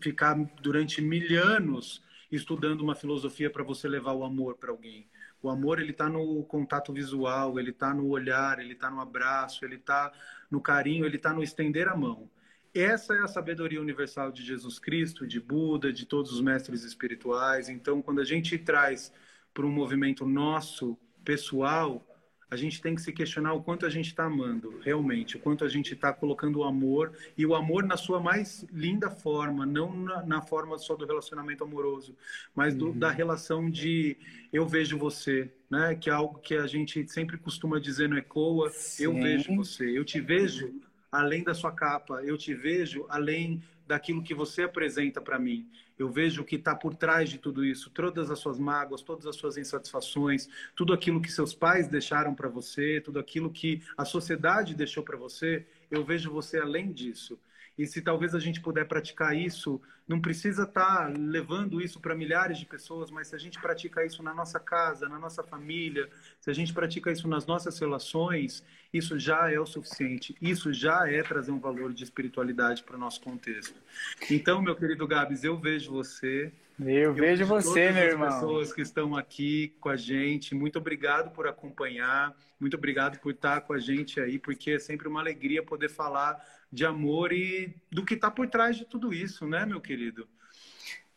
ficar 0.02 0.36
durante 0.62 1.02
mil 1.02 1.42
anos 1.42 2.04
estudando 2.32 2.82
uma 2.82 2.96
filosofia 2.96 3.50
para 3.50 3.64
você 3.64 3.88
levar 3.88 4.14
o 4.14 4.24
amor 4.24 4.56
para 4.56 4.72
alguém. 4.72 5.08
O 5.42 5.50
amor 5.50 5.80
ele 5.80 5.92
está 5.92 6.10
no 6.10 6.44
contato 6.44 6.92
visual, 6.92 7.60
ele 7.60 7.72
está 7.72 7.94
no 7.94 8.08
olhar, 8.08 8.60
ele 8.60 8.74
está 8.74 8.90
no 8.90 9.00
abraço, 9.00 9.64
ele 9.64 9.76
está 9.76 10.12
no 10.52 10.60
carinho, 10.60 11.06
ele 11.06 11.16
está 11.16 11.34
no 11.34 11.42
estender 11.42 11.88
a 11.88 11.96
mão. 11.96 12.30
Essa 12.74 13.16
é 13.16 13.20
a 13.20 13.28
sabedoria 13.28 13.82
universal 13.82 14.32
de 14.32 14.44
Jesus 14.44 14.78
Cristo, 14.78 15.26
de 15.26 15.40
Buda, 15.40 15.92
de 15.92 16.06
todos 16.06 16.32
os 16.32 16.42
mestres 16.42 16.84
espirituais. 16.84 17.68
Então, 17.68 18.02
quando 18.02 18.22
a 18.22 18.26
gente 18.26 18.58
traz 18.58 19.12
para 19.54 19.66
um 19.66 19.72
movimento 19.72 20.26
nosso, 20.26 20.98
pessoal, 21.24 22.06
a 22.52 22.56
gente 22.56 22.82
tem 22.82 22.96
que 22.96 23.02
se 23.02 23.12
questionar 23.14 23.54
o 23.54 23.62
quanto 23.62 23.86
a 23.86 23.90
gente 23.90 24.08
está 24.08 24.26
amando, 24.26 24.80
realmente, 24.84 25.38
o 25.38 25.40
quanto 25.40 25.64
a 25.64 25.70
gente 25.70 25.94
está 25.94 26.12
colocando 26.12 26.60
o 26.60 26.64
amor, 26.64 27.14
e 27.38 27.46
o 27.46 27.54
amor 27.54 27.84
na 27.84 27.96
sua 27.96 28.20
mais 28.20 28.66
linda 28.72 29.10
forma, 29.10 29.66
não 29.66 29.96
na, 29.96 30.26
na 30.26 30.42
forma 30.42 30.78
só 30.78 30.96
do 30.96 31.06
relacionamento 31.06 31.64
amoroso, 31.64 32.16
mas 32.56 32.74
do, 32.74 32.88
uhum. 32.88 32.98
da 32.98 33.12
relação 33.12 33.70
de 33.70 34.18
eu 34.52 34.66
vejo 34.66 34.98
você, 34.98 35.52
né? 35.70 35.96
Que 35.96 36.10
é 36.10 36.14
algo 36.14 36.40
que 36.40 36.56
a 36.56 36.66
gente 36.66 37.08
sempre 37.08 37.38
costuma 37.38 37.80
dizer 37.80 38.10
no 38.10 38.18
ECOA, 38.18 38.72
Sim. 38.72 39.04
eu 39.04 39.14
vejo 39.14 39.56
você, 39.56 39.98
eu 39.98 40.04
te 40.04 40.20
vejo 40.20 40.74
além 41.12 41.44
da 41.44 41.54
sua 41.54 41.72
capa, 41.72 42.22
eu 42.24 42.38
te 42.38 42.54
vejo 42.54 43.06
além 43.10 43.62
daquilo 43.86 44.24
que 44.24 44.34
você 44.34 44.64
apresenta 44.64 45.22
para 45.22 45.40
mim. 45.40 45.68
Eu 46.00 46.10
vejo 46.10 46.42
o 46.42 46.46
que 46.46 46.56
está 46.56 46.74
por 46.74 46.96
trás 46.96 47.30
de 47.30 47.38
tudo 47.38 47.64
isso, 47.66 47.90
todas 47.90 48.32
as 48.32 48.40
suas 48.40 48.58
mágoas, 48.58 49.02
todas 49.02 49.26
as 49.28 49.36
suas 49.36 49.58
insatisfações, 49.58 50.48
tudo 50.74 50.94
aquilo 50.94 51.22
que 51.22 51.30
seus 51.30 51.54
pais 51.54 51.90
deixaram 51.90 52.34
para 52.34 52.48
você, 52.48 53.02
tudo 53.02 53.20
aquilo 53.20 53.52
que 53.52 53.84
a 53.98 54.06
sociedade 54.06 54.74
deixou 54.74 55.04
para 55.04 55.18
você. 55.18 55.68
Eu 55.92 56.06
vejo 56.06 56.32
você 56.32 56.58
além 56.58 56.94
disso. 56.94 57.38
E 57.80 57.88
se 57.88 58.02
talvez 58.02 58.36
a 58.36 58.40
gente 58.40 58.60
puder 58.60 58.86
praticar 58.86 59.34
isso, 59.34 59.82
não 60.06 60.20
precisa 60.20 60.64
estar 60.64 61.08
tá 61.08 61.14
levando 61.18 61.80
isso 61.80 61.98
para 62.02 62.14
milhares 62.14 62.58
de 62.58 62.66
pessoas, 62.66 63.10
mas 63.10 63.30
se 63.30 63.36
a 63.36 63.40
gente 63.40 63.58
pratica 63.58 64.06
isso 64.06 64.22
na 64.22 64.34
nossa 64.34 64.60
casa, 64.60 65.08
na 65.08 65.18
nossa 65.18 65.42
família, 65.44 66.10
se 66.42 66.50
a 66.50 66.54
gente 66.54 66.74
pratica 66.74 67.10
isso 67.10 67.26
nas 67.26 67.46
nossas 67.46 67.80
relações, 67.80 68.66
isso 68.94 69.18
já 69.18 69.50
é 69.50 69.58
o 69.58 69.66
suficiente. 69.66 70.36
Isso 70.42 70.74
já 70.74 71.10
é 71.10 71.24
trazer 71.24 71.52
um 71.52 71.60
valor 71.60 71.94
de 71.94 72.04
espiritualidade 72.04 72.84
para 72.84 72.98
o 72.98 73.00
nosso 73.00 73.22
contexto. 73.22 73.82
Então, 74.30 74.62
meu 74.62 74.76
querido 74.76 75.08
Gabs, 75.08 75.46
eu 75.46 75.58
vejo 75.58 75.90
você. 75.90 76.52
Eu, 76.80 76.88
eu 76.88 77.14
vejo 77.14 77.46
você, 77.46 77.92
meu 77.92 78.04
irmão. 78.04 78.28
As 78.28 78.36
pessoas 78.36 78.74
que 78.74 78.82
estão 78.82 79.16
aqui 79.16 79.76
com 79.82 79.90
a 79.90 79.98
gente, 79.98 80.56
muito 80.56 80.80
obrigado 80.80 81.32
por 81.32 81.48
acompanhar, 81.48 82.34
muito 82.60 82.78
obrigado 82.78 83.20
por 83.20 83.34
estar 83.34 83.62
com 83.62 83.74
a 83.74 83.80
gente 83.80 84.20
aí, 84.20 84.40
porque 84.40 84.72
é 84.72 84.80
sempre 84.80 85.08
uma 85.08 85.20
alegria 85.20 85.62
poder 85.62 85.90
falar 85.90 86.42
de 86.72 86.86
amor 86.86 87.34
e 87.34 87.76
do 87.92 88.06
que 88.06 88.14
está 88.14 88.32
por 88.32 88.48
trás 88.48 88.78
de 88.78 88.86
tudo 88.86 89.14
isso, 89.14 89.46
né, 89.46 89.66
meu 89.66 89.82
querido? 89.82 90.28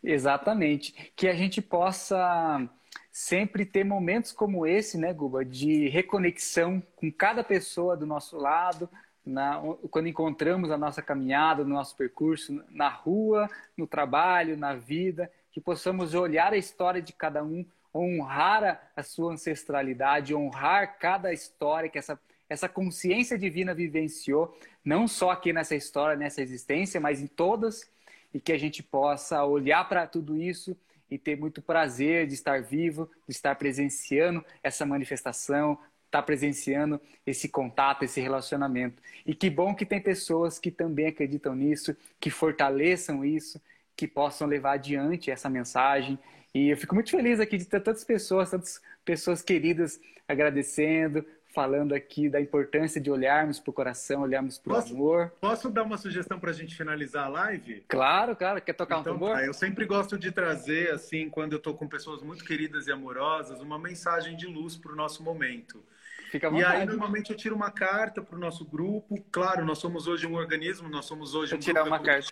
Exatamente. 0.02 1.12
Que 1.14 1.28
a 1.28 1.34
gente 1.34 1.62
possa 1.62 2.68
sempre 3.10 3.64
ter 3.64 3.84
momentos 3.84 4.32
como 4.32 4.66
esse, 4.66 4.98
né, 4.98 5.12
Guba, 5.12 5.44
de 5.44 5.88
reconexão 5.88 6.82
com 6.96 7.12
cada 7.12 7.44
pessoa 7.44 7.96
do 7.96 8.06
nosso 8.06 8.36
lado, 8.36 8.88
na, 9.24 9.62
quando 9.90 10.08
encontramos 10.08 10.72
a 10.72 10.76
nossa 10.76 11.00
caminhada, 11.00 11.62
no 11.62 11.74
nosso 11.74 11.96
percurso, 11.96 12.64
na 12.70 12.88
rua, 12.88 13.48
no 13.76 13.86
trabalho, 13.86 14.56
na 14.56 14.74
vida, 14.74 15.30
que 15.52 15.60
possamos 15.60 16.14
olhar 16.14 16.52
a 16.52 16.56
história 16.56 17.00
de 17.00 17.12
cada 17.12 17.44
um, 17.44 17.64
honrar 17.94 18.90
a, 18.96 19.02
sua 19.02 19.32
ancestralidade, 19.32 20.34
honrar 20.34 20.98
cada 20.98 21.32
história 21.32 21.88
que 21.88 21.98
essa 21.98 22.18
essa 22.52 22.68
consciência 22.68 23.38
divina 23.38 23.72
vivenciou, 23.72 24.54
não 24.84 25.08
só 25.08 25.30
aqui 25.30 25.54
nessa 25.54 25.74
história, 25.74 26.14
nessa 26.14 26.42
existência, 26.42 27.00
mas 27.00 27.22
em 27.22 27.26
todas, 27.26 27.88
e 28.34 28.38
que 28.38 28.52
a 28.52 28.58
gente 28.58 28.82
possa 28.82 29.42
olhar 29.44 29.88
para 29.88 30.06
tudo 30.06 30.36
isso 30.36 30.76
e 31.10 31.16
ter 31.16 31.36
muito 31.36 31.62
prazer 31.62 32.26
de 32.26 32.34
estar 32.34 32.62
vivo, 32.62 33.10
de 33.26 33.34
estar 33.34 33.54
presenciando 33.54 34.44
essa 34.62 34.84
manifestação, 34.84 35.72
estar 36.06 36.20
tá 36.20 36.22
presenciando 36.22 37.00
esse 37.26 37.48
contato, 37.48 38.04
esse 38.04 38.20
relacionamento. 38.20 39.02
E 39.24 39.34
que 39.34 39.48
bom 39.48 39.74
que 39.74 39.86
tem 39.86 40.00
pessoas 40.00 40.58
que 40.58 40.70
também 40.70 41.06
acreditam 41.06 41.54
nisso, 41.54 41.96
que 42.20 42.30
fortaleçam 42.30 43.24
isso, 43.24 43.60
que 43.96 44.06
possam 44.06 44.46
levar 44.46 44.72
adiante 44.72 45.30
essa 45.30 45.48
mensagem. 45.48 46.18
E 46.54 46.68
eu 46.68 46.76
fico 46.76 46.94
muito 46.94 47.10
feliz 47.10 47.40
aqui 47.40 47.56
de 47.56 47.64
ter 47.64 47.80
tantas 47.80 48.04
pessoas, 48.04 48.50
tantas 48.50 48.80
pessoas 49.04 49.42
queridas 49.42 50.00
agradecendo, 50.28 51.24
falando 51.54 51.94
aqui 51.94 52.28
da 52.28 52.40
importância 52.40 53.00
de 53.00 53.10
olharmos 53.10 53.60
para 53.60 53.70
o 53.70 53.74
coração, 53.74 54.22
olharmos 54.22 54.58
para 54.58 54.72
o 54.72 54.76
amor. 54.76 55.32
Posso 55.40 55.70
dar 55.70 55.82
uma 55.82 55.98
sugestão 55.98 56.40
para 56.40 56.50
a 56.50 56.54
gente 56.54 56.74
finalizar 56.74 57.26
a 57.26 57.28
live? 57.28 57.84
Claro, 57.88 58.34
claro. 58.34 58.60
Quer 58.60 58.72
tocar 58.72 59.00
então, 59.00 59.14
um 59.14 59.18
tambor? 59.18 59.36
Tá. 59.36 59.44
Eu 59.44 59.52
sempre 59.52 59.84
gosto 59.84 60.18
de 60.18 60.32
trazer, 60.32 60.90
assim, 60.90 61.28
quando 61.28 61.52
eu 61.52 61.58
estou 61.58 61.74
com 61.74 61.86
pessoas 61.86 62.22
muito 62.22 62.44
queridas 62.44 62.86
e 62.86 62.92
amorosas, 62.92 63.60
uma 63.60 63.78
mensagem 63.78 64.36
de 64.36 64.46
luz 64.46 64.76
para 64.76 64.92
o 64.92 64.96
nosso 64.96 65.22
momento. 65.22 65.84
Fica 66.30 66.48
e 66.48 66.64
aí, 66.64 66.86
normalmente, 66.86 67.30
eu 67.30 67.36
tiro 67.36 67.54
uma 67.54 67.70
carta 67.70 68.22
para 68.22 68.36
o 68.36 68.38
nosso 68.38 68.64
grupo. 68.64 69.22
Claro, 69.30 69.66
nós 69.66 69.76
somos 69.76 70.06
hoje 70.06 70.26
um 70.26 70.34
organismo, 70.34 70.88
nós 70.88 71.04
somos 71.04 71.34
hoje 71.34 71.54
um 71.54 71.58
tirar 71.58 71.82
grupo 71.82 71.96
uma 71.96 72.02
carta. 72.02 72.30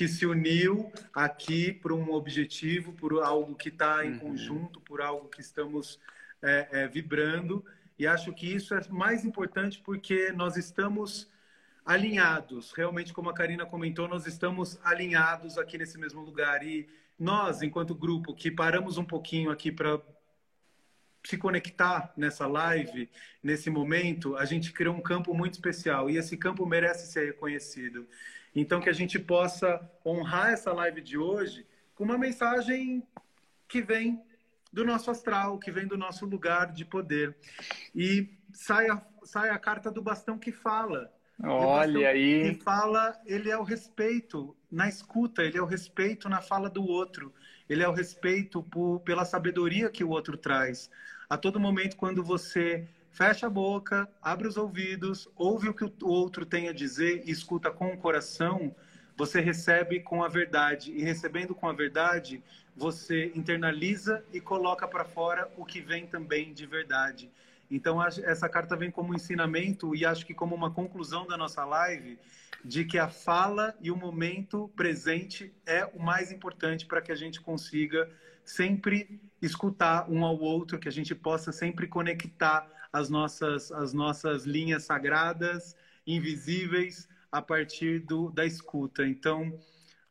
Que 0.00 0.08
se 0.08 0.24
uniu 0.24 0.90
aqui 1.12 1.74
por 1.74 1.92
um 1.92 2.10
objetivo, 2.12 2.90
por 2.94 3.22
algo 3.22 3.54
que 3.54 3.68
está 3.68 4.02
em 4.02 4.12
uhum. 4.12 4.18
conjunto, 4.18 4.80
por 4.80 5.02
algo 5.02 5.28
que 5.28 5.42
estamos 5.42 6.00
é, 6.40 6.68
é, 6.72 6.88
vibrando. 6.88 7.62
E 7.98 8.06
acho 8.06 8.32
que 8.32 8.46
isso 8.46 8.74
é 8.74 8.80
mais 8.88 9.26
importante 9.26 9.78
porque 9.84 10.32
nós 10.32 10.56
estamos 10.56 11.28
alinhados. 11.84 12.72
Realmente, 12.72 13.12
como 13.12 13.28
a 13.28 13.34
Karina 13.34 13.66
comentou, 13.66 14.08
nós 14.08 14.26
estamos 14.26 14.80
alinhados 14.82 15.58
aqui 15.58 15.76
nesse 15.76 15.98
mesmo 15.98 16.22
lugar. 16.22 16.66
E 16.66 16.88
nós, 17.18 17.60
enquanto 17.60 17.94
grupo, 17.94 18.34
que 18.34 18.50
paramos 18.50 18.96
um 18.96 19.04
pouquinho 19.04 19.50
aqui 19.50 19.70
para 19.70 20.00
se 21.22 21.36
conectar 21.36 22.10
nessa 22.16 22.46
live, 22.46 23.10
nesse 23.42 23.68
momento, 23.68 24.34
a 24.34 24.46
gente 24.46 24.72
criou 24.72 24.94
um 24.94 25.02
campo 25.02 25.34
muito 25.34 25.52
especial 25.52 26.08
e 26.08 26.16
esse 26.16 26.38
campo 26.38 26.64
merece 26.64 27.12
ser 27.12 27.26
reconhecido. 27.26 28.08
Então, 28.54 28.80
que 28.80 28.88
a 28.88 28.94
gente 28.94 29.18
possa 29.18 29.80
honrar 30.04 30.50
essa 30.50 30.72
live 30.72 31.00
de 31.00 31.16
hoje 31.16 31.66
com 31.94 32.04
uma 32.04 32.18
mensagem 32.18 33.02
que 33.68 33.80
vem 33.80 34.22
do 34.72 34.84
nosso 34.84 35.10
astral, 35.10 35.58
que 35.58 35.70
vem 35.70 35.86
do 35.86 35.96
nosso 35.96 36.26
lugar 36.26 36.72
de 36.72 36.84
poder. 36.84 37.36
E 37.94 38.28
sai 38.52 38.88
a, 38.88 39.02
sai 39.24 39.50
a 39.50 39.58
carta 39.58 39.90
do 39.90 40.02
bastão 40.02 40.38
que 40.38 40.52
fala. 40.52 41.12
Olha 41.42 42.08
aí. 42.08 42.54
Que 42.54 42.62
fala, 42.62 43.18
ele 43.24 43.50
é 43.50 43.56
o 43.56 43.62
respeito 43.62 44.56
na 44.70 44.88
escuta, 44.88 45.42
ele 45.42 45.58
é 45.58 45.62
o 45.62 45.66
respeito 45.66 46.28
na 46.28 46.40
fala 46.40 46.68
do 46.68 46.84
outro, 46.84 47.32
ele 47.68 47.82
é 47.82 47.88
o 47.88 47.92
respeito 47.92 48.62
por, 48.62 49.00
pela 49.00 49.24
sabedoria 49.24 49.90
que 49.90 50.04
o 50.04 50.10
outro 50.10 50.36
traz. 50.36 50.90
A 51.28 51.36
todo 51.36 51.60
momento, 51.60 51.96
quando 51.96 52.22
você 52.22 52.86
fecha 53.10 53.46
a 53.46 53.50
boca, 53.50 54.08
abre 54.22 54.48
os 54.48 54.56
ouvidos, 54.56 55.28
ouve 55.36 55.68
o 55.68 55.74
que 55.74 55.84
o 55.84 56.08
outro 56.08 56.46
tem 56.46 56.68
a 56.68 56.72
dizer 56.72 57.22
e 57.26 57.30
escuta 57.30 57.70
com 57.70 57.92
o 57.92 57.96
coração, 57.96 58.74
você 59.16 59.40
recebe 59.40 60.00
com 60.00 60.24
a 60.24 60.28
verdade. 60.28 60.92
E 60.92 61.02
recebendo 61.02 61.54
com 61.54 61.68
a 61.68 61.72
verdade, 61.72 62.42
você 62.76 63.30
internaliza 63.34 64.24
e 64.32 64.40
coloca 64.40 64.88
para 64.88 65.04
fora 65.04 65.50
o 65.56 65.64
que 65.64 65.80
vem 65.80 66.06
também 66.06 66.54
de 66.54 66.64
verdade. 66.64 67.30
Então, 67.70 68.02
essa 68.02 68.48
carta 68.48 68.74
vem 68.74 68.90
como 68.90 69.14
ensinamento 69.14 69.94
e 69.94 70.04
acho 70.04 70.26
que 70.26 70.34
como 70.34 70.54
uma 70.54 70.70
conclusão 70.70 71.26
da 71.26 71.36
nossa 71.36 71.64
live 71.64 72.18
de 72.64 72.84
que 72.84 72.98
a 72.98 73.08
fala 73.08 73.74
e 73.80 73.90
o 73.90 73.96
momento 73.96 74.70
presente 74.74 75.52
é 75.64 75.84
o 75.94 76.02
mais 76.02 76.32
importante 76.32 76.84
para 76.86 77.00
que 77.00 77.12
a 77.12 77.14
gente 77.14 77.40
consiga 77.40 78.10
sempre 78.50 79.20
escutar 79.40 80.10
um 80.10 80.24
ao 80.24 80.38
outro, 80.38 80.78
que 80.78 80.88
a 80.88 80.92
gente 80.92 81.14
possa 81.14 81.52
sempre 81.52 81.86
conectar 81.86 82.68
as 82.92 83.08
nossas, 83.08 83.70
as 83.70 83.92
nossas 83.92 84.44
linhas 84.44 84.84
sagradas, 84.84 85.76
invisíveis, 86.06 87.08
a 87.30 87.40
partir 87.40 88.00
do, 88.00 88.30
da 88.30 88.44
escuta. 88.44 89.06
Então, 89.06 89.56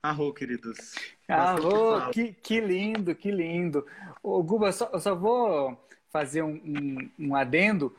arro, 0.01 0.33
queridos. 0.33 0.95
Arro, 1.27 2.09
que, 2.11 2.31
que 2.33 2.61
lindo, 2.61 3.13
que 3.13 3.29
lindo. 3.29 3.85
Ô, 4.23 4.41
Guba, 4.41 4.71
só, 4.71 4.89
eu 4.93 4.99
só 4.99 5.13
vou 5.13 5.77
fazer 6.09 6.41
um, 6.41 6.55
um, 6.65 7.09
um 7.19 7.35
adendo. 7.35 7.95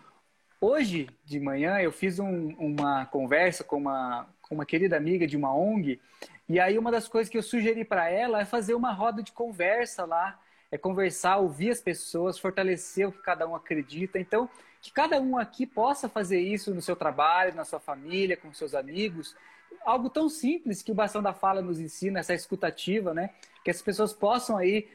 Hoje 0.61 1.09
de 1.25 1.39
manhã 1.39 1.79
eu 1.81 1.93
fiz 1.93 2.19
um, 2.19 2.55
uma 2.59 3.05
conversa 3.07 3.63
com 3.63 3.77
uma, 3.77 4.27
uma 4.51 4.67
querida 4.67 4.97
amiga 4.97 5.27
de 5.27 5.37
uma 5.37 5.55
ONG, 5.55 6.01
e 6.49 6.59
aí 6.59 6.77
uma 6.77 6.91
das 6.91 7.07
coisas 7.07 7.31
que 7.31 7.39
eu 7.39 7.43
sugeri 7.43 7.85
para 7.85 8.11
ela 8.11 8.41
é 8.41 8.45
fazer 8.45 8.75
uma 8.75 8.93
roda 8.93 9.23
de 9.23 9.31
conversa 9.31 10.05
lá, 10.05 10.39
é 10.71 10.77
conversar, 10.77 11.37
ouvir 11.39 11.71
as 11.71 11.81
pessoas, 11.81 12.39
fortalecer 12.39 13.07
o 13.07 13.13
que 13.13 13.23
cada 13.23 13.47
um 13.47 13.55
acredita. 13.55 14.19
Então, 14.19 14.49
que 14.81 14.93
cada 14.93 15.21
um 15.21 15.37
aqui 15.37 15.67
possa 15.67 16.09
fazer 16.09 16.41
isso 16.41 16.75
no 16.75 16.81
seu 16.81 16.97
trabalho, 16.97 17.55
na 17.55 17.65
sua 17.65 17.81
família, 17.81 18.37
com 18.37 18.53
seus 18.53 18.75
amigos. 18.75 19.37
Algo 19.85 20.09
tão 20.09 20.29
simples 20.29 20.83
que 20.83 20.93
o 20.93 20.95
Bastão 20.95 21.23
da 21.23 21.33
Fala 21.33 21.61
nos 21.61 21.81
ensina, 21.81 22.21
essa 22.21 22.35
escutativa, 22.35 23.13
né? 23.13 23.31
Que 23.65 23.71
as 23.71 23.83
pessoas 23.83 24.13
possam 24.13 24.57
aí, 24.57 24.89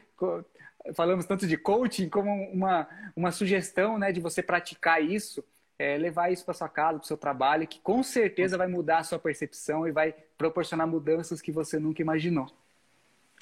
falamos 0.94 1.26
tanto 1.26 1.46
de 1.46 1.56
coaching, 1.56 2.08
como 2.08 2.30
uma, 2.50 2.88
uma 3.14 3.32
sugestão 3.32 3.98
né, 3.98 4.12
de 4.12 4.20
você 4.20 4.42
praticar 4.42 5.02
isso, 5.02 5.44
é, 5.78 5.96
levar 5.96 6.32
isso 6.32 6.44
para 6.44 6.54
sua 6.54 6.68
casa, 6.68 6.98
para 6.98 7.04
o 7.04 7.06
seu 7.06 7.16
trabalho, 7.16 7.66
que 7.66 7.80
com 7.80 8.02
certeza 8.02 8.56
vai 8.56 8.66
mudar 8.66 8.98
a 8.98 9.04
sua 9.04 9.18
percepção 9.18 9.86
e 9.86 9.92
vai 9.92 10.14
proporcionar 10.36 10.86
mudanças 10.86 11.40
que 11.40 11.52
você 11.52 11.78
nunca 11.78 12.02
imaginou. 12.02 12.50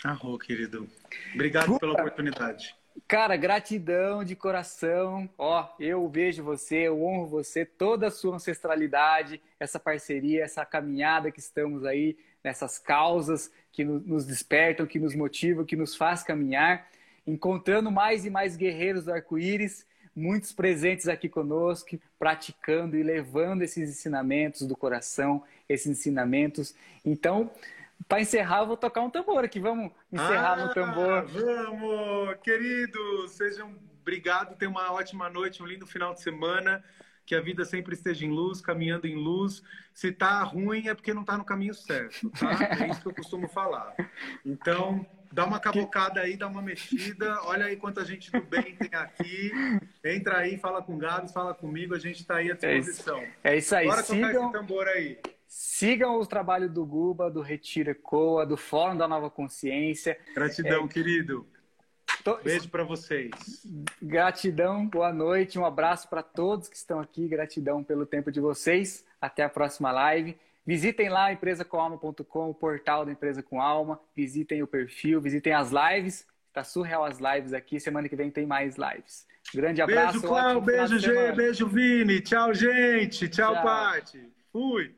Arro, 0.03 0.39
querido. 0.39 0.89
Obrigado 1.35 1.79
pela 1.79 1.93
oportunidade. 1.93 2.75
Cara, 3.09 3.37
gratidão 3.37 4.23
de 4.23 4.37
coração. 4.37 5.29
Ó, 5.37 5.69
eu 5.81 6.09
vejo 6.09 6.45
você, 6.45 6.89
eu 6.89 7.03
honro 7.03 7.27
você, 7.27 7.65
toda 7.65 8.07
a 8.07 8.11
sua 8.11 8.37
ancestralidade, 8.37 9.41
essa 9.59 9.81
parceria, 9.81 10.45
essa 10.45 10.65
caminhada 10.65 11.31
que 11.31 11.41
estamos 11.41 11.85
aí, 11.85 12.17
nessas 12.43 12.79
causas 12.79 13.51
que 13.73 13.85
nos 13.85 14.25
despertam, 14.25 14.87
que 14.87 15.01
nos 15.01 15.15
motivam, 15.17 15.65
que 15.65 15.75
nos 15.75 15.97
faz 15.97 16.23
caminhar, 16.23 16.89
encontrando 17.27 17.91
mais 17.91 18.25
e 18.25 18.31
mais 18.31 18.57
guerreiros 18.57 19.05
do 19.05 19.13
arco-íris, 19.13 19.87
muitos 20.15 20.53
presentes 20.53 21.09
aqui 21.09 21.29
conosco, 21.29 21.99
praticando 22.19 22.97
e 22.97 23.03
levando 23.03 23.63
esses 23.63 23.91
ensinamentos 23.91 24.67
do 24.67 24.77
coração, 24.77 25.43
esses 25.69 25.87
ensinamentos. 25.87 26.75
Então, 27.05 27.51
para 28.09 28.21
encerrar, 28.21 28.61
eu 28.61 28.67
vou 28.67 28.77
tocar 28.77 29.01
um 29.01 29.11
tambor 29.11 29.45
aqui. 29.45 29.59
Vamos 29.59 29.91
encerrar 30.13 30.53
ah, 30.55 30.67
no 30.67 30.75
tambor. 30.75 31.27
Vamos, 31.27 32.37
queridos, 32.43 33.33
sejam 33.33 33.75
obrigado. 34.01 34.57
Tenham 34.57 34.73
uma 34.73 34.93
ótima 34.93 35.29
noite, 35.31 35.63
um 35.63 35.67
lindo 35.67 35.87
final 35.87 36.15
de 36.15 36.23
semana. 36.23 36.85
Que 37.27 37.35
a 37.35 37.41
vida 37.41 37.65
sempre 37.65 37.95
esteja 37.95 38.27
em 38.27 38.31
luz, 38.31 38.61
caminhando 38.61 39.07
em 39.07 39.15
luz. 39.15 39.63
Se 39.95 40.13
tá 40.13 40.43
ruim 40.43 40.89
é 40.89 40.95
porque 40.95 41.15
não 41.15 41.25
tá 41.25 41.39
no 41.39 41.45
caminho 41.45 41.73
certo, 41.73 42.29
tá? 42.31 42.51
É 42.85 42.89
isso 42.89 43.01
que 43.01 43.09
eu 43.09 43.15
costumo 43.15 43.49
falar. 43.49 43.95
Então, 44.45 45.07
dá 45.35 45.45
uma 45.45 45.59
cabocada 45.59 46.21
aí, 46.21 46.37
dá 46.37 46.47
uma 46.47 46.63
mexida. 46.63 47.41
Olha 47.43 47.67
aí 47.67 47.77
quanta 47.77 48.05
gente 48.05 48.31
do 48.31 48.41
bem 48.41 48.77
tem 48.77 48.91
aqui. 48.93 49.51
Entra 50.05 50.39
aí, 50.39 50.57
fala 50.57 50.81
com 50.81 50.95
o 50.95 50.97
Gabs, 50.97 51.33
fala 51.33 51.53
comigo. 51.53 51.95
A 51.95 51.99
gente 51.99 52.21
está 52.21 52.37
aí 52.37 52.53
à 52.53 52.55
disposição. 52.55 53.19
É 53.19 53.25
isso, 53.25 53.35
é 53.45 53.57
isso 53.57 53.77
aí. 53.77 53.87
Bora 53.87 54.03
tocar 54.03 54.35
esse 54.35 54.53
tambor 54.53 54.87
aí. 54.87 55.19
Sigam 55.47 56.21
o 56.21 56.27
trabalho 56.27 56.71
do 56.71 56.87
Guba, 56.87 57.31
do 57.31 57.41
Retiro 57.41 57.91
Ecoa, 57.91 58.47
do 58.47 58.57
Fórum 58.57 58.97
da 58.97 59.09
Nova 59.09 59.29
Consciência. 59.29 60.17
Gratidão, 60.35 60.85
é... 60.85 60.89
querido. 60.89 61.47
Tô... 62.23 62.37
Beijo 62.39 62.69
para 62.69 62.85
vocês. 62.85 63.31
Gratidão, 64.01 64.87
boa 64.87 65.13
noite, 65.13 65.59
um 65.59 65.67
abraço 65.67 66.09
para 66.09 66.23
todos 66.23 66.69
que 66.69 66.77
estão 66.77 67.01
aqui. 67.01 67.29
Gratidão 67.29 67.83
pelo 67.83 68.07
tempo 68.07 68.31
de 68.31 68.41
vocês. 68.41 69.05
Até 69.21 69.43
a 69.43 69.49
próxima 69.49 69.91
live. 69.91 70.39
Visitem 70.67 71.09
lá 71.11 71.33
empresacomalma.com, 71.33 72.51
o 72.51 72.55
portal 72.55 73.05
da 73.05 73.13
Empresa 73.13 73.43
com 73.43 73.61
Alma. 73.61 74.01
Visitem 74.17 74.63
o 74.63 74.67
perfil, 74.67 75.21
visitem 75.21 75.53
as 75.53 75.71
lives. 75.71 76.27
Está 76.49 76.65
surreal 76.65 77.05
as 77.05 77.19
lives 77.19 77.53
aqui. 77.53 77.79
Semana 77.79 78.09
que 78.09 78.17
vem 78.17 78.31
tem 78.31 78.47
mais 78.47 78.77
lives. 78.77 79.27
Grande 79.53 79.83
abraço. 79.83 80.21
Beijo, 80.21 80.29
Cláudio. 80.29 80.61
Beijo, 80.61 80.99
G. 80.99 81.33
Beijo, 81.33 81.67
Vini. 81.67 82.21
Tchau, 82.21 82.55
gente. 82.55 83.29
Tchau, 83.29 83.55
Tchau. 83.55 83.63
Pati. 83.63 84.33
Fui. 84.51 84.95